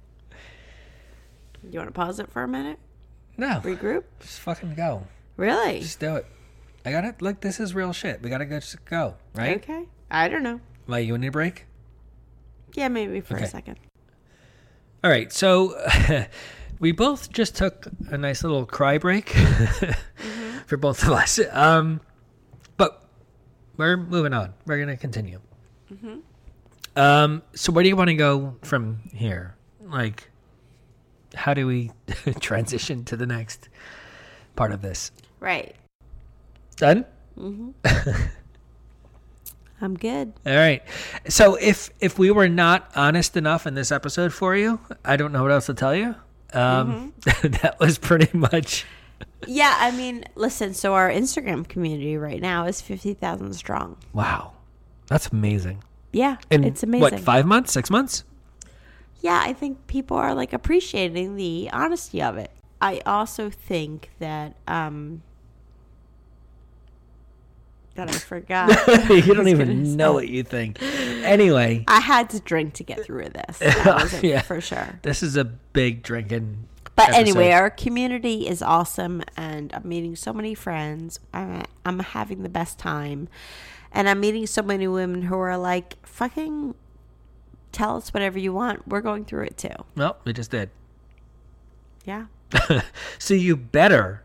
You 1.70 1.78
want 1.78 1.88
to 1.88 1.92
pause 1.92 2.18
it 2.18 2.30
for 2.30 2.42
a 2.42 2.48
minute? 2.48 2.78
No, 3.36 3.60
Regroup? 3.64 4.04
just 4.20 4.40
fucking 4.40 4.74
go. 4.74 5.06
Really? 5.36 5.80
Just 5.80 5.98
do 6.00 6.16
it. 6.16 6.26
I 6.84 6.90
got 6.92 7.04
it. 7.04 7.20
Look, 7.22 7.40
this 7.40 7.58
is 7.58 7.74
real 7.74 7.92
shit. 7.92 8.22
We 8.22 8.28
gotta 8.30 8.44
go. 8.44 8.60
Just 8.60 8.84
go. 8.84 9.14
Right? 9.34 9.56
Okay. 9.56 9.84
I 10.10 10.28
don't 10.28 10.42
know. 10.42 10.60
Why 10.86 10.98
you 11.00 11.16
need 11.18 11.28
a 11.28 11.30
break? 11.32 11.66
Yeah, 12.74 12.88
maybe 12.88 13.20
for 13.20 13.36
Okay. 13.36 13.44
a 13.44 13.48
second. 13.48 13.78
All 15.02 15.10
right. 15.10 15.32
So 15.32 15.76
we 16.80 16.92
both 16.92 17.30
just 17.32 17.56
took 17.56 17.86
a 18.10 18.18
nice 18.18 18.42
little 18.42 18.66
cry 18.66 18.98
break 18.98 19.30
for 20.66 20.76
both 20.76 21.02
of 21.02 21.10
us. 21.10 21.38
Um, 21.52 22.00
but 22.76 23.06
we're 23.76 23.96
moving 23.96 24.32
on. 24.32 24.54
We're 24.66 24.78
gonna 24.78 24.96
continue. 24.96 25.40
Um, 26.96 27.42
so 27.54 27.72
where 27.72 27.82
do 27.82 27.88
you 27.88 27.96
want 27.96 28.08
to 28.08 28.14
go 28.14 28.56
from 28.62 29.00
here? 29.12 29.56
Like, 29.82 30.30
how 31.34 31.52
do 31.54 31.66
we 31.66 31.90
transition 32.40 33.04
to 33.06 33.16
the 33.16 33.26
next 33.26 33.68
part 34.56 34.70
of 34.72 34.80
this? 34.82 35.10
Right. 35.40 35.74
Done. 36.76 37.04
I'm 39.84 39.94
good. 39.96 40.32
All 40.46 40.56
right. 40.56 40.82
So 41.28 41.54
if 41.56 41.90
if 42.00 42.18
we 42.18 42.30
were 42.30 42.48
not 42.48 42.90
honest 42.96 43.36
enough 43.36 43.66
in 43.66 43.74
this 43.74 43.92
episode 43.92 44.32
for 44.32 44.56
you, 44.56 44.80
I 45.04 45.16
don't 45.16 45.30
know 45.32 45.42
what 45.42 45.52
else 45.52 45.66
to 45.66 45.74
tell 45.74 45.94
you. 45.94 46.14
Um, 46.52 47.12
that 47.24 47.76
was 47.80 47.98
pretty 47.98 48.36
much 48.36 48.86
Yeah, 49.46 49.74
I 49.78 49.90
mean, 49.90 50.24
listen, 50.36 50.72
so 50.74 50.94
our 50.94 51.10
Instagram 51.10 51.68
community 51.68 52.16
right 52.16 52.40
now 52.40 52.66
is 52.66 52.80
50,000 52.80 53.52
strong. 53.54 53.96
wow. 54.12 54.52
That's 55.08 55.28
amazing. 55.28 55.82
Yeah, 56.12 56.36
In 56.50 56.64
it's 56.64 56.82
amazing. 56.82 57.02
What 57.02 57.20
five 57.20 57.44
months? 57.44 57.72
Six 57.72 57.90
months? 57.90 58.24
yeah, 59.20 59.40
I 59.44 59.52
think 59.52 59.86
people 59.86 60.16
are 60.16 60.34
like 60.34 60.52
appreciating 60.54 61.36
the 61.36 61.68
honesty 61.72 62.22
of 62.22 62.38
it. 62.38 62.50
I 62.80 63.00
also 63.04 63.50
think 63.50 64.10
that 64.18 64.54
um 64.66 65.22
that 67.94 68.08
I 68.10 68.12
forgot. 68.12 68.68
you 69.08 69.34
don't 69.34 69.48
even 69.48 69.96
know 69.96 70.12
what 70.12 70.28
you 70.28 70.42
think. 70.42 70.82
Anyway, 70.82 71.84
I 71.88 72.00
had 72.00 72.30
to 72.30 72.40
drink 72.40 72.74
to 72.74 72.84
get 72.84 73.04
through 73.04 73.28
this. 73.30 73.58
That 73.58 74.20
Yeah. 74.22 74.42
for 74.42 74.60
sure. 74.60 74.98
this 75.02 75.22
is 75.22 75.36
a 75.36 75.44
big 75.44 76.02
drinking. 76.02 76.68
But 76.96 77.12
anyway, 77.12 77.50
our 77.50 77.70
community 77.70 78.46
is 78.46 78.62
awesome, 78.62 79.22
and 79.36 79.72
I'm 79.74 79.88
meeting 79.88 80.14
so 80.16 80.32
many 80.32 80.54
friends. 80.54 81.18
I'm 81.32 81.64
I'm 81.84 81.98
having 81.98 82.42
the 82.44 82.48
best 82.48 82.78
time, 82.78 83.28
and 83.90 84.08
I'm 84.08 84.20
meeting 84.20 84.46
so 84.46 84.62
many 84.62 84.86
women 84.86 85.22
who 85.22 85.36
are 85.36 85.56
like, 85.58 85.96
"Fucking, 86.06 86.74
tell 87.72 87.96
us 87.96 88.14
whatever 88.14 88.38
you 88.38 88.52
want. 88.52 88.86
We're 88.86 89.00
going 89.00 89.24
through 89.24 89.44
it 89.44 89.58
too." 89.58 89.74
well, 89.96 90.18
we 90.24 90.32
just 90.32 90.50
did. 90.50 90.70
Yeah. 92.04 92.26
So 93.18 93.34
you 93.34 93.56
better 93.56 94.22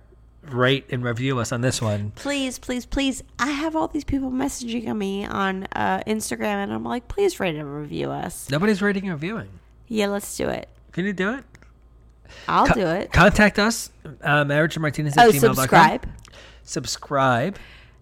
rate 0.54 0.86
and 0.90 1.04
review 1.04 1.40
us 1.40 1.52
on 1.52 1.62
this 1.62 1.82
one. 1.82 2.12
Please, 2.16 2.60
please, 2.60 2.86
please. 2.86 3.24
I 3.40 3.48
have 3.52 3.76
all 3.76 3.88
these 3.88 4.04
people 4.04 4.32
messaging 4.32 4.96
me 4.98 5.26
on 5.26 5.68
uh, 5.74 6.02
Instagram, 6.08 6.64
and 6.64 6.74
I'm 6.74 6.84
like, 6.84 7.08
please 7.08 7.40
rate 7.40 7.56
and 7.56 7.74
review 7.82 8.10
us. 8.12 8.50
Nobody's 8.50 8.82
rating 8.82 9.04
and 9.04 9.14
reviewing. 9.14 9.50
Yeah, 9.88 10.08
let's 10.08 10.36
do 10.38 10.50
it. 10.50 10.70
Can 10.92 11.06
you 11.06 11.14
do 11.14 11.34
it? 11.34 11.44
I'll 12.48 12.68
Co- 12.68 12.74
do 12.76 12.86
it. 12.88 13.12
Contact 13.12 13.58
us, 13.60 13.92
uh, 14.22 14.44
marriage 14.46 14.76
and 14.76 14.82
martinis 14.84 15.18
at 15.18 15.28
Oh, 15.28 15.32
gmail.com. 15.32 15.56
subscribe 15.56 16.06
Subscribe. 16.64 17.58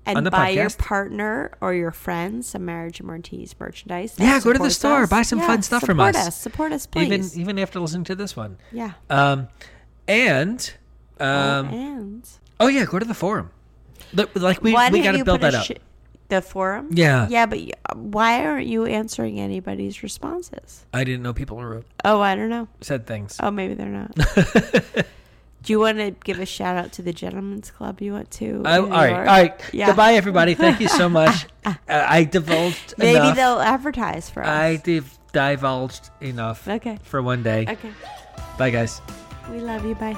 and 0.06 0.30
buy 0.30 0.50
your 0.50 0.70
partner 0.72 1.52
or 1.62 1.74
your 1.74 1.92
friends 1.92 2.48
some 2.48 2.66
Marriage 2.66 3.00
and 3.00 3.08
Martinis 3.08 3.56
merchandise. 3.60 4.16
Yeah, 4.18 4.40
go 4.42 4.52
to 4.54 4.60
the 4.60 4.70
store, 4.70 5.04
us. 5.04 5.10
buy 5.10 5.22
some 5.22 5.40
fun 5.40 5.62
stuff 5.62 5.82
from 5.84 5.98
support 5.98 6.16
us. 6.18 6.28
us. 6.28 6.38
Support 6.42 6.72
us, 6.74 6.86
please. 6.86 7.06
Even 7.38 7.42
even 7.42 7.60
after 7.60 7.80
listening 7.80 8.04
to 8.06 8.16
this 8.16 8.36
one. 8.36 8.58
yeah. 8.72 8.94
Um, 9.10 9.48
and 10.08 10.74
um, 11.22 11.68
and 11.74 12.30
oh 12.60 12.68
yeah, 12.68 12.86
go 12.86 13.00
to 13.00 13.06
the 13.06 13.14
forum. 13.14 13.52
Like 14.36 14.62
we 14.62 14.74
why 14.74 14.90
we 14.90 15.02
got 15.02 15.14
to 15.14 15.26
build 15.26 15.42
that 15.42 15.54
a 15.54 15.60
up. 15.60 15.68
the 16.30 16.42
forum. 16.42 16.90
Yeah. 16.92 17.28
Yeah, 17.30 17.46
but 17.46 17.60
why 17.96 18.46
aren't 18.46 18.68
you 18.68 18.86
answering 18.86 19.40
anybody's 19.40 20.02
responses? 20.04 20.86
I 20.94 21.04
didn't 21.04 21.24
know 21.24 21.34
people 21.34 21.64
wrote 21.64 21.86
Oh, 22.06 22.22
I 22.22 22.36
don't 22.36 22.50
know. 22.50 22.68
said 22.82 23.06
things. 23.06 23.38
Oh, 23.42 23.52
maybe 23.52 23.74
they're 23.74 23.88
not. 23.88 24.16
Do 25.64 25.74
you 25.74 25.80
want 25.82 25.98
to 25.98 26.12
give 26.12 26.40
a 26.40 26.46
shout 26.46 26.78
out 26.78 26.94
to 26.94 27.02
the 27.02 27.12
Gentlemen's 27.12 27.72
Club 27.72 28.00
you 28.02 28.14
went 28.14 28.32
to? 28.32 28.62
Oh, 28.66 28.86
in 28.86 28.92
all 28.92 28.98
right, 29.00 29.14
all 29.14 29.24
right. 29.24 29.62
Yeah. 29.74 29.88
Goodbye, 29.88 30.14
everybody. 30.14 30.54
Thank 30.54 30.80
you 30.80 30.88
so 30.88 31.10
much. 31.20 31.48
uh, 31.66 31.74
I 31.90 32.24
divulged 32.24 32.94
Maybe 32.98 33.18
enough. 33.18 33.36
they'll 33.36 33.60
advertise 33.60 34.30
for 34.30 34.44
us. 34.44 34.48
I 34.50 34.76
div- 34.78 35.18
divulged 35.34 36.10
enough 36.22 36.66
Okay. 36.68 37.00
for 37.04 37.22
one 37.22 37.44
day. 37.44 37.66
Okay. 37.68 37.92
Bye, 38.58 38.70
guys. 38.70 39.02
We 39.52 39.60
love 39.60 39.86
you. 39.86 39.96
Bye. 39.96 40.16